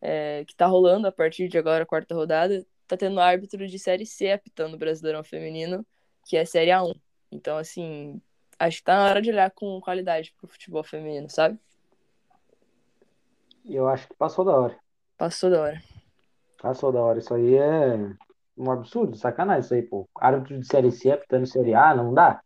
é, 0.00 0.44
que 0.44 0.54
tá 0.54 0.66
rolando 0.66 1.06
a 1.06 1.12
partir 1.12 1.48
de 1.48 1.58
agora, 1.58 1.84
a 1.84 1.86
quarta 1.86 2.14
rodada, 2.14 2.66
tá 2.86 2.96
tendo 2.96 3.20
árbitro 3.20 3.66
de 3.66 3.78
Série 3.78 4.06
C 4.06 4.32
apitando 4.32 4.74
o 4.74 4.78
Brasileirão 4.78 5.22
Feminino, 5.22 5.86
que 6.24 6.36
é 6.36 6.44
Série 6.44 6.70
A1. 6.70 6.94
Então, 7.30 7.56
assim, 7.56 8.20
acho 8.58 8.78
que 8.78 8.84
tá 8.84 8.96
na 8.96 9.10
hora 9.10 9.22
de 9.22 9.30
olhar 9.30 9.50
com 9.50 9.80
qualidade 9.80 10.34
pro 10.38 10.48
futebol 10.48 10.82
feminino, 10.82 11.28
sabe? 11.28 11.58
Eu 13.64 13.88
acho 13.88 14.06
que 14.08 14.14
passou 14.14 14.44
da 14.44 14.52
hora. 14.52 14.78
Passou 15.16 15.50
da 15.50 15.60
hora. 15.60 15.82
Passou 16.60 16.92
da 16.92 17.00
hora. 17.00 17.18
Isso 17.18 17.34
aí 17.34 17.54
é 17.54 18.10
um 18.56 18.70
absurdo, 18.70 19.16
sacanagem 19.16 19.60
isso 19.60 19.74
aí, 19.74 19.82
pô. 19.82 20.08
Árbitro 20.18 20.58
de 20.58 20.66
Série 20.66 20.90
C 20.90 21.10
apitando 21.10 21.46
Série 21.46 21.74
A, 21.74 21.94
não 21.94 22.14
dá? 22.14 22.40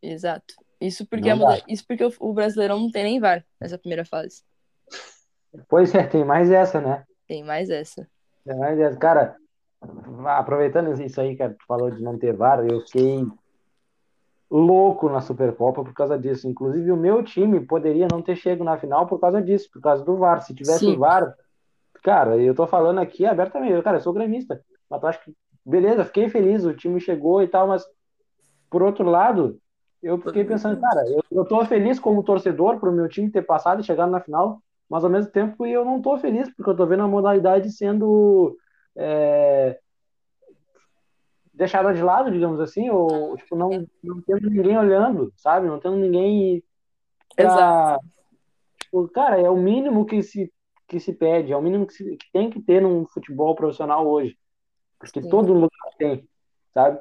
Exato. 0.00 0.54
Isso 0.80 1.06
porque, 1.06 1.30
isso 1.68 1.84
porque 1.86 2.06
o 2.20 2.32
Brasileirão 2.32 2.78
não 2.78 2.90
tem 2.90 3.02
nem 3.02 3.20
VAR 3.20 3.44
nessa 3.60 3.78
primeira 3.78 4.04
fase. 4.04 4.42
Pois 5.68 5.94
é, 5.94 6.06
tem 6.06 6.24
mais 6.24 6.50
essa, 6.50 6.80
né? 6.80 7.04
Tem 7.26 7.42
mais 7.42 7.70
essa. 7.70 8.06
Tem 8.44 8.56
mais 8.56 8.78
essa. 8.78 8.96
Cara, 8.98 9.36
aproveitando 10.26 10.92
isso 11.02 11.20
aí 11.20 11.34
que 11.34 11.48
tu 11.48 11.64
falou 11.66 11.90
de 11.90 12.02
não 12.02 12.18
ter 12.18 12.34
VAR, 12.34 12.64
eu 12.66 12.80
fiquei 12.82 13.24
louco 14.50 15.08
na 15.08 15.20
Supercopa 15.20 15.82
por 15.82 15.94
causa 15.94 16.18
disso. 16.18 16.46
Inclusive, 16.46 16.92
o 16.92 16.96
meu 16.96 17.22
time 17.22 17.60
poderia 17.60 18.06
não 18.10 18.22
ter 18.22 18.36
chegado 18.36 18.64
na 18.64 18.78
final 18.78 19.06
por 19.06 19.18
causa 19.18 19.42
disso, 19.42 19.68
por 19.72 19.80
causa 19.80 20.04
do 20.04 20.16
VAR. 20.16 20.42
Se 20.42 20.54
tivesse 20.54 20.80
Sim. 20.80 20.94
o 20.94 20.98
VAR, 20.98 21.34
cara, 22.02 22.36
eu 22.36 22.54
tô 22.54 22.66
falando 22.66 22.98
aqui 22.98 23.26
abertamente, 23.26 23.82
cara, 23.82 23.98
eu 23.98 24.00
sou 24.02 24.12
gremista, 24.12 24.62
mas 24.88 25.04
acho 25.04 25.24
que, 25.24 25.34
beleza, 25.64 26.04
fiquei 26.04 26.28
feliz, 26.28 26.64
o 26.64 26.74
time 26.74 27.00
chegou 27.00 27.42
e 27.42 27.48
tal, 27.48 27.68
mas 27.68 27.84
por 28.70 28.82
outro 28.82 29.08
lado, 29.08 29.60
eu 30.02 30.18
fiquei 30.18 30.44
pensando, 30.44 30.80
cara, 30.80 31.02
eu, 31.08 31.22
eu 31.30 31.44
tô 31.44 31.64
feliz 31.64 31.98
como 31.98 32.22
torcedor 32.22 32.78
pro 32.78 32.92
meu 32.92 33.08
time 33.08 33.30
ter 33.30 33.42
passado 33.42 33.80
e 33.80 33.84
chegado 33.84 34.10
na 34.10 34.20
final, 34.20 34.60
mas 34.88 35.02
ao 35.02 35.10
mesmo 35.10 35.30
tempo 35.30 35.66
eu 35.66 35.84
não 35.84 36.00
tô 36.00 36.18
feliz 36.18 36.48
porque 36.54 36.70
eu 36.70 36.76
tô 36.76 36.86
vendo 36.86 37.02
a 37.02 37.08
modalidade 37.08 37.70
sendo 37.72 38.56
é, 38.96 39.78
deixada 41.52 41.92
de 41.92 42.02
lado, 42.02 42.30
digamos 42.30 42.60
assim, 42.60 42.90
ou 42.90 43.36
tipo, 43.36 43.56
não, 43.56 43.86
não 44.02 44.20
tendo 44.20 44.50
ninguém 44.50 44.76
olhando, 44.78 45.32
sabe? 45.36 45.66
Não 45.66 45.80
tendo 45.80 45.96
ninguém 45.96 46.62
pra... 47.34 47.46
Exato. 47.46 48.06
Tipo, 48.82 49.08
cara, 49.08 49.40
é 49.40 49.50
o 49.50 49.56
mínimo 49.56 50.04
que 50.04 50.22
se, 50.22 50.52
que 50.86 51.00
se 51.00 51.12
pede, 51.12 51.52
é 51.52 51.56
o 51.56 51.62
mínimo 51.62 51.86
que, 51.86 51.94
se, 51.94 52.16
que 52.16 52.30
tem 52.32 52.50
que 52.50 52.60
ter 52.60 52.80
num 52.80 53.06
futebol 53.06 53.54
profissional 53.54 54.06
hoje. 54.06 54.38
Porque 54.98 55.22
Sim. 55.22 55.28
todo 55.28 55.52
lugar 55.52 55.94
tem, 55.98 56.28
sabe? 56.72 57.00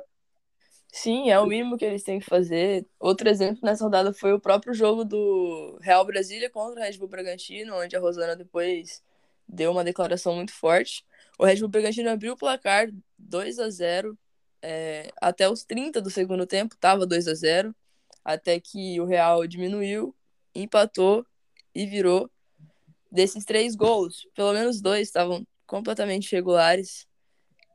Sim, 0.92 1.30
é 1.30 1.40
o 1.40 1.46
mínimo 1.46 1.78
que 1.78 1.84
eles 1.84 2.04
têm 2.04 2.20
que 2.20 2.26
fazer. 2.26 2.88
Outro 3.00 3.28
exemplo 3.28 3.60
nessa 3.64 3.84
rodada 3.84 4.14
foi 4.14 4.32
o 4.32 4.40
próprio 4.40 4.74
jogo 4.74 5.04
do 5.04 5.78
Real 5.82 6.06
Brasília 6.06 6.50
contra 6.50 6.80
o 6.80 6.84
Red 6.84 6.98
Bull 6.98 7.10
Bragantino, 7.10 7.76
onde 7.76 7.96
a 7.96 8.00
Rosana 8.00 8.36
depois 8.36 9.04
deu 9.48 9.72
uma 9.72 9.84
declaração 9.84 10.34
muito 10.36 10.54
forte. 10.54 11.06
O 11.38 11.46
Red 11.46 11.60
Bull 11.60 11.68
Bragantino 11.68 12.10
abriu 12.10 12.34
o 12.34 12.38
placar 12.38 12.90
2 13.20 13.60
a 13.60 13.70
0 13.70 14.18
é, 14.62 15.12
até 15.22 15.50
os 15.50 15.64
30 15.64 16.02
do 16.02 16.10
segundo 16.10 16.48
tempo, 16.48 16.74
estava 16.74 17.06
2 17.06 17.28
a 17.28 17.34
0 17.36 17.76
até 18.24 18.60
que 18.60 19.00
o 19.00 19.06
Real 19.06 19.46
diminuiu, 19.46 20.16
empatou 20.56 21.26
e 21.74 21.86
virou. 21.86 22.30
Desses 23.16 23.46
três 23.46 23.76
gols, 23.76 24.28
pelo 24.36 24.52
menos 24.54 24.82
dois 24.82 25.08
estavam 25.08 25.48
completamente 25.66 26.32
regulares. 26.36 27.08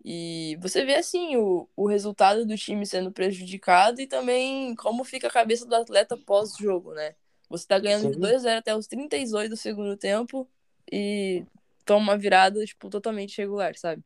E 0.05 0.57
você 0.61 0.84
vê, 0.84 0.97
assim, 0.97 1.36
o, 1.36 1.68
o 1.74 1.86
resultado 1.86 2.47
do 2.47 2.57
time 2.57 2.86
sendo 2.86 3.11
prejudicado 3.11 4.01
e 4.01 4.07
também 4.07 4.74
como 4.76 5.03
fica 5.03 5.28
a 5.28 5.30
cabeça 5.30 5.66
do 5.66 5.74
atleta 5.74 6.16
pós-jogo, 6.16 6.93
né? 6.93 7.14
Você 7.49 7.66
tá 7.66 7.78
ganhando 7.78 8.11
de 8.12 8.18
2 8.18 8.34
a 8.36 8.38
0 8.38 8.59
até 8.59 8.76
os 8.76 8.86
38 8.86 9.51
do 9.51 9.57
segundo 9.57 9.97
tempo 9.97 10.49
e 10.91 11.45
toma 11.84 12.12
uma 12.12 12.18
virada, 12.18 12.64
tipo, 12.64 12.88
totalmente 12.88 13.38
regular, 13.38 13.76
sabe? 13.76 14.03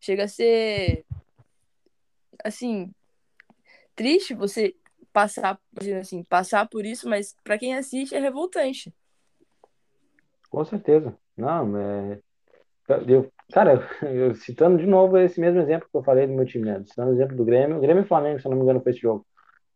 Chega 0.00 0.24
a 0.24 0.28
ser, 0.28 1.04
assim, 2.44 2.92
triste 3.96 4.34
você 4.34 4.74
passar, 5.12 5.60
assim, 6.00 6.22
passar 6.22 6.68
por 6.68 6.84
isso, 6.84 7.08
mas 7.08 7.34
para 7.42 7.58
quem 7.58 7.74
assiste 7.74 8.14
é 8.14 8.20
revoltante. 8.20 8.92
Com 10.50 10.64
certeza. 10.64 11.16
Não, 11.36 11.76
é... 11.76 12.20
Eu, 13.06 13.30
cara, 13.52 13.86
eu, 14.02 14.34
citando 14.34 14.78
de 14.78 14.86
novo 14.86 15.18
esse 15.18 15.40
mesmo 15.40 15.60
exemplo 15.60 15.88
que 15.90 15.96
eu 15.96 16.02
falei 16.02 16.26
do 16.26 16.32
meu 16.32 16.46
time, 16.46 16.64
né? 16.64 16.82
Citando 16.86 17.10
o 17.10 17.14
exemplo 17.14 17.36
do 17.36 17.44
Grêmio, 17.44 17.76
o 17.76 17.80
Grêmio 17.80 18.02
e 18.02 18.06
Flamengo, 18.06 18.40
se 18.40 18.46
eu 18.46 18.50
não 18.50 18.56
me 18.56 18.64
engano, 18.64 18.80
foi 18.80 18.92
esse 18.92 19.00
jogo 19.00 19.26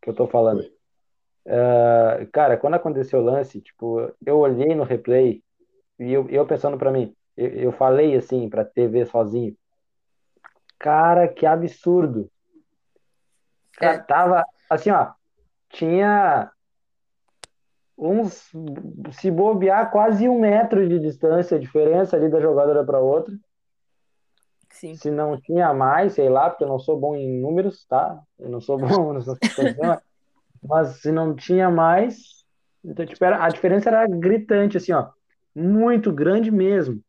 que 0.00 0.08
eu 0.08 0.14
tô 0.14 0.26
falando. 0.26 0.62
Uh, 1.44 2.26
cara, 2.32 2.56
quando 2.56 2.74
aconteceu 2.74 3.20
o 3.20 3.24
lance, 3.24 3.60
tipo, 3.60 4.12
eu 4.24 4.38
olhei 4.38 4.74
no 4.74 4.84
replay 4.84 5.42
e 5.98 6.12
eu, 6.12 6.28
eu 6.30 6.46
pensando 6.46 6.78
para 6.78 6.90
mim, 6.90 7.14
eu, 7.36 7.48
eu 7.48 7.72
falei 7.72 8.16
assim 8.16 8.48
pra 8.48 8.64
TV 8.64 9.04
sozinho, 9.06 9.56
cara, 10.78 11.28
que 11.28 11.44
absurdo. 11.44 12.30
Cara, 13.72 13.94
é. 13.94 13.98
tava 13.98 14.44
assim, 14.70 14.90
ó, 14.90 15.12
tinha 15.68 16.50
uns, 17.96 18.50
se 19.12 19.30
bobear, 19.30 19.90
quase 19.90 20.28
um 20.28 20.40
metro 20.40 20.88
de 20.88 20.98
distância, 20.98 21.56
a 21.56 21.60
diferença 21.60 22.16
ali 22.16 22.28
da 22.28 22.40
jogadora 22.40 22.84
para 22.84 22.98
outra. 22.98 23.34
Sim. 24.70 24.94
Se 24.96 25.10
não 25.10 25.40
tinha 25.40 25.72
mais, 25.72 26.14
sei 26.14 26.28
lá, 26.28 26.50
porque 26.50 26.64
eu 26.64 26.68
não 26.68 26.78
sou 26.78 26.98
bom 26.98 27.14
em 27.14 27.40
números, 27.40 27.84
tá? 27.86 28.20
Eu 28.38 28.48
não 28.48 28.60
sou 28.60 28.78
bom 28.78 29.12
nessas 29.14 29.38
coisas, 29.54 29.76
mas 30.62 31.00
se 31.00 31.12
não 31.12 31.34
tinha 31.34 31.70
mais, 31.70 32.42
então, 32.84 33.06
tipo, 33.06 33.24
era, 33.24 33.44
a 33.44 33.48
diferença 33.48 33.88
era 33.88 34.06
gritante, 34.06 34.76
assim, 34.76 34.92
ó, 34.92 35.08
muito 35.54 36.12
grande 36.12 36.50
mesmo, 36.50 37.00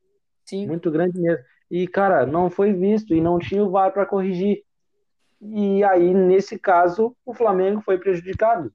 Sim. 0.45 0.67
muito 0.67 0.91
grande 0.91 1.19
mesmo. 1.19 1.43
E, 1.71 1.88
cara, 1.88 2.25
não 2.25 2.49
foi 2.49 2.73
visto 2.73 3.15
e 3.15 3.21
não 3.21 3.39
tinha 3.39 3.63
o 3.63 3.71
VAR 3.71 3.91
para 3.91 4.05
corrigir. 4.05 4.63
E 5.41 5.84
aí, 5.84 6.13
nesse 6.13 6.59
caso, 6.59 7.15
o 7.25 7.34
Flamengo 7.34 7.81
foi 7.81 7.97
prejudicado. 7.97 8.71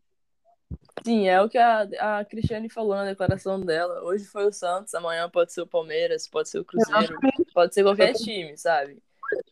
Sim, 1.04 1.28
é 1.28 1.40
o 1.40 1.48
que 1.48 1.58
a, 1.58 2.18
a 2.20 2.24
Cristiane 2.24 2.68
falou 2.68 2.94
na 2.94 3.04
declaração 3.04 3.60
dela. 3.60 4.02
Hoje 4.02 4.24
foi 4.24 4.46
o 4.46 4.52
Santos, 4.52 4.94
amanhã 4.94 5.28
pode 5.28 5.52
ser 5.52 5.60
o 5.62 5.66
Palmeiras, 5.66 6.28
pode 6.28 6.48
ser 6.48 6.58
o 6.58 6.64
Cruzeiro, 6.64 7.18
pode 7.54 7.74
ser 7.74 7.82
qualquer 7.82 8.12
time, 8.14 8.56
sabe? 8.56 9.02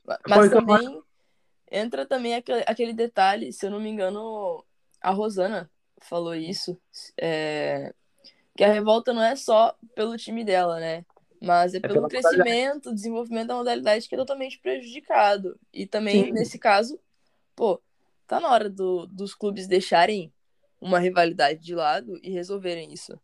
Ma- 0.04 0.18
Mas 0.28 0.50
também 0.50 1.02
entra 1.70 2.06
também 2.06 2.34
aquele, 2.34 2.64
aquele 2.66 2.92
detalhe, 2.92 3.52
se 3.52 3.66
eu 3.66 3.70
não 3.70 3.80
me 3.80 3.88
engano, 3.88 4.64
a 5.00 5.10
Rosana 5.10 5.70
falou 6.02 6.34
isso, 6.34 6.78
é, 7.18 7.92
que 8.56 8.64
a 8.64 8.72
revolta 8.72 9.12
não 9.12 9.22
é 9.22 9.34
só 9.36 9.76
pelo 9.94 10.16
time 10.16 10.44
dela, 10.44 10.78
né? 10.78 11.04
Mas 11.40 11.74
é 11.74 11.80
pelo 11.80 11.94
pela 11.94 12.08
crescimento, 12.08 12.94
desenvolvimento 12.94 13.48
da 13.48 13.54
modalidade 13.56 14.08
que 14.08 14.14
é 14.14 14.18
totalmente 14.18 14.58
prejudicado. 14.58 15.58
E 15.72 15.86
também, 15.86 16.26
Sim. 16.26 16.32
nesse 16.32 16.58
caso, 16.58 16.98
pô, 17.54 17.80
tá 18.26 18.40
na 18.40 18.50
hora 18.50 18.70
do- 18.70 19.06
dos 19.06 19.34
clubes 19.34 19.66
deixarem 19.66 20.32
uma 20.80 20.98
rivalidade 20.98 21.60
de 21.60 21.74
lado 21.74 22.18
e 22.22 22.30
resolverem 22.30 22.92
isso. 22.92 23.18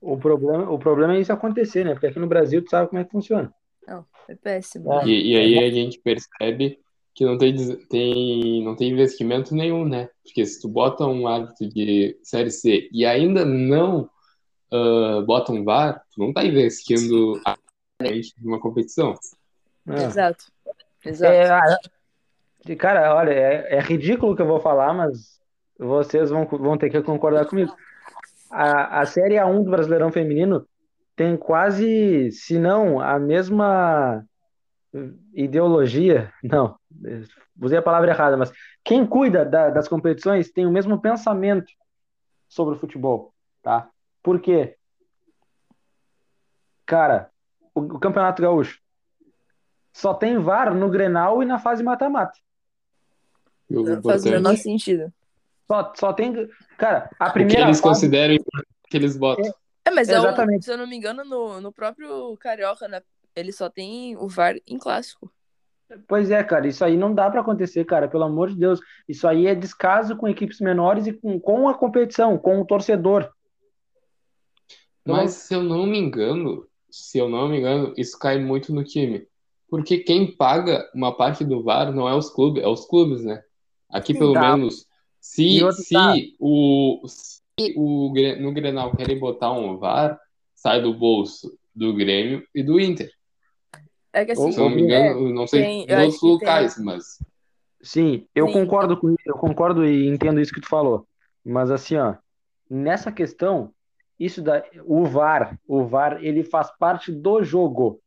O 0.00 0.16
problema, 0.18 0.68
o 0.70 0.78
problema 0.78 1.14
é 1.14 1.20
isso 1.20 1.32
acontecer, 1.32 1.84
né? 1.84 1.92
Porque 1.92 2.08
aqui 2.08 2.18
no 2.18 2.26
Brasil 2.26 2.64
tu 2.64 2.70
sabe 2.70 2.88
como 2.88 3.00
é 3.00 3.04
que 3.04 3.12
funciona. 3.12 3.52
Não, 3.86 4.04
é 4.28 4.34
péssimo. 4.34 4.92
É. 4.92 5.06
E, 5.06 5.32
e 5.32 5.36
aí 5.36 5.58
a 5.64 5.70
gente 5.70 6.00
percebe 6.00 6.80
que 7.14 7.24
não 7.24 7.38
tem, 7.38 7.54
tem, 7.86 8.64
não 8.64 8.74
tem 8.74 8.90
investimento 8.90 9.54
nenhum, 9.54 9.84
né? 9.84 10.08
Porque 10.24 10.44
se 10.44 10.60
tu 10.60 10.68
bota 10.68 11.06
um 11.06 11.28
árbitro 11.28 11.68
de 11.68 12.18
Série 12.24 12.50
C 12.50 12.88
e 12.92 13.06
ainda 13.06 13.44
não 13.44 14.10
ah, 14.70 15.22
bota 15.26 15.52
um 15.52 15.64
VAR, 15.64 16.04
tu 16.12 16.20
não 16.20 16.32
tá 16.32 16.44
investindo 16.44 17.40
numa 18.40 18.60
competição. 18.60 19.14
É. 19.88 20.04
Exato. 20.04 20.44
Exato. 21.04 21.32
É, 21.32 21.50
ah, 21.50 21.78
de- 22.64 22.76
cara, 22.76 23.14
olha, 23.14 23.32
é, 23.32 23.76
é 23.76 23.80
ridículo 23.80 24.32
o 24.32 24.36
que 24.36 24.42
eu 24.42 24.46
vou 24.46 24.60
falar, 24.60 24.92
mas 24.92 25.37
vocês 25.78 26.30
vão, 26.30 26.44
vão 26.46 26.76
ter 26.76 26.90
que 26.90 27.00
concordar 27.02 27.46
comigo. 27.46 27.72
A, 28.50 29.00
a 29.00 29.06
Série 29.06 29.36
A1 29.36 29.62
do 29.64 29.70
Brasileirão 29.70 30.10
Feminino 30.10 30.66
tem 31.14 31.36
quase, 31.36 32.30
se 32.32 32.58
não, 32.58 33.00
a 33.00 33.18
mesma 33.18 34.24
ideologia. 35.34 36.32
Não, 36.42 36.78
usei 37.60 37.78
a 37.78 37.82
palavra 37.82 38.10
errada, 38.10 38.36
mas 38.36 38.50
quem 38.82 39.06
cuida 39.06 39.44
da- 39.44 39.68
das 39.70 39.86
competições 39.86 40.50
tem 40.50 40.64
o 40.66 40.70
mesmo 40.72 40.98
pensamento 41.00 41.70
sobre 42.48 42.74
o 42.74 42.78
futebol, 42.78 43.34
tá? 43.62 43.88
Por 44.22 44.40
quê? 44.40 44.76
Cara, 46.86 47.30
o, 47.74 47.80
o 47.80 47.98
Campeonato 47.98 48.40
Gaúcho 48.40 48.80
só 49.92 50.14
tem 50.14 50.38
VAR 50.38 50.74
no 50.74 50.88
Grenal 50.88 51.42
e 51.42 51.46
na 51.46 51.58
fase 51.58 51.82
mata-mata. 51.82 52.38
Não 53.82 54.02
faz 54.02 54.22
o 54.24 54.24
menor 54.30 54.56
sentido. 54.56 55.12
Só, 55.70 55.92
só 55.94 56.12
tem. 56.12 56.48
Cara, 56.78 57.10
a 57.18 57.24
O 57.24 57.26
que 57.28 57.32
primeira 57.34 57.62
eles 57.62 57.80
fase. 57.80 57.82
consideram 57.82 58.36
que 58.88 58.96
eles 58.96 59.16
botam. 59.16 59.44
É, 59.84 59.90
mas 59.90 60.08
é 60.08 60.18
um- 60.18 60.24
Exatamente. 60.24 60.64
se 60.64 60.72
eu 60.72 60.78
não 60.78 60.86
me 60.86 60.96
engano, 60.96 61.24
no, 61.24 61.60
no 61.60 61.72
próprio 61.72 62.36
Carioca, 62.38 62.88
né? 62.88 63.02
Ele 63.36 63.52
só 63.52 63.68
tem 63.68 64.16
o 64.16 64.28
VAR 64.28 64.56
em 64.66 64.78
clássico. 64.78 65.30
Pois 66.06 66.30
é, 66.30 66.42
cara, 66.44 66.66
isso 66.66 66.84
aí 66.84 66.96
não 66.96 67.14
dá 67.14 67.30
pra 67.30 67.40
acontecer, 67.40 67.84
cara, 67.84 68.08
pelo 68.08 68.24
amor 68.24 68.50
de 68.50 68.56
Deus. 68.56 68.80
Isso 69.08 69.26
aí 69.26 69.46
é 69.46 69.54
descaso 69.54 70.16
com 70.16 70.28
equipes 70.28 70.60
menores 70.60 71.06
e 71.06 71.12
com, 71.12 71.38
com 71.40 71.68
a 71.68 71.74
competição, 71.74 72.36
com 72.36 72.60
o 72.60 72.64
torcedor. 72.66 73.30
Mas 75.04 75.32
se 75.32 75.54
eu 75.54 75.62
não 75.62 75.86
me 75.86 75.98
engano, 75.98 76.66
se 76.90 77.16
eu 77.18 77.28
não 77.28 77.48
me 77.48 77.58
engano, 77.58 77.94
isso 77.96 78.18
cai 78.18 78.38
muito 78.38 78.74
no 78.74 78.84
time. 78.84 79.26
Porque 79.70 79.98
quem 79.98 80.30
paga 80.36 80.86
uma 80.94 81.16
parte 81.16 81.44
do 81.44 81.62
VAR 81.62 81.90
não 81.92 82.06
é 82.08 82.14
os 82.14 82.28
clubes, 82.30 82.62
é 82.62 82.66
os 82.66 82.86
clubes, 82.86 83.24
né? 83.24 83.42
Aqui 83.90 84.12
pelo 84.12 84.34
tá. 84.34 84.40
menos, 84.56 84.86
se, 85.28 85.72
se 85.72 85.92
tá. 85.94 86.14
o, 86.38 87.02
se 87.06 87.40
o 87.76 88.12
no 88.40 88.52
Grenal 88.52 88.96
querem 88.96 89.18
botar 89.18 89.52
um 89.52 89.76
VAR, 89.76 90.18
sai 90.54 90.80
do 90.80 90.94
bolso 90.94 91.56
do 91.74 91.94
Grêmio 91.94 92.42
e 92.54 92.62
do 92.62 92.80
Inter. 92.80 93.10
É 94.12 94.24
que 94.24 94.32
assim, 94.32 94.52
Se 94.52 94.58
não 94.58 94.70
me 94.70 94.82
engano, 94.82 95.28
eu 95.28 95.34
não 95.34 95.46
sei 95.46 95.62
tem- 95.62 95.80
outros 95.80 96.14
que 96.14 96.20
tem- 96.20 96.30
locais, 96.30 96.78
mas 96.78 97.04
Sim, 97.80 98.26
eu 98.34 98.46
Sim. 98.48 98.52
concordo 98.54 98.96
com 98.96 99.10
isso, 99.10 99.22
eu 99.26 99.36
concordo 99.36 99.84
e 99.84 100.08
entendo 100.08 100.40
isso 100.40 100.52
que 100.52 100.60
tu 100.60 100.68
falou. 100.68 101.06
Mas 101.44 101.70
assim, 101.70 101.96
ó, 101.96 102.16
nessa 102.68 103.12
questão, 103.12 103.72
isso 104.18 104.42
da 104.42 104.64
o 104.84 105.04
VAR, 105.04 105.56
o 105.68 105.84
VAR, 105.84 106.24
ele 106.24 106.42
faz 106.42 106.70
parte 106.76 107.12
do 107.12 107.44
jogo. 107.44 108.00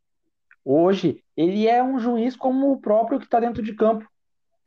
Hoje, 0.66 1.24
ele 1.38 1.68
é 1.68 1.82
um 1.82 2.00
juiz 2.00 2.36
como 2.36 2.72
o 2.72 2.82
próprio 2.82 3.18
que 3.18 3.26
está 3.26 3.40
dentro 3.40 3.64
de 3.64 3.74
campo. 3.74 4.06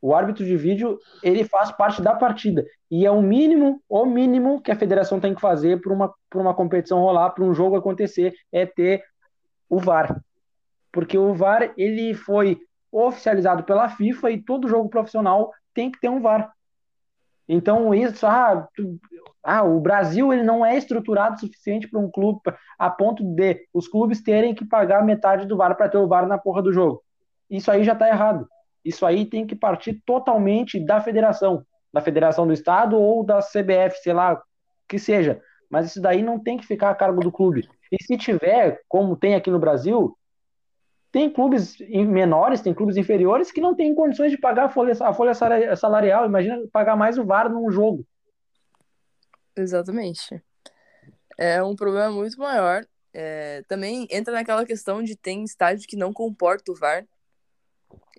O 0.05 0.14
árbitro 0.14 0.44
de 0.44 0.55
vídeo, 0.55 0.98
ele 1.22 1.44
faz 1.44 1.72
parte 1.72 2.02
da 2.02 2.14
partida. 2.14 2.62
E 2.90 3.07
é 3.07 3.11
o 3.11 3.22
mínimo, 3.22 3.80
o 3.88 4.05
mínimo 4.05 4.61
que 4.61 4.70
a 4.70 4.76
federação 4.76 5.18
tem 5.18 5.34
que 5.34 5.40
fazer 5.40 5.80
para 5.80 5.90
uma, 5.90 6.12
para 6.28 6.42
uma 6.42 6.52
competição 6.52 6.98
rolar, 7.00 7.30
para 7.30 7.42
um 7.42 7.55
jogo 7.55 7.74
acontecer, 7.74 8.34
é 8.52 8.66
ter 8.66 9.02
o 9.66 9.78
VAR. 9.78 10.20
Porque 10.92 11.16
o 11.16 11.32
VAR, 11.32 11.72
ele 11.78 12.12
foi 12.12 12.61
oficializado 12.92 13.64
pela 13.64 13.88
FIFA 13.88 14.30
e 14.32 14.42
todo 14.42 14.68
jogo 14.68 14.90
profissional 14.90 15.50
tem 15.72 15.90
que 15.90 15.98
ter 15.98 16.11
um 16.11 16.20
VAR. 16.20 16.52
Então, 17.48 17.94
isso, 17.94 18.26
ah, 18.26 18.68
tu- 18.76 19.00
ah, 19.42 19.62
o 19.62 19.80
Brasil 19.80 20.34
ele 20.34 20.42
não 20.42 20.66
é 20.66 20.76
estruturado 20.76 21.36
o 21.36 21.38
suficiente 21.38 21.88
para 21.88 21.98
um 21.98 22.11
clube 22.11 22.42
a 22.78 22.90
ponto 22.90 23.24
de 23.24 23.66
os 23.72 23.88
clubes 23.88 24.22
terem 24.22 24.55
que 24.55 24.66
pagar 24.66 25.02
metade 25.02 25.46
do 25.46 25.57
VAR 25.57 25.74
para 25.74 25.88
ter 25.88 25.96
o 25.96 26.07
VAR 26.07 26.26
na 26.26 26.36
porra 26.36 26.61
do 26.61 26.74
jogo. 26.74 27.02
Isso 27.48 27.70
aí 27.70 27.84
já 27.84 27.94
está 27.94 28.07
errado. 28.07 28.46
Isso 28.85 29.07
aí 29.07 29.24
tem 29.24 29.47
que 29.47 29.57
partir 29.57 30.03
totalmente 30.05 30.78
da 30.78 31.01
federação, 31.01 31.64
da 31.93 32.01
federação 32.01 32.47
do 32.47 32.53
estado 32.53 32.99
ou 32.99 33.24
da 33.24 33.41
CBF, 33.41 34.03
sei 34.03 34.12
lá, 34.12 34.43
que 34.89 34.99
seja. 34.99 35.41
Mas 35.70 35.87
isso 35.87 36.01
daí 36.01 36.22
não 36.22 36.39
tem 36.39 36.59
que 36.59 36.66
ficar 36.66 36.91
a 36.91 36.95
cargo 36.95 37.20
do 37.20 37.32
clube. 37.32 37.68
E 37.91 38.03
se 38.05 38.16
tiver, 38.18 38.82
como 38.89 39.16
tem 39.16 39.35
aqui 39.35 39.51
no 39.51 39.59
Brasil, 39.59 40.16
tem 41.11 41.30
clubes 41.30 41.78
menores, 41.78 42.61
tem 42.61 42.74
clubes 42.74 42.97
inferiores 42.97 43.53
que 43.53 43.61
não 43.61 43.74
têm 43.74 43.95
condições 43.95 44.32
de 44.32 44.39
pagar 44.39 44.64
a 44.64 44.68
folha, 44.68 44.93
a 45.01 45.12
folha 45.14 45.32
sala- 45.32 45.76
salarial. 45.76 46.26
Imagina 46.26 46.61
pagar 46.72 46.97
mais 46.97 47.16
o 47.16 47.24
VAR 47.24 47.49
num 47.49 47.70
jogo. 47.70 48.05
Exatamente. 49.57 50.43
É 51.39 51.62
um 51.62 51.76
problema 51.76 52.11
muito 52.11 52.39
maior. 52.39 52.85
É, 53.12 53.62
também 53.68 54.09
entra 54.11 54.35
naquela 54.35 54.66
questão 54.66 55.05
de 55.05 55.16
tem 55.16 55.45
estádio 55.45 55.87
que 55.87 55.97
não 55.97 56.12
comporta 56.12 56.72
o 56.72 56.74
VAR. 56.74 57.07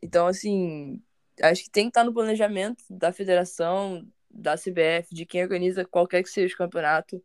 Então, 0.02 0.28
assim, 0.28 1.02
acho 1.42 1.64
que 1.64 1.70
tem 1.70 1.86
que 1.86 1.90
estar 1.90 2.04
no 2.04 2.14
planejamento 2.14 2.84
da 2.90 3.12
federação, 3.12 4.08
da 4.30 4.56
CBF, 4.56 5.14
de 5.14 5.26
quem 5.26 5.42
organiza 5.42 5.86
qualquer 5.86 6.24
que 6.24 6.30
seja 6.30 6.54
o 6.54 6.58
campeonato, 6.58 7.24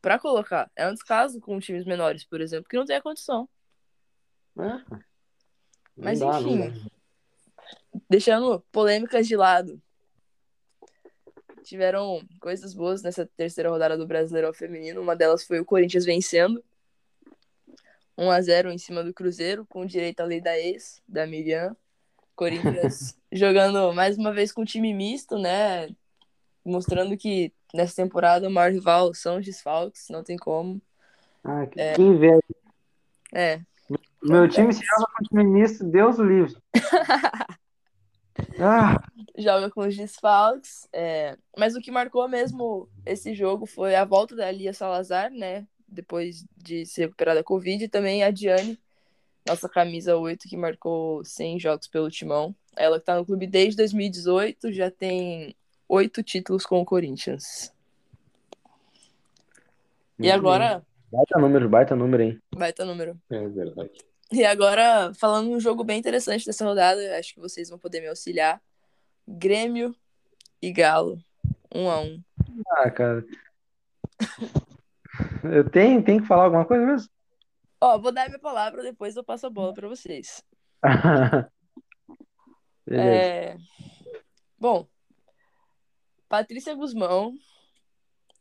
para 0.00 0.18
colocar. 0.18 0.70
É 0.76 0.88
um 0.88 0.94
descaso 0.94 1.40
com 1.40 1.58
times 1.58 1.84
menores, 1.84 2.24
por 2.24 2.40
exemplo, 2.40 2.68
que 2.68 2.76
não 2.76 2.84
tem 2.84 2.96
a 2.96 3.02
condição. 3.02 3.48
Não 4.54 4.82
Mas, 5.96 6.20
dá, 6.20 6.40
enfim. 6.40 6.90
Deixando 8.08 8.60
polêmicas 8.70 9.26
de 9.26 9.36
lado. 9.36 9.80
Tiveram 11.62 12.20
coisas 12.40 12.74
boas 12.74 13.02
nessa 13.02 13.24
terceira 13.24 13.70
rodada 13.70 13.96
do 13.96 14.06
Brasileirão 14.06 14.52
Feminino. 14.52 15.00
Uma 15.00 15.16
delas 15.16 15.44
foi 15.44 15.60
o 15.60 15.64
Corinthians 15.64 16.04
vencendo 16.04 16.62
1 18.16 18.30
a 18.30 18.40
0 18.40 18.70
em 18.70 18.78
cima 18.78 19.02
do 19.02 19.12
Cruzeiro, 19.12 19.66
com 19.66 19.84
direito 19.84 20.20
à 20.20 20.24
lei 20.24 20.40
da 20.40 20.58
ex, 20.58 21.02
da 21.06 21.26
Miriam. 21.26 21.76
Corinthians 22.36 23.16
jogando 23.32 23.92
mais 23.92 24.18
uma 24.18 24.32
vez 24.32 24.52
com 24.52 24.64
time 24.64 24.92
misto, 24.92 25.38
né? 25.38 25.88
Mostrando 26.64 27.16
que 27.16 27.52
nessa 27.72 27.96
temporada 27.96 28.48
o 28.48 28.50
maior 28.50 28.72
rival 28.72 29.14
são 29.14 29.38
os 29.38 29.44
desfalques, 29.44 30.08
não 30.08 30.22
tem 30.22 30.36
como. 30.36 30.80
Ah, 31.42 31.66
que, 31.66 31.92
que 31.94 32.02
inveja. 32.02 32.40
É, 33.32 33.60
Meu 34.22 34.48
time 34.48 34.72
se 34.72 34.84
joga 34.84 35.06
com 35.16 35.24
time 35.24 35.44
misto, 35.44 35.84
Deus 35.84 36.18
livre. 36.18 36.56
Ah, 38.58 39.00
joga 39.38 39.70
com 39.70 39.82
os 39.82 39.96
desfalques. 39.96 40.88
é, 40.92 41.36
Mas 41.56 41.76
o 41.76 41.80
que 41.80 41.90
marcou 41.90 42.28
mesmo 42.28 42.88
esse 43.06 43.32
jogo 43.32 43.64
foi 43.64 43.94
a 43.94 44.04
volta 44.04 44.34
da 44.34 44.50
Lia 44.50 44.72
Salazar, 44.72 45.30
né? 45.30 45.66
Depois 45.94 46.44
de 46.56 46.84
se 46.84 47.00
recuperar 47.00 47.34
da 47.34 47.44
Covid, 47.44 47.84
e 47.84 47.88
também 47.88 48.22
a 48.22 48.30
Diane, 48.30 48.78
nossa 49.46 49.68
camisa 49.68 50.16
8, 50.16 50.48
que 50.48 50.56
marcou 50.56 51.24
100 51.24 51.60
jogos 51.60 51.86
pelo 51.86 52.10
Timão. 52.10 52.54
Ela 52.76 52.98
que 52.98 53.06
tá 53.06 53.16
no 53.16 53.24
clube 53.24 53.46
desde 53.46 53.76
2018, 53.76 54.72
já 54.72 54.90
tem 54.90 55.54
oito 55.88 56.22
títulos 56.22 56.66
com 56.66 56.80
o 56.80 56.84
Corinthians. 56.84 57.72
E 60.18 60.22
muito 60.22 60.34
agora, 60.34 60.78
bem. 60.78 60.86
Baita 61.12 61.38
número, 61.38 61.68
baita 61.68 61.96
número, 61.96 62.22
hein? 62.22 62.42
baita 62.52 62.84
número. 62.84 63.16
é 63.30 63.48
verdade. 63.48 63.92
E 64.32 64.44
agora, 64.44 65.12
falando 65.14 65.50
um 65.50 65.60
jogo 65.60 65.84
bem 65.84 65.98
interessante 65.98 66.46
dessa 66.46 66.64
rodada, 66.64 67.16
acho 67.18 67.34
que 67.34 67.40
vocês 67.40 67.68
vão 67.68 67.78
poder 67.78 68.00
me 68.00 68.08
auxiliar. 68.08 68.60
Grêmio 69.28 69.94
e 70.60 70.72
Galo. 70.72 71.22
Um 71.72 71.88
a 71.88 72.00
um. 72.00 72.20
Ah, 72.68 72.90
cara. 72.90 73.24
Eu 75.42 75.68
tenho, 75.68 76.02
tenho 76.02 76.20
que 76.20 76.28
falar 76.28 76.44
alguma 76.44 76.64
coisa 76.64 76.86
mesmo? 76.86 77.08
Ó, 77.80 77.98
vou 77.98 78.12
dar 78.12 78.28
minha 78.28 78.38
palavra, 78.38 78.82
depois 78.82 79.16
eu 79.16 79.24
passo 79.24 79.46
a 79.46 79.50
bola 79.50 79.74
para 79.74 79.88
vocês. 79.88 80.42
É... 82.86 83.56
Bom, 84.58 84.86
Patrícia 86.28 86.74
Guzmão 86.74 87.34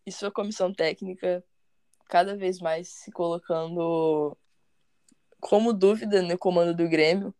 e 0.05 0.11
sua 0.11 0.29
comissão 0.29 0.73
técnica 0.73 1.41
cada 2.09 2.35
vez 2.35 2.59
mais 2.59 2.89
se 2.89 3.11
colocando 3.11 4.37
como 5.39 5.73
dúvida 5.73 6.21
no 6.21 6.37
comando 6.37 6.75
do 6.75 6.87
Grêmio. 6.87 7.33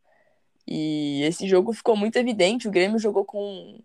E 0.68 1.22
esse 1.24 1.48
jogo 1.48 1.74
ficou 1.74 1.96
muito 1.96 2.16
evidente. 2.18 2.68
O 2.68 2.72
Grêmio 2.72 3.00
jogou 3.00 3.26
com. 3.26 3.82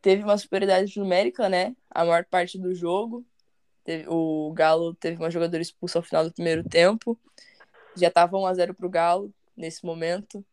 Teve 0.00 0.22
uma 0.22 0.38
superioridade 0.38 0.98
numérica, 0.98 1.48
né? 1.48 1.74
A 1.90 2.04
maior 2.04 2.24
parte 2.24 2.58
do 2.58 2.74
jogo. 2.74 3.24
Teve... 3.88 4.04
O 4.06 4.52
Galo 4.52 4.92
teve 4.92 5.16
uma 5.16 5.30
jogadora 5.30 5.62
expulsa 5.62 5.98
ao 5.98 6.02
final 6.02 6.22
do 6.22 6.30
primeiro 6.30 6.62
tempo. 6.62 7.18
Já 7.96 8.08
estava 8.08 8.36
1x0 8.36 8.74
pro 8.74 8.90
Galo 8.90 9.32
nesse 9.56 9.82
momento. 9.82 10.44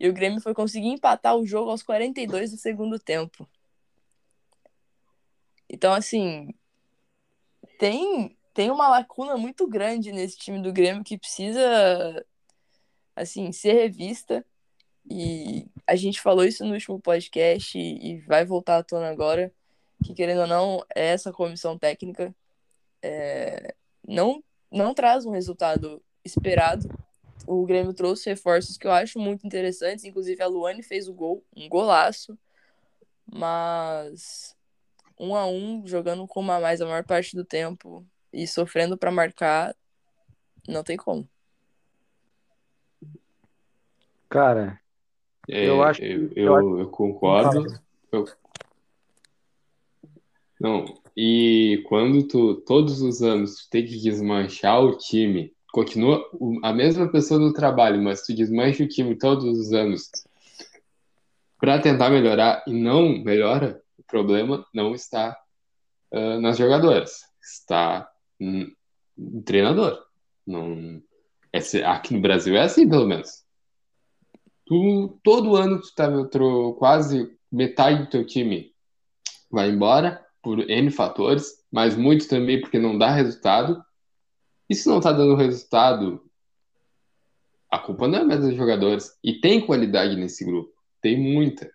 E 0.00 0.08
o 0.08 0.12
Grêmio 0.12 0.40
foi 0.40 0.52
conseguir 0.52 0.88
empatar 0.88 1.36
o 1.36 1.46
jogo 1.46 1.70
aos 1.70 1.84
42 1.84 2.50
do 2.50 2.56
segundo 2.56 2.98
tempo. 2.98 3.48
Então, 5.68 5.92
assim, 5.92 6.52
tem, 7.78 8.36
tem 8.52 8.72
uma 8.72 8.88
lacuna 8.88 9.36
muito 9.36 9.68
grande 9.68 10.10
nesse 10.10 10.36
time 10.36 10.60
do 10.60 10.72
Grêmio 10.72 11.04
que 11.04 11.16
precisa, 11.16 12.26
assim, 13.14 13.52
ser 13.52 13.74
revista. 13.74 14.44
E 15.08 15.64
a 15.86 15.94
gente 15.94 16.20
falou 16.20 16.44
isso 16.44 16.64
no 16.64 16.72
último 16.72 17.00
podcast 17.00 17.78
e, 17.78 18.14
e 18.14 18.18
vai 18.22 18.44
voltar 18.44 18.78
à 18.78 18.82
tona 18.82 19.08
agora, 19.10 19.52
que 20.04 20.12
querendo 20.12 20.40
ou 20.40 20.46
não, 20.48 20.84
essa 20.92 21.32
comissão 21.32 21.78
técnica 21.78 22.34
é, 23.02 23.74
não, 24.06 24.42
não 24.70 24.92
traz 24.94 25.24
um 25.26 25.30
resultado 25.30 26.02
esperado. 26.24 26.88
O 27.46 27.64
Grêmio 27.66 27.94
trouxe 27.94 28.28
reforços 28.30 28.76
que 28.76 28.86
eu 28.86 28.92
acho 28.92 29.18
muito 29.18 29.46
interessantes, 29.46 30.04
inclusive 30.04 30.42
a 30.42 30.46
Luane 30.46 30.82
fez 30.82 31.08
o 31.08 31.14
gol, 31.14 31.42
um 31.56 31.68
golaço, 31.68 32.38
mas 33.26 34.54
um 35.18 35.34
a 35.34 35.46
um, 35.46 35.86
jogando 35.86 36.26
com 36.26 36.40
uma 36.40 36.56
a 36.56 36.60
mais 36.60 36.80
a 36.80 36.86
maior 36.86 37.04
parte 37.04 37.34
do 37.36 37.44
tempo 37.44 38.04
e 38.32 38.46
sofrendo 38.46 38.96
para 38.96 39.10
marcar, 39.10 39.74
não 40.68 40.82
tem 40.84 40.96
como. 40.96 41.28
Cara, 44.28 44.80
É, 45.48 45.66
Eu 45.66 45.82
acho 45.82 46.00
eu, 46.02 46.28
que- 46.28 46.38
eu, 46.40 46.78
eu 46.78 46.88
concordo. 46.90 47.64
Eu- 48.12 48.24
Não, 50.60 50.99
e 51.16 51.82
quando 51.88 52.26
tu, 52.26 52.54
todos 52.66 53.02
os 53.02 53.22
anos, 53.22 53.64
tu 53.64 53.70
tem 53.70 53.84
que 53.84 53.98
desmanchar 53.98 54.82
o 54.82 54.96
time, 54.96 55.52
continua 55.72 56.24
a 56.62 56.72
mesma 56.72 57.10
pessoa 57.10 57.38
no 57.40 57.52
trabalho, 57.52 58.02
mas 58.02 58.22
tu 58.22 58.34
desmancha 58.34 58.84
o 58.84 58.88
time 58.88 59.16
todos 59.16 59.44
os 59.44 59.72
anos 59.72 60.10
para 61.58 61.78
tentar 61.80 62.10
melhorar 62.10 62.64
e 62.66 62.72
não 62.72 63.18
melhora, 63.22 63.82
o 63.98 64.02
problema 64.02 64.64
não 64.72 64.94
está 64.94 65.36
ah, 66.12 66.40
nas 66.40 66.56
jogadoras, 66.56 67.20
está 67.42 68.08
no 68.38 69.42
treinador. 69.44 70.02
Não, 70.46 71.02
esse- 71.52 71.84
aqui 71.84 72.14
no 72.14 72.20
Brasil 72.20 72.56
é 72.56 72.62
assim, 72.62 72.88
pelo 72.88 73.06
menos. 73.06 73.44
Tu, 74.66 75.18
todo 75.22 75.56
ano 75.56 75.80
tu 75.80 75.94
tá 75.94 76.24
tro- 76.26 76.74
quase 76.74 77.30
metade 77.52 78.04
do 78.04 78.10
teu 78.10 78.24
time 78.24 78.72
vai 79.50 79.68
embora 79.68 80.24
por 80.42 80.58
N 80.58 80.90
fatores, 80.90 81.64
mas 81.70 81.96
muito 81.96 82.28
também 82.28 82.60
porque 82.60 82.78
não 82.78 82.96
dá 82.96 83.10
resultado. 83.10 83.82
E 84.68 84.74
se 84.74 84.88
não 84.88 85.00
tá 85.00 85.12
dando 85.12 85.34
resultado, 85.34 86.22
a 87.70 87.78
culpa 87.78 88.08
não 88.08 88.18
é 88.18 88.24
mais 88.24 88.40
dos 88.40 88.54
jogadores. 88.54 89.16
E 89.22 89.40
tem 89.40 89.64
qualidade 89.64 90.16
nesse 90.16 90.44
grupo, 90.44 90.72
tem 91.00 91.18
muita. 91.18 91.70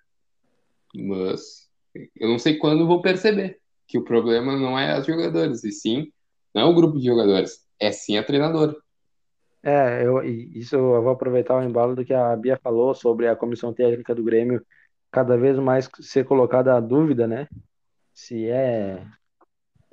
Mas 0.93 1.69
eu 2.15 2.29
não 2.29 2.39
sei 2.39 2.57
quando 2.57 2.87
vou 2.87 3.01
perceber 3.01 3.59
que 3.87 3.97
o 3.97 4.03
problema 4.03 4.57
não 4.57 4.77
é 4.77 4.99
os 4.99 5.05
jogadores, 5.05 5.63
e 5.63 5.71
sim, 5.71 6.11
não 6.53 6.63
é 6.63 6.65
o 6.65 6.73
grupo 6.73 6.97
de 6.97 7.05
jogadores, 7.05 7.59
é 7.79 7.91
sim 7.91 8.17
a 8.17 8.23
treinadora. 8.23 8.75
É, 9.61 10.05
eu, 10.05 10.21
isso 10.23 10.75
eu 10.75 11.01
vou 11.01 11.11
aproveitar 11.11 11.55
o 11.55 11.63
embalo 11.63 11.95
do 11.95 12.05
que 12.05 12.13
a 12.13 12.35
Bia 12.35 12.59
falou 12.61 12.93
sobre 12.93 13.27
a 13.27 13.35
comissão 13.35 13.73
técnica 13.73 14.13
do 14.13 14.23
Grêmio 14.23 14.63
cada 15.11 15.37
vez 15.37 15.57
mais 15.57 15.89
ser 16.01 16.25
colocada 16.25 16.75
à 16.75 16.79
dúvida, 16.79 17.25
né? 17.27 17.47
Se 18.15 18.49
é 18.49 19.05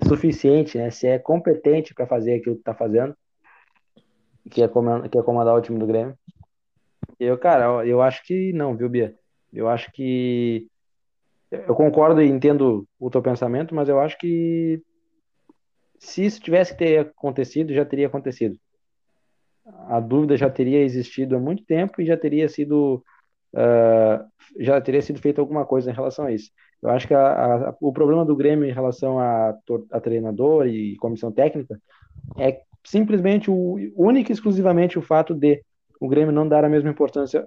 suficiente, 0.07 0.79
né? 0.79 0.91
Se 0.91 1.07
é 1.07 1.19
competente 1.19 1.93
para 1.93 2.07
fazer 2.07 2.37
aquilo 2.37 2.55
que 2.55 2.63
está 2.63 2.75
fazendo, 2.75 3.15
que 4.51 4.63
é, 4.63 4.69
comandar, 4.69 5.09
que 5.11 5.19
é 5.19 5.23
comandar 5.23 5.55
o 5.55 5.61
time 5.61 5.79
do 5.79 5.87
Grêmio. 5.87 6.17
Eu, 7.21 7.37
cara, 7.37 7.65
eu, 7.65 7.85
eu 7.85 8.03
acho 8.03 8.25
que 8.25 8.53
não, 8.55 8.75
viu, 8.75 8.89
Bia? 8.89 9.15
Eu 9.53 9.69
acho 9.69 9.93
que 9.93 10.67
eu 11.51 11.75
concordo 11.75 12.23
e 12.23 12.29
entendo 12.29 12.89
o 12.99 13.11
teu 13.11 13.21
pensamento, 13.21 13.75
mas 13.75 13.89
eu 13.89 14.01
acho 14.01 14.17
que 14.17 14.81
se 15.99 16.25
isso 16.25 16.41
tivesse 16.41 16.73
que 16.73 16.79
ter 16.79 16.99
acontecido, 17.01 17.75
já 17.75 17.85
teria 17.85 18.07
acontecido 18.07 18.57
a 19.65 20.01
dúvida 20.01 20.37
já 20.37 20.51
teria 20.51 20.81
existido 20.81 21.37
há 21.37 21.41
muito 21.41 21.65
tempo 21.65 22.01
e 22.01 22.07
já 22.07 22.17
teria 22.17 22.49
sido 22.49 23.05
uh, 23.55 24.25
já 24.59 24.81
teria 24.81 25.03
sido 25.03 25.21
feita 25.21 25.41
alguma 25.41 25.65
coisa 25.65 25.91
em 25.91 25.95
relação 25.95 26.27
a 26.27 26.33
isso. 26.33 26.51
Eu 26.83 26.91
acho 26.91 27.07
que 27.07 27.15
a, 27.15 27.69
a, 27.69 27.75
o 27.81 27.93
problema 27.93 28.25
do 28.25 28.35
Grêmio 28.35 28.69
em 28.69 28.73
relação 28.73 29.19
a, 29.19 29.55
a, 29.91 30.01
treinador 30.01 30.67
e 30.67 30.97
comissão 30.97 31.31
técnica 31.31 31.81
é 32.37 32.61
simplesmente 32.85 33.51
o 33.51 33.77
único 33.97 34.31
e 34.31 34.33
exclusivamente 34.33 34.99
o 34.99 35.03
fato 35.03 35.33
de 35.33 35.63
o 36.01 36.09
Grêmio 36.09 36.33
não 36.33 36.49
dar 36.49 36.65
a 36.65 36.69
mesma 36.69 36.91
importância 36.91 37.47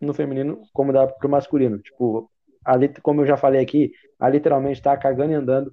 no 0.00 0.14
feminino 0.14 0.62
como 0.72 0.92
dá 0.92 1.06
para 1.06 1.28
o 1.28 1.30
masculino. 1.30 1.78
Tipo, 1.78 2.30
ali, 2.64 2.88
como 3.02 3.20
eu 3.20 3.26
já 3.26 3.36
falei 3.36 3.60
aqui, 3.60 3.92
a 4.18 4.28
literalmente 4.28 4.78
está 4.78 4.96
cagando 4.96 5.32
e 5.32 5.34
andando 5.34 5.70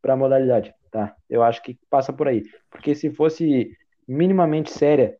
para 0.00 0.14
a 0.14 0.16
modalidade, 0.16 0.72
tá? 0.90 1.14
Eu 1.28 1.42
acho 1.42 1.62
que 1.62 1.78
passa 1.90 2.10
por 2.10 2.26
aí, 2.26 2.42
porque 2.70 2.94
se 2.94 3.10
fosse 3.10 3.70
minimamente 4.08 4.70
séria 4.70 5.18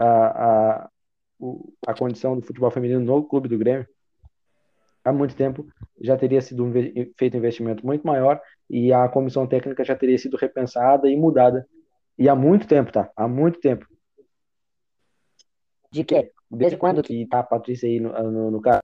a, 0.00 0.06
a, 0.06 0.90
a 1.88 1.94
condição 1.94 2.38
do 2.38 2.46
futebol 2.46 2.70
feminino 2.70 3.00
no 3.00 3.22
clube 3.22 3.48
do 3.48 3.58
Grêmio, 3.58 3.86
há 5.04 5.12
muito 5.12 5.34
tempo 5.34 5.66
já 6.00 6.16
teria 6.16 6.40
sido 6.40 6.64
um, 6.64 6.72
feito 6.72 7.34
um 7.34 7.38
investimento 7.38 7.84
muito 7.84 8.06
maior 8.06 8.40
e 8.68 8.92
a 8.92 9.08
comissão 9.08 9.46
técnica 9.46 9.84
já 9.84 9.96
teria 9.96 10.18
sido 10.18 10.36
repensada 10.36 11.08
e 11.08 11.16
mudada. 11.16 11.66
E 12.18 12.28
há 12.28 12.34
muito 12.34 12.66
tempo, 12.66 12.92
tá? 12.92 13.10
Há 13.16 13.26
muito 13.26 13.60
tempo. 13.60 13.86
De 15.90 16.04
quê? 16.04 16.32
Desde 16.50 16.76
quando 16.76 17.02
que 17.02 17.26
tá 17.26 17.40
a 17.40 17.42
Patrícia 17.42 17.88
aí 17.88 18.00
no, 18.00 18.12
no, 18.30 18.50
no 18.50 18.60
caso? 18.60 18.80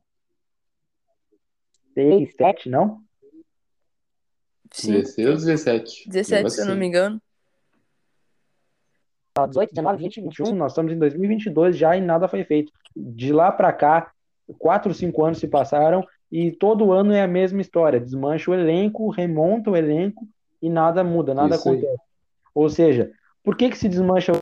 Seis, 1.95 2.35
sete, 2.37 2.69
não? 2.69 3.03
Sim. 4.73 4.93
16 4.93 5.29
ou 5.29 5.35
17? 5.35 6.09
17, 6.09 6.51
se 6.51 6.61
eu 6.61 6.67
não 6.67 6.77
me 6.77 6.87
engano. 6.87 7.21
18, 9.47 9.71
19, 9.71 10.03
20, 10.03 10.21
21. 10.23 10.55
Nós 10.55 10.73
estamos 10.73 10.93
em 10.93 10.99
2022 10.99 11.77
já 11.77 11.97
e 11.97 12.01
nada 12.01 12.29
foi 12.29 12.45
feito. 12.45 12.73
De 12.97 13.33
lá 13.33 13.53
para 13.53 13.73
cá, 13.73 14.13
quatro, 14.59 14.95
cinco 14.95 15.25
anos 15.25 15.39
se 15.39 15.49
passaram 15.49 16.07
e 16.31 16.53
todo 16.53 16.93
ano 16.93 17.13
é 17.13 17.23
a 17.23 17.29
mesma 17.29 17.61
história. 17.61 18.01
Desmancha 18.01 18.51
o 18.51 18.55
elenco, 18.55 19.11
remonta 19.11 19.71
o 19.71 19.77
elenco 19.77 20.27
e 20.61 20.69
nada 20.69 21.03
muda, 21.03 21.35
nada 21.35 21.55
Isso 21.55 21.69
aí. 21.69 21.77
acontece. 21.77 22.03
Ou 22.55 22.69
seja, 22.69 23.13
por 23.43 23.57
que 23.57 23.71
que 23.71 23.79
se 23.79 23.89
desmancha? 23.89 24.33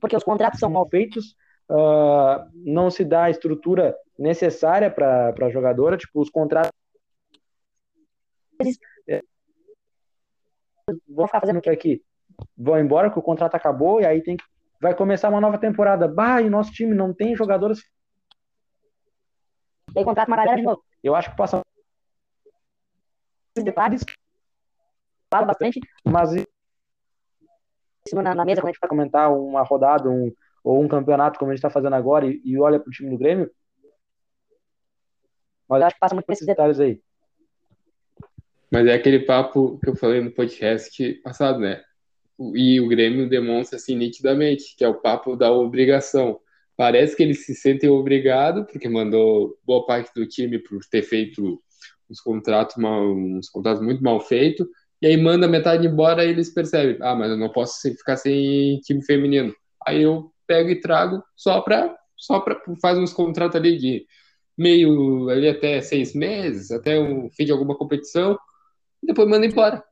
Porque 0.00 0.16
os 0.16 0.24
contratos 0.24 0.60
São 0.60 0.68
mal 0.68 0.86
feitos, 0.88 1.34
ah, 1.70 2.46
não 2.54 2.90
se 2.90 3.04
dá 3.04 3.24
a 3.24 3.30
estrutura 3.30 3.96
necessária 4.18 4.90
para 4.90 5.34
a 5.40 5.50
jogadora, 5.50 5.96
tipo, 5.96 6.20
os 6.20 6.28
contratos 6.28 6.70
vão 11.08 11.26
ficar 11.26 11.40
fazendo 11.40 11.40
fazendo 11.40 11.58
o 11.58 11.62
que 11.62 11.70
aqui? 11.70 12.02
Vão 12.56 12.78
embora, 12.78 13.10
que 13.10 13.18
o 13.18 13.22
contrato 13.22 13.54
acabou, 13.54 14.00
e 14.00 14.06
aí 14.06 14.22
tem 14.22 14.36
que. 14.36 14.44
Vai 14.80 14.94
começar 14.94 15.28
uma 15.28 15.40
nova 15.40 15.58
temporada. 15.58 16.08
Bah, 16.08 16.40
e 16.40 16.48
nosso 16.48 16.72
time 16.72 16.94
não 16.94 17.12
tem 17.12 17.36
jogadores. 17.36 17.80
Tem 19.92 20.04
contrato 20.04 20.28
uma 20.28 20.36
galera 20.36 20.56
de 20.56 20.62
novo. 20.62 20.82
Eu 21.02 21.14
acho 21.14 21.30
que 21.30 21.36
passa 21.36 21.62
detalhes 23.62 24.02
fala 25.30 25.46
bastante 25.46 25.80
mas 26.04 26.30
na, 28.12 28.34
na 28.34 28.44
mesa 28.44 28.60
quando 28.60 28.68
a 28.68 28.72
gente 28.72 28.80
para 28.80 28.88
comentar 28.88 29.32
uma 29.32 29.62
rodada 29.62 30.08
um, 30.08 30.32
ou 30.64 30.82
um 30.82 30.88
campeonato 30.88 31.38
como 31.38 31.50
a 31.50 31.54
gente 31.54 31.58
está 31.58 31.70
fazendo 31.70 31.94
agora 31.94 32.26
e, 32.26 32.40
e 32.44 32.58
olha 32.58 32.80
para 32.80 32.88
o 32.88 32.92
time 32.92 33.10
do 33.10 33.18
Grêmio, 33.18 33.50
eu 35.68 35.76
acho 35.76 35.94
que 35.94 36.00
passa 36.00 36.14
muito 36.14 36.26
por 36.26 36.32
esses 36.32 36.46
detalhes. 36.46 36.78
detalhes 36.78 36.98
aí. 36.98 37.02
Mas 38.72 38.86
é 38.86 38.94
aquele 38.94 39.20
papo 39.20 39.78
que 39.78 39.90
eu 39.90 39.96
falei 39.96 40.20
no 40.20 40.32
podcast 40.32 41.14
passado, 41.22 41.60
né? 41.60 41.82
E 42.54 42.80
o 42.80 42.88
Grêmio 42.88 43.28
demonstra 43.28 43.76
assim 43.76 43.94
nitidamente, 43.96 44.74
que 44.76 44.84
é 44.84 44.88
o 44.88 45.00
papo 45.00 45.36
da 45.36 45.52
obrigação. 45.52 46.40
Parece 46.76 47.14
que 47.14 47.22
eles 47.22 47.44
se 47.44 47.54
sentem 47.54 47.90
obrigados, 47.90 48.64
porque 48.70 48.88
mandou 48.88 49.58
boa 49.64 49.84
parte 49.84 50.10
do 50.14 50.26
time 50.26 50.58
por 50.58 50.80
ter 50.90 51.02
feito 51.02 51.60
uns 52.10 52.20
contratos, 52.20 52.76
mal, 52.76 53.12
uns 53.12 53.48
contratos 53.48 53.82
muito 53.82 54.02
mal 54.02 54.18
feitos, 54.20 54.66
e 55.00 55.06
aí 55.06 55.16
manda 55.16 55.46
metade 55.46 55.86
embora 55.86 56.24
e 56.24 56.30
eles 56.30 56.52
percebem, 56.52 56.98
ah, 57.00 57.14
mas 57.14 57.30
eu 57.30 57.36
não 57.36 57.50
posso 57.50 57.80
ficar 57.80 58.16
sem 58.16 58.78
time 58.80 59.04
feminino. 59.04 59.54
Aí 59.86 60.02
eu 60.02 60.32
pego 60.46 60.70
e 60.70 60.80
trago 60.80 61.22
só 61.36 61.60
para 61.60 61.96
só 62.16 62.38
para 62.40 62.60
faz 62.82 62.98
uns 62.98 63.14
contratos 63.14 63.56
ali 63.56 63.78
de 63.78 64.06
meio 64.56 65.30
ali 65.30 65.48
até 65.48 65.80
seis 65.80 66.14
meses, 66.14 66.70
até 66.70 66.98
o 66.98 67.30
fim 67.30 67.46
de 67.46 67.52
alguma 67.52 67.76
competição, 67.76 68.38
e 69.02 69.06
depois 69.06 69.26
manda 69.26 69.46
embora. 69.46 69.82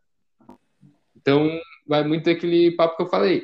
Então 1.16 1.48
vai 1.88 2.04
muito 2.04 2.28
aquele 2.28 2.72
papo 2.72 2.96
que 2.96 3.02
eu 3.02 3.08
falei. 3.08 3.42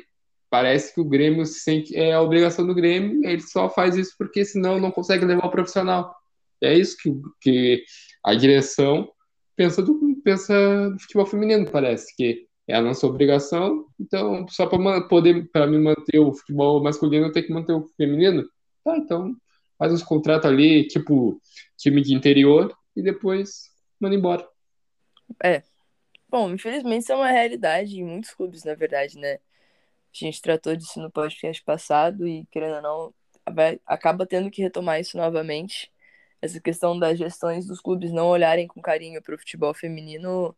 Parece 0.49 0.93
que 0.93 1.01
o 1.01 1.05
Grêmio 1.05 1.45
se 1.45 1.59
sente, 1.59 1.95
é 1.95 2.13
a 2.13 2.21
obrigação 2.21 2.65
do 2.65 2.75
Grêmio, 2.75 3.25
ele 3.25 3.41
só 3.41 3.69
faz 3.69 3.97
isso 3.97 4.13
porque 4.17 4.45
senão 4.45 4.79
não 4.79 4.91
consegue 4.91 5.25
levar 5.25 5.47
o 5.47 5.51
profissional. 5.51 6.15
É 6.61 6.73
isso 6.73 6.95
que, 7.01 7.11
que 7.41 7.83
a 8.23 8.33
direção 8.35 9.09
pensa 9.55 9.81
do, 9.81 9.99
pensa 10.23 10.89
do 10.89 10.99
futebol 10.99 11.25
feminino, 11.25 11.69
parece 11.69 12.15
que 12.15 12.47
é 12.67 12.75
a 12.75 12.81
nossa 12.81 13.05
obrigação. 13.07 13.85
Então, 13.99 14.47
só 14.47 14.65
para 14.65 15.01
poder 15.07 15.49
para 15.51 15.67
me 15.67 15.77
manter 15.77 16.19
o 16.19 16.33
futebol 16.33 16.81
masculino, 16.81 17.25
eu 17.25 17.31
tenho 17.31 17.47
que 17.47 17.53
manter 17.53 17.73
o 17.73 17.87
feminino. 17.97 18.47
Tá, 18.83 18.97
então 18.97 19.35
faz 19.77 19.91
uns 19.91 20.03
contratos 20.03 20.49
ali, 20.49 20.87
tipo 20.87 21.41
time 21.77 22.01
de 22.01 22.13
interior, 22.13 22.73
e 22.95 23.01
depois 23.01 23.69
manda 23.99 24.15
embora. 24.15 24.47
É. 25.43 25.63
Bom, 26.29 26.51
infelizmente 26.51 27.03
isso 27.03 27.13
é 27.13 27.15
uma 27.15 27.29
realidade 27.29 27.99
em 27.99 28.03
muitos 28.03 28.33
clubes, 28.33 28.63
na 28.63 28.75
verdade, 28.75 29.17
né? 29.17 29.35
A 29.35 29.39
gente 30.11 30.41
tratou 30.41 30.75
disso 30.75 30.99
no 30.99 31.11
podcast 31.11 31.61
passado 31.63 32.27
e, 32.27 32.45
querendo 32.51 32.77
ou 32.77 32.81
não, 32.81 33.13
vai, 33.53 33.79
acaba 33.85 34.25
tendo 34.25 34.49
que 34.49 34.61
retomar 34.61 34.99
isso 34.99 35.17
novamente. 35.17 35.91
Essa 36.41 36.59
questão 36.59 36.97
das 36.97 37.17
gestões 37.17 37.65
dos 37.65 37.79
clubes 37.81 38.11
não 38.11 38.27
olharem 38.27 38.67
com 38.67 38.81
carinho 38.81 39.21
para 39.21 39.35
o 39.35 39.37
futebol 39.37 39.73
feminino 39.73 40.55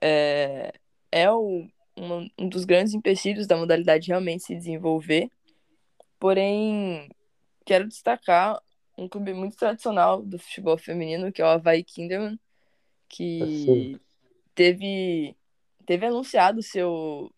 é, 0.00 0.72
é 1.12 1.30
o, 1.30 1.66
um, 1.96 2.30
um 2.38 2.48
dos 2.48 2.64
grandes 2.64 2.94
empecilhos 2.94 3.46
da 3.46 3.56
modalidade 3.56 4.08
realmente 4.08 4.44
se 4.44 4.54
desenvolver. 4.54 5.30
Porém, 6.18 7.08
quero 7.64 7.86
destacar 7.86 8.60
um 8.96 9.08
clube 9.08 9.32
muito 9.32 9.56
tradicional 9.56 10.22
do 10.22 10.38
futebol 10.38 10.76
feminino, 10.76 11.30
que 11.30 11.40
é 11.40 11.44
o 11.44 11.48
Havaí 11.48 11.84
Kinderman, 11.84 12.38
que 13.08 14.00
teve, 14.58 15.36
teve 15.86 16.04
anunciado 16.04 16.60
seu, 16.64 17.32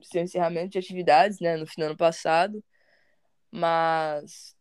seu 0.00 0.22
encerramento 0.22 0.68
de 0.68 0.78
atividades 0.78 1.40
né, 1.40 1.56
no 1.56 1.66
final 1.66 1.88
do 1.88 1.90
ano 1.90 1.98
passado, 1.98 2.62
mas 3.50 4.54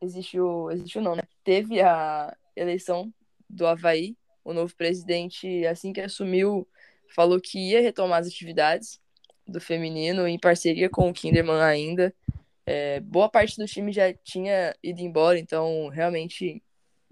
existiu, 0.00 0.70
existiu 0.70 1.02
não, 1.02 1.16
né? 1.16 1.22
Teve 1.42 1.80
a 1.80 2.32
eleição 2.54 3.12
do 3.50 3.66
Havaí, 3.66 4.16
o 4.44 4.52
novo 4.52 4.72
presidente, 4.76 5.66
assim 5.66 5.92
que 5.92 6.00
assumiu, 6.00 6.64
falou 7.12 7.40
que 7.40 7.58
ia 7.58 7.80
retomar 7.80 8.20
as 8.20 8.28
atividades 8.28 9.00
do 9.44 9.60
feminino 9.60 10.28
em 10.28 10.38
parceria 10.38 10.88
com 10.88 11.10
o 11.10 11.12
Kinderman 11.12 11.60
ainda. 11.60 12.14
É, 12.64 13.00
boa 13.00 13.28
parte 13.28 13.56
do 13.56 13.66
time 13.66 13.90
já 13.90 14.14
tinha 14.14 14.76
ido 14.80 15.00
embora, 15.00 15.40
então 15.40 15.88
realmente 15.88 16.62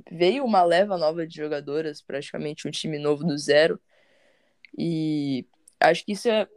veio 0.09 0.45
uma 0.45 0.62
leva 0.62 0.97
nova 0.97 1.26
de 1.26 1.35
jogadoras, 1.35 2.01
praticamente 2.01 2.68
um 2.68 2.70
time 2.70 2.97
novo 2.97 3.24
do 3.24 3.37
zero. 3.37 3.81
E 4.76 5.46
acho 5.80 6.04
que 6.04 6.12
isso 6.12 6.28
é, 6.28 6.48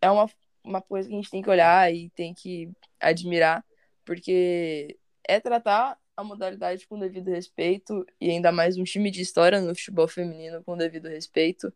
é 0.00 0.10
uma, 0.10 0.28
uma 0.64 0.82
coisa 0.82 1.08
que 1.08 1.14
a 1.14 1.16
gente 1.16 1.30
tem 1.30 1.42
que 1.42 1.50
olhar 1.50 1.92
e 1.92 2.10
tem 2.10 2.34
que 2.34 2.70
admirar, 3.00 3.64
porque 4.04 4.98
é 5.26 5.40
tratar 5.40 5.98
a 6.16 6.24
modalidade 6.24 6.86
com 6.86 6.98
devido 6.98 7.28
respeito 7.28 8.04
e 8.20 8.30
ainda 8.30 8.50
mais 8.50 8.76
um 8.76 8.84
time 8.84 9.10
de 9.10 9.22
história 9.22 9.60
no 9.60 9.74
futebol 9.74 10.08
feminino 10.08 10.62
com 10.64 10.76
devido 10.76 11.08
respeito. 11.08 11.72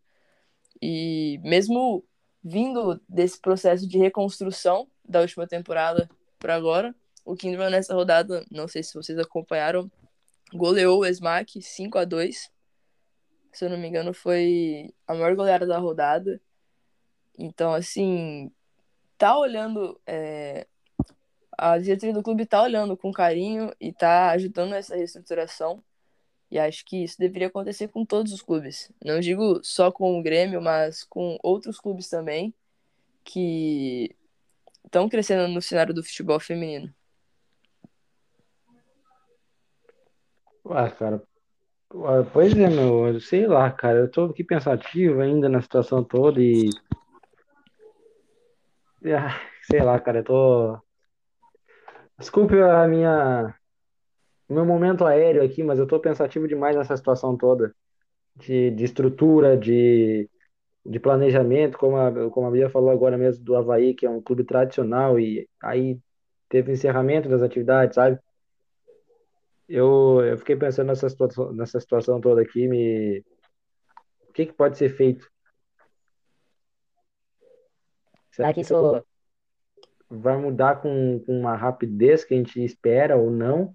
E 0.80 1.38
mesmo 1.44 2.04
vindo 2.42 3.00
desse 3.08 3.40
processo 3.40 3.86
de 3.86 3.98
reconstrução 3.98 4.88
da 5.04 5.20
última 5.20 5.46
temporada 5.46 6.10
para 6.38 6.56
agora. 6.56 6.94
O 7.24 7.36
Kinderman 7.36 7.70
nessa 7.70 7.94
rodada, 7.94 8.44
não 8.50 8.66
sei 8.66 8.82
se 8.82 8.94
vocês 8.94 9.16
acompanharam, 9.16 9.90
goleou 10.52 11.00
o 11.00 11.06
Smack 11.06 11.62
5 11.62 11.98
a 11.98 12.04
2 12.04 12.50
Se 13.52 13.64
eu 13.64 13.70
não 13.70 13.78
me 13.78 13.88
engano, 13.88 14.14
foi 14.14 14.92
a 15.06 15.14
maior 15.14 15.34
goleada 15.36 15.66
da 15.66 15.78
rodada. 15.78 16.40
Então, 17.38 17.72
assim, 17.72 18.50
tá 19.18 19.38
olhando. 19.38 20.00
É... 20.06 20.66
A 21.58 21.78
diretoria 21.78 22.14
do 22.14 22.22
clube 22.22 22.46
tá 22.46 22.62
olhando 22.62 22.96
com 22.96 23.12
carinho 23.12 23.72
e 23.80 23.92
tá 23.92 24.30
ajudando 24.30 24.74
essa 24.74 24.96
reestruturação. 24.96 25.84
E 26.50 26.58
acho 26.58 26.84
que 26.84 27.04
isso 27.04 27.18
deveria 27.18 27.48
acontecer 27.48 27.88
com 27.88 28.04
todos 28.04 28.32
os 28.32 28.42
clubes. 28.42 28.90
Não 29.04 29.20
digo 29.20 29.60
só 29.62 29.90
com 29.92 30.18
o 30.18 30.22
Grêmio, 30.22 30.60
mas 30.60 31.04
com 31.04 31.38
outros 31.42 31.78
clubes 31.78 32.08
também 32.08 32.54
que 33.24 34.14
estão 34.84 35.08
crescendo 35.08 35.48
no 35.48 35.62
cenário 35.62 35.94
do 35.94 36.02
futebol 36.02 36.40
feminino? 36.40 36.92
Ah, 40.68 40.90
cara, 40.90 41.22
pois 42.32 42.56
é, 42.56 42.68
meu, 42.68 43.20
sei 43.20 43.46
lá, 43.46 43.70
cara, 43.70 43.98
eu 43.98 44.10
tô 44.10 44.24
aqui 44.24 44.42
pensativo 44.42 45.20
ainda 45.20 45.48
na 45.48 45.60
situação 45.60 46.02
toda 46.02 46.40
e. 46.40 46.70
Ah, 49.04 49.38
sei 49.64 49.82
lá, 49.82 49.98
cara, 50.00 50.20
eu 50.20 50.24
tô. 50.24 50.78
Desculpe 52.18 52.60
a 52.60 52.86
minha. 52.86 53.54
O 54.48 54.54
meu 54.54 54.64
momento 54.64 55.04
aéreo 55.04 55.42
aqui, 55.42 55.62
mas 55.62 55.78
eu 55.78 55.86
tô 55.86 55.98
pensativo 55.98 56.48
demais 56.48 56.76
nessa 56.76 56.96
situação 56.96 57.36
toda. 57.36 57.74
De, 58.36 58.70
de 58.70 58.84
estrutura, 58.84 59.56
de, 59.56 60.28
de 60.84 61.00
planejamento, 61.00 61.76
como 61.76 61.96
a, 61.96 62.30
como 62.30 62.46
a 62.46 62.50
Bia 62.50 62.70
falou 62.70 62.90
agora 62.90 63.18
mesmo 63.18 63.44
do 63.44 63.56
Havaí, 63.56 63.94
que 63.94 64.06
é 64.06 64.10
um 64.10 64.22
clube 64.22 64.44
tradicional, 64.44 65.18
e 65.20 65.48
aí 65.62 65.98
teve 66.48 66.72
encerramento 66.72 67.28
das 67.28 67.42
atividades, 67.42 67.94
sabe? 67.94 68.18
Eu, 69.74 70.22
eu 70.22 70.36
fiquei 70.36 70.54
pensando 70.54 70.88
nessa 70.88 71.08
situação, 71.08 71.50
nessa 71.54 71.80
situação 71.80 72.20
toda 72.20 72.42
aqui, 72.42 72.68
me... 72.68 73.24
o 74.28 74.32
que, 74.34 74.44
que 74.44 74.52
pode 74.52 74.76
ser 74.76 74.94
feito? 74.94 75.26
Será 78.30 78.52
que 78.52 78.60
isso 78.60 79.02
vai 80.10 80.36
mudar 80.36 80.82
com, 80.82 81.20
com 81.24 81.40
uma 81.40 81.56
rapidez 81.56 82.22
que 82.22 82.34
a 82.34 82.36
gente 82.36 82.62
espera 82.62 83.16
ou 83.16 83.30
não? 83.30 83.74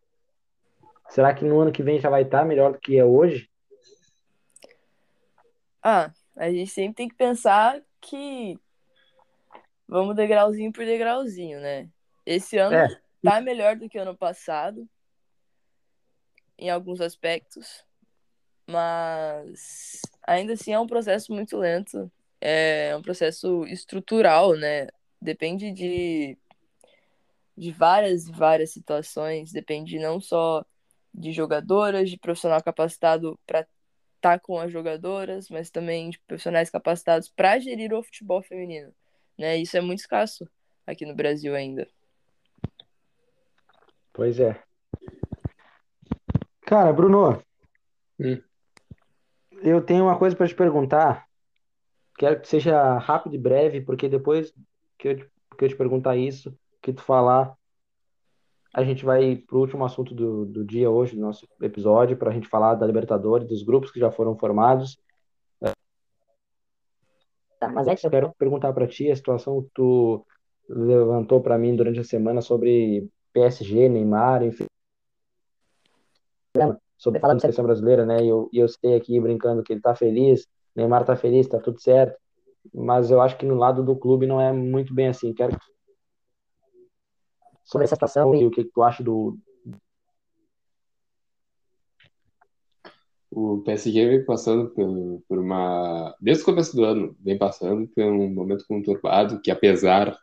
Será 1.10 1.34
que 1.34 1.44
no 1.44 1.60
ano 1.60 1.72
que 1.72 1.82
vem 1.82 2.00
já 2.00 2.12
vai 2.12 2.22
estar 2.22 2.46
melhor 2.46 2.74
do 2.74 2.80
que 2.80 3.00
é 3.00 3.04
hoje? 3.04 3.50
Ah, 5.82 6.12
a 6.36 6.52
gente 6.52 6.70
sempre 6.70 6.94
tem 6.94 7.10
que 7.10 7.16
pensar 7.16 7.82
que 8.00 8.56
vamos 9.88 10.16
degrauzinho 10.16 10.72
por 10.72 10.86
degrauzinho, 10.86 11.60
né? 11.60 11.90
Esse 12.24 12.56
ano 12.60 12.76
é. 12.76 12.88
tá 13.24 13.42
melhor 13.42 13.76
do 13.76 13.90
que 13.90 13.98
o 13.98 14.02
ano 14.04 14.16
passado, 14.16 14.88
em 16.58 16.70
alguns 16.70 17.02
aspectos, 17.02 17.86
mas 18.68 20.02
ainda 20.26 20.54
assim 20.54 20.74
é 20.74 20.80
um 20.80 20.88
processo 20.88 21.34
muito 21.34 21.58
lento, 21.58 22.12
é 22.42 22.96
um 22.98 23.02
processo 23.02 23.66
estrutural, 23.66 24.56
né? 24.56 24.88
Depende 25.22 25.72
de, 25.72 26.38
de 27.56 27.72
várias 27.72 28.28
e 28.28 28.32
várias 28.32 28.72
situações, 28.72 29.52
depende 29.52 30.00
não 30.00 30.20
só 30.20 30.66
de 31.14 31.32
jogadoras, 31.32 32.10
de 32.10 32.18
profissional 32.18 32.62
capacitado 32.62 33.40
para 33.46 33.66
tá 34.20 34.40
com 34.40 34.60
as 34.60 34.72
jogadoras, 34.72 35.50
mas 35.50 35.70
também 35.70 36.10
de 36.10 36.20
profissionais 36.20 36.70
capacitados 36.70 37.30
para 37.30 37.60
gerir 37.60 37.94
o 37.94 38.04
futebol 38.04 38.42
feminino. 38.42 38.94
Né? 39.38 39.58
Isso 39.58 39.78
é 39.78 39.82
muito 39.82 40.00
escasso 40.00 40.50
aqui 40.86 41.06
no 41.06 41.16
Brasil 41.16 41.56
ainda. 41.56 41.88
Pois 44.12 44.40
é. 44.40 44.67
Cara, 46.68 46.92
Bruno, 46.92 47.42
hum. 48.20 48.42
eu 49.64 49.82
tenho 49.82 50.04
uma 50.04 50.20
coisa 50.20 50.36
para 50.36 50.50
te 50.50 50.54
perguntar. 50.54 51.26
Quero 52.18 52.42
que 52.42 52.48
seja 52.50 52.98
rápido 52.98 53.36
e 53.36 53.40
breve, 53.40 53.80
porque 53.80 54.10
depois 54.10 54.54
que 54.98 55.08
eu, 55.08 55.16
te, 55.16 55.32
que 55.58 55.64
eu 55.64 55.70
te 55.70 55.78
perguntar 55.78 56.18
isso, 56.18 56.54
que 56.82 56.92
tu 56.92 57.02
falar, 57.02 57.56
a 58.74 58.84
gente 58.84 59.06
vai 59.06 59.38
para 59.38 59.56
o 59.56 59.62
último 59.62 59.86
assunto 59.86 60.14
do, 60.14 60.46
do 60.46 60.66
dia 60.66 60.90
hoje, 60.90 61.16
do 61.16 61.22
nosso 61.22 61.48
episódio, 61.62 62.18
para 62.18 62.32
a 62.32 62.34
gente 62.34 62.50
falar 62.50 62.76
da 62.76 62.86
Libertadores, 62.86 63.48
dos 63.48 63.64
grupos 63.64 63.90
que 63.90 64.00
já 64.02 64.12
foram 64.12 64.38
formados. 64.38 65.00
Tá, 67.62 67.70
mas 67.70 67.88
é 67.88 67.96
que 67.96 68.06
eu 68.06 68.12
quero 68.12 68.36
perguntar 68.38 68.74
para 68.74 68.86
ti 68.88 69.10
a 69.10 69.16
situação 69.16 69.64
que 69.64 69.70
tu 69.74 70.26
levantou 70.68 71.40
para 71.40 71.58
mim 71.58 71.78
durante 71.78 72.02
a 72.02 72.04
semana 72.04 72.42
sobre 72.42 73.08
PSG, 73.32 73.88
Neymar, 73.88 74.44
enfim. 74.44 74.66
Sobre 76.98 77.20
a 77.24 77.40
seleção 77.40 77.64
brasileira, 77.64 78.06
né? 78.06 78.24
E 78.24 78.28
eu, 78.28 78.50
eu 78.52 78.68
sei 78.68 78.96
aqui 78.96 79.20
brincando 79.20 79.62
que 79.62 79.74
ele 79.74 79.82
tá 79.82 79.94
feliz, 79.94 80.48
Neymar 80.76 81.06
tá 81.06 81.16
feliz, 81.16 81.48
tá 81.48 81.60
tudo 81.60 81.80
certo. 81.80 82.18
mas 82.74 83.12
eu 83.12 83.22
acho 83.22 83.38
que 83.38 83.46
no 83.46 83.56
lado 83.56 83.84
do 83.84 83.96
clube 83.96 84.26
não 84.26 84.42
é 84.42 84.52
muito 84.52 84.94
bem 84.94 85.08
assim. 85.08 85.34
Quero 85.34 85.56
sobre 87.64 87.86
essa 87.86 87.96
situação 87.96 88.34
e 88.34 88.46
o 88.46 88.52
que 88.52 88.64
tu 88.64 88.82
acha 88.82 89.04
do 89.04 89.38
O 93.30 93.62
PSG 93.62 94.08
vem 94.08 94.26
passando 94.26 94.70
por, 94.70 95.22
por 95.28 95.38
uma. 95.38 96.16
Desde 96.20 96.42
o 96.42 96.46
começo 96.46 96.76
do 96.76 96.84
ano, 96.84 97.16
vem 97.20 97.38
passando 97.38 97.88
por 97.88 98.04
um 98.04 98.34
momento 98.34 98.66
conturbado 98.68 99.40
que, 99.42 99.52
apesar 99.52 100.18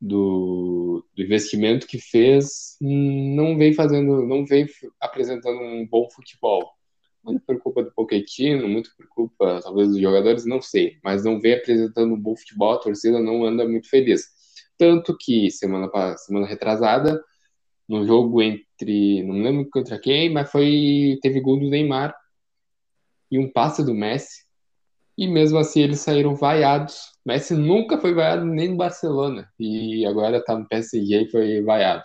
do, 0.00 1.04
do 1.14 1.22
investimento 1.22 1.86
que 1.86 1.98
fez, 1.98 2.76
não 2.80 3.56
vem 3.58 3.74
fazendo, 3.74 4.26
não 4.26 4.46
vem 4.46 4.66
apresentando 5.00 5.60
um 5.60 5.86
bom 5.86 6.08
futebol. 6.10 6.70
Muito 7.22 7.44
por 7.44 7.60
culpa 7.60 7.82
do 7.82 7.92
Pochettino, 7.92 8.66
muito 8.66 8.90
por 8.96 9.06
culpa, 9.08 9.60
talvez, 9.62 9.88
dos 9.88 10.00
jogadores, 10.00 10.46
não 10.46 10.62
sei. 10.62 10.96
Mas 11.04 11.22
não 11.22 11.38
vem 11.38 11.54
apresentando 11.54 12.14
um 12.14 12.20
bom 12.20 12.34
futebol, 12.34 12.72
a 12.72 12.78
torcida 12.78 13.20
não 13.20 13.44
anda 13.44 13.68
muito 13.68 13.90
feliz. 13.90 14.24
Tanto 14.78 15.14
que, 15.18 15.50
semana, 15.50 15.90
semana 16.16 16.46
retrasada, 16.46 17.22
no 17.86 18.06
jogo 18.06 18.40
entre, 18.40 19.22
não 19.24 19.42
lembro 19.42 19.68
contra 19.68 19.98
quem, 19.98 20.32
mas 20.32 20.50
foi 20.50 21.18
teve 21.20 21.40
gol 21.40 21.58
do 21.58 21.68
Neymar 21.68 22.14
e 23.30 23.38
um 23.38 23.50
passe 23.50 23.84
do 23.84 23.92
Messi. 23.92 24.44
E 25.20 25.28
mesmo 25.28 25.58
assim 25.58 25.82
eles 25.82 26.00
saíram 26.00 26.34
vaiados. 26.34 27.12
Messi 27.26 27.52
nunca 27.52 27.98
foi 27.98 28.14
vaiado 28.14 28.42
nem 28.46 28.68
no 28.70 28.78
Barcelona 28.78 29.52
e 29.58 30.06
agora 30.06 30.38
está 30.38 30.58
no 30.58 30.66
PSG 30.66 31.24
e 31.24 31.30
foi 31.30 31.62
vaiado. 31.62 32.04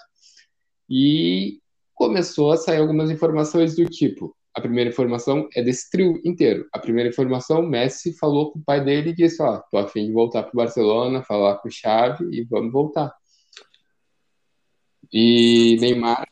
E 0.89 1.61
começou 1.93 2.51
a 2.51 2.57
sair 2.57 2.79
algumas 2.79 3.09
informações 3.09 3.73
do 3.73 3.85
tipo: 3.85 4.35
a 4.53 4.59
primeira 4.59 4.89
informação 4.89 5.47
é 5.55 5.63
desse 5.63 5.89
trio 5.89 6.19
inteiro. 6.25 6.67
A 6.73 6.77
primeira 6.77 7.09
informação, 7.09 7.61
Messi 7.61 8.11
falou 8.17 8.51
com 8.51 8.59
o 8.59 8.63
pai 8.65 8.83
dele 8.83 9.11
e 9.11 9.15
disse: 9.15 9.41
Ó, 9.41 9.61
tô 9.71 9.77
afim 9.77 10.07
de 10.07 10.11
voltar 10.11 10.43
pro 10.43 10.57
Barcelona, 10.57 11.23
falar 11.23 11.55
com 11.59 11.69
o 11.69 11.71
Xavi 11.71 12.25
e 12.33 12.43
vamos 12.43 12.73
voltar. 12.73 13.15
E 15.13 15.77
Neymar, 15.79 16.27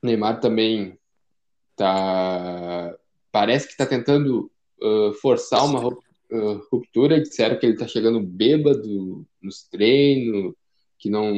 Neymar 0.00 0.38
também 0.38 0.96
tá 1.74 2.94
parece 3.32 3.66
que 3.66 3.72
está 3.72 3.84
tentando 3.84 4.48
uh, 4.82 5.12
forçar 5.14 5.64
uma 5.64 5.86
uh, 5.88 6.66
ruptura. 6.70 7.20
Disseram 7.20 7.58
que 7.58 7.66
ele 7.66 7.74
está 7.74 7.86
chegando 7.86 8.20
bêbado 8.20 9.26
nos 9.42 9.68
treinos, 9.68 10.54
que 10.98 11.10
não, 11.10 11.32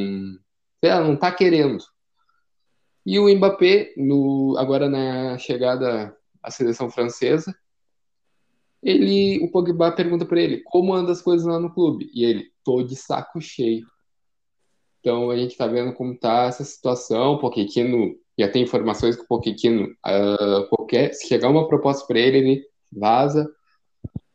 não 0.83 1.15
está 1.15 1.33
querendo. 1.33 1.85
E 3.05 3.19
o 3.19 3.29
Mbappé, 3.29 3.95
no, 3.97 4.57
agora 4.59 4.89
na 4.89 5.39
chegada 5.39 6.17
à 6.43 6.51
seleção 6.51 6.91
francesa, 6.91 7.55
ele, 8.83 9.45
o 9.45 9.51
Pogba 9.51 9.93
pergunta 9.93 10.25
para 10.25 10.41
ele 10.41 10.63
como 10.65 10.95
anda 10.95 11.13
as 11.13 11.23
coisas 11.23 11.47
lá 11.47 11.59
no 11.59 11.73
clube 11.73 12.11
e 12.13 12.25
ele 12.25 12.51
tô 12.65 12.83
de 12.83 12.95
saco 12.97 13.41
cheio. 13.41 13.87
Então 15.01 15.31
a 15.31 15.37
gente 15.37 15.53
está 15.53 15.67
vendo 15.67 15.93
como 15.93 16.19
tá 16.19 16.47
essa 16.47 16.65
situação. 16.65 17.35
O 17.35 17.39
Pochettino 17.39 18.17
já 18.39 18.49
tem 18.49 18.63
informações 18.63 19.17
que 19.17 19.23
o 19.23 19.27
Pochettino, 19.27 19.85
uh, 19.85 20.69
qualquer, 20.69 21.13
se 21.15 21.29
chegar 21.29 21.49
uma 21.49 21.69
proposta 21.69 22.07
para 22.07 22.19
ele, 22.19 22.39
ele 22.39 22.65
vaza. 22.93 23.51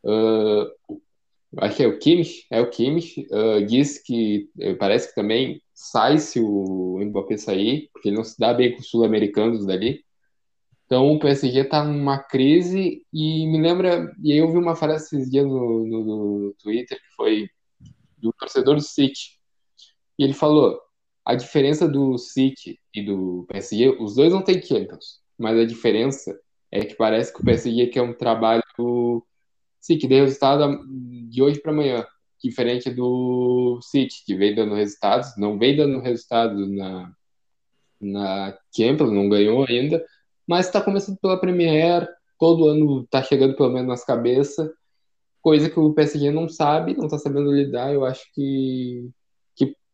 Uh, 0.04 0.97
acho 1.58 1.78
que 1.78 1.84
é 1.84 1.88
o 1.88 1.99
Kimmich, 1.99 2.45
é 2.49 2.62
o 2.62 2.70
Kimmich, 2.70 3.28
uh, 3.32 3.66
diz 3.66 3.97
que 3.99 4.49
parece 4.80 5.10
que 5.10 5.16
também 5.16 5.62
sai 5.74 6.18
se 6.18 6.39
o 6.39 6.99
Mbappé 6.99 7.38
sair, 7.38 7.89
porque 7.91 8.10
ele 8.10 8.18
não 8.18 8.24
se 8.24 8.38
dá 8.39 8.54
bem 8.54 8.74
com 8.74 8.80
os 8.80 8.89
sul-americanos 8.89 9.66
dali. 9.66 10.04
Então 10.86 11.14
o 11.14 11.20
PSG 11.20 11.62
está 11.62 11.84
numa 11.84 12.20
crise 12.20 13.02
e 13.14 13.47
me 13.47 13.62
lembra, 13.62 14.14
e 14.22 14.34
eu 14.34 14.52
vi 14.52 14.58
uma 14.58 14.76
frase 14.76 15.06
esses 15.06 15.32
dias 15.32 15.45
no, 15.45 15.86
no, 15.88 16.04
no 16.04 16.54
Twitter 16.62 16.99
que 16.99 17.16
foi 17.16 17.49
do 18.18 18.34
torcedor 18.34 18.76
do 18.76 18.82
City. 18.82 19.39
E 20.20 20.24
ele 20.24 20.34
falou: 20.34 20.80
a 21.26 21.34
diferença 21.34 21.88
do 21.88 22.18
City 22.18 22.80
e 22.93 23.04
do 23.04 23.45
PSG, 23.49 23.97
os 23.99 24.16
dois 24.16 24.34
não 24.34 24.43
têm 24.43 24.62
Champions, 24.62 25.22
mas 25.38 25.58
a 25.58 25.66
diferença 25.66 26.38
é 26.72 26.82
que 26.86 26.96
parece 26.96 27.34
que 27.34 27.42
o 27.42 27.46
PSG 27.46 27.88
quer 27.88 28.02
um 28.02 28.14
trabalho, 28.14 28.64
sim, 29.80 29.98
que 29.98 30.08
dê 30.08 30.22
resultado 30.22 30.80
de 31.30 31.42
hoje 31.42 31.60
para 31.60 31.72
amanhã, 31.72 32.06
diferente 32.44 32.90
do 32.90 33.80
City, 33.82 34.24
que 34.26 34.36
vem 34.36 34.56
dando 34.56 34.76
resultados, 34.76 35.38
não 35.38 35.58
vem 35.58 35.76
dando 35.76 36.00
resultados 36.00 36.70
na, 36.70 37.12
na 38.00 38.58
Champions, 38.76 39.12
não 39.12 39.30
ganhou 39.30 39.66
ainda, 39.68 40.04
mas 40.48 40.68
está 40.68 40.82
começando 40.82 41.18
pela 41.20 41.40
Premier, 41.40 42.08
todo 42.40 42.68
ano 42.68 43.04
está 43.04 43.22
chegando 43.22 43.56
pelo 43.56 43.70
menos 43.70 43.88
nas 43.88 44.06
cabeças, 44.06 44.70
coisa 45.42 45.70
que 45.70 45.80
o 45.80 45.94
PSG 45.94 46.32
não 46.32 46.48
sabe, 46.48 46.96
não 46.96 47.06
está 47.06 47.18
sabendo 47.18 47.52
lidar, 47.52 47.94
eu 47.94 48.06
acho 48.06 48.24
que 48.34 49.12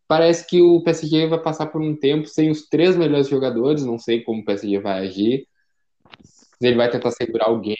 Parece 0.08 0.48
que 0.48 0.62
o 0.62 0.82
PSG 0.82 1.28
vai 1.28 1.42
passar 1.42 1.68
por 1.68 1.82
um 1.82 1.94
tempo 1.94 2.28
sem 2.28 2.50
os 2.50 2.68
três 2.70 2.96
melhores 2.96 3.28
jogadores. 3.28 3.84
Não 3.84 4.00
sei 4.00 4.24
como 4.24 4.42
o 4.42 4.46
PSG 4.46 4.80
vai 4.80 5.06
agir. 5.06 5.48
Ele 6.62 6.76
vai 6.76 6.89
tentar 6.89 7.12
segurar 7.12 7.45
alguém. 7.45 7.78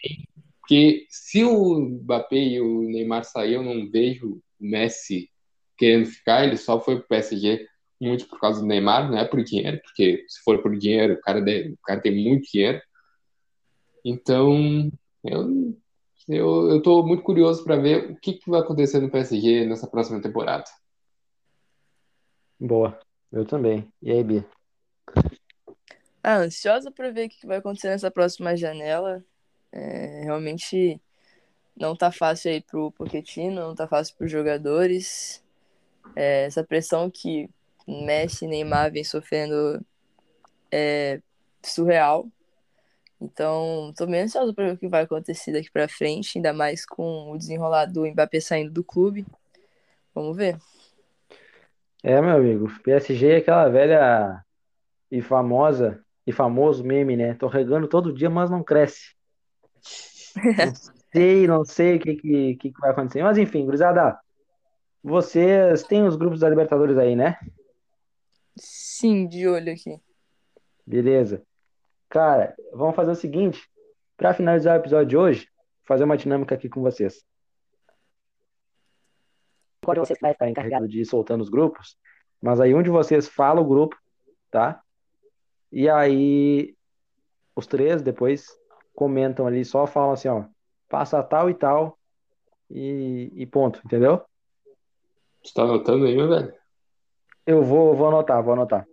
Porque 0.60 1.06
se 1.10 1.44
o 1.44 1.80
Mbappé 1.80 2.36
e 2.36 2.62
o 2.62 2.82
Neymar 2.82 3.24
sair, 3.24 3.54
eu 3.54 3.64
não 3.64 3.90
vejo 3.90 4.34
o 4.34 4.42
Messi 4.60 5.30
querendo 5.78 6.06
ficar. 6.08 6.44
Ele 6.44 6.58
só 6.58 6.80
foi 6.80 6.98
pro 6.98 7.08
PSG 7.08 7.66
muito 8.00 8.28
por 8.28 8.40
causa 8.40 8.62
do 8.62 8.68
Neymar, 8.68 9.10
não 9.10 9.18
é 9.18 9.26
por 9.26 9.44
dinheiro, 9.44 9.80
porque 9.82 10.24
se 10.28 10.42
for 10.44 10.62
por 10.62 10.78
dinheiro, 10.78 11.16
o 11.16 11.22
cara, 11.22 11.42
deve, 11.42 11.72
o 11.74 11.78
cara 11.84 12.00
tem 12.00 12.16
muito 12.16 12.50
dinheiro. 12.52 12.80
Então, 14.06 14.92
eu, 15.24 15.78
eu, 16.28 16.70
eu 16.70 16.82
tô 16.82 17.04
muito 17.04 17.24
curioso 17.24 17.64
para 17.64 17.76
ver 17.76 18.12
o 18.12 18.16
que, 18.16 18.34
que 18.34 18.50
vai 18.50 18.62
acontecer 18.62 19.00
no 19.00 19.10
PSG 19.10 19.66
nessa 19.66 19.88
próxima 19.88 20.22
temporada. 20.22 20.66
Boa. 22.60 22.98
Eu 23.32 23.46
também. 23.46 23.88
E 24.02 24.12
aí, 24.12 24.24
Bia? 24.24 24.46
Ah, 26.30 26.40
ansiosa 26.40 26.92
para 26.92 27.10
ver 27.10 27.28
o 27.28 27.30
que 27.30 27.48
vai 27.48 27.56
acontecer 27.56 27.88
nessa 27.88 28.12
próxima 28.12 28.54
janela. 28.54 29.24
É, 29.72 30.24
realmente 30.26 31.00
não 31.74 31.96
tá 31.96 32.12
fácil 32.12 32.52
aí 32.52 32.60
pro 32.60 32.92
Pochettino, 32.92 33.62
não 33.62 33.74
tá 33.74 33.88
fácil 33.88 34.14
pros 34.18 34.30
jogadores. 34.30 35.42
É, 36.18 36.44
essa 36.44 36.66
pressão 36.66 37.10
que 37.10 37.50
Messi 37.88 38.44
e 38.44 38.48
Neymar 38.50 38.92
vem 38.92 39.06
sofrendo 39.06 39.82
é 40.70 41.22
surreal. 41.64 42.28
Então, 43.22 43.94
tô 43.96 44.06
bem 44.06 44.24
ansiosa 44.24 44.54
para 44.54 44.66
ver 44.66 44.74
o 44.74 44.78
que 44.78 44.90
vai 44.90 45.04
acontecer 45.04 45.54
daqui 45.54 45.72
para 45.72 45.88
frente, 45.88 46.38
ainda 46.38 46.52
mais 46.52 46.86
com 46.86 47.32
o 47.32 47.38
desenrolar 47.38 47.86
do 47.86 48.06
Mbappé 48.06 48.42
saindo 48.42 48.74
do 48.74 48.84
clube. 48.84 49.26
Vamos 50.14 50.36
ver. 50.36 50.58
É, 52.04 52.20
meu 52.20 52.32
amigo, 52.32 52.70
PSG 52.84 53.28
é 53.32 53.38
aquela 53.38 53.70
velha 53.70 54.44
e 55.10 55.22
famosa 55.22 56.06
e 56.28 56.32
famoso 56.32 56.84
meme, 56.84 57.16
né? 57.16 57.34
Tô 57.34 57.48
regando 57.48 57.88
todo 57.88 58.14
dia, 58.14 58.30
mas 58.30 58.52
não 58.52 58.64
cresce. 58.64 59.16
Não 60.36 60.76
sei, 61.12 61.48
não 61.48 61.66
sei 61.66 61.96
o 61.96 62.00
que, 62.00 62.16
que, 62.16 62.56
que 62.58 62.72
vai 62.80 62.92
acontecer. 62.92 63.24
Mas 63.24 63.40
enfim, 63.40 63.66
gurizada, 63.66 64.20
vocês 65.02 65.82
têm 65.84 66.04
os 66.04 66.16
grupos 66.16 66.42
da 66.42 66.50
Libertadores 66.50 66.96
aí, 66.98 67.16
né? 67.16 67.40
Sim, 68.56 69.26
de 69.28 69.48
olho 69.48 69.72
aqui. 69.72 70.00
Beleza. 70.86 71.42
Cara, 72.08 72.54
vamos 72.74 72.96
fazer 72.96 73.12
o 73.12 73.16
seguinte, 73.16 73.68
para 74.16 74.34
finalizar 74.34 74.78
o 74.78 74.82
episódio 74.82 75.08
de 75.08 75.18
hoje, 75.18 75.50
fazer 75.86 76.04
uma 76.04 76.18
dinâmica 76.18 76.54
aqui 76.54 76.70
com 76.70 76.82
vocês 76.82 77.26
quando 79.88 80.00
você 80.00 80.16
vai 80.22 80.34
estar 80.34 80.50
encarregado 80.50 80.86
de 80.86 81.00
ir 81.00 81.06
soltando 81.06 81.40
os 81.40 81.50
grupos, 81.50 81.98
mas 82.42 82.60
aí 82.60 82.76
um 82.76 82.84
de 82.84 82.90
vocês 82.90 83.26
fala 83.26 83.62
o 83.62 83.66
grupo, 83.66 83.96
tá? 84.52 84.82
E 85.72 85.90
aí 85.90 86.76
os 87.56 87.68
três 87.68 88.02
depois 88.02 88.48
comentam 88.94 89.48
ali, 89.48 89.66
só 89.66 89.86
falam 89.86 90.12
assim, 90.12 90.28
ó, 90.28 90.46
passa 90.90 91.24
tal 91.24 91.50
e 91.50 91.54
tal 91.54 91.98
e, 92.70 93.32
e 93.36 93.46
ponto, 93.46 93.82
entendeu? 93.86 94.22
Você 95.44 95.54
tá 95.54 95.64
anotando 95.64 96.06
aí, 96.06 96.16
meu 96.16 96.30
velho? 96.30 96.54
Eu 97.46 97.64
vou, 97.64 97.96
vou 97.96 98.08
anotar, 98.08 98.44
vou 98.44 98.54
anotar. 98.54 98.86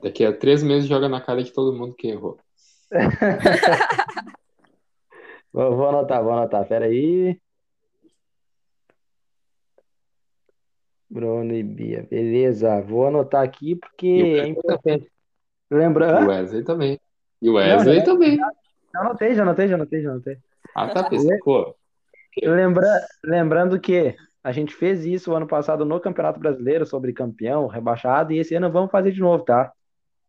Daqui 0.00 0.24
a 0.24 0.36
três 0.36 0.62
meses 0.62 0.88
joga 0.88 1.08
na 1.08 1.20
cara 1.20 1.42
de 1.42 1.52
todo 1.52 1.76
mundo 1.76 1.94
que 1.94 2.08
errou. 2.08 2.38
vou, 5.52 5.76
vou 5.76 5.88
anotar, 5.88 6.22
vou 6.22 6.32
anotar. 6.32 6.66
Pera 6.66 6.86
aí. 6.86 7.38
Bruno 11.08 11.54
e 11.54 11.62
Bia. 11.62 12.06
Beleza, 12.10 12.80
vou 12.80 13.06
anotar 13.06 13.44
aqui 13.44 13.76
porque 13.76 14.06
é 14.06 14.48
importante. 14.48 15.11
Lembra? 15.72 16.22
O 16.22 16.28
Wesley 16.28 16.62
também. 16.62 17.00
E 17.40 17.48
o 17.48 17.54
Wesley 17.54 17.98
Não, 17.98 18.04
também. 18.04 18.36
Já, 18.36 18.50
anotei, 19.00 19.34
já 19.34 19.42
anotei, 19.42 19.68
já 19.68 19.74
anotei, 19.74 20.02
já 20.02 20.10
anotei. 20.10 20.36
Ah, 20.74 20.88
tá, 20.88 21.08
pescou. 21.08 21.74
Lembra, 22.42 22.86
lembrando 23.24 23.80
que 23.80 24.14
a 24.44 24.52
gente 24.52 24.74
fez 24.74 25.04
isso 25.04 25.34
ano 25.34 25.46
passado 25.46 25.84
no 25.84 25.98
Campeonato 26.00 26.38
Brasileiro 26.38 26.84
sobre 26.84 27.12
campeão, 27.12 27.66
rebaixado, 27.66 28.32
e 28.32 28.38
esse 28.38 28.54
ano 28.54 28.70
vamos 28.70 28.90
fazer 28.90 29.12
de 29.12 29.20
novo, 29.20 29.44
tá? 29.44 29.72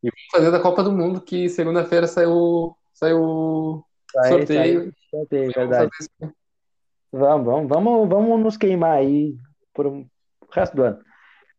E 0.01 0.09
vamos 0.09 0.31
fazer 0.31 0.51
da 0.51 0.59
Copa 0.59 0.83
do 0.83 0.91
Mundo, 0.91 1.21
que 1.21 1.49
segunda-feira 1.49 2.07
saiu, 2.07 2.75
saiu 2.93 3.83
sorteio. 4.27 4.93
Sorteio, 5.09 5.51
verdade. 5.53 5.89
Vamos, 7.11 7.45
vamos, 7.45 7.69
vamos, 7.69 8.09
vamos 8.09 8.39
nos 8.41 8.57
queimar 8.57 8.97
aí 8.97 9.35
por 9.73 9.87
um- 9.87 10.07
o 10.41 10.51
resto 10.51 10.75
do 10.75 10.83
ano. 10.83 10.99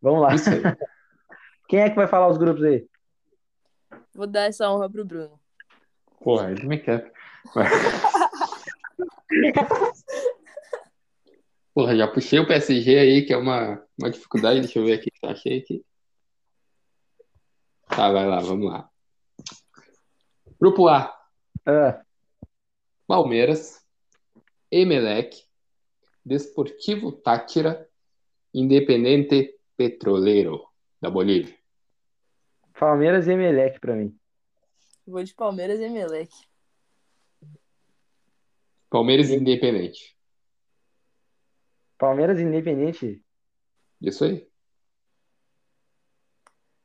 Vamos 0.01 0.23
lá. 0.23 0.29
Quem 1.69 1.81
é 1.81 1.91
que 1.91 1.97
vai 1.97 2.07
falar 2.07 2.29
os 2.29 2.37
grupos 2.39 2.63
aí? 2.65 2.87
Vou 4.15 4.27
dar 4.27 4.45
essa 4.45 4.71
honra 4.71 4.89
pro 4.89 5.05
Bruno. 5.05 5.41
Porra, 6.21 6.53
ele 6.53 6.67
me 6.67 6.79
quer. 6.79 7.13
Porra, 11.75 11.97
já 11.97 12.07
puxei 12.07 12.39
o 12.39 12.47
PSG 12.47 12.97
aí, 12.97 13.27
que 13.27 13.33
é 13.33 13.37
uma, 13.37 13.85
uma 13.99 14.11
dificuldade. 14.11 14.61
Deixa 14.61 14.79
eu 14.79 14.85
ver 14.85 14.93
aqui. 14.95 15.11
Achei 15.25 15.59
aqui. 15.59 15.85
Tá, 17.89 18.13
vai 18.13 18.27
lá, 18.27 18.39
vamos 18.41 18.71
lá. 18.71 18.89
Grupo 20.61 20.87
A: 20.89 21.13
Ah, 21.67 22.01
Palmeiras, 23.07 23.85
Emelec, 24.71 25.43
Desportivo 26.25 27.13
Táchira, 27.13 27.89
Independente 28.55 29.59
Petroleiro, 29.77 30.69
da 31.01 31.11
Bolívia. 31.11 31.64
Palmeiras 32.85 33.27
e 33.27 33.33
Emelec 33.33 33.81
pra 33.81 33.97
mim. 33.97 34.15
Vou 35.07 35.25
de 35.25 35.35
Palmeiras 35.35 35.81
e 35.81 35.85
Emelec. 35.85 36.31
Palmeiras 38.91 39.31
e 39.31 39.37
Independente. 39.37 40.15
Palmeiras 41.97 42.39
e 42.39 42.43
Independente. 42.43 43.25
Isso 44.03 44.25
aí. 44.25 44.47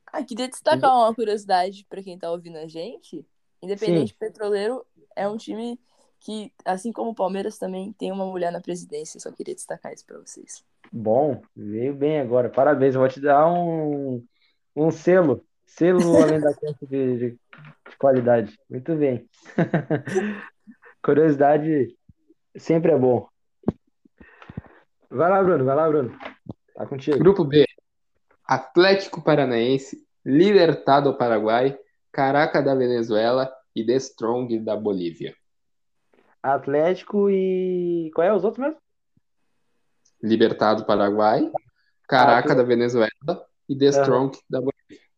Ah, 0.08 0.24
queria 0.24 0.48
destacar 0.48 0.90
uma 0.90 1.14
curiosidade 1.14 1.86
pra 1.90 2.02
quem 2.02 2.18
tá 2.18 2.32
ouvindo 2.32 2.60
a 2.60 2.66
gente. 2.66 3.28
Independente 3.62 4.16
Petroleiro 4.16 4.86
é 5.18 5.28
um 5.28 5.36
time 5.36 5.78
que, 6.22 6.50
assim 6.64 6.94
como 6.94 7.12
o 7.12 7.16
Palmeiras, 7.16 7.58
também 7.58 7.92
tem 7.92 8.10
uma 8.10 8.26
mulher 8.26 8.54
na 8.54 8.62
presidência. 8.62 9.20
Só 9.20 9.34
queria 9.34 9.54
destacar 9.54 9.92
isso 9.92 10.06
pra 10.06 10.18
vocês. 10.18 10.64
Bom, 10.94 11.42
veio 11.54 11.94
bem 11.94 12.22
agora. 12.22 12.50
Parabéns, 12.50 12.96
eu 12.96 13.02
vou 13.02 13.10
te 13.10 13.20
dar 13.20 13.52
um, 13.52 14.26
um 14.74 14.90
selo. 14.92 15.46
Selo 15.76 16.18
além 16.22 16.40
da 16.40 16.54
conta 16.54 16.86
de, 16.86 17.18
de- 17.18 17.32
de 17.32 17.98
qualidade. 17.98 18.58
Muito 18.70 18.96
bem. 18.96 19.28
Curiosidade 21.04 21.96
sempre 22.58 22.91
é 22.91 22.98
bom. 22.98 23.28
Vai 25.10 25.30
lá, 25.30 25.41
Bruno, 25.44 25.66
vai 25.66 25.76
lá, 25.76 25.88
Bruno. 25.88 26.18
Tá 26.76 26.86
contigo. 26.86 27.18
Grupo 27.20 27.44
B: 27.44 27.66
Atlético 28.46 29.22
Paranaense, 29.24 30.06
Libertad 30.26 31.04
do 31.04 31.18
Paraguai, 31.18 31.78
Caraca 32.12 32.62
da 32.62 32.76
Venezuela 32.76 33.52
e 33.76 33.86
The 33.86 33.96
Strong 33.96 34.60
da 34.60 34.76
Bolívia. 34.76 35.34
Atlético 36.44 37.30
e. 37.30 38.12
Qual 38.14 38.26
é 38.28 38.34
os 38.34 38.44
outros 38.44 38.64
mesmo? 38.66 38.80
Libertad 40.22 40.78
do 40.80 40.86
Paraguai, 40.86 41.50
Caraca 42.08 42.52
Ah, 42.52 42.56
da 42.56 42.64
Venezuela 42.64 43.10
e 43.70 43.76
The. 43.78 43.86
Strong 43.88 44.38
da 44.50 44.60
Bolívia. 44.60 45.09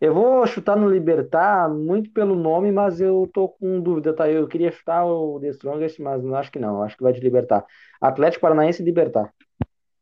Eu 0.00 0.12
vou 0.12 0.46
chutar 0.46 0.76
no 0.76 0.90
Libertar 0.90 1.70
muito 1.70 2.10
pelo 2.10 2.34
nome, 2.34 2.70
mas 2.70 3.00
eu 3.00 3.28
tô 3.32 3.48
com 3.48 3.80
dúvida, 3.80 4.12
tá? 4.14 4.28
Eu 4.28 4.46
queria 4.46 4.70
chutar 4.70 5.06
o 5.06 5.40
The 5.40 5.48
Strongest, 5.48 5.98
mas 6.00 6.22
não 6.22 6.34
acho 6.34 6.52
que 6.52 6.58
não. 6.58 6.82
Acho 6.82 6.96
que 6.96 7.02
vai 7.02 7.12
de 7.14 7.20
Libertar. 7.20 7.64
Atlético 8.00 8.42
Paranaense 8.42 8.82
e 8.82 8.84
Libertar. 8.84 9.32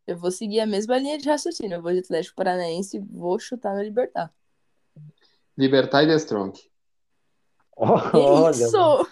Eu 0.06 0.18
vou 0.18 0.30
seguir 0.30 0.60
a 0.60 0.66
mesma 0.66 0.98
linha 0.98 1.16
de 1.16 1.28
raciocínio. 1.28 1.76
Eu 1.76 1.82
vou 1.82 1.92
de 1.92 2.00
Atlético 2.00 2.34
Paranaense 2.36 2.96
e 2.96 3.00
vou 3.00 3.38
chutar 3.38 3.74
no 3.74 3.82
Libertar. 3.82 4.32
Libertad 5.56 6.04
e 6.04 6.08
The 6.08 6.16
Strong. 6.16 6.52
Que 6.58 6.70
Olha, 7.76 8.50
isso? 8.50 9.06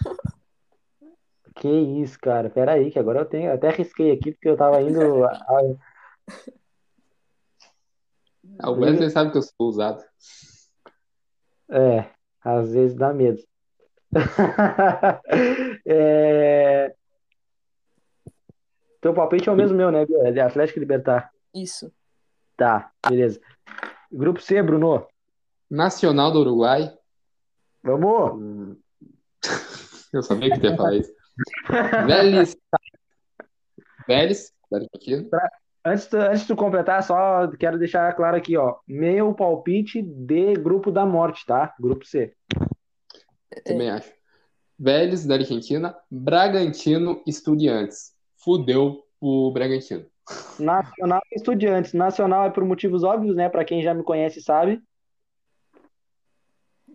que 1.55 1.67
isso, 1.69 2.19
cara. 2.19 2.49
Pera 2.49 2.73
aí, 2.73 2.91
que 2.91 2.99
agora 2.99 3.19
eu 3.19 3.25
tenho. 3.25 3.53
Até 3.53 3.69
risquei 3.69 4.11
aqui 4.11 4.31
porque 4.33 4.49
eu 4.49 4.57
tava 4.57 4.81
indo. 4.81 5.23
a- 5.23 5.45
Ah, 8.59 8.69
O 8.69 8.73
Wesley 8.79 9.09
sabe 9.09 9.31
que 9.31 9.37
eu 9.37 9.41
sou 9.41 9.53
ousado. 9.59 10.03
É, 11.69 12.09
às 12.43 12.73
vezes 12.73 12.95
dá 12.95 13.13
medo. 13.13 13.41
É... 15.85 16.93
Teu 19.01 19.13
palpite 19.13 19.49
é 19.49 19.51
o 19.51 19.55
mesmo 19.55 19.75
meu, 19.75 19.91
né, 19.91 20.05
Bia? 20.05 20.29
É 20.29 20.31
de 20.31 20.39
Atlético 20.39 20.79
Libertar. 20.79 21.29
Isso. 21.53 21.91
Tá, 22.55 22.91
beleza. 23.07 23.41
Grupo 24.09 24.39
C, 24.39 24.61
Bruno. 24.61 25.05
Nacional 25.69 26.31
do 26.31 26.39
Uruguai. 26.39 26.89
Vamos! 27.83 28.77
Eu 30.13 30.21
sabia 30.21 30.51
que 30.51 30.59
tu 30.59 30.67
ia 30.67 30.77
falar 30.77 30.95
isso. 30.95 31.11
Vélez. 32.05 32.55
Vélez, 34.07 34.53
Argentina. 34.71 35.27
Antes, 35.85 36.07
de- 36.07 36.17
antes 36.17 36.41
de 36.41 36.47
tu 36.47 36.55
completar, 36.55 37.03
só 37.03 37.47
quero 37.59 37.77
deixar 37.77 38.13
claro 38.15 38.37
aqui, 38.37 38.55
ó. 38.55 38.77
Meu 38.87 39.33
palpite 39.33 40.01
de 40.01 40.53
grupo 40.53 40.91
da 40.91 41.05
morte, 41.05 41.45
tá? 41.45 41.73
Grupo 41.79 42.05
C. 42.05 42.33
Também 43.65 43.89
acho. 43.89 44.11
Vélez, 44.79 45.25
da 45.25 45.35
Argentina. 45.35 45.95
Bragantino, 46.09 47.21
Estudiantes. 47.27 48.13
Fudeu 48.37 49.03
o 49.19 49.51
Bragantino. 49.51 50.05
Nacional 50.57 51.21
e 51.31 51.35
Estudiantes. 51.35 51.93
Nacional 51.93 52.45
é 52.45 52.49
por 52.49 52.63
motivos 52.63 53.03
óbvios, 53.03 53.35
né? 53.35 53.49
Pra 53.49 53.65
quem 53.65 53.83
já 53.83 53.93
me 53.93 54.03
conhece 54.03 54.41
sabe. 54.41 54.81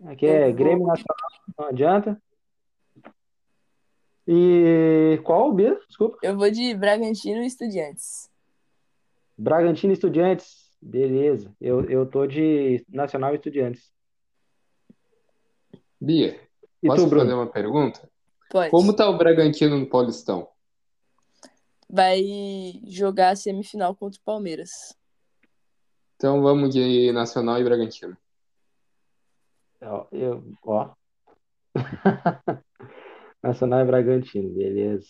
Aqui 0.05 0.25
é 0.25 0.51
Grêmio 0.51 0.87
Nacional, 0.87 1.29
não 1.57 1.65
adianta. 1.67 2.21
E 4.27 5.19
qual, 5.23 5.51
Bia? 5.53 5.77
Desculpa. 5.87 6.17
Eu 6.23 6.37
vou 6.37 6.49
de 6.49 6.73
Bragantino 6.73 7.41
e 7.43 7.47
Estudiantes. 7.47 8.28
Bragantino 9.39 9.93
e 9.93 9.95
Estudiantes. 9.95 10.69
Beleza. 10.81 11.55
Eu, 11.61 11.89
eu 11.89 12.05
tô 12.05 12.27
de 12.27 12.85
Nacional 12.89 13.31
e 13.31 13.35
Estudiantes. 13.37 13.89
Bia, 15.99 16.39
E 16.83 16.87
posso 16.87 17.09
tu, 17.09 17.15
fazer 17.15 17.33
uma 17.33 17.47
pergunta? 17.47 18.09
Pode. 18.49 18.69
Como 18.69 18.93
tá 18.93 19.09
o 19.09 19.17
Bragantino 19.17 19.77
no 19.77 19.89
Paulistão? 19.89 20.49
Vai 21.89 22.21
jogar 22.85 23.29
a 23.29 23.35
semifinal 23.35 23.95
contra 23.95 24.19
o 24.19 24.23
Palmeiras. 24.23 24.69
Então 26.15 26.41
vamos 26.41 26.73
de 26.73 27.11
Nacional 27.13 27.61
e 27.61 27.63
Bragantino. 27.63 28.17
Ó, 29.81 30.05
eu, 30.11 30.43
ó. 30.65 30.93
Nacional 33.41 33.81
e 33.81 33.85
Bragantino, 33.85 34.49
beleza. 34.49 35.07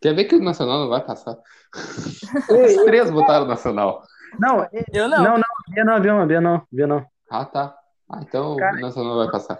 Quer 0.00 0.14
ver 0.14 0.24
que 0.26 0.36
o 0.36 0.42
Nacional 0.42 0.80
não 0.80 0.88
vai 0.88 1.04
passar? 1.04 1.36
Os 2.50 2.84
três 2.84 3.10
votaram 3.10 3.46
Nacional. 3.46 4.02
Não, 4.38 4.68
Eu 4.92 5.08
não. 5.08 5.22
não, 5.22 5.38
não, 5.38 5.44
Bia 5.70 5.84
não, 5.84 6.00
Bia 6.00 6.12
não, 6.14 6.26
Bia 6.26 6.40
não, 6.40 6.66
Bia 6.70 6.86
não. 6.86 7.06
Ah, 7.30 7.44
tá. 7.44 7.76
Ah, 8.10 8.20
então 8.22 8.56
Cara- 8.56 8.76
o 8.76 8.80
Nacional 8.80 9.16
vai 9.16 9.30
passar. 9.30 9.58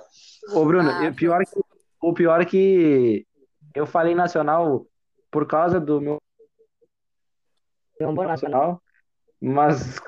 Ô, 0.54 0.64
Bruno, 0.64 0.90
Ah, 0.90 1.08
o 1.08 1.14
pior, 1.14 1.42
é 1.42 1.44
que, 1.44 1.60
o 2.00 2.14
pior 2.14 2.40
é 2.40 2.44
que 2.44 3.26
eu 3.74 3.86
falei 3.86 4.14
nacional 4.14 4.86
por 5.30 5.46
causa 5.46 5.78
do 5.80 6.00
meu 6.00 6.18
meu 8.00 8.10
amor 8.10 8.26
nacional, 8.28 8.80
mas 9.40 9.98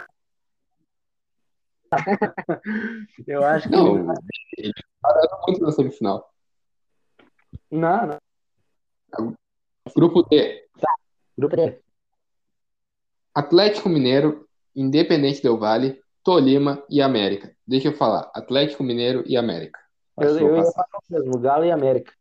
eu 3.27 3.45
acho 3.45 3.69
que 3.69 3.75
Não, 3.77 4.15
ele 4.57 4.73
pararam 5.03 5.41
muito 5.47 5.61
na 5.63 5.73
semifinal. 5.73 6.31
não, 7.71 8.07
não. 8.07 9.35
Grupo 9.95 10.23
D. 10.23 10.69
Grupo 11.37 11.57
D. 11.57 11.81
Atlético 13.35 13.89
Mineiro, 13.89 14.49
Independente 14.75 15.43
Del 15.43 15.57
Valle, 15.57 16.03
Tolima 16.23 16.85
e 16.89 17.01
América. 17.01 17.55
Deixa 17.67 17.89
eu 17.89 17.97
falar. 17.97 18.31
Atlético 18.35 18.83
Mineiro 18.83 19.23
e 19.27 19.37
América. 19.37 19.81
Eu, 20.19 20.39
eu 20.39 20.57
ia 20.57 20.65
falar 20.65 20.87
mesmo, 21.09 21.39
Galo 21.39 21.65
e 21.65 21.71
América. 21.71 22.13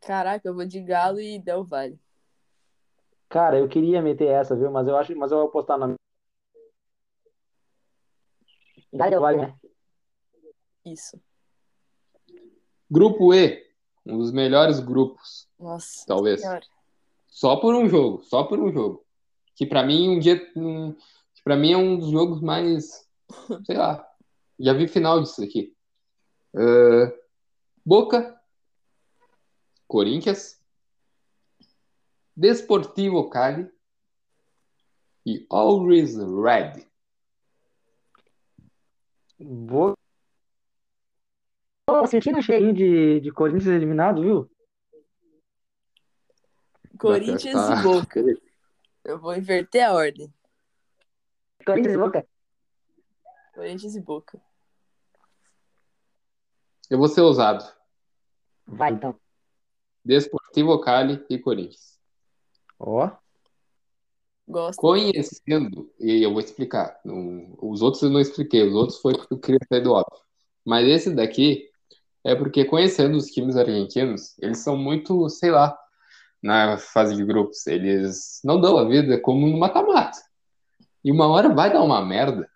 Caraca, 0.00 0.48
eu 0.48 0.54
vou 0.54 0.64
de 0.64 0.80
Galo 0.80 1.20
e 1.20 1.38
Del 1.38 1.64
Valle. 1.64 2.00
Cara, 3.28 3.58
eu 3.58 3.68
queria 3.68 4.02
meter 4.02 4.28
essa, 4.28 4.56
viu? 4.56 4.70
Mas 4.70 4.88
eu 4.88 4.96
acho, 4.96 5.16
mas 5.16 5.30
eu 5.30 5.38
vou 5.38 5.48
apostar 5.48 5.78
na 5.78 5.94
Galo 8.92 9.14
e 9.14 9.18
Vale, 9.18 9.38
né? 9.38 9.56
Isso. 10.84 11.20
Grupo 12.90 13.32
E. 13.32 13.71
Um 14.04 14.18
dos 14.18 14.32
melhores 14.32 14.80
grupos, 14.80 15.48
Nossa. 15.58 16.04
talvez. 16.06 16.40
Senhora. 16.40 16.66
Só 17.28 17.56
por 17.56 17.74
um 17.74 17.88
jogo. 17.88 18.22
Só 18.24 18.44
por 18.44 18.58
um 18.58 18.72
jogo. 18.72 19.04
Que 19.54 19.64
pra 19.64 19.82
mim, 19.84 20.08
um 20.08 20.18
dia. 20.18 20.50
Um, 20.56 20.92
que 20.92 21.42
pra 21.44 21.56
mim 21.56 21.72
é 21.72 21.76
um 21.76 21.98
dos 21.98 22.10
jogos 22.10 22.40
mais. 22.40 23.08
Sei 23.64 23.76
lá. 23.76 24.06
Já 24.58 24.72
vi 24.72 24.86
final 24.86 25.20
disso 25.20 25.42
aqui. 25.42 25.74
Ah, 26.54 27.12
Boca. 27.84 28.38
Corinthians. 29.88 30.60
Desportivo 32.36 33.28
Cali. 33.28 33.70
E 35.24 35.46
Always 35.50 36.16
Red. 36.16 36.86
Vou. 39.38 39.96
Tô 42.00 42.06
sentindo 42.06 42.38
um 42.38 42.42
cheirinho 42.42 42.72
de, 42.72 43.20
de 43.20 43.30
Corinthians 43.30 43.66
eliminado, 43.66 44.22
viu? 44.22 44.50
Corinthians 46.98 47.54
tá. 47.54 47.80
e 47.80 47.82
Boca. 47.82 48.24
Eu 49.04 49.18
vou 49.18 49.34
inverter 49.34 49.84
a 49.84 49.92
ordem. 49.92 50.32
Corinthians 51.64 51.94
e 51.94 51.98
Boca. 51.98 52.26
Corinthians 53.54 53.96
e 53.96 54.00
Boca. 54.00 54.40
Eu 56.88 56.98
vou 56.98 57.08
ser 57.08 57.20
ousado. 57.20 57.64
Vai, 58.66 58.92
então. 58.92 59.18
Desportivo 60.04 60.80
Cali 60.80 61.24
e 61.28 61.38
Corinthians. 61.38 61.98
Ó. 62.78 63.10
Gosto. 64.46 64.80
Conhecendo, 64.80 65.92
e 65.98 66.22
eu 66.22 66.32
vou 66.32 66.40
explicar. 66.40 67.00
não- 67.04 67.56
os 67.60 67.80
outros 67.80 68.02
eu 68.02 68.10
não 68.10 68.20
expliquei, 68.20 68.62
os 68.62 68.74
outros 68.74 68.98
foi 68.98 69.14
porque 69.14 69.34
eu 69.34 69.38
queria 69.38 69.60
sair 69.68 69.82
do 69.82 69.92
óbvio. 69.92 70.22
Mas 70.64 70.86
esse 70.86 71.14
daqui 71.14 71.71
é 72.24 72.34
porque 72.34 72.64
conhecendo 72.64 73.16
os 73.16 73.26
times 73.26 73.56
argentinos, 73.56 74.38
eles 74.40 74.58
são 74.58 74.76
muito, 74.76 75.28
sei 75.28 75.50
lá, 75.50 75.76
na 76.42 76.76
fase 76.78 77.16
de 77.16 77.24
grupos. 77.24 77.66
Eles 77.66 78.40
não 78.44 78.60
dão 78.60 78.76
a 78.76 78.84
vida 78.88 79.20
como 79.20 79.46
no 79.46 79.58
mata-mata. 79.58 80.18
E 81.04 81.10
uma 81.10 81.26
hora 81.28 81.52
vai 81.52 81.72
dar 81.72 81.82
uma 81.82 82.04
merda. 82.04 82.48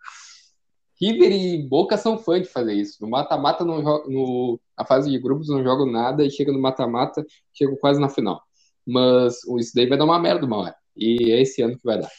River 1.01 1.31
e 1.31 1.69
Boca 1.69 1.97
são 1.99 2.19
fãs 2.19 2.43
de 2.43 2.49
fazer 2.49 2.73
isso. 2.73 2.97
No 3.03 3.11
mata-mata, 3.11 3.65
não 3.65 3.83
no, 3.83 4.61
a 4.77 4.85
fase 4.85 5.11
de 5.11 5.19
grupos 5.19 5.49
não 5.49 5.63
jogam 5.63 5.87
nada 5.87 6.25
e 6.25 6.31
chega 6.31 6.53
no 6.53 6.61
mata-mata, 6.61 7.25
chegam 7.53 7.77
quase 7.77 8.01
na 8.01 8.09
final. 8.09 8.43
Mas 8.87 9.45
isso 9.59 9.73
daí 9.75 9.87
vai 9.87 9.99
dar 9.99 10.05
uma 10.05 10.19
merda 10.19 10.47
uma 10.47 10.59
hora. 10.59 10.77
E 10.97 11.31
é 11.33 11.43
esse 11.43 11.61
ano 11.61 11.77
que 11.77 11.85
vai 11.85 12.01
dar. 12.01 12.11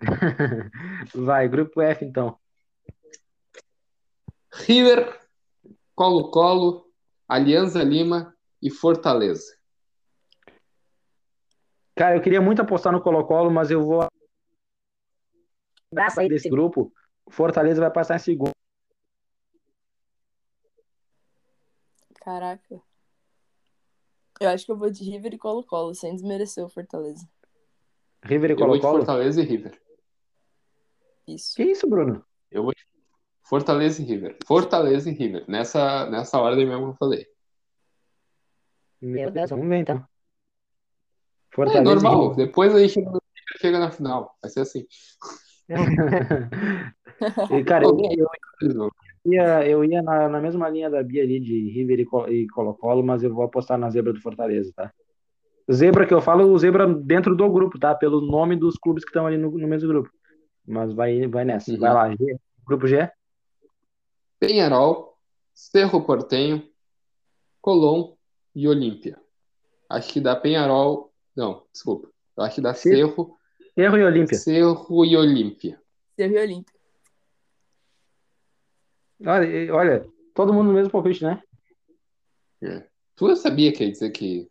Vai, 1.14 1.46
grupo 1.46 1.80
F, 1.82 2.04
então. 2.04 2.38
River, 4.52 5.19
Colo-Colo, 6.00 6.90
Alianza 7.28 7.82
Lima 7.82 8.34
e 8.62 8.70
Fortaleza. 8.70 9.54
Cara, 11.94 12.16
eu 12.16 12.22
queria 12.22 12.40
muito 12.40 12.62
apostar 12.62 12.90
no 12.90 13.02
Colo-Colo, 13.02 13.50
mas 13.50 13.70
eu 13.70 13.84
vou. 13.84 14.08
Pra 15.90 16.08
sair 16.08 16.30
desse 16.30 16.48
grupo, 16.48 16.90
Fortaleza 17.28 17.82
vai 17.82 17.92
passar 17.92 18.16
em 18.16 18.18
segundo. 18.18 18.52
Caraca. 22.14 22.80
Eu 24.40 24.48
acho 24.48 24.64
que 24.64 24.72
eu 24.72 24.78
vou 24.78 24.88
de 24.88 25.04
River 25.04 25.34
e 25.34 25.38
Colo-Colo, 25.38 25.94
sem 25.94 26.14
desmerecer 26.14 26.64
o 26.64 26.70
Fortaleza. 26.70 27.28
River 28.24 28.52
e 28.52 28.54
Eu 28.54 28.56
vou 28.56 28.74
de 28.74 28.80
Colo-Colo. 28.80 29.04
Fortaleza 29.04 29.42
e 29.42 29.44
River. 29.44 29.78
Isso. 31.28 31.56
Que 31.56 31.64
isso, 31.64 31.86
Bruno? 31.86 32.24
Eu 32.50 32.62
vou 32.62 32.72
de 32.72 32.82
Fortaleza 33.50 34.00
e 34.00 34.04
River. 34.04 34.36
Fortaleza 34.46 35.10
e 35.10 35.12
River. 35.12 35.44
Nessa, 35.48 36.08
nessa 36.08 36.38
ordem 36.38 36.64
mesmo 36.64 36.84
que 36.84 36.90
eu 36.90 36.96
falei. 36.96 37.26
Meu 39.02 39.28
Deus, 39.28 39.50
vamos 39.50 39.68
ver 39.68 39.78
então. 39.78 39.96
É 39.96 41.54
Fortaleza 41.56 41.80
e 41.82 41.84
normal. 41.84 42.28
River. 42.30 42.46
Depois 42.46 42.72
aí 42.76 42.88
chega, 42.88 43.10
chega 43.60 43.80
na 43.80 43.90
final. 43.90 44.36
Vai 44.40 44.50
ser 44.52 44.60
assim. 44.60 44.86
E, 47.50 47.62
cara, 47.64 47.84
eu, 47.84 47.90
Alguém- 47.90 48.16
eu 48.18 48.90
ia, 49.26 49.66
eu 49.68 49.84
ia 49.84 50.02
na, 50.02 50.28
na 50.28 50.40
mesma 50.40 50.68
linha 50.68 50.88
da 50.88 51.02
Bia 51.02 51.22
ali 51.22 51.38
de 51.38 51.70
River 51.70 52.00
e 52.00 52.32
e 52.32 52.46
Colo-Colo, 52.48 53.02
mas 53.02 53.22
eu 53.22 53.32
vou 53.32 53.44
apostar 53.44 53.76
na 53.76 53.90
zebra 53.90 54.12
do 54.12 54.20
Fortaleza, 54.20 54.72
tá? 54.74 54.90
Zebra 55.70 56.06
que 56.06 56.14
eu 56.14 56.20
falo, 56.22 56.50
o 56.50 56.58
zebra 56.58 56.86
dentro 56.86 57.36
do 57.36 57.50
grupo, 57.50 57.78
tá? 57.78 57.94
Pelo 57.94 58.20
nome 58.20 58.56
dos 58.56 58.76
clubes 58.78 59.04
que 59.04 59.10
estão 59.10 59.26
ali 59.26 59.36
no, 59.36 59.50
no 59.50 59.68
mesmo 59.68 59.88
grupo. 59.88 60.10
Mas 60.66 60.92
vai, 60.94 61.26
vai 61.28 61.44
nessa. 61.44 61.70
Uhum. 61.72 61.78
Vai 61.78 61.92
lá, 61.92 62.10
G. 62.10 62.36
Grupo 62.66 62.86
G? 62.86 63.10
Penharol, 64.40 65.18
Cerro 65.52 66.02
Portenho, 66.02 66.66
Colón 67.60 68.14
e 68.54 68.66
Olímpia. 68.66 69.20
Acho 69.88 70.12
que 70.14 70.20
dá 70.20 70.34
Penharol. 70.34 71.12
Não, 71.36 71.64
desculpa. 71.70 72.08
Eu 72.36 72.44
acho 72.44 72.54
que 72.56 72.60
dá. 72.62 72.72
Cerro, 72.72 73.36
Erro 73.76 73.98
e 73.98 74.04
Olímpia. 74.04 74.38
Cerro 74.38 75.04
e 75.04 75.16
Olímpia. 75.16 75.80
Cerro 76.16 76.34
e 76.34 76.38
Olímpia. 76.38 76.80
Olha, 79.26 79.74
olha, 79.74 80.06
todo 80.34 80.54
mundo 80.54 80.68
no 80.68 80.72
mesmo 80.72 80.90
palpite, 80.90 81.22
né? 81.22 81.42
Tu 83.14 83.28
já 83.28 83.36
sabia 83.36 83.70
que 83.72 83.84
ia 83.84 83.92
dizer 83.92 84.10
que 84.10 84.48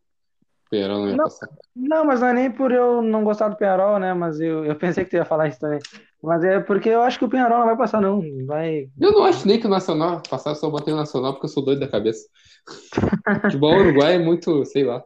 o 0.67 0.69
Penharol 0.69 0.99
não 0.99 1.09
ia 1.09 1.15
Não. 1.15 1.23
passar. 1.23 1.49
Não, 1.75 2.05
mas 2.05 2.21
não 2.21 2.27
é 2.27 2.33
nem 2.33 2.51
por 2.51 2.71
eu 2.71 3.01
não 3.01 3.23
gostar 3.23 3.49
do 3.49 3.55
Penharol, 3.55 3.97
né? 3.97 4.13
Mas 4.13 4.39
eu, 4.39 4.63
eu 4.63 4.75
pensei 4.75 5.03
que 5.03 5.09
tu 5.09 5.15
ia 5.15 5.25
falar 5.25 5.47
isso 5.47 5.59
também. 5.59 5.79
Mas 6.21 6.43
é 6.43 6.59
porque 6.59 6.89
eu 6.89 7.01
acho 7.01 7.17
que 7.17 7.25
o 7.25 7.29
Penharol 7.29 7.59
não 7.59 7.65
vai 7.65 7.77
passar, 7.77 8.01
não. 8.01 8.21
Vai. 8.45 8.89
Eu 8.99 9.11
não 9.13 9.23
acho 9.23 9.47
nem 9.47 9.59
que 9.59 9.65
o 9.67 9.69
Nacional 9.69 10.21
passar, 10.29 10.53
só 10.55 10.69
botei 10.69 10.93
o 10.93 10.97
Nacional 10.97 11.33
porque 11.33 11.45
eu 11.45 11.49
sou 11.49 11.63
doido 11.63 11.79
da 11.79 11.87
cabeça. 11.87 12.27
Futebol 13.43 13.73
Uruguai 13.79 14.15
é 14.15 14.19
muito, 14.19 14.65
sei 14.65 14.83
lá. 14.83 15.01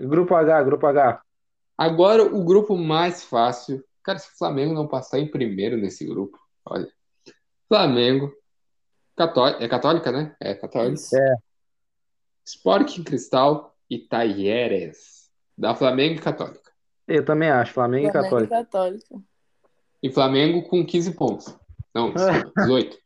Grupo 0.00 0.34
H, 0.34 0.62
grupo 0.62 0.86
H. 0.86 1.20
Agora 1.76 2.22
o 2.22 2.44
grupo 2.44 2.76
mais 2.76 3.24
fácil. 3.24 3.82
Cara, 4.04 4.18
se 4.18 4.28
o 4.32 4.38
Flamengo 4.38 4.72
não 4.72 4.86
passar 4.86 5.18
em 5.18 5.28
primeiro 5.28 5.76
nesse 5.76 6.06
grupo, 6.06 6.38
olha. 6.64 6.88
Flamengo, 7.68 8.32
Cató- 9.16 9.48
é 9.48 9.66
Católica, 9.66 10.12
né? 10.12 10.36
É 10.40 10.54
Católica. 10.54 10.94
Isso. 10.94 11.16
Sporting 12.44 13.02
Cristal 13.02 13.74
e 13.90 13.98
Talleres. 13.98 15.28
Da 15.56 15.74
Flamengo 15.74 16.14
e 16.16 16.22
Católica. 16.22 16.70
Eu 17.06 17.24
também 17.24 17.50
acho, 17.50 17.72
Flamengo 17.72 18.08
e 18.08 18.12
Flamengo 18.12 18.36
e 18.44 18.48
Católico. 18.48 19.04
Católica. 19.10 19.31
E 20.02 20.10
Flamengo 20.10 20.62
com 20.68 20.84
15 20.84 21.12
pontos. 21.12 21.56
Não, 21.94 22.12
desculpa, 22.12 22.52
18. 22.62 22.98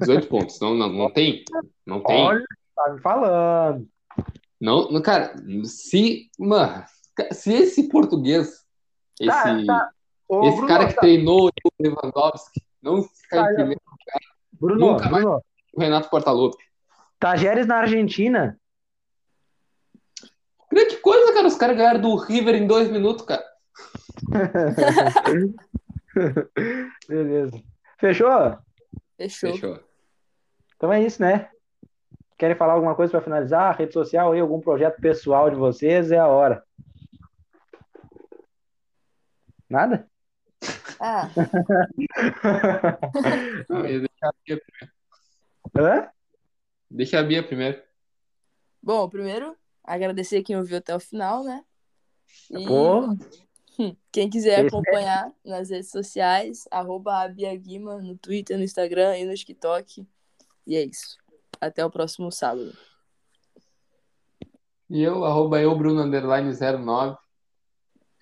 18 0.00 0.28
pontos. 0.28 0.60
Não, 0.60 0.74
não, 0.74 0.88
não 0.92 1.10
tem. 1.12 1.44
Não 1.86 2.00
tem. 2.02 2.24
Olha, 2.24 2.44
tá 2.74 2.92
me 2.92 3.00
falando. 3.00 3.88
Não, 4.60 4.90
não, 4.90 5.02
cara, 5.02 5.34
se, 5.64 6.30
mano, 6.38 6.84
se 7.32 7.52
esse 7.52 7.88
português, 7.88 8.62
esse, 9.20 9.28
Tá, 9.30 9.64
tá. 9.66 9.90
Ô, 10.28 10.46
esse 10.46 10.56
Bruno, 10.56 10.68
cara 10.68 10.86
que 10.86 10.94
tá- 10.94 11.00
treinou 11.00 11.48
o 11.48 11.70
Lewandowski 11.82 12.62
não 12.80 13.02
ficar 13.02 13.44
Tá, 13.44 13.52
em 13.52 13.54
primeiro, 13.56 13.80
Bruno, 14.52 14.92
nunca 14.92 15.08
mais. 15.10 15.24
Bruno, 15.24 15.42
o 15.74 15.80
Renato 15.80 16.08
Portaluppi. 16.08 16.62
Tajeres 17.18 17.66
na 17.66 17.76
Argentina. 17.78 18.56
Grande 20.72 20.96
coisa, 20.98 21.32
cara, 21.34 21.46
os 21.48 21.56
caras 21.56 21.76
ganharam 21.76 22.00
do 22.00 22.14
River 22.16 22.54
em 22.54 22.66
dois 22.66 22.90
minutos, 22.90 23.24
cara. 23.26 23.44
Beleza. 27.08 27.62
Fechou? 27.98 28.58
Fechou. 29.16 29.52
Fechou. 29.52 29.80
Então 30.76 30.92
é 30.92 31.02
isso, 31.02 31.22
né? 31.22 31.50
Querem 32.36 32.56
falar 32.56 32.74
alguma 32.74 32.94
coisa 32.94 33.12
para 33.12 33.20
finalizar? 33.20 33.76
Rede 33.76 33.92
social 33.92 34.32
aí, 34.32 34.40
algum 34.40 34.60
projeto 34.60 35.00
pessoal 35.00 35.48
de 35.48 35.56
vocês? 35.56 36.10
É 36.10 36.18
a 36.18 36.26
hora. 36.26 36.64
Nada? 39.68 40.06
Ah, 41.00 41.28
Não, 43.68 43.86
ia 43.86 44.00
deixar 44.00 44.28
a 44.28 44.32
Bia, 44.46 44.60
Hã? 45.76 46.08
deixa 46.90 47.18
a 47.18 47.22
Bia 47.22 47.42
primeiro. 47.42 47.82
bom, 48.80 49.08
primeiro, 49.08 49.56
agradecer 49.82 50.42
quem 50.42 50.56
ouviu 50.56 50.78
até 50.78 50.94
o 50.94 51.00
final, 51.00 51.42
né? 51.42 51.64
E 52.50 52.66
Pô, 52.66 53.08
quem 54.12 54.28
quiser 54.28 54.66
acompanhar 54.66 55.32
nas 55.44 55.70
redes 55.70 55.90
sociais, 55.90 56.64
arroba 56.70 57.22
a 57.22 57.28
Bia 57.28 57.54
Guima, 57.56 58.00
no 58.00 58.16
Twitter, 58.16 58.56
no 58.56 58.64
Instagram 58.64 59.18
e 59.18 59.24
no 59.24 59.34
TikTok. 59.34 60.06
E 60.66 60.76
é 60.76 60.84
isso. 60.84 61.16
Até 61.60 61.84
o 61.84 61.90
próximo 61.90 62.30
sábado. 62.30 62.72
E 64.90 65.02
eu, 65.02 65.24
arroba 65.24 65.60
eu, 65.60 65.74
Bruno, 65.76 66.02
underline 66.02 66.50
09. 66.52 67.16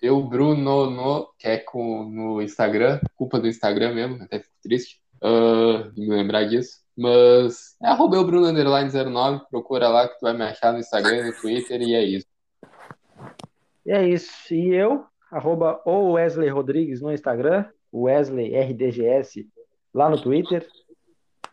Eu, 0.01 0.23
Bruno, 0.23 0.89
no, 0.89 1.33
que 1.37 1.47
é 1.47 1.57
com, 1.57 2.05
no 2.05 2.41
Instagram, 2.41 2.99
culpa 3.15 3.39
do 3.39 3.47
Instagram 3.47 3.93
mesmo, 3.93 4.23
até 4.23 4.39
fico 4.39 4.55
triste 4.63 5.01
ah, 5.21 5.91
de 5.93 6.01
me 6.01 6.15
lembrar 6.15 6.45
disso. 6.45 6.81
Mas 6.97 7.75
é 7.81 7.87
arroba 7.87 8.15
eu, 8.15 8.25
Bruno, 8.25 8.47
underline 8.47 8.89
09, 8.89 9.45
procura 9.49 9.89
lá 9.89 10.07
que 10.07 10.15
tu 10.15 10.21
vai 10.21 10.33
me 10.33 10.43
achar 10.43 10.73
no 10.73 10.79
Instagram 10.79 11.17
e 11.17 11.23
no 11.23 11.41
Twitter, 11.41 11.81
e 11.81 11.93
é 11.93 12.03
isso. 12.03 12.27
E 13.85 13.91
é 13.91 14.07
isso. 14.07 14.53
E 14.53 14.73
eu, 14.73 15.05
arroba 15.31 15.81
o 15.85 16.11
Wesley 16.11 16.49
Rodrigues 16.49 17.01
no 17.01 17.11
Instagram, 17.11 17.65
Wesley 17.93 18.55
RDGS 18.55 19.47
lá 19.93 20.09
no 20.09 20.21
Twitter. 20.21 20.67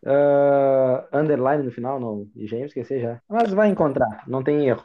Ah, 0.04 1.08
underline 1.12 1.64
no 1.64 1.70
final, 1.70 1.98
não, 1.98 2.26
já 2.36 2.56
ia 2.56 2.66
esquecer 2.66 3.00
já. 3.00 3.20
Mas 3.28 3.52
vai 3.52 3.68
encontrar, 3.68 4.24
não 4.26 4.42
tem 4.42 4.68
erro. 4.68 4.84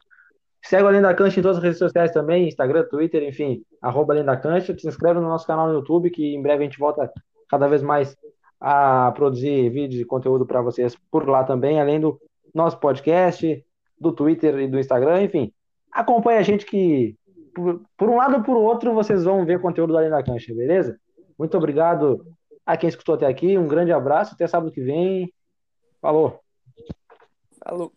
Segue 0.64 0.84
o 0.84 0.88
Além 0.88 1.02
da 1.02 1.14
Cancha 1.14 1.40
em 1.40 1.44
todas 1.44 1.58
as 1.58 1.64
redes 1.64 1.78
sociais 1.78 2.12
também, 2.12 2.48
Instagram, 2.48 2.86
Twitter, 2.90 3.22
enfim, 3.24 3.64
arroba 3.82 4.14
Além 4.14 4.24
da 4.24 4.38
Cancha. 4.38 4.78
Se 4.78 4.88
inscreve 4.88 5.20
no 5.20 5.28
nosso 5.28 5.46
canal 5.46 5.68
no 5.68 5.74
YouTube, 5.74 6.10
que 6.10 6.34
em 6.34 6.42
breve 6.42 6.64
a 6.64 6.66
gente 6.66 6.80
volta 6.80 7.12
cada 7.50 7.68
vez 7.68 7.82
mais 7.82 8.16
a 8.60 9.12
produzir 9.12 9.70
vídeos 9.70 10.02
e 10.02 10.06
conteúdo 10.06 10.46
para 10.46 10.62
vocês 10.62 10.96
por 11.12 11.28
lá 11.28 11.44
também, 11.44 11.82
além 11.82 12.00
do 12.00 12.18
nosso 12.56 12.80
podcast, 12.80 13.66
do 14.00 14.14
Twitter 14.14 14.58
e 14.60 14.68
do 14.68 14.80
Instagram, 14.80 15.24
enfim. 15.24 15.52
Acompanhe 15.92 16.40
a 16.40 16.44
gente 16.44 16.66
que, 16.66 17.18
por, 17.54 17.82
por 17.98 18.10
um 18.10 18.18
lado 18.18 18.38
ou 18.38 18.44
por 18.44 18.58
outro, 18.58 18.94
vocês 18.94 19.24
vão 19.24 19.46
ver 19.46 19.62
conteúdo 19.62 19.92
do 19.92 19.98
Além 19.98 20.10
da 20.10 20.24
Cancha, 20.24 20.54
beleza? 20.54 21.00
Muito 21.38 21.58
obrigado 21.58 22.26
a 22.66 22.78
quem 22.78 22.88
escutou 22.88 23.16
até 23.16 23.26
aqui, 23.26 23.58
um 23.58 23.68
grande 23.68 23.92
abraço, 23.92 24.34
até 24.34 24.48
sábado 24.48 24.72
que 24.72 24.82
vem. 24.82 25.34
Falou! 26.02 26.40
Falou. 27.64 27.92